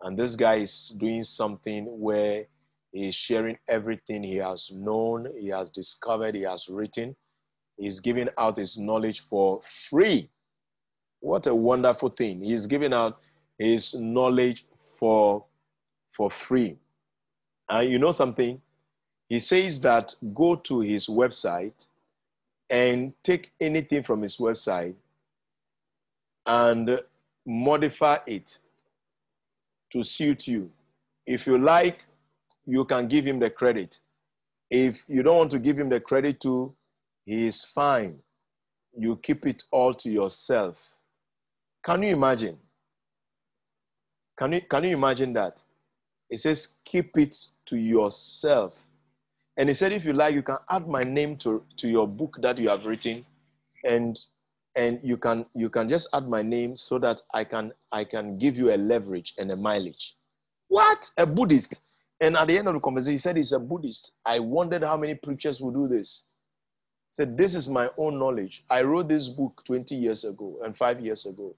And 0.03 0.19
this 0.19 0.37
guy 0.37 0.57
is 0.57 0.93
doing 0.97 1.25
something 1.25 1.85
where 2.01 2.47
he's 2.93 3.15
sharing 3.15 3.59
everything 3.69 4.23
he 4.23 4.37
has 4.37 4.71
known, 4.73 5.29
he 5.39 5.49
has 5.49 5.71
discovered, 5.71 6.35
he 6.35 6.43
has 6.43 6.69
written. 6.69 7.17
He's 7.77 8.01
giving 8.01 8.29
out 8.39 8.57
his 8.57 8.77
knowledge 8.77 9.21
for 9.29 9.61
free. 9.89 10.29
What 11.21 11.47
a 11.47 11.55
wonderful 11.55 12.11
thing. 12.11 12.43
He's 12.43 12.67
giving 12.67 12.93
out 12.93 13.21
his 13.59 13.95
knowledge 13.95 14.67
for, 14.99 15.45
for 16.11 16.31
free. 16.31 16.77
And 17.69 17.91
you 17.91 17.99
know 17.99 18.13
something? 18.13 18.61
He 19.29 19.41
says 19.41 19.81
that 19.81 20.15
go 20.35 20.57
to 20.57 20.81
his 20.81 21.07
website 21.07 21.87
and 22.71 23.13
take 23.25 23.53
anything 23.61 24.03
from 24.03 24.23
his 24.23 24.39
website 24.39 24.95
and 26.47 27.01
modify 27.47 28.19
it 28.27 28.59
to 29.93 30.03
suit 30.03 30.47
you. 30.47 30.71
If 31.27 31.47
you 31.47 31.59
like, 31.59 31.99
you 32.67 32.85
can 32.85 33.09
give 33.09 33.27
him 33.27 33.39
the 33.39 33.51
credit. 33.51 33.99
If 34.71 34.99
you 35.09 35.23
don't 35.23 35.37
want 35.37 35.51
to 35.53 35.59
give 35.59 35.79
him 35.79 35.89
the 35.89 36.01
credit 36.01 36.41
to, 36.43 36.75
he 37.25 37.47
is 37.47 37.65
fine. 37.65 38.19
You 38.97 39.17
keep 39.23 39.47
it 39.47 39.65
all 39.71 39.95
to 39.95 40.11
yourself. 40.11 40.79
Can 41.85 42.03
you 42.03 42.11
imagine? 42.11 42.59
Can 44.39 44.53
you, 44.53 44.61
can 44.61 44.85
you 44.85 44.97
imagine 44.97 45.33
that? 45.35 45.61
It 46.31 46.41
says, 46.41 46.69
keep 46.85 47.17
it 47.17 47.37
to 47.67 47.77
yourself. 47.77 48.75
And 49.57 49.69
he 49.69 49.75
said, 49.75 49.93
if 49.93 50.05
you 50.05 50.13
like, 50.13 50.35
you 50.35 50.43
can 50.43 50.59
add 50.71 50.87
my 50.87 51.03
name 51.03 51.37
to, 51.39 51.63
to 51.79 51.89
your 51.89 52.07
book 52.07 52.39
that 52.43 52.59
you 52.59 52.69
have 52.69 52.87
written 52.87 53.25
and 53.85 54.19
and 54.79 55.01
you 55.03 55.17
can 55.17 55.45
you 55.55 55.69
can 55.69 55.89
just 55.89 56.07
add 56.13 56.29
my 56.29 56.41
name 56.41 56.77
so 56.77 56.99
that 57.01 57.21
I 57.35 57.43
can 57.43 57.73
I 57.91 58.05
can 58.05 58.39
give 58.39 58.57
you 58.57 58.73
a 58.73 58.77
leverage 58.77 59.35
and 59.37 59.51
a 59.51 59.57
mileage. 59.57 60.15
What? 60.69 61.11
A 61.19 61.27
Buddhist. 61.27 61.81
And 62.21 62.37
at 62.37 62.47
the 62.47 62.59
end 62.59 62.69
of 62.69 62.75
the 62.75 62.81
conversation, 62.81 63.13
he 63.13 63.19
said 63.19 63.37
he's 63.37 63.53
a 63.53 63.59
Buddhist. 63.59 64.13
I 64.25 64.39
wondered 64.39 64.83
how 64.85 64.97
many 64.97 65.15
preachers 65.15 65.61
would 65.61 65.75
do 65.75 65.89
this. 65.89 66.23
He 67.09 67.15
said, 67.15 67.37
This 67.37 67.57
is 67.57 67.69
my 67.69 67.91
own 67.99 68.19
knowledge. 68.21 68.65
I 68.71 68.83
wrote 68.83 69.09
this 69.09 69.29
book 69.29 69.63
20 69.67 69.97
years 69.97 70.25
ago 70.25 70.59
and 70.65 70.77
five 70.77 71.01
years 71.01 71.27
ago. 71.27 71.55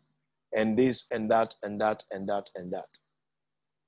And 0.56 0.78
this 0.78 1.04
and 1.10 1.30
that 1.30 1.54
and 1.62 1.80
that 1.80 2.04
and 2.10 2.26
that 2.28 2.50
and 2.56 2.72
that. 2.72 2.88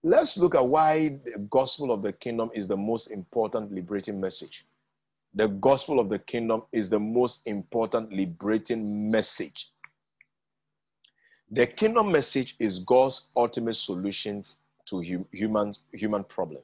Let's 0.04 0.36
look 0.36 0.54
at 0.54 0.66
why 0.66 1.20
the 1.24 1.38
gospel 1.50 1.90
of 1.90 2.02
the 2.02 2.12
kingdom 2.12 2.50
is 2.54 2.66
the 2.68 2.76
most 2.76 3.10
important 3.10 3.72
liberating 3.72 4.20
message 4.20 4.66
the 5.34 5.48
gospel 5.48 5.98
of 5.98 6.08
the 6.08 6.18
kingdom 6.18 6.62
is 6.72 6.90
the 6.90 6.98
most 6.98 7.40
important 7.46 8.12
liberating 8.12 9.10
message. 9.10 9.70
The 11.50 11.66
kingdom 11.66 12.12
message 12.12 12.54
is 12.58 12.78
God's 12.80 13.22
ultimate 13.36 13.76
solution 13.76 14.44
to 14.88 15.26
human, 15.32 15.74
human 15.92 16.24
problem. 16.24 16.62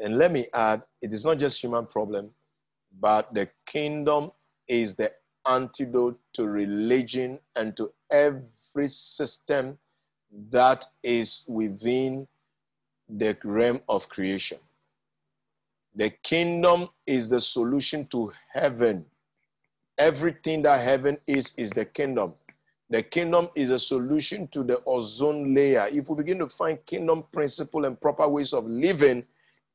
And 0.00 0.18
let 0.18 0.32
me 0.32 0.48
add, 0.54 0.82
it 1.02 1.12
is 1.12 1.24
not 1.24 1.38
just 1.38 1.60
human 1.60 1.86
problem, 1.86 2.30
but 3.00 3.32
the 3.32 3.48
kingdom 3.66 4.32
is 4.68 4.94
the 4.94 5.12
antidote 5.46 6.18
to 6.34 6.46
religion 6.46 7.38
and 7.56 7.76
to 7.76 7.92
every 8.10 8.88
system 8.88 9.78
that 10.50 10.86
is 11.02 11.42
within 11.46 12.26
the 13.08 13.36
realm 13.44 13.80
of 13.88 14.08
creation. 14.08 14.58
The 15.96 16.10
kingdom 16.24 16.88
is 17.06 17.28
the 17.28 17.40
solution 17.40 18.06
to 18.08 18.32
heaven. 18.52 19.04
Everything 19.98 20.62
that 20.62 20.84
heaven 20.84 21.18
is, 21.26 21.52
is 21.56 21.70
the 21.70 21.84
kingdom. 21.84 22.34
The 22.90 23.02
kingdom 23.02 23.48
is 23.54 23.70
a 23.70 23.78
solution 23.78 24.48
to 24.48 24.64
the 24.64 24.82
ozone 24.86 25.54
layer. 25.54 25.88
If 25.90 26.08
we 26.08 26.16
begin 26.16 26.38
to 26.40 26.48
find 26.48 26.84
kingdom 26.86 27.24
principle 27.32 27.84
and 27.84 28.00
proper 28.00 28.26
ways 28.26 28.52
of 28.52 28.66
living, 28.66 29.24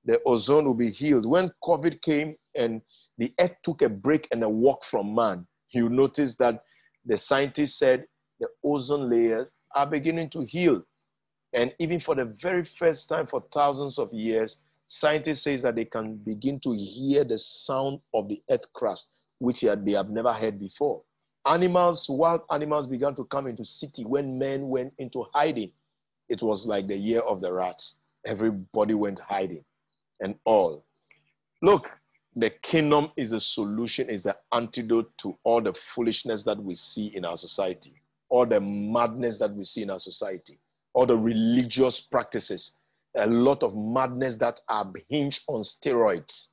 the 0.05 0.21
ozone 0.25 0.65
will 0.65 0.73
be 0.73 0.91
healed. 0.91 1.25
When 1.25 1.51
COVID 1.63 2.01
came 2.01 2.35
and 2.55 2.81
the 3.17 3.33
earth 3.39 3.55
took 3.63 3.81
a 3.81 3.89
break 3.89 4.27
and 4.31 4.43
a 4.43 4.49
walk 4.49 4.83
from 4.83 5.15
man, 5.15 5.47
you 5.71 5.89
notice 5.89 6.35
that 6.35 6.63
the 7.05 7.17
scientists 7.17 7.79
said 7.79 8.05
the 8.39 8.47
ozone 8.63 9.09
layers 9.09 9.47
are 9.75 9.85
beginning 9.85 10.29
to 10.31 10.41
heal. 10.41 10.81
And 11.53 11.73
even 11.79 11.99
for 11.99 12.15
the 12.15 12.25
very 12.41 12.65
first 12.77 13.09
time 13.09 13.27
for 13.27 13.43
thousands 13.53 13.97
of 13.97 14.13
years, 14.13 14.57
Scientists 14.91 15.43
say 15.43 15.55
that 15.55 15.75
they 15.75 15.85
can 15.85 16.15
begin 16.15 16.59
to 16.59 16.73
hear 16.73 17.23
the 17.23 17.37
sound 17.37 17.99
of 18.15 18.27
the 18.27 18.41
earth 18.49 18.65
crust, 18.73 19.09
which 19.37 19.61
they 19.61 19.91
have 19.91 20.09
never 20.09 20.33
heard 20.33 20.59
before. 20.59 21.03
Animals, 21.45 22.09
wild 22.09 22.41
animals 22.51 22.87
began 22.87 23.13
to 23.15 23.23
come 23.25 23.45
into 23.45 23.63
city 23.63 24.03
when 24.03 24.39
men 24.39 24.67
went 24.67 24.91
into 24.97 25.27
hiding. 25.31 25.71
It 26.27 26.41
was 26.41 26.65
like 26.65 26.87
the 26.87 26.97
year 26.97 27.19
of 27.19 27.39
the 27.39 27.53
rats. 27.53 27.95
Everybody 28.25 28.95
went 28.95 29.19
hiding 29.19 29.63
and 30.21 30.33
all. 30.43 30.83
Look, 31.61 31.95
the 32.35 32.49
kingdom 32.49 33.11
is 33.15 33.29
the 33.29 33.39
solution, 33.39 34.09
is 34.09 34.23
the 34.23 34.37
antidote 34.53 35.11
to 35.19 35.37
all 35.43 35.61
the 35.61 35.75
foolishness 35.93 36.41
that 36.43 36.57
we 36.61 36.73
see 36.73 37.15
in 37.15 37.25
our 37.25 37.37
society, 37.37 37.93
all 38.29 38.45
the 38.45 38.59
madness 38.59 39.37
that 39.37 39.53
we 39.53 39.65
see 39.65 39.83
in 39.83 39.91
our 39.91 39.99
society, 39.99 40.57
all 40.93 41.05
the 41.05 41.15
religious 41.17 41.99
practices 41.99 42.71
a 43.15 43.27
lot 43.27 43.63
of 43.63 43.75
madness 43.75 44.35
that 44.37 44.59
are 44.69 44.91
hinged 45.09 45.43
on 45.47 45.61
steroids. 45.61 46.47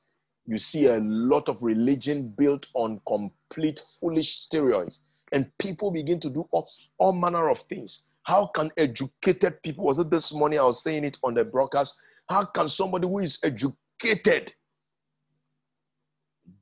You 0.45 0.57
see 0.57 0.85
a 0.87 0.99
lot 0.99 1.49
of 1.49 1.57
religion 1.61 2.33
built 2.37 2.67
on 2.73 3.01
complete 3.07 3.81
foolish 3.99 4.47
steroids. 4.47 4.99
And 5.33 5.51
people 5.59 5.91
begin 5.91 6.19
to 6.21 6.29
do 6.29 6.47
all, 6.51 6.69
all 6.99 7.11
manner 7.11 7.49
of 7.49 7.59
things. 7.69 8.03
How 8.23 8.47
can 8.47 8.71
educated 8.77 9.61
people, 9.61 9.85
was 9.85 9.99
it 9.99 10.09
this 10.09 10.33
morning 10.33 10.59
I 10.59 10.63
was 10.63 10.81
saying 10.83 11.03
it 11.03 11.17
on 11.23 11.33
the 11.33 11.43
broadcast? 11.43 11.95
How 12.29 12.45
can 12.45 12.69
somebody 12.69 13.07
who 13.07 13.19
is 13.19 13.37
educated 13.43 14.53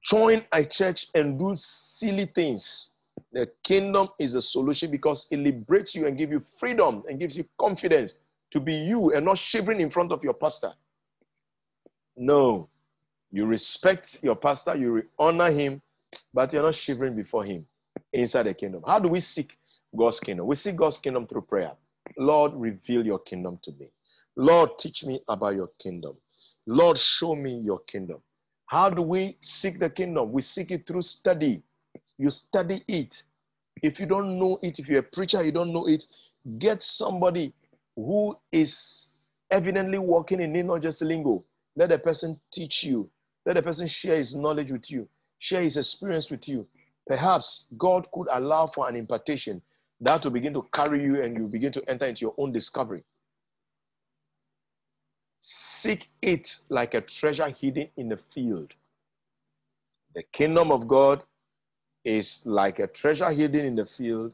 join 0.04 0.44
a 0.52 0.66
church 0.66 1.08
and 1.16 1.40
do 1.40 1.56
silly 1.58 2.26
things? 2.26 2.90
The 3.32 3.50
kingdom 3.64 4.10
is 4.20 4.36
a 4.36 4.42
solution 4.42 4.92
because 4.92 5.28
it 5.32 5.38
liberates 5.38 5.96
you 5.96 6.08
and 6.08 6.18
gives 6.18 6.32
you 6.32 6.44
freedom 6.60 7.04
and 7.08 7.20
gives 7.20 7.38
you 7.38 7.46
confidence 7.60 8.16
to 8.56 8.62
be 8.62 8.74
you 8.74 9.12
and 9.12 9.26
not 9.26 9.38
shivering 9.38 9.82
in 9.82 9.90
front 9.90 10.14
of 10.14 10.24
your 10.24 10.34
pastor. 10.34 10.72
No. 12.16 12.70
You 13.30 13.46
respect 13.46 14.20
your 14.24 14.38
pastor, 14.38 14.78
you 14.78 15.04
honor 15.20 15.52
him, 15.52 15.82
but 16.34 16.54
you're 16.54 16.64
not 16.64 16.76
shivering 16.76 17.18
before 17.18 17.44
him 17.44 17.66
inside 18.14 18.44
the 18.44 18.54
kingdom. 18.54 18.82
How 18.88 18.98
do 18.98 19.10
we 19.10 19.20
seek 19.20 19.58
God's 19.94 20.22
kingdom? 20.22 20.48
We 20.48 20.56
seek 20.56 20.78
God's 20.78 20.98
kingdom 21.00 21.28
through 21.28 21.42
prayer. 21.42 21.74
Lord, 22.18 22.54
reveal 22.56 23.06
your 23.06 23.20
kingdom 23.20 23.60
to 23.64 23.74
me. 23.74 23.90
Lord, 24.38 24.70
teach 24.80 25.04
me 25.04 25.20
about 25.28 25.56
your 25.56 25.70
kingdom. 25.78 26.16
Lord, 26.66 26.98
show 26.98 27.36
me 27.36 27.60
your 27.60 27.80
kingdom. 27.80 28.20
How 28.68 28.90
do 28.90 29.02
we 29.02 29.38
seek 29.42 29.82
the 29.82 29.90
kingdom? 29.90 30.32
We 30.32 30.42
seek 30.42 30.72
it 30.72 30.88
through 30.88 31.02
study. 31.02 31.62
You 32.18 32.30
study 32.30 32.86
it. 32.88 33.22
If 33.84 34.00
you 34.00 34.06
don't 34.06 34.40
know 34.40 34.60
it, 34.62 34.80
if 34.80 34.88
you're 34.88 35.00
a 35.00 35.04
preacher, 35.04 35.44
you 35.44 35.52
don't 35.52 35.74
know 35.74 35.88
it, 35.88 36.06
get 36.58 36.82
somebody 36.82 37.54
who 37.96 38.38
is 38.52 39.08
evidently 39.52 39.98
working 39.98 40.42
in 40.42 40.56
it, 40.56 40.64
not 40.64 40.82
just 40.82 41.02
lingo. 41.02 41.44
Let 41.76 41.90
the 41.90 42.00
person 42.00 42.40
teach 42.52 42.84
you. 42.84 43.10
Let 43.46 43.54
the 43.54 43.62
person 43.62 43.88
share 43.88 44.18
his 44.18 44.36
knowledge 44.36 44.72
with 44.72 44.90
you, 44.90 45.08
share 45.40 45.62
his 45.62 45.78
experience 45.78 46.30
with 46.32 46.48
you. 46.48 46.68
Perhaps 47.08 47.66
God 47.78 48.08
could 48.12 48.28
allow 48.32 48.68
for 48.68 48.90
an 48.90 48.96
impartation 48.96 49.62
that 50.02 50.24
will 50.24 50.32
begin 50.32 50.54
to 50.54 50.66
carry 50.74 51.04
you 51.04 51.22
and 51.22 51.38
you 51.38 51.48
begin 51.48 51.72
to 51.74 51.90
enter 51.90 52.06
into 52.06 52.22
your 52.22 52.34
own 52.38 52.52
discovery. 52.52 53.04
Seek 55.42 56.08
it 56.22 56.56
like 56.70 56.96
a 56.96 57.02
treasure 57.02 57.50
hidden 57.50 57.88
in 57.98 58.10
the 58.10 58.18
field. 58.34 58.74
The 60.16 60.24
kingdom 60.34 60.72
of 60.72 60.88
God 60.88 61.24
is 62.04 62.42
like 62.46 62.80
a 62.80 62.88
treasure 62.88 63.32
hidden 63.32 63.66
in 63.66 63.76
the 63.76 63.86
field 63.86 64.34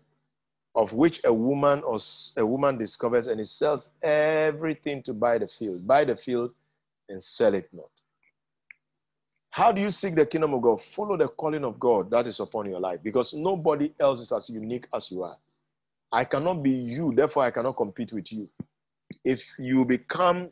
of 0.76 0.94
which 0.94 1.20
a 1.26 1.34
woman 1.34 1.82
or 1.84 2.00
a 2.38 2.46
woman 2.46 2.78
discovers 2.78 3.28
and 3.28 3.40
he 3.40 3.44
sells 3.44 3.90
everything 4.04 5.04
to 5.04 5.14
buy 5.14 5.38
the 5.38 5.48
field. 5.48 5.86
Buy 5.86 6.06
the 6.06 6.16
field 6.16 6.52
and 7.10 7.22
sell 7.24 7.54
it 7.54 7.70
not. 7.74 7.90
How 9.50 9.72
do 9.74 9.82
you 9.82 9.92
seek 9.92 10.16
the 10.16 10.26
kingdom 10.26 10.54
of 10.54 10.62
God? 10.62 10.82
Follow 10.82 11.18
the 11.18 11.28
calling 11.28 11.66
of 11.66 11.78
God 11.78 12.10
that 12.12 12.26
is 12.26 12.40
upon 12.40 12.70
your 12.70 12.80
life 12.80 13.00
because 13.04 13.34
nobody 13.34 13.92
else 14.00 14.22
is 14.22 14.32
as 14.32 14.50
unique 14.50 14.88
as 14.96 15.12
you 15.12 15.24
are. 15.24 15.36
I 16.12 16.24
cannot 16.24 16.64
be 16.64 16.72
you, 16.72 17.14
therefore 17.14 17.44
I 17.44 17.52
cannot 17.52 17.76
compete 17.76 18.14
with 18.14 18.32
you. 18.32 18.50
If 19.26 19.44
you 19.60 19.84
become 19.84 20.50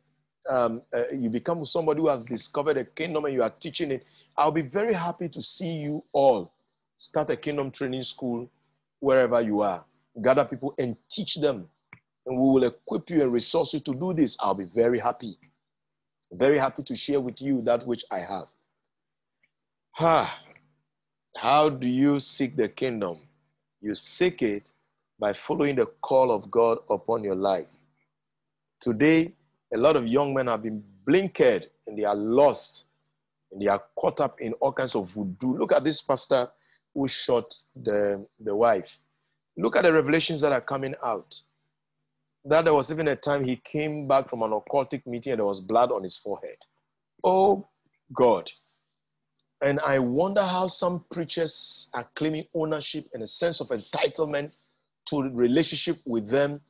um, 0.49 0.81
uh, 0.93 1.09
you 1.11 1.29
become 1.29 1.65
somebody 1.65 1.99
who 1.99 2.07
has 2.07 2.23
discovered 2.23 2.75
the 2.75 2.85
kingdom 2.85 3.25
and 3.25 3.33
you 3.33 3.43
are 3.43 3.49
teaching 3.49 3.91
it, 3.91 4.05
I'll 4.37 4.51
be 4.51 4.61
very 4.61 4.93
happy 4.93 5.29
to 5.29 5.41
see 5.41 5.67
you 5.67 6.03
all 6.13 6.51
start 6.97 7.29
a 7.29 7.37
kingdom 7.37 7.71
training 7.71 8.03
school 8.03 8.49
wherever 8.99 9.41
you 9.41 9.61
are. 9.61 9.83
Gather 10.21 10.45
people 10.45 10.73
and 10.77 10.95
teach 11.09 11.35
them, 11.35 11.69
and 12.25 12.37
we 12.37 12.49
will 12.53 12.63
equip 12.63 13.09
you 13.09 13.21
and 13.21 13.31
resource 13.31 13.73
you 13.73 13.79
to 13.81 13.93
do 13.93 14.13
this. 14.13 14.35
I'll 14.39 14.53
be 14.53 14.65
very 14.65 14.99
happy, 14.99 15.37
very 16.31 16.57
happy 16.57 16.83
to 16.83 16.95
share 16.95 17.21
with 17.21 17.41
you 17.41 17.61
that 17.63 17.85
which 17.85 18.03
I 18.11 18.19
have. 18.19 18.45
Ah, 19.99 20.39
how 21.37 21.69
do 21.69 21.87
you 21.87 22.19
seek 22.19 22.55
the 22.55 22.67
kingdom? 22.67 23.19
You 23.81 23.95
seek 23.95 24.41
it 24.41 24.71
by 25.19 25.33
following 25.33 25.75
the 25.75 25.85
call 26.01 26.31
of 26.31 26.49
God 26.49 26.79
upon 26.89 27.23
your 27.23 27.35
life. 27.35 27.67
Today, 28.81 29.33
a 29.73 29.77
lot 29.77 29.95
of 29.95 30.07
young 30.07 30.33
men 30.33 30.47
have 30.47 30.63
been 30.63 30.83
blinkered 31.07 31.65
and 31.87 31.97
they 31.97 32.03
are 32.03 32.15
lost 32.15 32.85
and 33.51 33.61
they 33.61 33.67
are 33.67 33.83
caught 33.95 34.19
up 34.19 34.39
in 34.41 34.53
all 34.53 34.71
kinds 34.71 34.95
of 34.95 35.09
voodoo. 35.09 35.57
Look 35.57 35.71
at 35.71 35.83
this 35.83 36.01
pastor 36.01 36.49
who 36.93 37.07
shot 37.07 37.53
the, 37.75 38.25
the 38.39 38.55
wife. 38.55 38.89
Look 39.59 39.75
at 39.75 39.83
the 39.83 39.91
revelations 39.91 40.39
that 40.39 40.53
are 40.53 40.61
coming 40.61 40.95
out. 41.03 41.35
That 42.45 42.63
there 42.63 42.73
was 42.73 42.93
even 42.93 43.09
a 43.09 43.15
time 43.17 43.43
he 43.43 43.57
came 43.57 44.07
back 44.07 44.29
from 44.29 44.41
an 44.41 44.51
occultic 44.51 45.05
meeting 45.05 45.33
and 45.33 45.39
there 45.39 45.45
was 45.45 45.59
blood 45.59 45.91
on 45.91 46.03
his 46.03 46.15
forehead. 46.15 46.55
Oh 47.25 47.67
God. 48.13 48.49
And 49.61 49.81
I 49.81 49.99
wonder 49.99 50.41
how 50.41 50.67
some 50.67 51.03
preachers 51.11 51.89
are 51.93 52.07
claiming 52.15 52.45
ownership 52.53 53.09
and 53.13 53.21
a 53.21 53.27
sense 53.27 53.59
of 53.59 53.67
entitlement 53.67 54.51
to 55.09 55.23
relationship 55.23 55.97
with 56.05 56.29
them. 56.29 56.61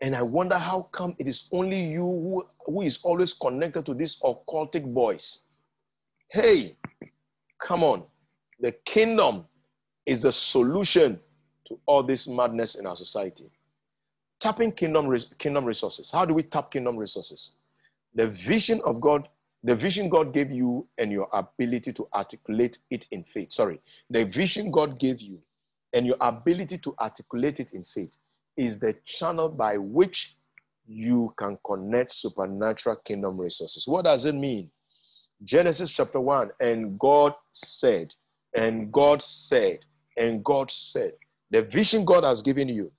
And 0.00 0.16
I 0.16 0.22
wonder 0.22 0.58
how 0.58 0.88
come 0.90 1.14
it 1.20 1.28
is 1.28 1.44
only 1.52 1.80
you 1.80 2.02
who, 2.02 2.44
who 2.66 2.82
is 2.82 2.98
always 3.04 3.34
connected 3.34 3.86
to 3.86 3.94
these 3.94 4.16
occultic 4.24 4.84
boys. 4.92 5.42
Hey, 6.32 6.76
come 7.64 7.84
on. 7.84 8.02
The 8.58 8.72
kingdom 8.84 9.44
is 10.06 10.22
the 10.22 10.32
solution 10.32 11.20
to 11.72 11.80
all 11.86 12.02
this 12.02 12.28
madness 12.28 12.74
in 12.74 12.86
our 12.86 12.96
society. 12.96 13.50
Tapping 14.40 14.72
kingdom, 14.72 15.16
kingdom 15.38 15.64
resources. 15.64 16.10
How 16.10 16.24
do 16.24 16.34
we 16.34 16.42
tap 16.42 16.70
kingdom 16.70 16.96
resources? 16.96 17.52
The 18.14 18.28
vision 18.28 18.80
of 18.84 19.00
God 19.00 19.28
the 19.64 19.76
vision 19.76 20.08
God 20.08 20.34
gave 20.34 20.50
you 20.50 20.88
and 20.98 21.12
your 21.12 21.28
ability 21.32 21.92
to 21.92 22.08
articulate 22.12 22.78
it 22.90 23.06
in 23.12 23.22
faith. 23.22 23.52
Sorry, 23.52 23.80
the 24.10 24.24
vision 24.24 24.72
God 24.72 24.98
gave 24.98 25.20
you 25.20 25.38
and 25.92 26.04
your 26.04 26.16
ability 26.20 26.78
to 26.78 26.96
articulate 26.98 27.60
it 27.60 27.72
in 27.72 27.84
faith 27.84 28.16
is 28.56 28.80
the 28.80 28.96
channel 29.04 29.48
by 29.48 29.76
which 29.76 30.36
you 30.88 31.32
can 31.38 31.56
connect 31.64 32.10
supernatural 32.10 32.96
kingdom 33.04 33.40
resources. 33.40 33.86
What 33.86 34.04
does 34.04 34.24
it 34.24 34.34
mean? 34.34 34.68
Genesis 35.44 35.92
chapter 35.92 36.18
1 36.18 36.50
and 36.58 36.98
God 36.98 37.32
said, 37.52 38.12
and 38.56 38.90
God 38.90 39.22
said, 39.22 39.78
and 40.16 40.44
God 40.44 40.72
said, 40.72 41.12
the 41.52 41.62
vision 41.62 42.06
God 42.06 42.24
has 42.24 42.42
given 42.42 42.68
you 42.68 42.90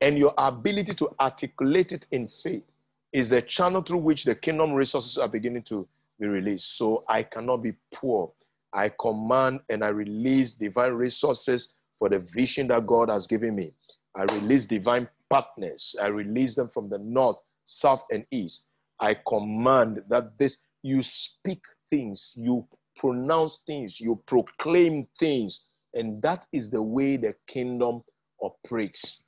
and 0.00 0.18
your 0.18 0.34
ability 0.38 0.94
to 0.94 1.10
articulate 1.20 1.92
it 1.92 2.06
in 2.12 2.28
faith 2.28 2.64
is 3.12 3.28
the 3.28 3.42
channel 3.42 3.82
through 3.82 3.98
which 3.98 4.24
the 4.24 4.34
kingdom 4.34 4.72
resources 4.72 5.18
are 5.18 5.28
beginning 5.28 5.64
to 5.64 5.88
be 6.20 6.28
released. 6.28 6.78
So 6.78 7.04
I 7.08 7.24
cannot 7.24 7.58
be 7.58 7.74
poor. 7.92 8.32
I 8.72 8.90
command 9.00 9.60
and 9.70 9.84
I 9.84 9.88
release 9.88 10.54
divine 10.54 10.92
resources 10.92 11.74
for 11.98 12.08
the 12.08 12.20
vision 12.20 12.68
that 12.68 12.86
God 12.86 13.10
has 13.10 13.26
given 13.26 13.56
me. 13.56 13.72
I 14.16 14.24
release 14.24 14.66
divine 14.66 15.08
partners. 15.30 15.96
I 16.00 16.06
release 16.08 16.54
them 16.54 16.68
from 16.68 16.88
the 16.88 16.98
north, 16.98 17.38
south, 17.64 18.04
and 18.12 18.24
east. 18.30 18.64
I 19.00 19.16
command 19.28 20.02
that 20.08 20.38
this, 20.38 20.58
you 20.82 21.02
speak 21.02 21.62
things, 21.90 22.34
you 22.36 22.66
pronounce 22.96 23.58
things, 23.66 24.00
you 24.00 24.22
proclaim 24.26 25.06
things. 25.18 25.66
And 25.94 26.22
that 26.22 26.46
is 26.52 26.70
the 26.70 26.82
way 26.82 27.16
the 27.16 27.34
kingdom 27.46 28.02
operates. 28.40 29.18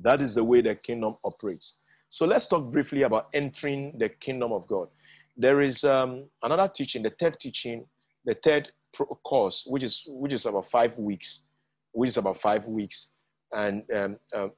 That 0.00 0.20
is 0.20 0.34
the 0.34 0.44
way 0.44 0.60
the 0.60 0.74
kingdom 0.74 1.16
operates. 1.24 1.74
So 2.08 2.26
let's 2.26 2.46
talk 2.46 2.70
briefly 2.70 3.02
about 3.02 3.28
entering 3.32 3.96
the 3.98 4.08
kingdom 4.08 4.52
of 4.52 4.66
God. 4.66 4.88
There 5.36 5.62
is 5.62 5.82
um, 5.84 6.24
another 6.42 6.70
teaching, 6.74 7.02
the 7.02 7.14
third 7.18 7.40
teaching, 7.40 7.86
the 8.24 8.36
third 8.44 8.70
course, 9.24 9.64
which 9.66 9.82
is 9.82 10.02
which 10.06 10.32
is 10.32 10.44
about 10.44 10.70
five 10.70 10.96
weeks, 10.98 11.40
which 11.92 12.08
is 12.08 12.16
about 12.18 12.40
five 12.42 12.66
weeks, 12.66 13.08
and 13.52 13.82
um, 13.94 14.16
uh, 14.36 14.48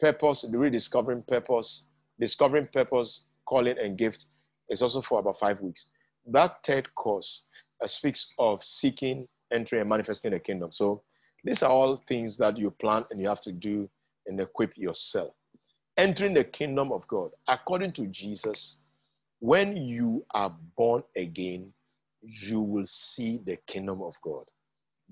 purpose, 0.00 0.44
rediscovering 0.50 1.22
purpose, 1.28 1.84
discovering 2.18 2.68
purpose, 2.72 3.26
calling 3.46 3.78
and 3.78 3.96
gift 3.96 4.26
is 4.70 4.82
also 4.82 5.02
for 5.02 5.20
about 5.20 5.38
five 5.38 5.60
weeks. 5.60 5.86
That 6.26 6.56
third 6.64 6.92
course 6.94 7.42
uh, 7.82 7.86
speaks 7.86 8.26
of 8.38 8.64
seeking, 8.64 9.28
entering, 9.54 9.80
and 9.80 9.88
manifesting 9.88 10.32
the 10.32 10.40
kingdom. 10.40 10.72
So 10.72 11.02
these 11.44 11.62
are 11.62 11.70
all 11.70 12.02
things 12.08 12.36
that 12.38 12.58
you 12.58 12.70
plan 12.70 13.04
and 13.10 13.20
you 13.20 13.28
have 13.28 13.40
to 13.42 13.52
do 13.52 13.88
and 14.26 14.40
equip 14.40 14.76
yourself 14.76 15.34
entering 15.96 16.34
the 16.34 16.44
kingdom 16.44 16.92
of 16.92 17.06
God, 17.08 17.30
according 17.48 17.92
to 17.92 18.06
Jesus, 18.06 18.76
when 19.40 19.76
you 19.76 20.24
are 20.32 20.54
born 20.76 21.02
again, 21.16 21.72
you 22.22 22.60
will 22.60 22.86
see 22.86 23.40
the 23.44 23.58
kingdom 23.68 24.02
of 24.02 24.14
God. 24.22 24.44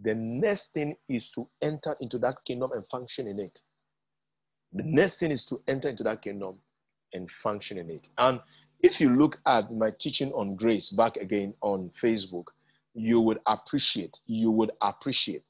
The 0.03 0.15
next 0.15 0.73
thing 0.73 0.97
is 1.09 1.31
to 1.31 1.49
enter 1.61 1.97
into 2.01 2.19
that 2.19 2.37
kingdom 2.47 2.73
and 2.73 2.85
function 2.91 3.27
in 3.27 3.39
it. 3.39 3.61
The 4.73 4.83
next 4.85 5.19
thing 5.19 5.31
is 5.31 5.45
to 5.47 5.61
enter 5.69 5.91
into 5.91 6.03
that 6.05 6.23
kingdom 6.23 6.57
and 7.13 7.31
function 7.43 7.77
in 7.77 7.91
it. 7.91 8.09
And 8.17 8.41
if 8.81 9.01
you 9.01 9.15
look 9.15 9.39
at 9.47 9.73
my 9.73 9.91
teaching 9.99 10.33
on 10.33 10.57
grace 10.57 10.89
back 10.89 11.19
again 11.19 11.53
on 11.61 11.91
Facebook, 12.03 12.47
you 12.95 13.21
would 13.21 13.39
appreciate, 13.47 14.19
you 14.27 14.51
would 14.51 14.73
appreciate 14.81 15.43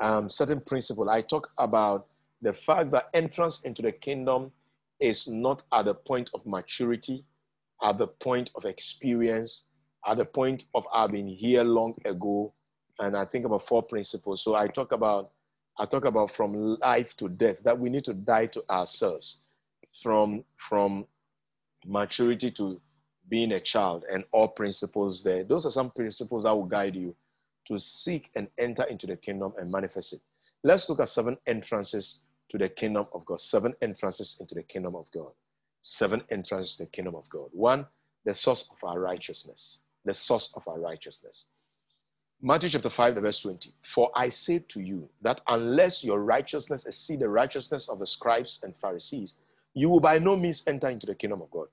um, 0.00 0.28
certain 0.28 0.60
principle. 0.60 1.10
I 1.10 1.22
talk 1.22 1.50
about 1.58 2.06
the 2.42 2.52
fact 2.52 2.90
that 2.92 3.08
entrance 3.14 3.60
into 3.64 3.82
the 3.82 3.92
kingdom 3.92 4.50
is 4.98 5.26
not 5.28 5.62
at 5.72 5.86
the 5.86 5.94
point 5.94 6.30
of 6.34 6.44
maturity, 6.46 7.24
at 7.82 7.98
the 7.98 8.06
point 8.06 8.50
of 8.54 8.64
experience, 8.64 9.64
at 10.06 10.18
the 10.18 10.24
point 10.24 10.64
of 10.74 10.84
having 10.94 11.28
here 11.28 11.64
long 11.64 11.94
ago. 12.04 12.52
And 12.98 13.16
I 13.16 13.24
think 13.24 13.46
about 13.46 13.66
four 13.66 13.82
principles. 13.82 14.42
So 14.42 14.54
I 14.54 14.68
talk 14.68 14.92
about 14.92 15.30
I 15.78 15.86
talk 15.86 16.04
about 16.04 16.30
from 16.32 16.76
life 16.80 17.16
to 17.16 17.28
death, 17.28 17.62
that 17.62 17.78
we 17.78 17.88
need 17.88 18.04
to 18.04 18.12
die 18.12 18.46
to 18.46 18.62
ourselves 18.70 19.38
from 20.02 20.44
from 20.68 21.06
maturity 21.86 22.50
to 22.52 22.80
being 23.30 23.52
a 23.52 23.60
child 23.60 24.04
and 24.12 24.24
all 24.32 24.48
principles 24.48 25.22
there. 25.22 25.44
Those 25.44 25.64
are 25.64 25.70
some 25.70 25.90
principles 25.90 26.42
that 26.42 26.54
will 26.54 26.64
guide 26.64 26.96
you 26.96 27.14
to 27.68 27.78
seek 27.78 28.30
and 28.34 28.48
enter 28.58 28.82
into 28.84 29.06
the 29.06 29.16
kingdom 29.16 29.52
and 29.58 29.70
manifest 29.70 30.12
it. 30.12 30.20
Let's 30.64 30.88
look 30.88 31.00
at 31.00 31.08
seven 31.08 31.38
entrances 31.46 32.16
to 32.50 32.58
the 32.58 32.68
kingdom 32.68 33.06
of 33.14 33.24
God. 33.24 33.40
Seven 33.40 33.74
entrances 33.80 34.36
into 34.40 34.54
the 34.54 34.64
kingdom 34.64 34.96
of 34.96 35.06
God. 35.12 35.30
Seven 35.80 36.22
entrances 36.30 36.72
to 36.72 36.84
the 36.84 36.90
kingdom 36.90 37.14
of 37.14 37.28
God. 37.30 37.48
One, 37.52 37.86
the 38.24 38.34
source 38.34 38.64
of 38.70 38.76
our 38.82 38.98
righteousness. 38.98 39.78
The 40.04 40.12
source 40.12 40.50
of 40.54 40.66
our 40.66 40.80
righteousness. 40.80 41.46
Matthew 42.42 42.70
chapter 42.70 42.90
5, 42.90 43.14
verse 43.16 43.40
20. 43.40 43.72
For 43.94 44.10
I 44.14 44.30
say 44.30 44.60
to 44.70 44.80
you 44.80 45.08
that 45.22 45.42
unless 45.46 46.02
your 46.02 46.20
righteousness 46.20 46.86
exceed 46.86 47.20
the 47.20 47.28
righteousness 47.28 47.88
of 47.88 47.98
the 47.98 48.06
scribes 48.06 48.60
and 48.62 48.74
Pharisees, 48.76 49.34
you 49.74 49.88
will 49.88 50.00
by 50.00 50.18
no 50.18 50.36
means 50.36 50.62
enter 50.66 50.88
into 50.88 51.06
the 51.06 51.14
kingdom 51.14 51.42
of 51.42 51.50
God. 51.50 51.68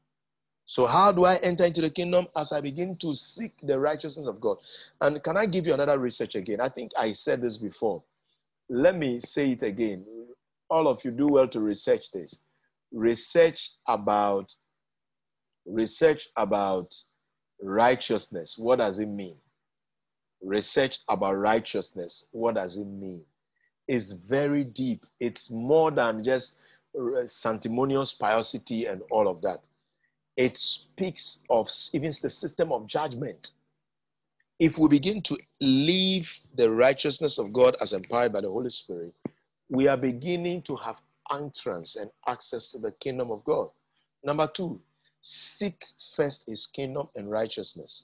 So, 0.67 0.85
how 0.85 1.11
do 1.11 1.25
I 1.25 1.37
enter 1.37 1.65
into 1.65 1.81
the 1.81 1.89
kingdom? 1.89 2.27
As 2.35 2.51
I 2.51 2.61
begin 2.61 2.95
to 2.97 3.15
seek 3.15 3.53
the 3.63 3.79
righteousness 3.79 4.27
of 4.27 4.39
God. 4.39 4.57
And 5.01 5.23
can 5.23 5.35
I 5.35 5.47
give 5.47 5.65
you 5.65 5.73
another 5.73 5.97
research 5.97 6.35
again? 6.35 6.61
I 6.61 6.69
think 6.69 6.91
I 6.97 7.13
said 7.13 7.41
this 7.41 7.57
before. 7.57 8.03
Let 8.69 8.95
me 8.95 9.19
say 9.19 9.51
it 9.51 9.63
again 9.63 10.05
all 10.69 10.87
of 10.87 11.03
you 11.03 11.11
do 11.11 11.27
well 11.27 11.47
to 11.47 11.59
research 11.59 12.11
this. 12.11 12.39
Research 12.91 13.71
about 13.87 14.53
research 15.65 16.27
about 16.37 16.93
righteousness. 17.61 18.55
What 18.57 18.77
does 18.79 18.99
it 18.99 19.07
mean? 19.07 19.37
Research 20.41 20.99
about 21.09 21.33
righteousness. 21.33 22.23
What 22.31 22.55
does 22.55 22.77
it 22.77 22.85
mean? 22.85 23.21
It's 23.87 24.11
very 24.11 24.63
deep. 24.63 25.05
It's 25.19 25.49
more 25.49 25.91
than 25.91 26.23
just 26.23 26.53
uh, 26.97 27.27
sanctimonious 27.27 28.15
piosity 28.19 28.91
and 28.91 29.01
all 29.11 29.27
of 29.27 29.41
that. 29.41 29.65
It 30.37 30.55
speaks 30.55 31.39
of 31.49 31.69
even 31.93 32.13
the 32.21 32.29
system 32.29 32.71
of 32.71 32.85
judgment. 32.85 33.51
If 34.59 34.77
we 34.77 34.87
begin 34.87 35.21
to 35.23 35.37
live 35.59 36.31
the 36.55 36.69
righteousness 36.69 37.39
of 37.39 37.51
God 37.51 37.75
as 37.81 37.93
empowered 37.93 38.33
by 38.33 38.41
the 38.41 38.49
Holy 38.49 38.69
Spirit, 38.69 39.13
we 39.69 39.87
are 39.87 39.97
beginning 39.97 40.61
to 40.63 40.75
have 40.75 40.97
entrance 41.31 41.95
and 41.95 42.09
access 42.27 42.67
to 42.69 42.79
the 42.79 42.91
kingdom 42.91 43.31
of 43.31 43.43
God. 43.43 43.69
Number 44.23 44.47
two, 44.47 44.79
seek 45.21 45.83
first 46.15 46.45
his 46.47 46.67
kingdom 46.67 47.09
and 47.15 47.29
righteousness, 47.29 48.03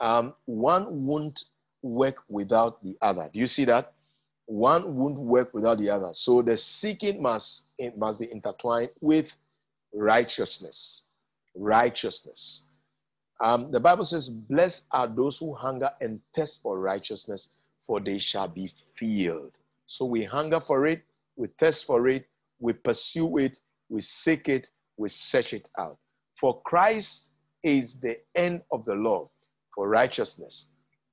um, 0.00 0.34
one 0.46 1.06
won't 1.06 1.44
work 1.82 2.16
without 2.28 2.82
the 2.82 2.96
other. 3.02 3.30
Do 3.32 3.38
you 3.38 3.46
see 3.46 3.64
that? 3.66 3.92
One 4.46 4.96
won't 4.96 5.18
work 5.18 5.52
without 5.54 5.78
the 5.78 5.90
other. 5.90 6.10
So 6.12 6.42
the 6.42 6.56
seeking 6.56 7.20
must, 7.20 7.62
must 7.96 8.18
be 8.18 8.30
intertwined 8.30 8.90
with 9.00 9.32
righteousness. 9.92 11.02
Righteousness. 11.56 12.62
Um, 13.40 13.70
the 13.70 13.80
Bible 13.80 14.04
says, 14.04 14.28
Blessed 14.28 14.82
are 14.92 15.06
those 15.06 15.38
who 15.38 15.54
hunger 15.54 15.90
and 16.00 16.20
thirst 16.34 16.60
for 16.62 16.78
righteousness, 16.78 17.48
for 17.86 18.00
they 18.00 18.18
shall 18.18 18.48
be 18.48 18.72
filled. 18.94 19.52
So 19.86 20.04
we 20.04 20.24
hunger 20.24 20.60
for 20.60 20.86
it, 20.86 21.02
we 21.36 21.48
thirst 21.58 21.84
for 21.84 22.08
it, 22.08 22.26
we 22.58 22.72
pursue 22.72 23.38
it, 23.38 23.60
we 23.88 24.00
seek 24.00 24.48
it, 24.48 24.70
we 24.96 25.08
search 25.08 25.52
it 25.52 25.68
out. 25.78 25.98
For 26.40 26.60
Christ 26.62 27.30
is 27.62 27.94
the 27.94 28.18
end 28.34 28.62
of 28.72 28.84
the 28.84 28.94
law 28.94 29.28
for 29.74 29.88
righteousness 29.88 30.66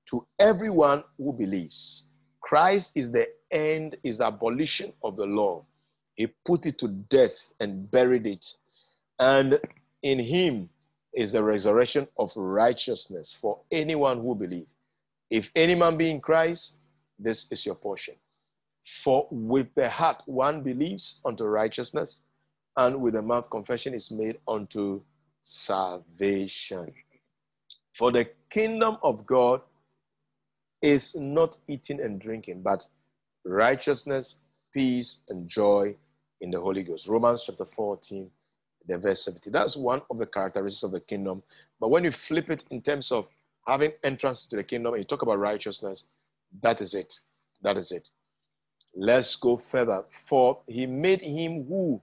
to 0.08 0.26
everyone 0.40 1.04
who 1.18 1.34
believes. 1.34 2.06
Christ 2.42 2.92
is 2.96 3.12
the 3.12 3.28
end, 3.52 3.98
is 4.04 4.18
the 4.18 4.26
abolition 4.26 4.94
of 5.04 5.16
the 5.16 5.26
law. 5.26 5.66
He 6.16 6.28
put 6.46 6.66
it 6.66 6.78
to 6.80 6.88
death 6.88 7.54
and 7.60 7.90
buried 7.90 8.26
it. 8.28 8.46
And 9.20 9.60
in 10.04 10.20
him 10.20 10.70
is 11.14 11.32
the 11.32 11.44
resurrection 11.44 12.08
of 12.18 12.32
righteousness 12.36 13.36
for 13.40 13.60
anyone 13.72 14.22
who 14.22 14.36
believes. 14.36 14.68
If 15.30 15.50
any 15.56 15.76
man 15.76 15.98
be 15.98 16.12
in 16.12 16.22
Christ, 16.22 16.76
this 17.18 17.46
is 17.50 17.66
your 17.66 17.76
portion. 17.76 18.16
For 19.04 19.28
with 19.32 19.68
the 19.76 19.90
heart 19.90 20.22
one 20.26 20.62
believes 20.62 21.22
unto 21.26 21.46
righteousness, 21.46 22.22
and 22.76 23.02
with 23.02 23.14
the 23.14 23.22
mouth 23.22 23.50
confession 23.50 23.94
is 23.94 24.12
made 24.12 24.38
unto 24.48 25.02
salvation. 25.42 26.94
For 27.98 28.12
the 28.12 28.26
kingdom 28.50 28.98
of 29.04 29.26
God 29.26 29.62
is 30.82 31.16
not 31.16 31.58
eating 31.68 32.02
and 32.02 32.20
drinking, 32.20 32.62
but 32.62 32.86
righteousness, 33.46 34.38
peace, 34.74 35.18
and 35.30 35.48
joy 35.48 35.96
in 36.42 36.52
the 36.52 36.60
Holy 36.60 36.84
Ghost. 36.84 37.08
Romans 37.08 37.44
chapter 37.46 37.66
14, 37.66 38.30
the 38.88 38.98
verse 38.98 39.24
70. 39.24 39.50
That's 39.50 39.76
one 39.78 40.02
of 40.10 40.18
the 40.18 40.26
characteristics 40.26 40.84
of 40.84 40.92
the 40.92 41.00
kingdom. 41.00 41.44
But 41.80 41.90
when 41.90 42.04
you 42.04 42.12
flip 42.12 42.50
it 42.50 42.64
in 42.70 42.82
terms 42.82 43.12
of 43.12 43.28
having 43.68 43.92
entrance 44.04 44.46
to 44.48 44.56
the 44.56 44.64
kingdom 44.64 44.94
and 44.94 45.02
you 45.02 45.08
talk 45.08 45.22
about 45.22 45.40
righteousness, 45.40 46.04
that 46.62 46.82
is 46.82 46.94
it. 46.94 47.14
That 47.62 47.78
is 47.78 47.92
it. 47.92 48.10
Let's 48.96 49.36
go 49.36 49.58
further. 49.58 50.04
For 50.26 50.60
he 50.68 50.86
made 50.86 51.22
him 51.22 51.66
who 51.68 52.02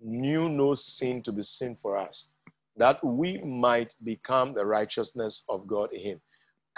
knew 0.00 0.48
no 0.48 0.74
sin 0.74 1.22
to 1.22 1.32
be 1.32 1.42
sin 1.42 1.76
for 1.80 1.96
us, 1.96 2.24
that 2.76 3.02
we 3.04 3.38
might 3.38 3.94
become 4.04 4.52
the 4.52 4.64
righteousness 4.64 5.42
of 5.48 5.66
God 5.66 5.92
in 5.92 6.00
him. 6.00 6.20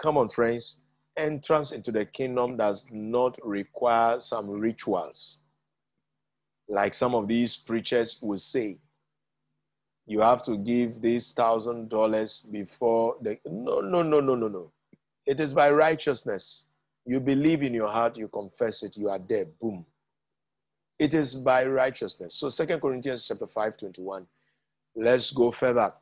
Come 0.01 0.17
on, 0.17 0.29
friends. 0.29 0.77
Entrance 1.17 1.73
into 1.73 1.91
the 1.91 2.05
kingdom 2.05 2.57
does 2.57 2.87
not 2.93 3.37
require 3.43 4.21
some 4.21 4.49
rituals. 4.49 5.39
Like 6.69 6.95
some 6.95 7.15
of 7.15 7.27
these 7.27 7.57
preachers 7.57 8.19
will 8.23 8.39
say, 8.39 8.79
you 10.09 10.21
have 10.21 10.43
to 10.45 10.57
give 10.57 11.03
this 11.03 11.33
thousand 11.33 11.91
dollars 11.91 12.47
before 12.51 13.17
the. 13.21 13.39
No, 13.45 13.81
no, 13.81 14.03
no, 14.03 14.21
no, 14.21 14.35
no, 14.35 14.49
no. 14.49 14.73
It 15.27 15.39
is 15.39 15.53
by 15.53 15.71
righteousness. 15.71 16.65
You 17.05 17.21
believe 17.21 17.63
in 17.63 17.75
your 17.75 17.89
heart, 17.89 18.17
you 18.17 18.29
confess 18.29 18.83
it, 18.83 18.97
you 18.97 19.11
are 19.11 19.19
there. 19.19 19.45
Boom. 19.61 19.85
It 20.99 21.13
is 21.13 21.35
by 21.35 21.67
righteousness. 21.67 22.35
So 22.35 22.49
Second 22.49 22.81
Corinthians 22.81 23.27
chapter 23.27 23.47
5, 23.47 23.77
21. 23.77 24.27
Let's 24.97 25.31
go 25.31 25.53
further. 25.53 25.93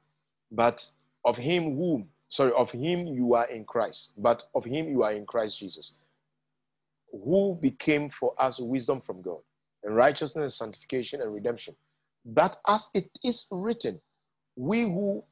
But 0.52 0.85
of 1.25 1.36
him 1.36 1.76
whom, 1.76 2.09
sorry, 2.28 2.52
of 2.52 2.70
him 2.70 3.09
you 3.09 3.35
are 3.35 3.47
in 3.51 3.65
Christ, 3.65 4.12
but 4.18 4.44
of 4.55 4.65
him 4.65 4.89
you 4.89 5.02
are 5.02 5.12
in 5.12 5.26
Christ 5.26 5.59
Jesus, 5.59 5.93
who 7.10 7.59
became 7.60 8.09
for 8.10 8.35
us 8.39 8.60
wisdom 8.60 9.01
from 9.01 9.20
God, 9.20 9.41
and 9.83 9.97
righteousness 9.97 10.43
and 10.43 10.52
sanctification 10.52 11.20
and 11.20 11.35
redemption. 11.35 11.75
That 12.27 12.57
as 12.67 12.89
it 12.95 13.11
is 13.25 13.47
written, 13.51 14.01
we 14.57 14.83
who 14.83 15.25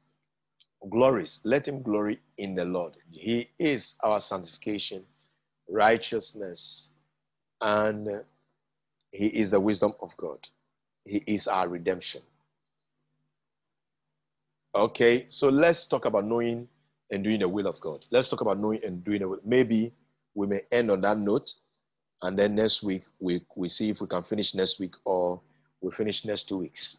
glories, 0.89 1.39
let 1.43 1.67
him 1.67 1.81
glory 1.81 2.19
in 2.37 2.55
the 2.55 2.65
Lord. 2.65 2.93
He 3.11 3.49
is 3.59 3.95
our 4.01 4.19
sanctification, 4.19 5.03
righteousness, 5.69 6.89
and 7.61 8.21
he 9.11 9.27
is 9.27 9.51
the 9.51 9.59
wisdom 9.59 9.93
of 10.01 10.15
God. 10.17 10.47
He 11.05 11.23
is 11.27 11.47
our 11.47 11.67
redemption. 11.67 12.21
Okay, 14.75 15.25
so 15.29 15.49
let's 15.49 15.87
talk 15.87 16.05
about 16.05 16.25
knowing 16.25 16.67
and 17.11 17.23
doing 17.23 17.39
the 17.39 17.47
will 17.49 17.67
of 17.67 17.79
God. 17.81 18.05
Let's 18.11 18.29
talk 18.29 18.41
about 18.41 18.59
knowing 18.59 18.81
and 18.83 19.03
doing 19.03 19.19
the 19.21 19.27
will. 19.27 19.39
Maybe 19.45 19.93
we 20.33 20.47
may 20.47 20.61
end 20.71 20.91
on 20.91 21.01
that 21.01 21.17
note, 21.17 21.53
and 22.21 22.37
then 22.37 22.55
next 22.55 22.83
week 22.83 23.03
we, 23.19 23.41
we 23.55 23.69
see 23.69 23.89
if 23.89 24.01
we 24.01 24.07
can 24.07 24.23
finish 24.23 24.53
next 24.53 24.79
week 24.79 24.95
or 25.05 25.41
we 25.85 25.91
finish 25.91 26.25
next 26.25 26.49
two 26.49 26.57
weeks. 26.57 26.97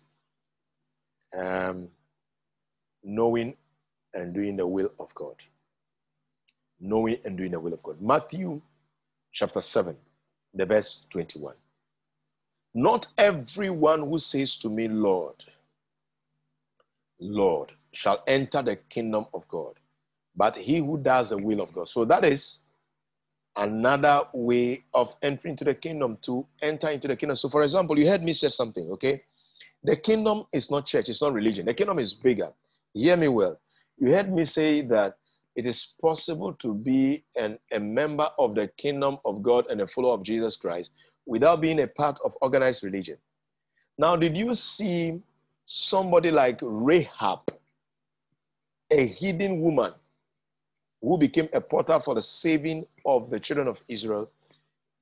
Um, 1.36 1.88
knowing 3.02 3.54
and 4.14 4.32
doing 4.32 4.56
the 4.56 4.66
will 4.66 4.92
of 5.00 5.12
God. 5.14 5.34
Knowing 6.78 7.16
and 7.24 7.36
doing 7.36 7.50
the 7.50 7.58
will 7.58 7.72
of 7.72 7.82
God. 7.82 8.00
Matthew 8.00 8.62
chapter 9.32 9.60
7, 9.60 9.96
the 10.54 10.64
verse 10.66 11.00
21. 11.10 11.54
Not 12.74 13.08
everyone 13.18 14.08
who 14.08 14.20
says 14.20 14.56
to 14.58 14.68
me, 14.68 14.86
Lord, 14.86 15.34
Lord, 17.18 17.72
shall 17.92 18.22
enter 18.28 18.62
the 18.62 18.76
kingdom 18.88 19.26
of 19.34 19.48
God, 19.48 19.74
but 20.36 20.56
he 20.56 20.78
who 20.78 20.96
does 20.98 21.30
the 21.30 21.38
will 21.38 21.60
of 21.60 21.72
God. 21.72 21.88
So 21.88 22.04
that 22.04 22.24
is 22.24 22.60
another 23.56 24.22
way 24.32 24.84
of 24.94 25.14
entering 25.22 25.52
into 25.52 25.64
the 25.64 25.74
kingdom 25.74 26.18
to 26.22 26.46
enter 26.62 26.88
into 26.88 27.08
the 27.08 27.16
kingdom. 27.16 27.36
So, 27.36 27.48
for 27.48 27.62
example, 27.62 27.98
you 27.98 28.08
heard 28.08 28.22
me 28.22 28.32
say 28.32 28.50
something, 28.50 28.90
okay? 28.92 29.22
The 29.84 29.96
kingdom 29.96 30.44
is 30.52 30.70
not 30.70 30.86
church, 30.86 31.08
it's 31.08 31.22
not 31.22 31.32
religion. 31.32 31.66
The 31.66 31.74
kingdom 31.74 31.98
is 31.98 32.14
bigger. 32.14 32.52
Hear 32.92 33.16
me 33.16 33.28
well. 33.28 33.58
You 33.98 34.10
heard 34.12 34.32
me 34.32 34.44
say 34.44 34.82
that 34.82 35.16
it 35.54 35.66
is 35.66 35.94
possible 36.00 36.52
to 36.54 36.74
be 36.74 37.24
an, 37.36 37.58
a 37.72 37.80
member 37.80 38.28
of 38.38 38.54
the 38.54 38.68
kingdom 38.76 39.18
of 39.24 39.42
God 39.42 39.66
and 39.70 39.80
a 39.80 39.86
follower 39.86 40.14
of 40.14 40.22
Jesus 40.22 40.56
Christ 40.56 40.90
without 41.24 41.60
being 41.60 41.80
a 41.80 41.86
part 41.86 42.18
of 42.24 42.36
organized 42.42 42.82
religion. 42.82 43.16
Now, 43.98 44.16
did 44.16 44.36
you 44.36 44.54
see 44.54 45.20
somebody 45.64 46.30
like 46.30 46.58
Rahab, 46.60 47.40
a 48.90 49.06
hidden 49.06 49.60
woman 49.60 49.92
who 51.02 51.18
became 51.18 51.48
a 51.52 51.60
portal 51.60 52.00
for 52.00 52.14
the 52.14 52.22
saving 52.22 52.86
of 53.04 53.30
the 53.30 53.38
children 53.40 53.68
of 53.68 53.78
Israel? 53.88 54.30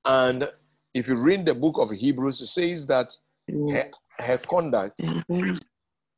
And 0.05 0.49
if 0.93 1.09
you 1.09 1.17
read 1.17 1.45
the 1.47 1.55
book 1.55 1.77
of 1.79 1.91
Hebrews, 1.91 2.41
it 2.41 2.47
says 2.47 2.87
that 2.87 3.17
her, 3.49 3.91
her 4.19 4.39
conduct, 4.39 5.01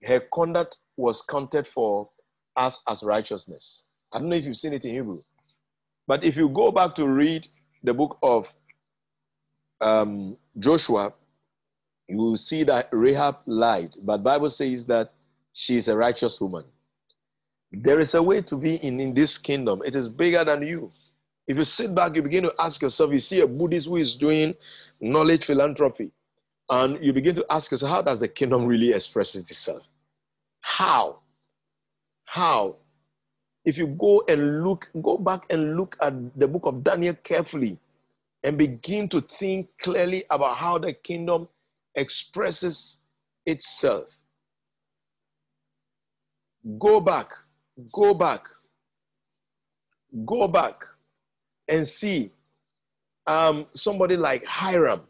her 0.04 0.20
conduct 0.32 0.78
was 0.96 1.22
counted 1.22 1.66
for 1.68 2.08
us 2.56 2.78
as 2.88 3.02
righteousness. 3.02 3.84
I 4.12 4.18
don't 4.18 4.28
know 4.28 4.36
if 4.36 4.44
you've 4.44 4.56
seen 4.56 4.72
it 4.72 4.84
in 4.84 4.94
Hebrew. 4.94 5.22
But 6.06 6.24
if 6.24 6.36
you 6.36 6.48
go 6.48 6.70
back 6.70 6.94
to 6.96 7.06
read 7.06 7.46
the 7.82 7.92
book 7.92 8.18
of 8.22 8.52
um, 9.80 10.36
Joshua, 10.58 11.12
you 12.08 12.16
will 12.16 12.36
see 12.36 12.62
that 12.64 12.88
Rahab 12.92 13.38
lied, 13.46 13.96
but 14.02 14.22
Bible 14.22 14.50
says 14.50 14.86
that 14.86 15.12
she 15.52 15.76
is 15.76 15.88
a 15.88 15.96
righteous 15.96 16.40
woman. 16.40 16.64
There 17.72 18.00
is 18.00 18.14
a 18.14 18.22
way 18.22 18.42
to 18.42 18.56
be 18.56 18.76
in, 18.76 19.00
in 19.00 19.14
this 19.14 19.38
kingdom. 19.38 19.82
It 19.84 19.94
is 19.96 20.08
bigger 20.08 20.44
than 20.44 20.62
you. 20.62 20.92
If 21.46 21.56
you 21.56 21.64
sit 21.64 21.94
back, 21.94 22.16
you 22.16 22.22
begin 22.22 22.44
to 22.44 22.54
ask 22.58 22.82
yourself, 22.82 23.12
you 23.12 23.18
see 23.18 23.40
a 23.40 23.46
Buddhist 23.46 23.86
who 23.86 23.96
is 23.96 24.16
doing 24.16 24.54
knowledge 25.00 25.44
philanthropy, 25.44 26.10
and 26.70 27.02
you 27.04 27.12
begin 27.12 27.36
to 27.36 27.46
ask 27.50 27.70
yourself, 27.70 27.90
how 27.90 28.02
does 28.02 28.20
the 28.20 28.28
kingdom 28.28 28.66
really 28.66 28.92
express 28.92 29.34
itself? 29.34 29.82
How? 30.60 31.20
How? 32.24 32.76
If 33.64 33.78
you 33.78 33.86
go 33.86 34.24
and 34.28 34.64
look, 34.64 34.88
go 35.02 35.18
back 35.18 35.44
and 35.50 35.76
look 35.76 35.96
at 36.00 36.14
the 36.38 36.48
book 36.48 36.66
of 36.66 36.82
Daniel 36.82 37.14
carefully, 37.22 37.78
and 38.42 38.56
begin 38.56 39.08
to 39.08 39.20
think 39.20 39.68
clearly 39.80 40.24
about 40.30 40.56
how 40.56 40.78
the 40.78 40.92
kingdom 40.92 41.48
expresses 41.96 42.98
itself. 43.44 44.04
Go 46.78 47.00
back, 47.00 47.30
go 47.92 48.14
back, 48.14 48.44
go 50.24 50.48
back 50.48 50.82
and 51.68 51.86
see 51.86 52.30
um, 53.26 53.66
somebody 53.74 54.16
like 54.16 54.44
Hiram 54.44 55.02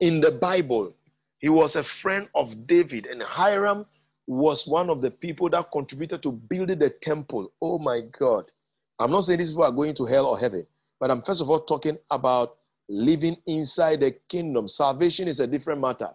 in 0.00 0.20
the 0.20 0.30
Bible. 0.30 0.94
He 1.38 1.48
was 1.48 1.76
a 1.76 1.82
friend 1.82 2.28
of 2.34 2.66
David, 2.66 3.06
and 3.06 3.22
Hiram 3.22 3.86
was 4.26 4.66
one 4.66 4.90
of 4.90 5.00
the 5.00 5.10
people 5.10 5.48
that 5.50 5.72
contributed 5.72 6.22
to 6.22 6.32
building 6.32 6.78
the 6.78 6.90
temple. 6.90 7.52
Oh 7.60 7.78
my 7.78 8.00
God. 8.18 8.44
I'm 8.98 9.10
not 9.10 9.22
saying 9.24 9.38
these 9.38 9.50
people 9.50 9.64
are 9.64 9.72
going 9.72 9.94
to 9.96 10.04
hell 10.04 10.26
or 10.26 10.38
heaven, 10.38 10.66
but 11.00 11.10
I'm 11.10 11.22
first 11.22 11.40
of 11.40 11.48
all 11.48 11.60
talking 11.60 11.98
about 12.10 12.58
living 12.88 13.36
inside 13.46 14.00
the 14.00 14.12
kingdom. 14.28 14.68
Salvation 14.68 15.26
is 15.26 15.40
a 15.40 15.46
different 15.46 15.80
matter. 15.80 16.10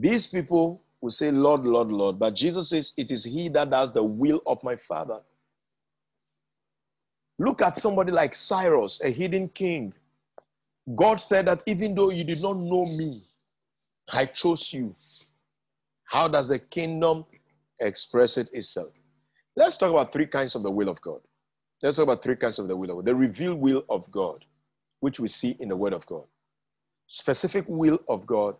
These 0.00 0.26
people 0.26 0.82
will 1.00 1.10
say, 1.10 1.30
Lord, 1.30 1.64
Lord, 1.64 1.88
Lord. 1.88 2.18
But 2.18 2.34
Jesus 2.34 2.70
says, 2.70 2.92
It 2.96 3.10
is 3.10 3.24
He 3.24 3.48
that 3.50 3.70
does 3.70 3.92
the 3.92 4.02
will 4.02 4.42
of 4.46 4.62
my 4.62 4.76
Father. 4.76 5.20
Look 7.38 7.62
at 7.62 7.78
somebody 7.78 8.12
like 8.12 8.34
Cyrus, 8.34 9.00
a 9.04 9.10
hidden 9.10 9.48
king. 9.50 9.92
God 10.94 11.16
said 11.16 11.46
that 11.46 11.62
even 11.66 11.94
though 11.94 12.10
you 12.10 12.24
did 12.24 12.40
not 12.40 12.56
know 12.56 12.86
me, 12.86 13.24
I 14.12 14.26
chose 14.26 14.72
you. 14.72 14.94
How 16.04 16.28
does 16.28 16.48
the 16.48 16.58
kingdom 16.58 17.24
express 17.80 18.36
it 18.38 18.50
itself? 18.52 18.92
Let's 19.56 19.76
talk 19.76 19.90
about 19.90 20.12
three 20.12 20.26
kinds 20.26 20.54
of 20.54 20.62
the 20.62 20.70
will 20.70 20.88
of 20.88 21.00
God. 21.00 21.20
Let's 21.82 21.96
talk 21.96 22.04
about 22.04 22.22
three 22.22 22.36
kinds 22.36 22.58
of 22.58 22.68
the 22.68 22.76
will 22.76 22.90
of 22.90 22.96
God. 22.96 23.04
The 23.06 23.14
revealed 23.14 23.58
will 23.60 23.84
of 23.90 24.10
God, 24.10 24.44
which 25.00 25.20
we 25.20 25.28
see 25.28 25.56
in 25.60 25.68
the 25.68 25.76
Word 25.76 25.92
of 25.92 26.06
God. 26.06 26.24
Specific 27.06 27.64
will 27.68 27.98
of 28.08 28.26
God, 28.26 28.56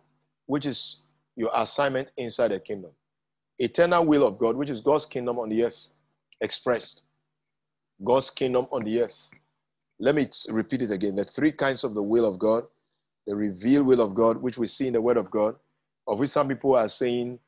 which 0.47 0.65
is 0.65 0.97
your 1.37 1.51
assignment 1.55 2.09
inside 2.17 2.49
the 2.49 2.59
kingdom. 2.59 2.91
Eternal 3.59 4.05
will 4.05 4.27
of 4.27 4.39
God, 4.39 4.57
which 4.57 4.71
is 4.71 4.81
God's 4.81 5.05
kingdom 5.05 5.39
on 5.39 5.49
the 5.49 5.63
earth 5.63 5.87
expressed. 6.41 7.03
God's 8.03 8.29
kingdom 8.31 8.67
on 8.71 8.83
the 8.83 9.01
earth. 9.03 9.17
Let 9.99 10.15
me 10.15 10.29
repeat 10.49 10.83
it 10.83 10.91
again. 10.91 11.15
The 11.15 11.25
three 11.25 11.53
kinds 11.53 11.85
of 11.85 11.95
the 11.95 12.03
will 12.03 12.25
of 12.25 12.39
God 12.39 12.65
the 13.27 13.35
revealed 13.35 13.87
will 13.87 14.01
of 14.01 14.15
God, 14.15 14.37
which 14.37 14.57
we 14.57 14.67
see 14.67 14.87
in 14.87 14.93
the 14.93 15.01
Word 15.01 15.17
of 15.17 15.31
God, 15.31 15.55
of 16.07 16.19
which 16.19 16.31
some 16.31 16.47
people 16.47 16.75
are 16.75 16.89
saying 16.89 17.39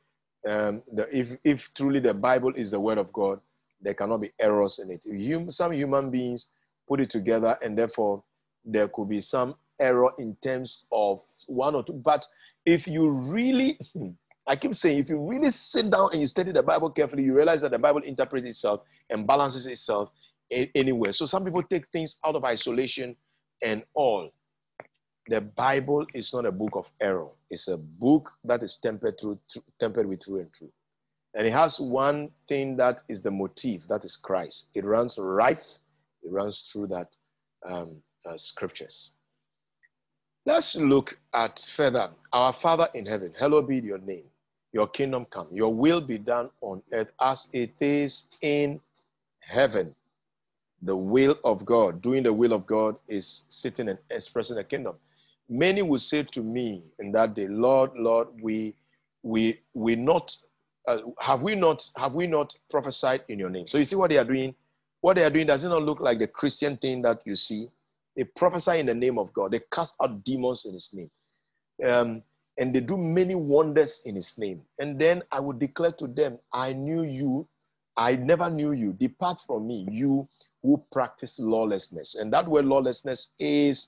um, 0.48 0.84
that 0.94 1.08
if, 1.12 1.38
if 1.46 1.74
truly 1.76 2.02
the 2.02 2.14
Bible 2.14 2.54
is 2.56 2.72
the 2.72 2.80
Word 2.80 2.98
of 2.98 3.14
God, 3.14 3.40
there 3.82 3.94
cannot 3.94 4.22
be 4.22 4.32
errors 4.40 4.80
in 4.80 4.92
it. 4.92 5.06
Hum, 5.06 5.50
some 5.52 5.74
human 5.74 6.12
beings 6.12 6.48
put 6.88 7.02
it 7.02 7.10
together, 7.10 7.58
and 7.64 7.78
therefore 7.78 8.24
there 8.66 8.90
could 8.90 9.10
be 9.10 9.22
some 9.22 9.56
error 9.80 10.12
in 10.20 10.36
terms 10.44 10.84
of 10.92 11.22
one 11.48 11.76
or 11.76 11.84
two. 11.84 11.94
But 11.94 12.26
if 12.66 12.88
you 12.88 13.10
really, 13.10 13.80
I 14.48 14.56
keep 14.56 14.76
saying, 14.76 15.00
if 15.00 15.10
you 15.10 15.20
really 15.20 15.52
sit 15.52 15.90
down 15.90 16.10
and 16.12 16.22
you 16.22 16.28
study 16.28 16.52
the 16.52 16.64
Bible 16.64 16.90
carefully, 16.90 17.24
you 17.24 17.34
realize 17.34 17.62
that 17.62 17.72
the 17.72 17.80
Bible 17.80 18.02
interprets 18.02 18.48
itself 18.48 18.82
and 19.10 19.26
balances 19.26 19.66
itself 19.68 20.10
anywhere. 20.52 21.14
So 21.14 21.26
some 21.26 21.44
people 21.46 21.64
take 21.64 21.88
things 21.92 22.18
out 22.26 22.36
of 22.36 22.44
isolation 22.44 23.16
and 23.64 23.84
all. 23.94 24.30
The 25.28 25.42
Bible 25.42 26.06
is 26.16 26.34
not 26.34 26.46
a 26.46 26.52
book 26.52 26.72
of 26.74 26.90
error. 27.02 27.28
It's 27.52 27.68
a 27.68 27.78
book 27.78 28.32
that 28.46 28.64
is 28.64 28.78
tempered 28.78 29.20
through, 29.20 29.40
tempered 29.80 30.08
with 30.08 30.24
true 30.24 30.40
and 30.40 30.52
true. 30.54 30.72
And 31.36 31.46
it 31.46 31.54
has 31.54 31.80
one 31.80 32.30
thing 32.48 32.76
that 32.78 33.04
is 33.08 33.22
the 33.22 33.30
motif, 33.30 33.88
that 33.88 34.04
is 34.04 34.18
Christ. 34.18 34.70
It 34.74 34.84
runs 34.84 35.18
right, 35.20 35.60
it 36.24 36.32
runs 36.32 36.62
through 36.62 36.88
that 36.88 37.16
um, 37.70 37.98
uh, 38.26 38.38
scriptures. 38.38 39.12
Let's 40.50 40.76
look 40.76 41.16
at 41.36 41.64
further. 41.78 42.10
Our 42.34 42.54
Father 42.54 42.90
in 42.96 43.06
heaven, 43.06 43.32
hallowed 43.40 43.68
be 43.68 43.78
your 43.78 44.00
name. 44.00 44.24
Your 44.74 44.88
kingdom 44.88 45.28
come. 45.30 45.46
Your 45.52 45.72
will 45.72 46.02
be 46.02 46.18
done 46.18 46.50
on 46.62 46.82
earth 46.92 47.10
as 47.22 47.48
it 47.54 47.72
is 47.80 48.24
in 48.42 48.82
heaven. 49.42 49.94
The 50.82 50.96
will 50.96 51.36
of 51.44 51.66
God, 51.66 52.02
doing 52.02 52.24
the 52.24 52.34
will 52.34 52.52
of 52.52 52.66
God, 52.66 52.96
is 53.08 53.44
sitting 53.50 53.90
and 53.90 54.00
expressing 54.10 54.56
the 54.56 54.64
kingdom. 54.64 54.96
Many 55.50 55.84
will 55.84 56.00
say 56.00 56.24
to 56.24 56.42
me 56.42 56.82
in 56.98 57.12
that 57.12 57.36
day, 57.36 57.48
Lord, 57.48 57.92
Lord, 57.96 58.30
we 58.42 58.74
we 59.22 59.60
we 59.76 59.96
not 59.96 60.36
uh, 60.88 60.98
have 61.20 61.44
we 61.44 61.54
not 61.54 61.88
have 61.96 62.16
we 62.16 62.26
not 62.26 62.56
prophesied 62.72 63.22
in 63.28 63.38
your 63.38 63.52
name? 63.52 63.68
So 63.68 63.78
you 63.78 63.86
see 63.86 63.96
what 63.96 64.10
they 64.10 64.18
are 64.18 64.26
doing. 64.26 64.56
What 65.02 65.14
they 65.14 65.24
are 65.24 65.30
doing 65.30 65.46
does 65.46 65.64
it 65.64 65.70
not 65.70 65.84
look 65.84 66.00
like 66.00 66.18
the 66.18 66.28
Christian 66.28 66.76
thing 66.76 67.04
that 67.04 67.22
you 67.24 67.36
see? 67.36 67.70
They 68.20 68.26
prophesy 68.26 68.80
in 68.80 68.88
the 68.88 68.94
name 68.94 69.18
of 69.18 69.32
God. 69.32 69.52
They 69.52 69.62
cast 69.72 69.96
out 70.04 70.26
demons 70.26 70.66
in 70.66 70.74
His 70.74 70.90
name, 70.92 71.10
um, 71.90 72.22
and 72.58 72.76
they 72.76 72.82
do 72.82 72.98
many 72.98 73.34
wonders 73.34 74.02
in 74.04 74.16
His 74.16 74.38
name. 74.38 74.62
And 74.78 75.00
then 75.00 75.24
I 75.32 75.40
would 75.40 75.58
declare 75.58 75.94
to 75.94 76.08
them, 76.08 76.38
"I 76.52 76.74
knew 76.74 77.04
you. 77.04 77.48
I 77.96 78.18
never 78.18 78.50
knew 78.50 78.74
you. 78.74 78.92
Depart 78.92 79.40
from 79.48 79.68
me, 79.68 79.88
you 79.90 80.28
who 80.64 80.84
practice 80.92 81.40
lawlessness." 81.40 82.16
And 82.16 82.34
that 82.34 82.46
word 82.46 82.66
lawlessness 82.66 83.30
is 83.40 83.88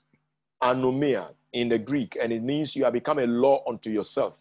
anomia 0.62 1.34
in 1.52 1.68
the 1.68 1.78
Greek, 1.78 2.16
and 2.18 2.32
it 2.32 2.42
means 2.42 2.74
you 2.74 2.84
have 2.84 2.94
become 2.94 3.18
a 3.18 3.26
law 3.26 3.62
unto 3.68 3.90
yourself. 3.90 4.32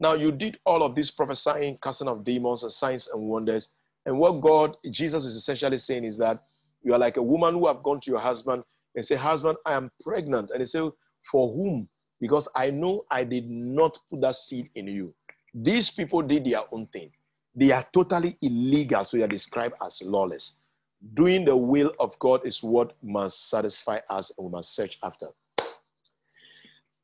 Now, 0.00 0.14
you 0.14 0.32
did 0.32 0.58
all 0.64 0.82
of 0.82 0.96
this 0.96 1.12
prophesying, 1.12 1.78
casting 1.80 2.08
of 2.08 2.24
demons, 2.24 2.64
and 2.64 2.72
signs 2.72 3.06
and 3.06 3.22
wonders. 3.22 3.68
And 4.06 4.18
what 4.18 4.40
God, 4.40 4.76
Jesus 4.90 5.24
is 5.24 5.36
essentially 5.36 5.78
saying 5.78 6.04
is 6.04 6.18
that 6.18 6.42
you 6.82 6.94
are 6.94 6.98
like 6.98 7.16
a 7.16 7.22
woman 7.22 7.54
who 7.54 7.68
have 7.68 7.84
gone 7.84 8.00
to 8.00 8.10
your 8.10 8.18
husband 8.20 8.64
and 8.96 9.04
say, 9.04 9.14
Husband, 9.14 9.56
I 9.66 9.74
am 9.74 9.90
pregnant. 10.02 10.50
And 10.50 10.60
he 10.60 10.64
said, 10.64 10.90
For 11.30 11.52
whom? 11.54 11.88
Because 12.20 12.48
I 12.56 12.70
know 12.70 13.04
I 13.10 13.24
did 13.24 13.48
not 13.48 13.98
put 14.10 14.22
that 14.22 14.36
seed 14.36 14.70
in 14.74 14.88
you. 14.88 15.14
These 15.54 15.90
people 15.90 16.22
did 16.22 16.44
their 16.46 16.62
own 16.72 16.86
thing. 16.88 17.10
They 17.54 17.70
are 17.72 17.86
totally 17.92 18.36
illegal, 18.42 19.04
so 19.04 19.16
they 19.16 19.22
are 19.22 19.28
described 19.28 19.74
as 19.84 19.98
lawless. 20.02 20.54
Doing 21.14 21.44
the 21.44 21.56
will 21.56 21.92
of 22.00 22.18
God 22.18 22.46
is 22.46 22.62
what 22.62 22.96
must 23.02 23.48
satisfy 23.48 23.98
us 24.10 24.30
and 24.36 24.46
we 24.46 24.50
must 24.50 24.74
search 24.74 24.98
after. 25.02 25.28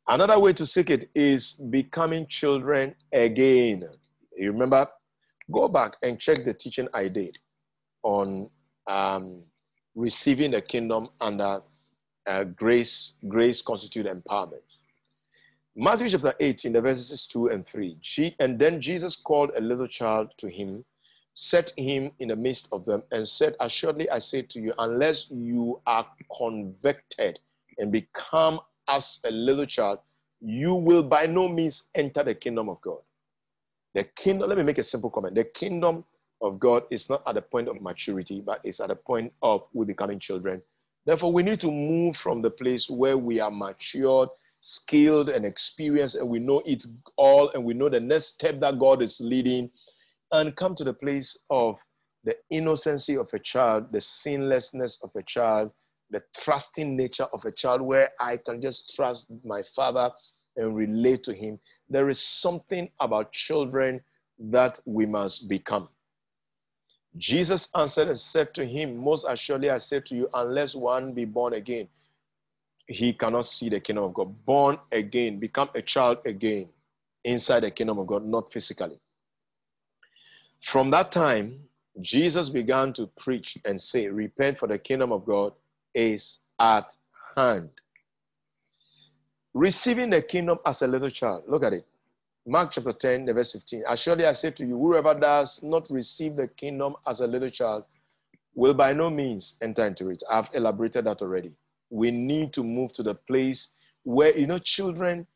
Another 0.08 0.38
way 0.38 0.52
to 0.54 0.66
seek 0.66 0.90
it 0.90 1.10
is 1.14 1.52
becoming 1.52 2.26
children 2.26 2.94
again. 3.12 3.84
You 4.36 4.52
remember? 4.52 4.86
Go 5.50 5.68
back 5.68 5.92
and 6.02 6.18
check 6.18 6.44
the 6.44 6.54
teaching 6.54 6.88
I 6.92 7.08
did 7.08 7.36
on 8.02 8.48
um, 8.88 9.42
receiving 9.94 10.50
the 10.50 10.60
kingdom 10.60 11.08
under 11.20 11.60
uh, 12.26 12.44
grace. 12.44 13.12
Grace 13.28 13.62
constitute 13.62 14.06
empowerment. 14.06 14.78
Matthew 15.74 16.10
chapter 16.10 16.34
8, 16.38 16.66
in 16.66 16.72
the 16.74 16.80
verses 16.82 17.26
2 17.26 17.48
and 17.48 17.66
3. 17.66 17.96
She, 18.02 18.36
and 18.40 18.58
then 18.58 18.80
Jesus 18.80 19.16
called 19.16 19.52
a 19.56 19.60
little 19.60 19.88
child 19.88 20.30
to 20.36 20.46
him, 20.48 20.84
set 21.34 21.72
him 21.78 22.10
in 22.18 22.28
the 22.28 22.36
midst 22.36 22.68
of 22.72 22.84
them, 22.84 23.02
and 23.10 23.26
said, 23.26 23.56
Assuredly 23.58 24.10
I 24.10 24.18
say 24.18 24.42
to 24.42 24.60
you, 24.60 24.74
unless 24.78 25.28
you 25.30 25.80
are 25.86 26.06
convicted 26.36 27.38
and 27.78 27.90
become 27.90 28.60
as 28.88 29.18
a 29.24 29.30
little 29.30 29.64
child, 29.64 30.00
you 30.42 30.74
will 30.74 31.02
by 31.02 31.24
no 31.24 31.48
means 31.48 31.84
enter 31.94 32.22
the 32.22 32.34
kingdom 32.34 32.68
of 32.68 32.80
God. 32.82 32.98
The 33.94 34.04
kingdom, 34.04 34.48
let 34.48 34.58
me 34.58 34.64
make 34.64 34.78
a 34.78 34.82
simple 34.82 35.08
comment. 35.08 35.34
The 35.34 35.44
kingdom 35.44 36.04
of 36.42 36.58
God 36.58 36.82
is 36.90 37.08
not 37.08 37.22
at 37.26 37.34
the 37.34 37.42
point 37.42 37.68
of 37.68 37.80
maturity, 37.80 38.40
but 38.40 38.60
it's 38.64 38.80
at 38.80 38.88
the 38.88 38.96
point 38.96 39.32
of 39.42 39.62
we 39.72 39.86
becoming 39.86 40.18
children. 40.18 40.60
Therefore, 41.04 41.32
we 41.32 41.42
need 41.42 41.60
to 41.62 41.70
move 41.70 42.16
from 42.16 42.42
the 42.42 42.50
place 42.50 42.88
where 42.88 43.18
we 43.18 43.40
are 43.40 43.50
matured, 43.50 44.28
skilled, 44.60 45.28
and 45.28 45.44
experienced, 45.44 46.14
and 46.14 46.28
we 46.28 46.38
know 46.38 46.62
it 46.64 46.84
all, 47.16 47.50
and 47.50 47.64
we 47.64 47.74
know 47.74 47.88
the 47.88 48.00
next 48.00 48.34
step 48.34 48.60
that 48.60 48.78
God 48.78 49.02
is 49.02 49.20
leading, 49.20 49.70
and 50.30 50.56
come 50.56 50.74
to 50.76 50.84
the 50.84 50.94
place 50.94 51.36
of 51.50 51.76
the 52.24 52.36
innocency 52.50 53.16
of 53.16 53.28
a 53.32 53.38
child, 53.38 53.92
the 53.92 54.00
sinlessness 54.00 54.98
of 55.02 55.10
a 55.16 55.22
child, 55.24 55.72
the 56.10 56.22
trusting 56.36 56.96
nature 56.96 57.26
of 57.32 57.44
a 57.44 57.52
child 57.52 57.80
where 57.80 58.10
I 58.20 58.36
can 58.36 58.62
just 58.62 58.94
trust 58.94 59.26
my 59.44 59.62
father 59.74 60.10
and 60.56 60.76
relate 60.76 61.24
to 61.24 61.34
him. 61.34 61.58
There 61.88 62.08
is 62.10 62.22
something 62.22 62.88
about 63.00 63.32
children 63.32 64.00
that 64.38 64.78
we 64.84 65.06
must 65.06 65.48
become. 65.48 65.88
Jesus 67.16 67.68
answered 67.74 68.08
and 68.08 68.18
said 68.18 68.54
to 68.54 68.66
him, 68.66 68.96
Most 68.96 69.26
assuredly 69.28 69.70
I 69.70 69.78
say 69.78 70.00
to 70.00 70.14
you, 70.14 70.28
unless 70.32 70.74
one 70.74 71.12
be 71.12 71.24
born 71.24 71.54
again, 71.54 71.88
he 72.86 73.12
cannot 73.12 73.46
see 73.46 73.68
the 73.68 73.80
kingdom 73.80 74.04
of 74.04 74.14
God. 74.14 74.44
Born 74.44 74.78
again, 74.90 75.38
become 75.38 75.68
a 75.74 75.82
child 75.82 76.18
again 76.24 76.68
inside 77.24 77.60
the 77.60 77.70
kingdom 77.70 77.98
of 77.98 78.06
God, 78.06 78.24
not 78.24 78.52
physically. 78.52 78.98
From 80.64 80.90
that 80.90 81.12
time, 81.12 81.60
Jesus 82.00 82.48
began 82.48 82.92
to 82.94 83.06
preach 83.18 83.58
and 83.64 83.80
say, 83.80 84.06
Repent 84.06 84.58
for 84.58 84.66
the 84.66 84.78
kingdom 84.78 85.12
of 85.12 85.26
God 85.26 85.52
is 85.94 86.38
at 86.58 86.96
hand. 87.36 87.68
Receiving 89.54 90.10
the 90.10 90.22
kingdom 90.22 90.58
as 90.64 90.80
a 90.82 90.86
little 90.86 91.10
child. 91.10 91.44
Look 91.46 91.62
at 91.62 91.74
it. 91.74 91.86
Mark 92.46 92.72
chapter 92.72 92.92
10, 92.92 93.26
the 93.26 93.34
verse 93.34 93.52
15. 93.52 93.84
Surely 93.96 94.26
I 94.26 94.32
say 94.32 94.50
to 94.50 94.66
you, 94.66 94.76
whoever 94.76 95.14
does 95.14 95.62
not 95.62 95.88
receive 95.90 96.34
the 96.34 96.48
kingdom 96.48 96.96
as 97.06 97.20
a 97.20 97.26
little 97.26 97.50
child 97.50 97.84
will 98.54 98.74
by 98.74 98.92
no 98.92 99.10
means 99.10 99.56
enter 99.62 99.86
into 99.86 100.10
it. 100.10 100.22
I've 100.28 100.48
elaborated 100.52 101.06
that 101.06 101.22
already. 101.22 101.52
We 101.90 102.10
need 102.10 102.52
to 102.54 102.64
move 102.64 102.92
to 102.94 103.02
the 103.04 103.14
place 103.14 103.68
where, 104.02 104.36
you 104.36 104.48
know, 104.48 104.58
children, 104.58 105.26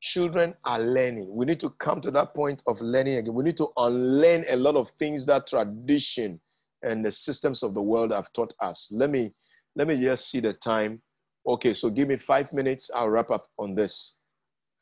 children 0.00 0.54
are 0.64 0.78
learning. 0.78 1.34
We 1.34 1.46
need 1.46 1.58
to 1.60 1.70
come 1.70 2.00
to 2.02 2.10
that 2.12 2.32
point 2.32 2.62
of 2.68 2.80
learning 2.80 3.16
again. 3.16 3.34
We 3.34 3.42
need 3.44 3.56
to 3.56 3.68
unlearn 3.76 4.44
a 4.48 4.56
lot 4.56 4.76
of 4.76 4.90
things 4.98 5.26
that 5.26 5.48
tradition 5.48 6.40
and 6.82 7.04
the 7.04 7.10
systems 7.10 7.62
of 7.62 7.74
the 7.74 7.82
world 7.82 8.12
have 8.12 8.32
taught 8.34 8.54
us. 8.60 8.88
Let 8.92 9.10
me 9.10 9.32
let 9.74 9.88
me 9.88 10.00
just 10.00 10.30
see 10.30 10.40
the 10.40 10.52
time. 10.52 11.00
Okay, 11.46 11.72
so 11.72 11.90
give 11.90 12.06
me 12.06 12.18
five 12.18 12.52
minutes. 12.52 12.90
I'll 12.94 13.08
wrap 13.08 13.30
up 13.30 13.48
on 13.58 13.74
this. 13.74 14.16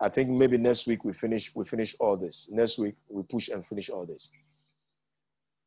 I 0.01 0.09
think 0.09 0.31
maybe 0.31 0.57
next 0.57 0.87
week 0.87 1.05
we 1.05 1.13
finish 1.13 1.55
we 1.55 1.65
finish 1.65 1.95
all 2.01 2.17
this. 2.17 2.49
Next 2.51 2.79
week 2.79 2.95
we 3.09 3.23
push 3.23 3.49
and 3.49 3.67
finish 3.67 3.91
all 3.91 4.07
this. 4.07 4.31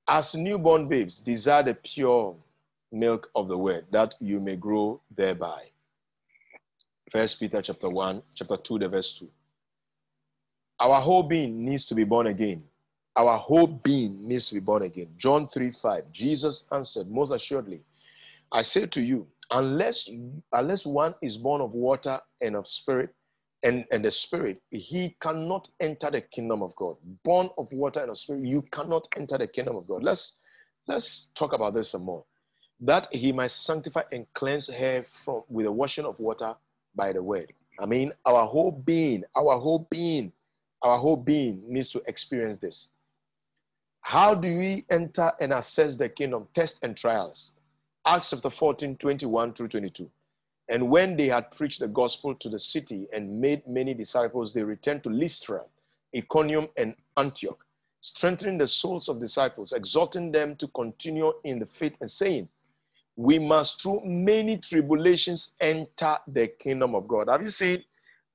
As 0.08 0.34
newborn 0.34 0.88
babes, 0.88 1.20
desire 1.20 1.64
the 1.64 1.76
pure 1.76 2.36
milk 2.92 3.30
of 3.36 3.48
the 3.48 3.58
word 3.58 3.86
that 3.92 4.16
you 4.20 4.40
may 4.40 4.56
grow 4.56 5.00
thereby. 5.16 5.66
First 7.12 7.40
Peter 7.40 7.62
chapter 7.62 7.90
1, 7.90 8.22
chapter 8.34 8.58
2, 8.58 8.80
the 8.80 8.90
verse 8.90 9.16
2. 9.20 9.30
Our 10.80 11.00
whole 11.00 11.24
being 11.24 11.64
needs 11.64 11.86
to 11.86 11.96
be 11.96 12.04
born 12.04 12.28
again. 12.28 12.64
Our 13.16 13.38
whole 13.38 13.68
being 13.68 14.28
needs 14.28 14.48
to 14.50 14.56
be 14.56 14.60
born 14.60 14.82
again. 14.82 15.10
John 15.18 15.48
3 15.48 15.72
5. 15.72 16.12
Jesus 16.12 16.64
answered, 16.72 17.10
Most 17.10 17.32
assuredly, 17.32 17.82
I 18.52 18.64
say 18.64 18.88
to 18.88 19.02
you, 19.02 19.28
unless 19.52 20.10
unless 20.52 20.86
one 20.86 21.14
is 21.22 21.38
born 21.38 21.62
of 21.62 21.74
water 21.74 22.20
and 22.42 22.56
of 22.56 22.68
spirit 22.68 23.14
and, 23.64 23.86
and 23.92 24.04
the 24.04 24.12
spirit, 24.12 24.62
he 24.72 25.16
cannot 25.22 25.70
enter 25.80 26.12
the 26.12 26.22
kingdom 26.22 26.62
of 26.62 26.76
God. 26.76 26.98
Born 27.24 27.50
of 27.58 27.72
water 27.72 28.02
and 28.02 28.12
of 28.12 28.18
spirit, 28.20 28.44
you 28.46 28.62
cannot 28.72 29.08
enter 29.18 29.38
the 29.38 29.48
kingdom 29.48 29.78
of 29.78 29.88
God. 29.88 30.04
Let's 30.04 30.34
let's 30.88 31.28
talk 31.34 31.54
about 31.54 31.74
this 31.74 31.90
some 31.90 32.04
more. 32.04 32.26
That 32.82 33.08
he 33.12 33.32
might 33.32 33.52
sanctify 33.52 34.04
and 34.12 34.26
cleanse 34.34 34.68
her 34.68 35.06
from 35.24 35.44
with 35.48 35.66
the 35.66 35.72
washing 35.72 36.06
of 36.06 36.20
water 36.20 36.54
by 36.96 37.14
the 37.14 37.24
word. 37.24 37.54
I 37.80 37.86
mean, 37.86 38.12
our 38.26 38.46
whole 38.46 38.72
being, 38.72 39.24
our 39.36 39.58
whole 39.58 39.88
being, 39.90 40.32
our 40.82 40.98
whole 40.98 41.16
being 41.16 41.64
needs 41.68 41.90
to 41.90 42.04
experience 42.08 42.58
this. 42.58 42.90
How 44.02 44.36
do 44.36 44.48
we 44.58 44.86
enter 44.90 45.32
and 45.40 45.54
assess 45.54 45.96
the 45.96 46.10
kingdom? 46.10 46.48
Test 46.54 46.78
and 46.84 46.96
trials. 46.96 47.52
Acts 48.06 48.32
chapter 48.32 48.50
14, 48.50 48.98
21 48.98 49.54
through 49.54 49.70
22. 49.70 50.10
And 50.70 50.90
when 50.90 51.18
they 51.18 51.28
had 51.28 51.52
preached 51.52 51.82
the 51.82 51.88
gospel 51.88 52.34
to 52.36 52.50
the 52.50 52.60
city 52.60 53.08
and 53.14 53.40
made 53.42 53.68
many 53.68 53.94
disciples, 53.94 54.54
they 54.54 54.64
returned 54.64 55.04
to 55.04 55.10
Lystra, 55.10 55.64
Iconium, 56.16 56.70
and 56.78 56.96
Antioch, 57.18 57.66
strengthening 58.02 58.58
the 58.58 58.68
souls 58.68 59.10
of 59.10 59.20
disciples, 59.20 59.74
exhorting 59.74 60.32
them 60.32 60.56
to 60.58 60.68
continue 60.70 61.34
in 61.44 61.60
the 61.60 61.66
faith, 61.66 61.96
and 62.00 62.10
saying, 62.10 62.48
We 63.18 63.40
must 63.40 63.82
through 63.82 64.02
many 64.06 64.58
tribulations 64.58 65.52
enter 65.60 66.18
the 66.28 66.48
kingdom 66.48 66.96
of 66.96 67.08
God. 67.08 67.28
Have 67.30 67.42
you 67.42 67.50
seen 67.50 67.84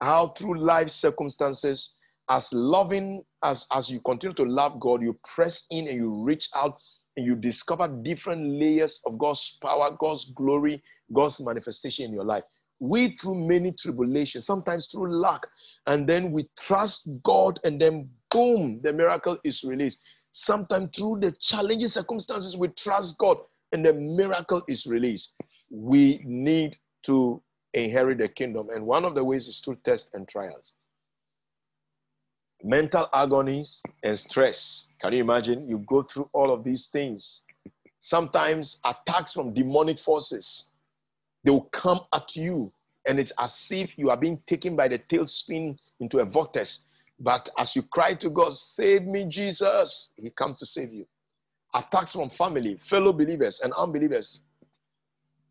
how 0.01 0.29
through 0.29 0.61
life 0.61 0.91
circumstances, 0.91 1.95
as 2.29 2.53
loving 2.53 3.25
as 3.43 3.67
as 3.73 3.89
you 3.89 4.01
continue 4.01 4.35
to 4.35 4.45
love 4.45 4.79
God, 4.81 5.03
you 5.03 5.19
press 5.35 5.65
in 5.71 5.89
and 5.89 5.97
you 5.97 6.25
reach 6.25 6.49
out 6.55 6.79
and 7.19 7.27
you 7.27 7.35
discover 7.35 7.89
different 7.89 8.61
layers 8.61 9.01
of 9.05 9.19
God's 9.19 9.59
power, 9.61 9.91
God's 9.99 10.27
glory, 10.37 10.81
God's 11.13 11.41
manifestation 11.41 12.05
in 12.05 12.13
your 12.13 12.23
life. 12.23 12.45
We 12.79 13.17
through 13.17 13.35
many 13.45 13.73
tribulations, 13.73 14.47
sometimes 14.47 14.87
through 14.87 15.13
luck, 15.13 15.49
and 15.89 16.09
then 16.09 16.31
we 16.31 16.49
trust 16.57 17.09
God, 17.25 17.59
and 17.65 17.81
then 17.81 18.09
boom, 18.31 18.81
the 18.85 18.93
miracle 18.93 19.37
is 19.43 19.65
released. 19.65 19.99
Sometimes 20.31 20.91
through 20.97 21.19
the 21.21 21.33
challenging 21.41 21.89
circumstances, 21.89 22.57
we 22.57 22.69
trust 22.69 23.19
God, 23.19 23.39
and 23.73 23.85
the 23.85 23.93
miracle 23.93 24.63
is 24.69 24.87
released. 24.87 25.35
We 25.71 26.23
need 26.25 26.77
to 27.03 27.43
inherit 27.75 28.19
the 28.19 28.29
kingdom, 28.29 28.69
and 28.73 28.87
one 28.87 29.05
of 29.05 29.17
the 29.17 29.25
ways 29.25 29.49
is 29.49 29.59
through 29.59 29.79
tests 29.85 30.11
and 30.15 30.29
trials 30.29 30.75
mental 32.63 33.09
agonies 33.13 33.83
and 34.03 34.19
stress. 34.19 34.87
Can 35.01 35.13
you 35.13 35.21
imagine? 35.21 35.69
You 35.69 35.79
go 35.87 36.03
through 36.03 36.29
all 36.33 36.53
of 36.53 36.65
these 36.65 36.87
things. 36.87 37.43
Sometimes 38.01 38.79
attacks 38.85 39.33
from 39.33 39.53
demonic 39.55 39.99
forces, 39.99 40.65
they 41.45 41.51
will 41.51 41.69
come 41.73 42.01
at 42.13 42.35
you, 42.37 42.73
and 43.07 43.19
it's 43.19 43.33
as 43.39 43.69
if 43.71 43.97
you 43.97 44.11
are 44.11 44.17
being 44.17 44.41
taken 44.47 44.77
by 44.77 44.89
the 44.89 44.99
tailspin 44.99 45.79
into 46.01 46.19
a 46.19 46.25
vortex. 46.25 46.81
But 47.21 47.49
as 47.59 47.75
you 47.75 47.83
cry 47.83 48.15
to 48.15 48.31
God, 48.31 48.55
save 48.55 49.05
me, 49.05 49.25
Jesus, 49.25 50.11
He 50.17 50.31
comes 50.31 50.59
to 50.61 50.67
save 50.67 50.93
you. 50.93 51.07
Attacks 51.75 52.13
from 52.13 52.31
family, 52.31 52.79
fellow 52.89 53.13
believers, 53.13 53.61
and 53.61 53.73
unbelievers. 53.75 54.43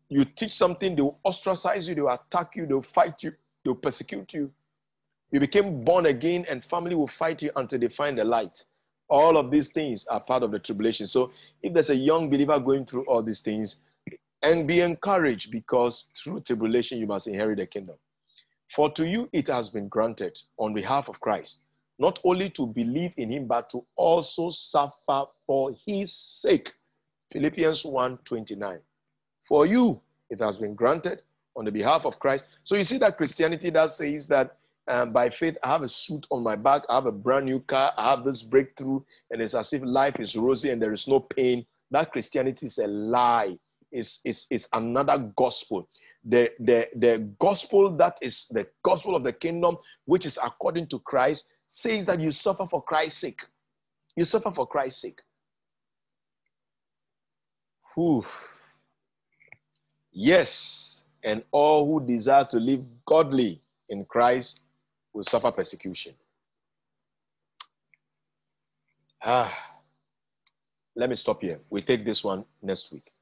You 0.08 0.24
teach 0.24 0.54
something, 0.54 0.96
they 0.96 1.02
will 1.02 1.18
ostracize 1.24 1.86
you, 1.86 1.94
they 1.94 2.00
will 2.00 2.18
attack 2.18 2.56
you, 2.56 2.66
they 2.66 2.74
will 2.74 2.82
fight 2.82 3.22
you, 3.22 3.30
they 3.64 3.68
will 3.68 3.76
persecute 3.76 4.32
you. 4.32 4.50
You 5.30 5.40
became 5.40 5.84
born 5.84 6.06
again, 6.06 6.46
and 6.48 6.64
family 6.64 6.94
will 6.94 7.08
fight 7.18 7.42
you 7.42 7.50
until 7.56 7.78
they 7.78 7.88
find 7.88 8.18
the 8.18 8.24
light. 8.24 8.64
All 9.08 9.36
of 9.36 9.50
these 9.50 9.68
things 9.68 10.06
are 10.06 10.20
part 10.20 10.42
of 10.42 10.50
the 10.50 10.58
tribulation. 10.58 11.06
So, 11.06 11.32
if 11.62 11.72
there's 11.72 11.90
a 11.90 11.94
young 11.94 12.30
believer 12.30 12.58
going 12.58 12.86
through 12.86 13.04
all 13.04 13.22
these 13.22 13.40
things, 13.40 13.76
and 14.42 14.66
be 14.66 14.80
encouraged 14.80 15.50
because 15.50 16.06
through 16.16 16.40
tribulation 16.40 16.98
you 16.98 17.06
must 17.06 17.26
inherit 17.26 17.58
the 17.58 17.66
kingdom. 17.66 17.96
For 18.74 18.90
to 18.92 19.06
you 19.06 19.28
it 19.32 19.48
has 19.48 19.68
been 19.68 19.88
granted 19.88 20.38
on 20.58 20.74
behalf 20.74 21.08
of 21.08 21.20
Christ, 21.20 21.56
not 21.98 22.18
only 22.24 22.50
to 22.50 22.66
believe 22.66 23.12
in 23.16 23.30
him, 23.30 23.46
but 23.46 23.70
to 23.70 23.84
also 23.96 24.50
suffer 24.50 25.24
for 25.46 25.72
his 25.86 26.12
sake. 26.12 26.72
Philippians 27.32 27.84
1 27.84 28.18
29. 28.24 28.78
For 29.46 29.66
you 29.66 30.00
it 30.30 30.40
has 30.40 30.56
been 30.56 30.74
granted 30.74 31.22
on 31.56 31.64
the 31.64 31.72
behalf 31.72 32.04
of 32.04 32.18
Christ. 32.18 32.44
So 32.64 32.76
you 32.76 32.84
see 32.84 32.98
that 32.98 33.16
Christianity 33.16 33.70
that 33.70 33.90
says 33.90 34.26
that 34.28 34.57
um, 34.88 35.12
by 35.12 35.28
faith, 35.28 35.56
I 35.62 35.68
have 35.68 35.82
a 35.82 35.88
suit 35.88 36.26
on 36.30 36.42
my 36.42 36.56
back, 36.56 36.82
I 36.88 36.94
have 36.94 37.06
a 37.06 37.12
brand 37.12 37.44
new 37.44 37.60
car, 37.60 37.92
I 37.96 38.10
have 38.10 38.24
this 38.24 38.42
breakthrough, 38.42 39.00
and 39.30 39.40
it's 39.40 39.54
as 39.54 39.72
if 39.72 39.82
life 39.84 40.18
is 40.18 40.34
rosy 40.34 40.70
and 40.70 40.80
there 40.80 40.92
is 40.92 41.06
no 41.06 41.20
pain. 41.20 41.66
That 41.90 42.10
Christianity 42.10 42.66
is 42.66 42.78
a 42.78 42.86
lie. 42.86 43.58
It's, 43.92 44.20
it's, 44.24 44.46
it's 44.50 44.68
another 44.72 45.30
gospel. 45.36 45.88
The, 46.24 46.50
the, 46.58 46.88
the 46.96 47.30
gospel 47.38 47.96
that 47.96 48.18
is 48.22 48.46
the 48.50 48.66
gospel 48.82 49.14
of 49.14 49.24
the 49.24 49.32
kingdom, 49.32 49.76
which 50.06 50.26
is 50.26 50.38
according 50.42 50.88
to 50.88 50.98
Christ, 51.00 51.44
says 51.66 52.06
that 52.06 52.20
you 52.20 52.30
suffer 52.30 52.66
for 52.68 52.82
Christ's 52.82 53.20
sake. 53.20 53.40
You 54.16 54.24
suffer 54.24 54.50
for 54.50 54.66
Christ's 54.66 55.02
sake. 55.02 55.20
Whew. 57.94 58.24
Yes, 60.12 61.04
and 61.24 61.42
all 61.52 61.86
who 61.86 62.06
desire 62.06 62.44
to 62.46 62.58
live 62.58 62.82
godly 63.06 63.62
in 63.88 64.04
Christ 64.04 64.60
will 65.12 65.24
suffer 65.24 65.50
persecution. 65.50 66.14
Ah, 69.22 69.52
let 70.94 71.08
me 71.08 71.16
stop 71.16 71.42
here. 71.42 71.58
We 71.70 71.82
take 71.82 72.04
this 72.04 72.22
one 72.22 72.44
next 72.62 72.92
week. 72.92 73.12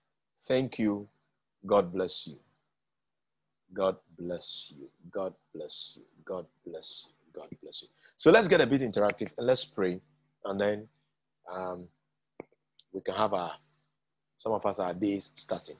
Thank 0.46 0.78
you. 0.78 1.08
God 1.66 1.92
bless 1.92 2.26
you. 2.26 2.36
God 3.72 3.96
bless 4.18 4.72
you. 4.76 4.88
God 5.10 5.34
bless 5.54 5.92
you. 5.96 6.02
God 6.24 6.46
bless 6.66 7.06
you. 7.06 7.40
God 7.40 7.48
bless 7.62 7.82
you. 7.82 7.88
So 8.16 8.30
let's 8.30 8.48
get 8.48 8.60
a 8.60 8.66
bit 8.66 8.80
interactive 8.80 9.30
and 9.36 9.46
let's 9.46 9.64
pray, 9.64 10.00
and 10.44 10.60
then 10.60 10.88
um, 11.52 11.84
we 12.92 13.00
can 13.00 13.14
have 13.14 13.34
our 13.34 13.52
some 14.38 14.52
of 14.52 14.64
us 14.64 14.78
our 14.78 14.94
days 14.94 15.30
starting. 15.34 15.76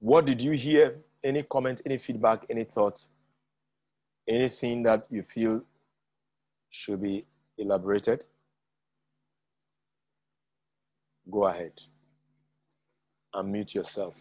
What 0.00 0.26
did 0.26 0.40
you 0.40 0.52
hear? 0.52 0.96
Any 1.24 1.42
comment? 1.42 1.80
Any 1.86 1.98
feedback? 1.98 2.44
Any 2.50 2.64
thoughts? 2.64 3.08
Anything 4.28 4.82
that 4.82 5.06
you 5.10 5.22
feel 5.22 5.62
should 6.70 7.00
be 7.02 7.24
elaborated? 7.58 8.24
Go 11.30 11.46
ahead. 11.46 11.72
Unmute 13.34 13.74
yourself. 13.74 14.14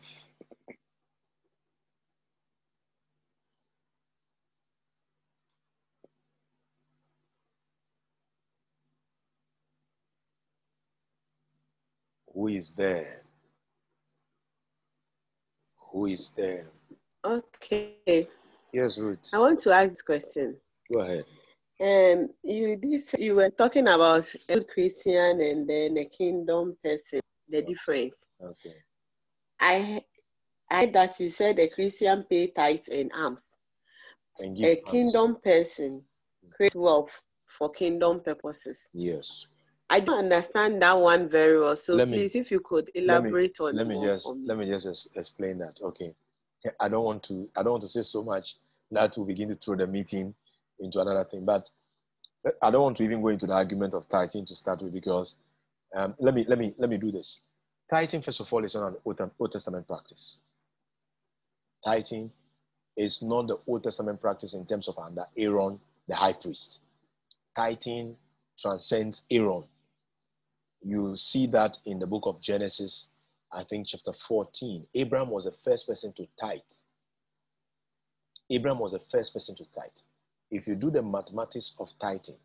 Who 12.33 12.49
is 12.49 12.71
there? 12.71 13.21
Who 15.91 16.07
is 16.07 16.31
there? 16.35 16.65
Okay. 17.23 18.27
Yes, 18.75 18.97
Ruth. 18.97 19.29
I 19.33 19.39
want 19.39 19.59
to 19.61 19.71
ask 19.71 19.91
this 19.91 20.01
question. 20.01 20.57
Go 20.91 20.99
ahead. 20.99 21.23
Um, 21.79 22.27
you 22.43 22.77
this 22.81 23.15
you 23.17 23.35
were 23.35 23.49
talking 23.49 23.87
about 23.87 24.25
a 24.49 24.61
Christian 24.65 25.39
and 25.39 25.65
then 25.69 25.97
a 25.97 26.03
kingdom 26.05 26.75
person, 26.83 27.21
the 27.47 27.61
difference. 27.61 28.27
Okay. 28.43 28.75
I 29.61 30.01
I 30.69 30.87
that 30.87 31.17
you 31.21 31.29
said 31.29 31.57
a 31.59 31.69
Christian 31.69 32.23
pay 32.29 32.47
tithes 32.47 32.89
and 32.89 33.11
alms. 33.15 33.57
And 34.39 34.57
A 34.65 34.75
alms. 34.75 34.91
kingdom 34.91 35.37
person 35.41 36.03
creates 36.51 36.75
wealth 36.75 37.21
for 37.45 37.69
kingdom 37.69 38.19
purposes. 38.19 38.89
Yes. 38.93 39.45
I 39.89 40.01
don't 40.01 40.19
understand 40.25 40.81
that 40.81 40.99
one 40.99 41.29
very 41.29 41.59
well. 41.61 41.77
So 41.77 41.95
Let 41.95 42.09
me- 42.09 42.17
please, 42.17 42.35
if 42.35 42.51
you 42.51 42.59
could 42.59 42.87
Let 42.87 42.95
me- 42.95 43.03
elaborate 43.03 43.57
on 43.61 43.75
Let 43.77 43.87
me 43.87 44.01
just 44.03 44.25
me. 44.25 44.43
let 44.47 44.57
me 44.57 44.65
just 44.65 45.07
explain 45.15 45.59
that. 45.59 45.79
Okay. 45.81 46.13
I 46.79 46.89
don't 46.89 47.05
want 47.05 47.23
to 47.23 47.49
I 47.55 47.63
don't 47.63 47.73
want 47.73 47.83
to 47.83 47.89
say 47.89 48.01
so 48.01 48.23
much 48.23 48.55
that 48.95 49.17
will 49.17 49.25
begin 49.25 49.49
to 49.49 49.55
throw 49.55 49.75
the 49.75 49.87
meeting 49.87 50.33
into 50.79 50.99
another 50.99 51.23
thing. 51.23 51.45
But 51.45 51.69
I 52.61 52.71
don't 52.71 52.81
want 52.81 52.97
to 52.97 53.03
even 53.03 53.21
go 53.21 53.29
into 53.29 53.47
the 53.47 53.53
argument 53.53 53.93
of 53.93 54.07
tithing 54.09 54.45
to 54.47 54.55
start 54.55 54.81
with 54.81 54.93
because 54.93 55.35
um, 55.95 56.15
let 56.19 56.33
me 56.33 56.45
let 56.47 56.59
me 56.59 56.73
let 56.77 56.89
me 56.89 56.97
do 56.97 57.11
this. 57.11 57.39
Tithing, 57.89 58.21
first 58.23 58.39
of 58.39 58.51
all, 58.51 58.63
is 58.63 58.75
not 58.75 58.87
an 59.19 59.31
Old, 59.39 59.51
Testament 59.51 59.87
practice. 59.87 60.37
Tithing 61.83 62.31
is 62.97 63.21
not 63.21 63.47
the 63.47 63.57
Old 63.67 63.83
Testament 63.83 64.19
practice 64.19 64.53
in 64.53 64.65
terms 64.65 64.87
of 64.87 64.97
under 64.97 65.25
Aaron, 65.37 65.79
the 66.07 66.15
high 66.15 66.33
priest. 66.33 66.79
Tithing 67.55 68.15
transcends 68.59 69.21
Aaron. 69.29 69.63
You 70.81 71.15
see 71.15 71.45
that 71.47 71.77
in 71.85 71.99
the 71.99 72.07
book 72.07 72.23
of 72.25 72.41
Genesis, 72.41 73.05
I 73.53 73.63
think 73.63 73.87
chapter 73.87 74.13
14. 74.13 74.85
Abraham 74.95 75.29
was 75.29 75.45
the 75.45 75.53
first 75.63 75.87
person 75.87 76.11
to 76.13 76.27
tithe. 76.39 76.59
Abraham 78.49 78.79
was 78.79 78.91
the 78.91 78.99
first 79.11 79.33
person 79.33 79.55
to 79.55 79.65
tithe. 79.75 79.89
if 80.51 80.67
you 80.67 80.75
do 80.75 80.91
the 80.91 81.01
mathematics 81.01 81.75
of 81.79 81.89
tithing, 81.99 82.37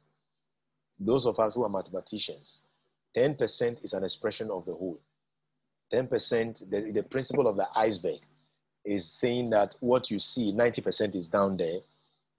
those 0.99 1.27
of 1.27 1.39
us 1.39 1.55
who 1.55 1.65
are 1.65 1.69
mathematicians, 1.69 2.63
10% 3.17 3.85
is 3.85 3.93
an 3.93 4.05
expression 4.05 4.51
of 4.51 4.65
the 4.65 4.73
whole. 4.73 4.99
10%, 5.93 6.71
the, 6.71 6.93
the 6.93 7.03
principle 7.03 7.47
of 7.47 7.57
the 7.57 7.67
iceberg 7.77 8.21
is 8.85 9.05
saying 9.11 9.51
that 9.51 9.75
what 9.81 10.11
you 10.11 10.19
see, 10.19 10.53
90% 10.53 11.15
is 11.15 11.29
down 11.29 11.57
there, 11.57 11.81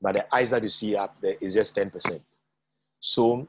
but 0.02 0.14
the 0.14 0.36
ice 0.36 0.50
that 0.50 0.64
you 0.64 0.70
see 0.70 0.96
up 0.96 1.16
there 1.22 1.36
is 1.42 1.54
just 1.54 1.76
10%. 1.76 2.20
So 3.00 3.48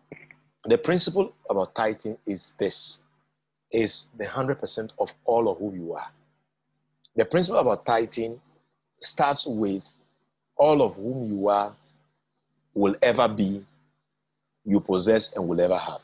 the 0.65 0.79
principle 0.79 1.33
about 1.49 1.75
tithing 1.75 2.19
is 2.27 2.55
this, 2.59 2.99
is 3.71 4.05
the 4.19 4.25
100% 4.25 4.91
of 4.99 5.09
all 5.25 5.49
of 5.49 5.59
who 5.59 5.75
you 5.75 5.95
are. 5.95 6.11
The 7.17 7.25
principle 7.25 7.61
about 7.61 7.87
tithing 7.87 8.41
starts 9.01 9.47
with 9.47 9.83
all 10.63 10.81
of 10.81 10.95
whom 10.95 11.29
you 11.29 11.49
are 11.49 11.75
will 12.75 12.95
ever 13.03 13.27
be, 13.27 13.65
you 14.65 14.79
possess 14.79 15.33
and 15.33 15.49
will 15.49 15.61
ever 15.61 15.77
have. 15.77 16.01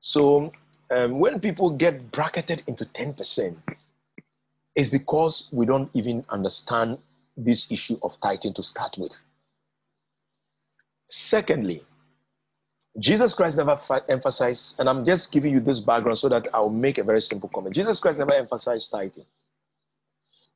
So 0.00 0.50
um, 0.90 1.18
when 1.18 1.38
people 1.38 1.68
get 1.68 2.10
bracketed 2.10 2.62
into 2.66 2.86
10%, 2.86 3.54
it's 4.74 4.88
because 4.88 5.48
we 5.52 5.66
don't 5.66 5.90
even 5.92 6.24
understand 6.30 6.96
this 7.36 7.70
issue 7.70 7.98
of 8.02 8.18
tithing 8.22 8.54
to 8.54 8.62
start 8.62 8.96
with. 8.96 9.14
Secondly, 11.08 11.84
Jesus 12.98 13.34
Christ 13.34 13.58
never 13.58 13.78
emphasized, 14.08 14.80
and 14.80 14.88
I'm 14.88 15.04
just 15.04 15.30
giving 15.32 15.52
you 15.52 15.60
this 15.60 15.80
background 15.80 16.16
so 16.16 16.30
that 16.30 16.48
I'll 16.54 16.70
make 16.70 16.96
a 16.96 17.04
very 17.04 17.20
simple 17.20 17.50
comment. 17.50 17.74
Jesus 17.74 18.00
Christ 18.00 18.18
never 18.18 18.32
emphasized 18.32 18.90
tithing. 18.90 19.26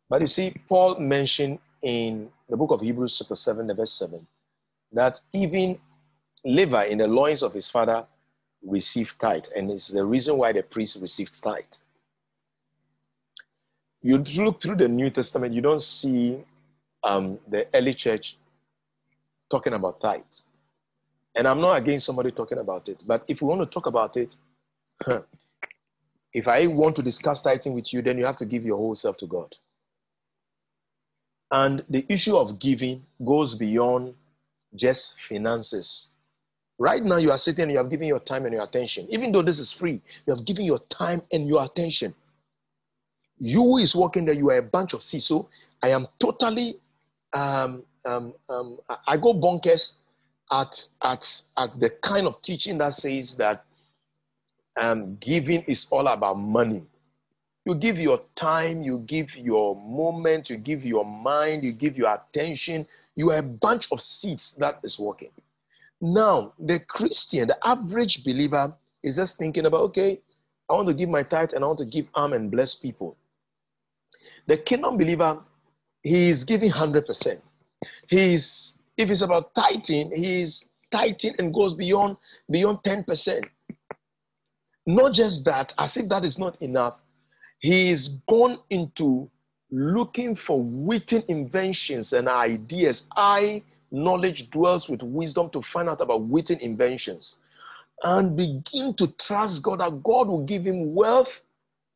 But 0.08 0.22
you 0.22 0.26
see, 0.26 0.54
Paul 0.68 0.98
mentioned 0.98 1.58
in 1.86 2.28
the 2.48 2.56
book 2.56 2.72
of 2.72 2.80
Hebrews, 2.80 3.16
chapter 3.16 3.36
7, 3.36 3.72
verse 3.76 3.92
7, 3.92 4.26
that 4.92 5.20
even 5.32 5.78
Levi 6.44 6.86
in 6.86 6.98
the 6.98 7.06
loins 7.06 7.44
of 7.44 7.52
his 7.52 7.70
father 7.70 8.04
received 8.66 9.20
tithe, 9.20 9.44
and 9.54 9.70
it's 9.70 9.86
the 9.86 10.04
reason 10.04 10.36
why 10.36 10.50
the 10.52 10.64
priest 10.64 10.98
received 11.00 11.40
tithe. 11.40 11.62
You 14.02 14.18
look 14.18 14.60
through 14.60 14.76
the 14.76 14.88
New 14.88 15.10
Testament, 15.10 15.54
you 15.54 15.60
don't 15.60 15.80
see 15.80 16.42
um, 17.04 17.38
the 17.48 17.68
early 17.72 17.94
church 17.94 18.36
talking 19.48 19.74
about 19.74 20.00
tithe. 20.00 20.22
And 21.36 21.46
I'm 21.46 21.60
not 21.60 21.74
against 21.74 22.06
somebody 22.06 22.32
talking 22.32 22.58
about 22.58 22.88
it, 22.88 23.04
but 23.06 23.22
if 23.28 23.40
we 23.40 23.46
want 23.46 23.60
to 23.60 23.66
talk 23.66 23.86
about 23.86 24.16
it, 24.16 24.34
if 26.32 26.48
I 26.48 26.66
want 26.66 26.96
to 26.96 27.02
discuss 27.02 27.42
tithing 27.42 27.74
with 27.74 27.92
you, 27.92 28.02
then 28.02 28.18
you 28.18 28.26
have 28.26 28.38
to 28.38 28.44
give 28.44 28.64
your 28.64 28.76
whole 28.76 28.96
self 28.96 29.16
to 29.18 29.26
God. 29.26 29.54
And 31.50 31.84
the 31.88 32.04
issue 32.08 32.36
of 32.36 32.58
giving 32.58 33.04
goes 33.24 33.54
beyond 33.54 34.14
just 34.74 35.14
finances. 35.28 36.08
Right 36.78 37.02
now, 37.02 37.16
you 37.16 37.30
are 37.30 37.38
sitting 37.38 37.70
you 37.70 37.78
have 37.78 37.88
given 37.88 38.06
your 38.06 38.20
time 38.20 38.44
and 38.44 38.52
your 38.52 38.64
attention. 38.64 39.06
Even 39.10 39.32
though 39.32 39.42
this 39.42 39.58
is 39.58 39.72
free, 39.72 40.00
you 40.26 40.34
have 40.34 40.44
given 40.44 40.64
your 40.64 40.80
time 40.90 41.22
and 41.32 41.46
your 41.46 41.64
attention. 41.64 42.14
You 43.38 43.78
is 43.78 43.94
working 43.94 44.24
there, 44.24 44.34
you 44.34 44.50
are 44.50 44.58
a 44.58 44.62
bunch 44.62 44.92
of 44.92 45.02
seeds. 45.02 45.26
So 45.26 45.48
I 45.82 45.90
am 45.90 46.06
totally, 46.18 46.78
um, 47.32 47.82
um, 48.04 48.34
um, 48.48 48.78
I 49.06 49.16
go 49.16 49.32
bonkers 49.32 49.94
at, 50.50 50.86
at, 51.02 51.42
at 51.56 51.80
the 51.80 51.90
kind 51.90 52.26
of 52.26 52.42
teaching 52.42 52.78
that 52.78 52.94
says 52.94 53.36
that 53.36 53.64
um, 54.76 55.16
giving 55.20 55.62
is 55.62 55.86
all 55.90 56.06
about 56.08 56.38
money. 56.38 56.84
You 57.66 57.74
give 57.74 57.98
your 57.98 58.20
time, 58.36 58.84
you 58.84 58.98
give 59.06 59.34
your 59.34 59.74
moment, 59.74 60.48
you 60.48 60.56
give 60.56 60.84
your 60.84 61.04
mind, 61.04 61.64
you 61.64 61.72
give 61.72 61.98
your 61.98 62.14
attention. 62.14 62.86
You 63.16 63.32
are 63.32 63.38
a 63.38 63.42
bunch 63.42 63.88
of 63.90 64.00
seeds 64.00 64.54
that 64.60 64.78
is 64.84 65.00
working. 65.00 65.32
Now, 66.00 66.52
the 66.60 66.78
Christian, 66.78 67.48
the 67.48 67.58
average 67.66 68.22
believer, 68.22 68.72
is 69.02 69.16
just 69.16 69.36
thinking 69.36 69.66
about, 69.66 69.80
okay, 69.80 70.20
I 70.70 70.74
want 70.74 70.86
to 70.86 70.94
give 70.94 71.08
my 71.08 71.24
tithe 71.24 71.54
and 71.54 71.64
I 71.64 71.66
want 71.66 71.80
to 71.80 71.84
give 71.84 72.06
arm 72.14 72.34
and 72.34 72.52
bless 72.52 72.76
people. 72.76 73.16
The 74.46 74.58
kingdom 74.58 74.96
believer, 74.96 75.40
he 76.04 76.28
is 76.28 76.44
giving 76.44 76.70
100%. 76.70 77.38
He's, 78.08 78.74
if 78.96 79.10
it's 79.10 79.22
about 79.22 79.56
tithing, 79.56 80.12
he's 80.14 80.64
tithing 80.92 81.34
and 81.40 81.52
goes 81.52 81.74
beyond, 81.74 82.16
beyond 82.48 82.78
10%. 82.84 83.42
Not 84.86 85.12
just 85.14 85.44
that, 85.46 85.74
as 85.78 85.96
if 85.96 86.08
that 86.10 86.24
is 86.24 86.38
not 86.38 86.62
enough, 86.62 87.00
he's 87.66 88.08
gone 88.28 88.58
into 88.70 89.28
looking 89.72 90.36
for 90.36 90.62
witty 90.62 91.24
inventions 91.26 92.12
and 92.12 92.28
ideas. 92.28 93.04
I 93.16 93.62
knowledge 93.90 94.50
dwells 94.50 94.88
with 94.88 95.02
wisdom 95.02 95.50
to 95.50 95.60
find 95.62 95.88
out 95.88 96.00
about 96.00 96.22
witty 96.22 96.58
inventions 96.60 97.36
and 98.04 98.36
begin 98.36 98.94
to 98.94 99.08
trust 99.08 99.62
God 99.62 99.80
that 99.80 100.02
God 100.04 100.28
will 100.28 100.44
give 100.44 100.64
him 100.64 100.94
wealth 100.94 101.40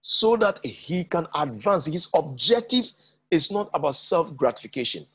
so 0.01 0.37
that 0.39 0.65
he 0.65 1.05
can 1.05 1.27
advance. 1.37 1.87
His 1.87 2.09
objective 2.15 2.91
is 3.31 3.51
not 3.53 3.71
about 3.73 3.95
self 3.97 4.35
gratification. 4.37 5.07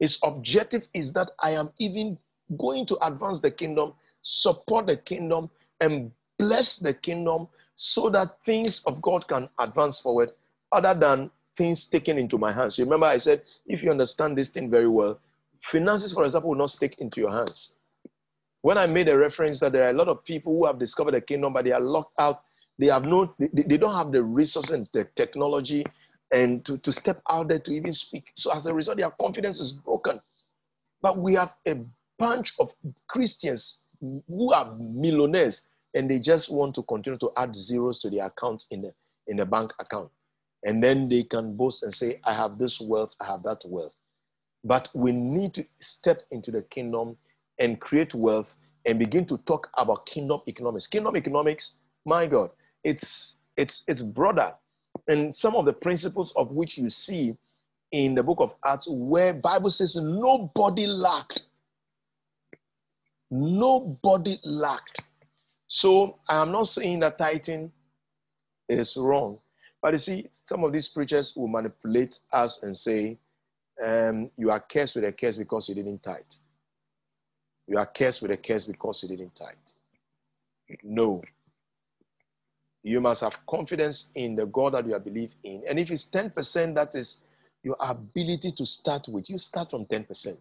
His 0.00 0.16
objective 0.22 0.86
is 0.94 1.12
that 1.12 1.32
I 1.42 1.50
am 1.50 1.70
even 1.78 2.16
going 2.56 2.86
to 2.86 3.06
advance 3.06 3.40
the 3.40 3.50
kingdom, 3.50 3.92
support 4.22 4.86
the 4.86 4.96
kingdom, 4.96 5.50
and 5.80 6.10
bless 6.38 6.76
the 6.76 6.94
kingdom 6.94 7.48
so 7.80 8.10
that 8.10 8.36
things 8.44 8.82
of 8.86 9.00
God 9.00 9.28
can 9.28 9.48
advance 9.60 10.00
forward 10.00 10.32
other 10.72 10.94
than 10.94 11.30
things 11.56 11.84
taken 11.84 12.18
into 12.18 12.36
my 12.36 12.50
hands. 12.52 12.76
You 12.76 12.82
remember, 12.82 13.06
I 13.06 13.18
said, 13.18 13.42
if 13.66 13.84
you 13.84 13.90
understand 13.92 14.36
this 14.36 14.50
thing 14.50 14.68
very 14.68 14.88
well, 14.88 15.20
finances, 15.62 16.12
for 16.12 16.24
example, 16.24 16.50
will 16.50 16.58
not 16.58 16.70
stick 16.70 16.96
into 16.98 17.20
your 17.20 17.30
hands. 17.30 17.74
When 18.62 18.76
I 18.76 18.88
made 18.88 19.08
a 19.08 19.16
reference 19.16 19.60
that 19.60 19.70
there 19.70 19.84
are 19.84 19.90
a 19.90 19.92
lot 19.92 20.08
of 20.08 20.24
people 20.24 20.58
who 20.58 20.66
have 20.66 20.80
discovered 20.80 21.12
the 21.12 21.20
kingdom, 21.20 21.52
but 21.52 21.66
they 21.66 21.70
are 21.70 21.80
locked 21.80 22.18
out, 22.18 22.42
they 22.80 22.86
have 22.86 23.04
no, 23.04 23.32
they, 23.38 23.46
they 23.62 23.76
don't 23.76 23.94
have 23.94 24.10
the 24.10 24.24
resources 24.24 24.72
and 24.72 24.88
the 24.92 25.04
technology 25.14 25.86
and 26.32 26.64
to, 26.64 26.78
to 26.78 26.92
step 26.92 27.22
out 27.30 27.46
there 27.46 27.60
to 27.60 27.72
even 27.72 27.92
speak. 27.92 28.32
So 28.34 28.50
as 28.52 28.66
a 28.66 28.74
result, 28.74 28.96
their 28.98 29.10
confidence 29.20 29.60
is 29.60 29.70
broken. 29.70 30.20
But 31.00 31.18
we 31.18 31.34
have 31.34 31.52
a 31.64 31.76
bunch 32.18 32.54
of 32.58 32.72
Christians 33.06 33.78
who 34.00 34.52
are 34.52 34.74
millionaires 34.80 35.62
and 35.94 36.10
they 36.10 36.18
just 36.18 36.50
want 36.50 36.74
to 36.74 36.82
continue 36.84 37.18
to 37.18 37.30
add 37.36 37.54
zeros 37.54 37.98
to 38.00 38.10
their 38.10 38.26
account 38.26 38.66
in 38.70 38.82
the 38.82 38.92
in 39.26 39.36
the 39.36 39.46
bank 39.46 39.72
account. 39.78 40.10
And 40.64 40.82
then 40.82 41.08
they 41.08 41.22
can 41.22 41.56
boast 41.56 41.82
and 41.82 41.94
say, 41.94 42.20
I 42.24 42.34
have 42.34 42.58
this 42.58 42.80
wealth, 42.80 43.14
I 43.20 43.26
have 43.26 43.42
that 43.44 43.62
wealth. 43.64 43.94
But 44.64 44.88
we 44.94 45.12
need 45.12 45.54
to 45.54 45.64
step 45.80 46.22
into 46.30 46.50
the 46.50 46.62
kingdom 46.62 47.16
and 47.58 47.80
create 47.80 48.14
wealth 48.14 48.54
and 48.86 48.98
begin 48.98 49.24
to 49.26 49.38
talk 49.38 49.68
about 49.76 50.06
kingdom 50.06 50.40
economics. 50.48 50.86
Kingdom 50.86 51.16
economics, 51.16 51.76
my 52.04 52.26
God, 52.26 52.50
it's 52.84 53.36
it's 53.56 53.82
it's 53.86 54.02
broader. 54.02 54.54
And 55.06 55.34
some 55.34 55.54
of 55.54 55.64
the 55.64 55.72
principles 55.72 56.32
of 56.36 56.52
which 56.52 56.76
you 56.76 56.88
see 56.90 57.36
in 57.92 58.14
the 58.14 58.22
book 58.22 58.38
of 58.40 58.54
Acts, 58.64 58.86
where 58.88 59.32
Bible 59.32 59.70
says 59.70 59.96
nobody 59.96 60.86
lacked. 60.86 61.42
Nobody 63.30 64.38
lacked. 64.44 65.00
So 65.68 66.18
I 66.28 66.40
am 66.40 66.50
not 66.50 66.68
saying 66.68 67.00
that 67.00 67.18
tithing 67.18 67.70
is 68.68 68.96
wrong. 68.96 69.38
But 69.80 69.92
you 69.92 69.98
see, 69.98 70.28
some 70.48 70.64
of 70.64 70.72
these 70.72 70.88
preachers 70.88 71.34
will 71.36 71.48
manipulate 71.48 72.18
us 72.32 72.62
and 72.62 72.76
say, 72.76 73.18
um, 73.84 74.30
you 74.36 74.50
are 74.50 74.60
cursed 74.60 74.96
with 74.96 75.04
a 75.04 75.12
curse 75.12 75.36
because 75.36 75.68
you 75.68 75.74
didn't 75.74 76.02
tithe. 76.02 76.22
You 77.68 77.78
are 77.78 77.86
cursed 77.86 78.22
with 78.22 78.30
a 78.30 78.36
curse 78.36 78.64
because 78.64 79.02
you 79.02 79.08
didn't 79.10 79.36
tithe. 79.36 80.80
No. 80.82 81.22
You 82.82 83.00
must 83.00 83.20
have 83.20 83.34
confidence 83.48 84.06
in 84.14 84.34
the 84.34 84.46
God 84.46 84.74
that 84.74 84.86
you 84.86 84.98
believe 84.98 85.34
in. 85.44 85.62
And 85.68 85.78
if 85.78 85.90
it's 85.90 86.04
10%, 86.06 86.74
that 86.74 86.94
is 86.94 87.18
your 87.62 87.76
ability 87.80 88.52
to 88.52 88.64
start 88.64 89.06
with. 89.08 89.28
You 89.28 89.36
start 89.38 89.70
from 89.70 89.84
10%. 89.84 90.36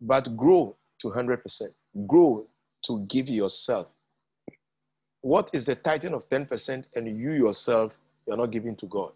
But 0.00 0.36
grow 0.36 0.74
to 1.00 1.08
100%. 1.08 1.62
Grow 2.06 2.46
to 2.86 3.00
give 3.08 3.28
yourself. 3.28 3.88
What 5.26 5.50
is 5.52 5.64
the 5.64 5.74
tithing 5.74 6.14
of 6.14 6.28
10% 6.28 6.84
and 6.94 7.18
you 7.18 7.32
yourself, 7.32 7.98
you're 8.28 8.36
not 8.36 8.52
giving 8.52 8.76
to 8.76 8.86
God? 8.86 9.10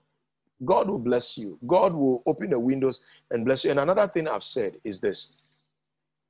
God 0.64 0.90
will 0.90 0.98
bless 0.98 1.38
you. 1.38 1.56
God 1.68 1.94
will 1.94 2.24
open 2.26 2.50
the 2.50 2.58
windows 2.58 3.02
and 3.30 3.44
bless 3.44 3.62
you. 3.62 3.70
And 3.70 3.78
another 3.78 4.08
thing 4.08 4.26
I've 4.26 4.42
said 4.42 4.74
is 4.82 4.98
this 4.98 5.28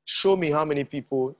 show 0.04 0.36
me 0.36 0.50
how 0.50 0.66
many 0.66 0.84
people 0.84 1.34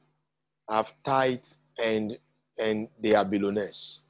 have 0.70 0.90
tithe 1.04 1.44
and 1.76 2.16
and 2.58 2.88
they 3.02 3.14
are 3.14 3.26
billionaires. 3.26 4.00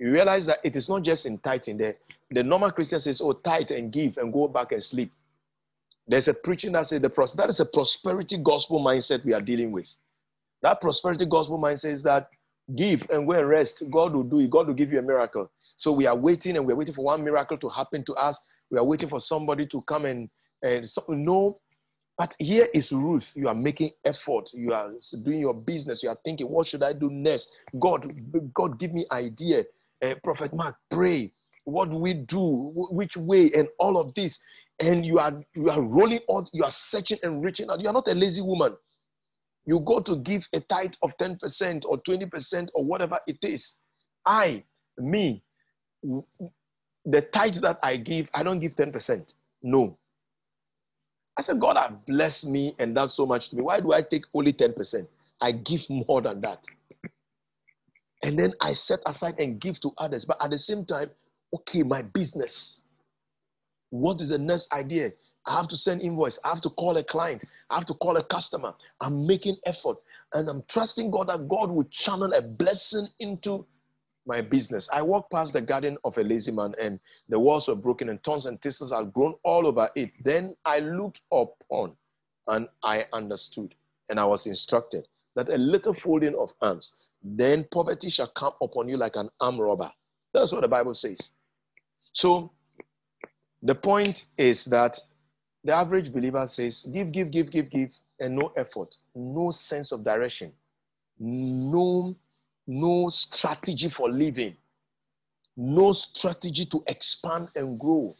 You 0.00 0.10
realize 0.10 0.46
that 0.46 0.58
it 0.64 0.74
is 0.74 0.88
not 0.88 1.04
just 1.04 1.24
in 1.24 1.38
tithing. 1.38 1.76
The, 1.76 1.94
the 2.32 2.42
normal 2.42 2.72
Christian 2.72 2.98
says, 2.98 3.20
oh, 3.20 3.34
tithe 3.34 3.70
and 3.70 3.92
give 3.92 4.16
and 4.18 4.32
go 4.32 4.48
back 4.48 4.72
and 4.72 4.82
sleep. 4.82 5.12
There's 6.08 6.26
a 6.26 6.34
preaching 6.34 6.72
that 6.72 6.88
says 6.88 7.02
the 7.02 7.10
pros- 7.10 7.34
that 7.34 7.50
is 7.50 7.60
a 7.60 7.66
prosperity 7.66 8.36
gospel 8.36 8.84
mindset 8.84 9.24
we 9.24 9.32
are 9.32 9.40
dealing 9.40 9.70
with. 9.70 9.86
That 10.62 10.80
prosperity 10.80 11.24
gospel 11.24 11.56
mindset 11.56 11.92
is 11.92 12.02
that 12.02 12.30
give 12.76 13.06
and 13.10 13.26
go 13.26 13.32
and 13.34 13.48
rest. 13.48 13.82
God 13.90 14.14
will 14.14 14.22
do 14.22 14.40
it. 14.40 14.50
God 14.50 14.66
will 14.68 14.74
give 14.74 14.92
you 14.92 14.98
a 14.98 15.02
miracle. 15.02 15.50
So 15.76 15.92
we 15.92 16.06
are 16.06 16.16
waiting 16.16 16.56
and 16.56 16.66
we're 16.66 16.76
waiting 16.76 16.94
for 16.94 17.04
one 17.04 17.24
miracle 17.24 17.58
to 17.58 17.68
happen 17.68 18.04
to 18.06 18.14
us. 18.14 18.38
We 18.70 18.78
are 18.78 18.84
waiting 18.84 19.08
for 19.08 19.20
somebody 19.20 19.66
to 19.66 19.82
come 19.82 20.04
and, 20.04 20.28
and 20.62 20.88
so, 20.88 21.04
no. 21.08 21.60
But 22.18 22.36
here 22.38 22.68
is 22.74 22.92
Ruth. 22.92 23.32
You 23.34 23.48
are 23.48 23.54
making 23.54 23.90
effort. 24.04 24.50
You 24.52 24.74
are 24.74 24.92
doing 25.22 25.40
your 25.40 25.54
business. 25.54 26.02
You 26.02 26.10
are 26.10 26.18
thinking, 26.24 26.48
what 26.48 26.66
should 26.66 26.82
I 26.82 26.92
do 26.92 27.10
next? 27.10 27.48
God, 27.80 28.12
God, 28.54 28.78
give 28.78 28.92
me 28.92 29.06
idea. 29.10 29.64
Uh, 30.04 30.14
Prophet 30.22 30.52
Mark, 30.52 30.76
pray. 30.90 31.32
What 31.64 31.90
do 31.90 31.96
we 31.96 32.14
do? 32.14 32.72
Which 32.90 33.16
way? 33.16 33.50
And 33.52 33.68
all 33.78 33.96
of 33.98 34.14
this. 34.14 34.38
And 34.80 35.04
you 35.04 35.18
are 35.18 35.42
you 35.54 35.70
are 35.70 35.80
rolling 35.80 36.20
out. 36.30 36.50
You 36.52 36.64
are 36.64 36.70
searching 36.70 37.18
and 37.22 37.42
reaching 37.44 37.70
out. 37.70 37.80
You 37.80 37.88
are 37.88 37.92
not 37.92 38.08
a 38.08 38.14
lazy 38.14 38.42
woman. 38.42 38.76
You 39.66 39.80
go 39.80 40.00
to 40.00 40.16
give 40.16 40.48
a 40.52 40.60
tithe 40.60 40.94
of 41.02 41.16
10% 41.18 41.84
or 41.86 41.98
20% 42.02 42.68
or 42.74 42.84
whatever 42.84 43.18
it 43.26 43.38
is. 43.42 43.74
I, 44.26 44.64
me, 44.98 45.42
the 46.02 47.20
tithe 47.32 47.56
that 47.56 47.78
I 47.82 47.96
give, 47.96 48.28
I 48.34 48.42
don't 48.42 48.60
give 48.60 48.74
10%. 48.74 49.34
No. 49.62 49.98
I 51.36 51.42
said, 51.42 51.60
God 51.60 51.76
has 51.76 51.92
blessed 52.06 52.46
me 52.46 52.74
and 52.78 52.94
done 52.94 53.08
so 53.08 53.24
much 53.26 53.50
to 53.50 53.56
me. 53.56 53.62
Why 53.62 53.80
do 53.80 53.92
I 53.92 54.02
take 54.02 54.24
only 54.34 54.52
10%? 54.52 55.06
I 55.40 55.52
give 55.52 55.88
more 55.88 56.20
than 56.20 56.40
that. 56.42 56.64
And 58.22 58.38
then 58.38 58.52
I 58.60 58.74
set 58.74 59.00
aside 59.06 59.36
and 59.38 59.60
give 59.60 59.80
to 59.80 59.92
others. 59.98 60.24
But 60.24 60.42
at 60.42 60.50
the 60.50 60.58
same 60.58 60.84
time, 60.84 61.10
okay, 61.54 61.82
my 61.82 62.02
business. 62.02 62.82
What 63.90 64.20
is 64.20 64.28
the 64.28 64.38
next 64.38 64.72
idea? 64.72 65.12
I 65.50 65.56
have 65.56 65.68
to 65.68 65.76
send 65.76 66.00
invoice. 66.00 66.38
I 66.44 66.50
have 66.50 66.60
to 66.60 66.70
call 66.70 66.96
a 66.96 67.02
client. 67.02 67.42
I 67.70 67.74
have 67.74 67.86
to 67.86 67.94
call 67.94 68.16
a 68.16 68.22
customer. 68.22 68.72
I'm 69.00 69.26
making 69.26 69.56
effort. 69.66 69.96
And 70.32 70.48
I'm 70.48 70.62
trusting 70.68 71.10
God 71.10 71.28
that 71.28 71.48
God 71.48 71.72
will 71.72 71.88
channel 71.90 72.32
a 72.34 72.40
blessing 72.40 73.08
into 73.18 73.66
my 74.26 74.42
business. 74.42 74.88
I 74.92 75.02
walked 75.02 75.32
past 75.32 75.52
the 75.52 75.60
garden 75.60 75.98
of 76.04 76.16
a 76.18 76.22
lazy 76.22 76.52
man, 76.52 76.74
and 76.80 77.00
the 77.28 77.38
walls 77.38 77.66
were 77.66 77.74
broken, 77.74 78.10
and 78.10 78.22
thorns 78.22 78.46
and 78.46 78.62
thistles 78.62 78.92
had 78.92 79.12
grown 79.12 79.34
all 79.42 79.66
over 79.66 79.90
it. 79.96 80.12
Then 80.22 80.54
I 80.64 80.78
looked 80.78 81.20
upon, 81.32 81.96
and 82.46 82.68
I 82.84 83.06
understood, 83.12 83.74
and 84.08 84.20
I 84.20 84.26
was 84.26 84.46
instructed 84.46 85.08
that 85.34 85.48
a 85.48 85.58
little 85.58 85.94
folding 85.94 86.36
of 86.36 86.52
arms, 86.60 86.92
then 87.24 87.66
poverty 87.72 88.08
shall 88.08 88.28
come 88.28 88.52
upon 88.62 88.88
you 88.88 88.96
like 88.96 89.16
an 89.16 89.30
arm 89.40 89.60
robber. 89.60 89.90
That's 90.32 90.52
what 90.52 90.60
the 90.60 90.68
Bible 90.68 90.94
says. 90.94 91.18
So 92.12 92.52
the 93.62 93.74
point 93.74 94.26
is 94.38 94.64
that 94.66 95.00
the 95.64 95.72
average 95.72 96.12
believer 96.12 96.46
says, 96.46 96.86
give, 96.92 97.12
give, 97.12 97.30
give, 97.30 97.50
give, 97.50 97.70
give, 97.70 97.90
and 98.18 98.36
no 98.36 98.52
effort, 98.56 98.96
no 99.14 99.50
sense 99.50 99.92
of 99.92 100.04
direction, 100.04 100.52
no 101.18 102.16
no 102.66 103.10
strategy 103.10 103.88
for 103.88 104.08
living, 104.08 104.56
no 105.56 105.92
strategy 105.92 106.64
to 106.64 106.82
expand 106.86 107.48
and 107.56 107.78
grow, 107.80 108.14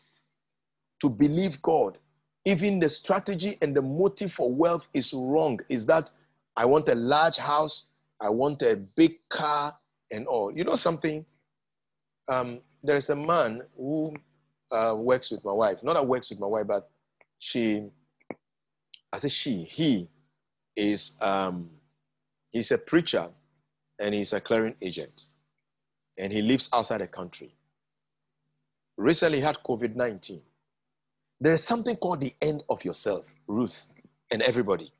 to 1.00 1.08
believe 1.08 1.62
God. 1.62 1.98
Even 2.46 2.80
the 2.80 2.88
strategy 2.88 3.58
and 3.62 3.76
the 3.76 3.82
motive 3.82 4.32
for 4.32 4.52
wealth 4.52 4.88
is 4.92 5.12
wrong. 5.12 5.60
Is 5.68 5.86
that 5.86 6.10
I 6.56 6.64
want 6.64 6.88
a 6.88 6.94
large 6.94 7.36
house, 7.36 7.86
I 8.20 8.28
want 8.28 8.62
a 8.62 8.76
big 8.76 9.16
car, 9.28 9.76
and 10.10 10.26
all. 10.26 10.50
You 10.50 10.64
know 10.64 10.76
something? 10.76 11.24
Um, 12.28 12.60
there 12.82 12.96
is 12.96 13.10
a 13.10 13.16
man 13.16 13.62
who 13.76 14.14
uh, 14.72 14.94
works 14.96 15.30
with 15.30 15.44
my 15.44 15.52
wife. 15.52 15.78
Not 15.82 15.94
that 15.94 16.06
works 16.06 16.30
with 16.30 16.40
my 16.40 16.46
wife, 16.46 16.66
but 16.66 16.90
she, 17.40 17.82
I 19.12 19.18
say 19.18 19.28
she, 19.28 19.64
he 19.64 20.08
is 20.76 21.12
um, 21.20 21.68
he's 22.52 22.70
a 22.70 22.78
preacher 22.78 23.28
and 23.98 24.14
he's 24.14 24.32
a 24.32 24.40
clearing 24.40 24.74
agent. 24.82 25.22
And 26.18 26.32
he 26.32 26.42
lives 26.42 26.68
outside 26.72 27.00
the 27.00 27.06
country. 27.06 27.54
Recently 28.96 29.40
had 29.40 29.56
COVID 29.66 29.96
19. 29.96 30.40
There 31.40 31.54
is 31.54 31.64
something 31.64 31.96
called 31.96 32.20
the 32.20 32.34
end 32.42 32.62
of 32.68 32.84
yourself, 32.84 33.24
Ruth, 33.46 33.86
and 34.30 34.42
everybody. 34.42 34.92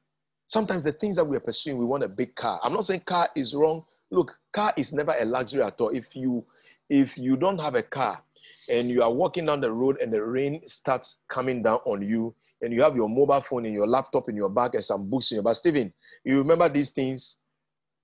Sometimes 0.47 0.83
the 0.85 0.93
things 0.93 1.17
that 1.17 1.25
we 1.25 1.37
are 1.37 1.41
pursuing, 1.41 1.77
we 1.77 1.85
want 1.85 2.03
a 2.03 2.09
big 2.09 2.35
car. 2.35 2.59
I'm 2.65 2.73
not 2.73 2.87
saying 2.87 3.01
car 3.01 3.29
is 3.37 3.55
wrong. 3.55 3.85
Look, 4.11 4.37
car 4.55 4.73
is 4.79 4.93
never 4.95 5.15
a 5.19 5.25
luxury 5.27 5.63
at 5.63 5.79
all. 5.81 5.91
If 5.91 6.17
you 6.17 6.45
if 6.89 7.19
you 7.19 7.37
don't 7.37 7.59
have 7.59 7.75
a 7.75 7.83
car 7.83 8.23
and 8.71 8.89
you 8.89 9.03
are 9.03 9.13
walking 9.13 9.47
down 9.47 9.61
the 9.61 9.71
road 9.71 9.99
and 10.01 10.13
the 10.13 10.23
rain 10.23 10.63
starts 10.67 11.17
coming 11.29 11.63
down 11.63 11.81
on 11.85 12.01
you 12.01 12.35
and 12.63 12.73
you 12.73 12.83
have 12.83 12.95
your 12.95 13.09
mobile 13.09 13.41
phone 13.41 13.67
and 13.67 13.75
your 13.75 13.87
laptop 13.87 14.29
in 14.29 14.37
your 14.37 14.49
bag 14.49 14.75
and 14.75 14.85
some 14.85 15.11
books 15.11 15.31
in 15.33 15.37
your 15.37 15.43
bag, 15.43 15.57
Stephen, 15.57 15.93
you 16.25 16.39
remember 16.39 16.69
these 16.69 16.91
things 16.91 17.37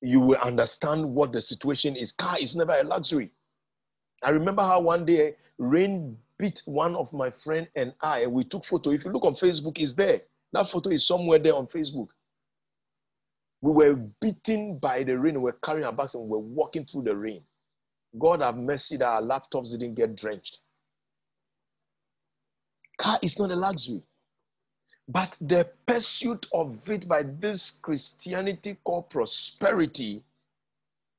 you 0.03 0.19
will 0.21 0.39
understand 0.39 1.05
what 1.05 1.33
the 1.33 1.41
situation 1.41 1.95
is. 1.95 2.13
Car 2.13 2.37
is 2.41 2.57
never 2.57 2.73
a 2.73 2.83
luxury. 2.83 3.31
I 4.23 4.31
remember 4.31 4.63
how 4.63 4.81
one 4.81 5.07
day 5.07 5.37
rain 5.59 6.17
beat 6.39 6.63
one 6.65 6.97
of 6.97 7.13
my 7.13 7.31
friend 7.31 7.69
and 7.77 7.95
I, 8.01 8.27
we 8.27 8.45
took 8.45 8.65
photo. 8.65 8.91
If 8.91 9.05
you 9.05 9.13
look 9.13 9.25
on 9.25 9.35
Facebook, 9.35 9.79
it's 9.79 9.93
there. 9.93 10.23
That 10.53 10.71
photo 10.71 10.91
is 10.91 11.07
somewhere 11.07 11.39
there 11.39 11.55
on 11.55 11.67
Facebook. 11.67 12.09
We 13.63 13.73
were 13.73 13.95
beaten 14.21 14.79
by 14.79 15.05
the 15.05 15.19
rain. 15.19 15.35
We 15.35 15.41
were 15.41 15.59
carrying 15.65 15.85
our 15.85 15.93
bags 15.93 16.15
and 16.15 16.25
we 16.25 16.31
were 16.31 16.39
walking 16.39 16.87
through 16.87 17.05
the 17.05 17.17
rain. 17.17 17.43
God 18.19 18.41
have 18.41 18.57
mercy 18.57 18.97
that 18.97 19.07
our 19.07 19.23
laptops 19.23 19.71
didn't 19.71 19.95
get 19.95 20.17
drenched. 20.17 20.59
Car 22.99 23.19
is 23.23 23.39
not 23.39 23.51
a 23.51 23.57
luxury. 23.57 24.03
But 25.09 25.39
the 25.41 25.69
pursuit 25.87 26.47
of 26.53 26.79
it 26.89 27.07
by 27.07 27.23
this 27.23 27.71
Christianity 27.83 28.77
called 28.85 29.09
prosperity 29.11 30.25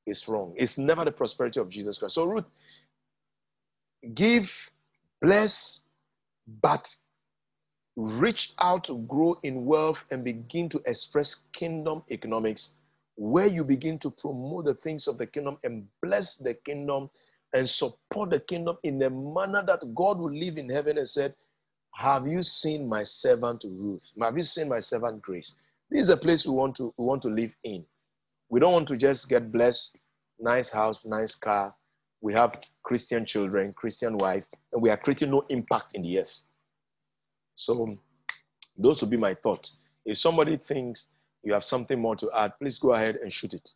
is 0.05 0.27
wrong. 0.27 0.53
It's 0.57 0.77
never 0.77 1.05
the 1.05 1.11
prosperity 1.11 1.59
of 1.59 1.69
Jesus 1.69 1.97
Christ. 1.97 2.15
So, 2.15 2.25
Ruth, 2.25 2.49
give, 4.13 4.51
bless, 5.21 5.81
but 6.61 6.93
reach 7.95 8.53
out 8.59 8.83
to 8.85 8.97
grow 9.07 9.37
in 9.43 9.65
wealth 9.65 9.97
and 10.11 10.23
begin 10.23 10.69
to 10.69 10.81
express 10.85 11.35
kingdom 11.53 12.03
economics, 12.11 12.69
where 13.17 13.47
you 13.47 13.63
begin 13.63 13.97
to 13.99 14.11
promote 14.11 14.65
the 14.65 14.75
things 14.75 15.07
of 15.07 15.17
the 15.17 15.25
kingdom 15.25 15.57
and 15.63 15.85
bless 16.01 16.35
the 16.35 16.53
kingdom 16.53 17.09
and 17.53 17.67
support 17.67 18.29
the 18.29 18.39
kingdom 18.39 18.77
in 18.83 19.01
a 19.01 19.09
manner 19.09 19.63
that 19.65 19.83
God 19.95 20.19
will 20.19 20.33
live 20.33 20.57
in 20.57 20.69
heaven 20.69 20.97
and 20.99 21.07
said, 21.07 21.33
have 21.93 22.27
you 22.27 22.43
seen 22.43 22.87
my 22.87 23.03
servant 23.03 23.63
Ruth? 23.67 24.05
Have 24.21 24.37
you 24.37 24.43
seen 24.43 24.69
my 24.69 24.79
servant 24.79 25.19
Grace? 25.23 25.53
This 25.89 26.01
is 26.01 26.09
a 26.09 26.17
place 26.17 26.45
we 26.45 26.53
want 26.53 26.75
to 26.75 26.93
we 26.95 27.05
want 27.05 27.23
to 27.23 27.29
live 27.29 27.51
in. 27.63 27.83
We 28.49 28.59
don't 28.59 28.73
want 28.73 28.87
to 28.89 28.97
just 28.97 29.27
get 29.27 29.51
blessed, 29.51 29.97
nice 30.39 30.69
house, 30.69 31.05
nice 31.05 31.33
car. 31.33 31.73
We 32.21 32.33
have 32.33 32.61
Christian 32.83 33.25
children, 33.25 33.73
Christian 33.73 34.17
wife, 34.17 34.45
and 34.73 34.81
we 34.81 34.91
are 34.91 34.97
creating 34.97 35.31
no 35.31 35.43
impact 35.49 35.95
in 35.95 36.03
the 36.03 36.19
earth. 36.19 36.35
So 37.55 37.97
those 38.77 39.01
would 39.01 39.09
be 39.09 39.17
my 39.17 39.33
thought. 39.33 39.67
If 40.05 40.19
somebody 40.19 40.57
thinks 40.57 41.05
you 41.43 41.53
have 41.53 41.63
something 41.63 41.99
more 41.99 42.15
to 42.17 42.29
add, 42.35 42.53
please 42.59 42.79
go 42.79 42.93
ahead 42.93 43.17
and 43.21 43.31
shoot 43.31 43.53
it. 43.53 43.69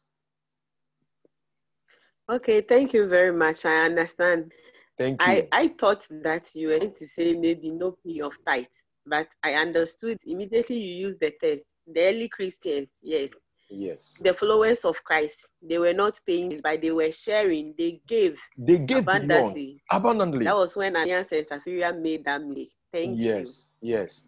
Okay, 2.30 2.62
thank 2.62 2.94
you 2.94 3.08
very 3.08 3.34
much. 3.34 3.66
I 3.66 3.86
understand. 3.86 4.52
Thank 4.98 5.22
you. 5.22 5.28
I, 5.28 5.48
I 5.52 5.68
thought 5.68 6.08
that 6.24 6.54
you 6.56 6.70
were 6.70 6.80
going 6.80 6.94
to 6.94 7.08
say 7.08 7.34
maybe 7.34 7.70
no 7.70 7.98
pay 8.06 8.22
of 8.22 8.38
tithe, 8.46 8.66
but 9.06 9.28
I 9.44 9.56
understood 9.56 10.18
immediately 10.26 10.78
you 10.78 11.08
used 11.08 11.20
the 11.20 11.34
test. 11.42 11.64
The 11.88 12.02
early 12.02 12.30
Christians, 12.30 12.90
yes. 13.02 13.32
Yes. 13.70 14.14
The 14.22 14.34
followers 14.34 14.86
of 14.86 15.04
Christ, 15.04 15.48
they 15.62 15.78
were 15.78 15.94
not 15.94 16.20
paying 16.28 16.60
but 16.64 16.82
they 16.82 16.92
were 16.92 17.12
sharing. 17.12 17.74
They 17.78 18.02
gave. 18.08 18.40
They 18.58 18.78
gave 18.78 19.00
abundantly. 19.00 19.82
Abundantly. 19.90 20.46
That 20.46 20.56
was 20.56 20.76
when 20.76 20.96
Ananias 20.96 21.32
and 21.32 21.48
Sapphira 21.48 21.94
made 21.94 22.26
that 22.26 22.44
mistake. 22.44 22.74
Thank 22.94 23.20
yes, 23.20 23.26
you. 23.26 23.40
Yes. 23.40 23.68
Yes. 23.82 24.26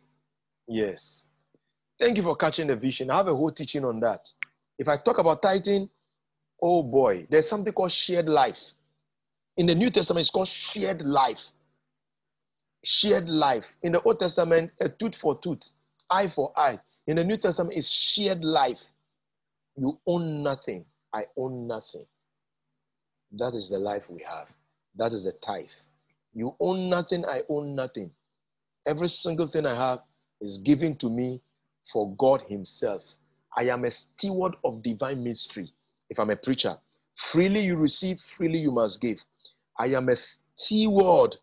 Yes. 0.68 1.23
Thank 2.00 2.18
you 2.18 2.24
for 2.24 2.36
catching 2.36 2.68
the 2.68 2.76
vision. 2.76 3.10
I 3.10 3.18
have 3.18 3.28
a 3.28 3.36
whole 3.36 3.52
teaching 3.52 3.86
on 3.86 4.00
that. 4.02 4.28
If 4.80 4.88
I 4.88 4.98
talk 4.98 5.20
about 5.20 5.42
tithing, 5.42 5.90
oh 6.62 6.84
boy, 6.84 7.28
there's 7.30 7.48
something 7.48 7.72
called 7.74 7.92
shared 7.92 8.28
life. 8.28 8.60
In 9.58 9.68
the 9.68 9.76
New 9.76 9.90
Testament, 9.90 10.22
it's 10.22 10.30
called 10.32 10.48
shared 10.48 11.02
life. 11.02 11.42
Shared 12.84 13.30
life. 13.30 13.66
In 13.84 13.92
the 13.94 14.02
Old 14.02 14.20
Testament, 14.20 14.72
a 14.82 14.90
tooth 14.90 15.16
for 15.16 15.38
tooth, 15.40 15.62
eye 16.10 16.28
for 16.28 16.52
eye. 16.58 16.80
In 17.08 17.18
the 17.18 17.24
New 17.24 17.38
Testament, 17.38 17.78
it's 17.78 17.90
shared 17.90 18.44
life. 18.44 18.82
You 19.76 20.00
own 20.08 20.44
nothing. 20.44 20.86
I 21.14 21.26
own 21.38 21.68
nothing. 21.68 22.06
That 23.34 23.54
is 23.54 23.70
the 23.70 23.78
life 23.78 24.04
we 24.10 24.24
have. 24.28 24.48
That 24.96 25.14
is 25.14 25.24
the 25.24 25.34
tithe. 25.34 25.66
You 26.34 26.56
own 26.60 26.90
nothing. 26.90 27.26
I 27.26 27.42
own 27.50 27.76
nothing. 27.76 28.12
Every 28.86 29.10
single 29.10 29.48
thing 29.48 29.66
I 29.66 29.76
have 29.76 30.00
is 30.42 30.58
given 30.58 30.96
to 30.98 31.10
me 31.10 31.42
for 31.92 32.16
God 32.16 32.42
Himself. 32.44 33.02
I 33.56 33.64
am 33.64 33.86
a 33.86 33.92
steward 33.92 34.56
of 34.64 34.82
divine 34.82 35.24
mystery. 35.24 35.72
If 36.10 36.20
I'm 36.20 36.30
a 36.30 36.36
preacher, 36.36 36.78
freely 37.16 37.62
you 37.62 37.76
receive, 37.76 38.20
freely 38.20 38.60
you 38.60 38.72
must 38.72 39.02
give. 39.02 39.20
I 39.78 39.88
am 39.88 40.10
a 40.10 40.16
steward 40.16 41.36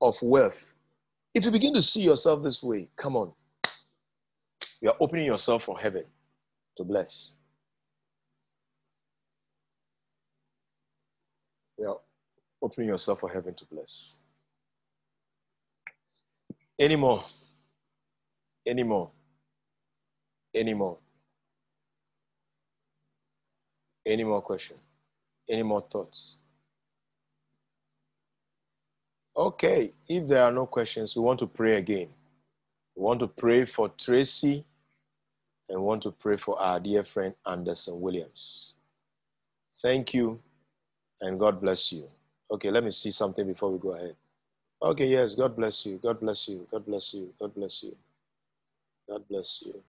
of 0.00 0.20
wealth. 0.22 0.74
If 1.34 1.44
you 1.44 1.50
begin 1.50 1.74
to 1.74 1.82
see 1.82 2.02
yourself 2.02 2.42
this 2.42 2.62
way, 2.62 2.88
come 2.96 3.16
on. 3.16 3.32
You 4.80 4.90
are 4.90 4.96
opening 5.00 5.26
yourself 5.26 5.64
for 5.64 5.78
heaven 5.78 6.04
to 6.76 6.84
bless. 6.84 7.32
You 11.78 11.88
are 11.88 12.00
opening 12.60 12.88
yourself 12.88 13.20
for 13.20 13.30
heaven 13.30 13.54
to 13.54 13.64
bless. 13.66 14.18
Any 16.78 16.96
more? 18.82 19.10
Any 20.54 20.74
more? 20.74 20.74
Any 20.74 20.74
more? 20.74 20.98
Any 24.06 24.24
more 24.24 24.42
question? 24.42 24.76
Any 25.48 25.62
more 25.62 25.84
thoughts? 25.92 26.36
Okay, 29.36 29.92
if 30.08 30.28
there 30.28 30.42
are 30.44 30.52
no 30.52 30.66
questions, 30.66 31.16
we 31.16 31.22
want 31.22 31.38
to 31.40 31.46
pray 31.46 31.78
again. 31.78 32.08
We 32.96 33.02
want 33.02 33.20
to 33.20 33.28
pray 33.28 33.64
for 33.66 33.88
Tracy 33.98 34.64
and 35.68 35.82
want 35.82 36.02
to 36.02 36.10
pray 36.10 36.36
for 36.36 36.60
our 36.60 36.80
dear 36.80 37.04
friend 37.04 37.34
Anderson 37.46 38.00
Williams. 38.00 38.74
Thank 39.82 40.14
you 40.14 40.38
and 41.22 41.38
God 41.38 41.60
bless 41.60 41.92
you. 41.92 42.08
Okay, 42.50 42.70
let 42.70 42.84
me 42.84 42.90
see 42.90 43.10
something 43.10 43.46
before 43.46 43.70
we 43.70 43.78
go 43.78 43.92
ahead. 43.94 44.16
Okay, 44.82 45.06
yes, 45.06 45.34
God 45.34 45.56
bless 45.56 45.86
you. 45.86 45.98
God 46.02 46.20
bless 46.20 46.48
you. 46.48 46.66
God 46.70 46.84
bless 46.84 47.14
you. 47.14 47.32
God 47.40 47.54
bless 47.54 47.82
you. 47.82 47.96
God 49.08 49.22
bless 49.28 49.62
you. 49.64 49.80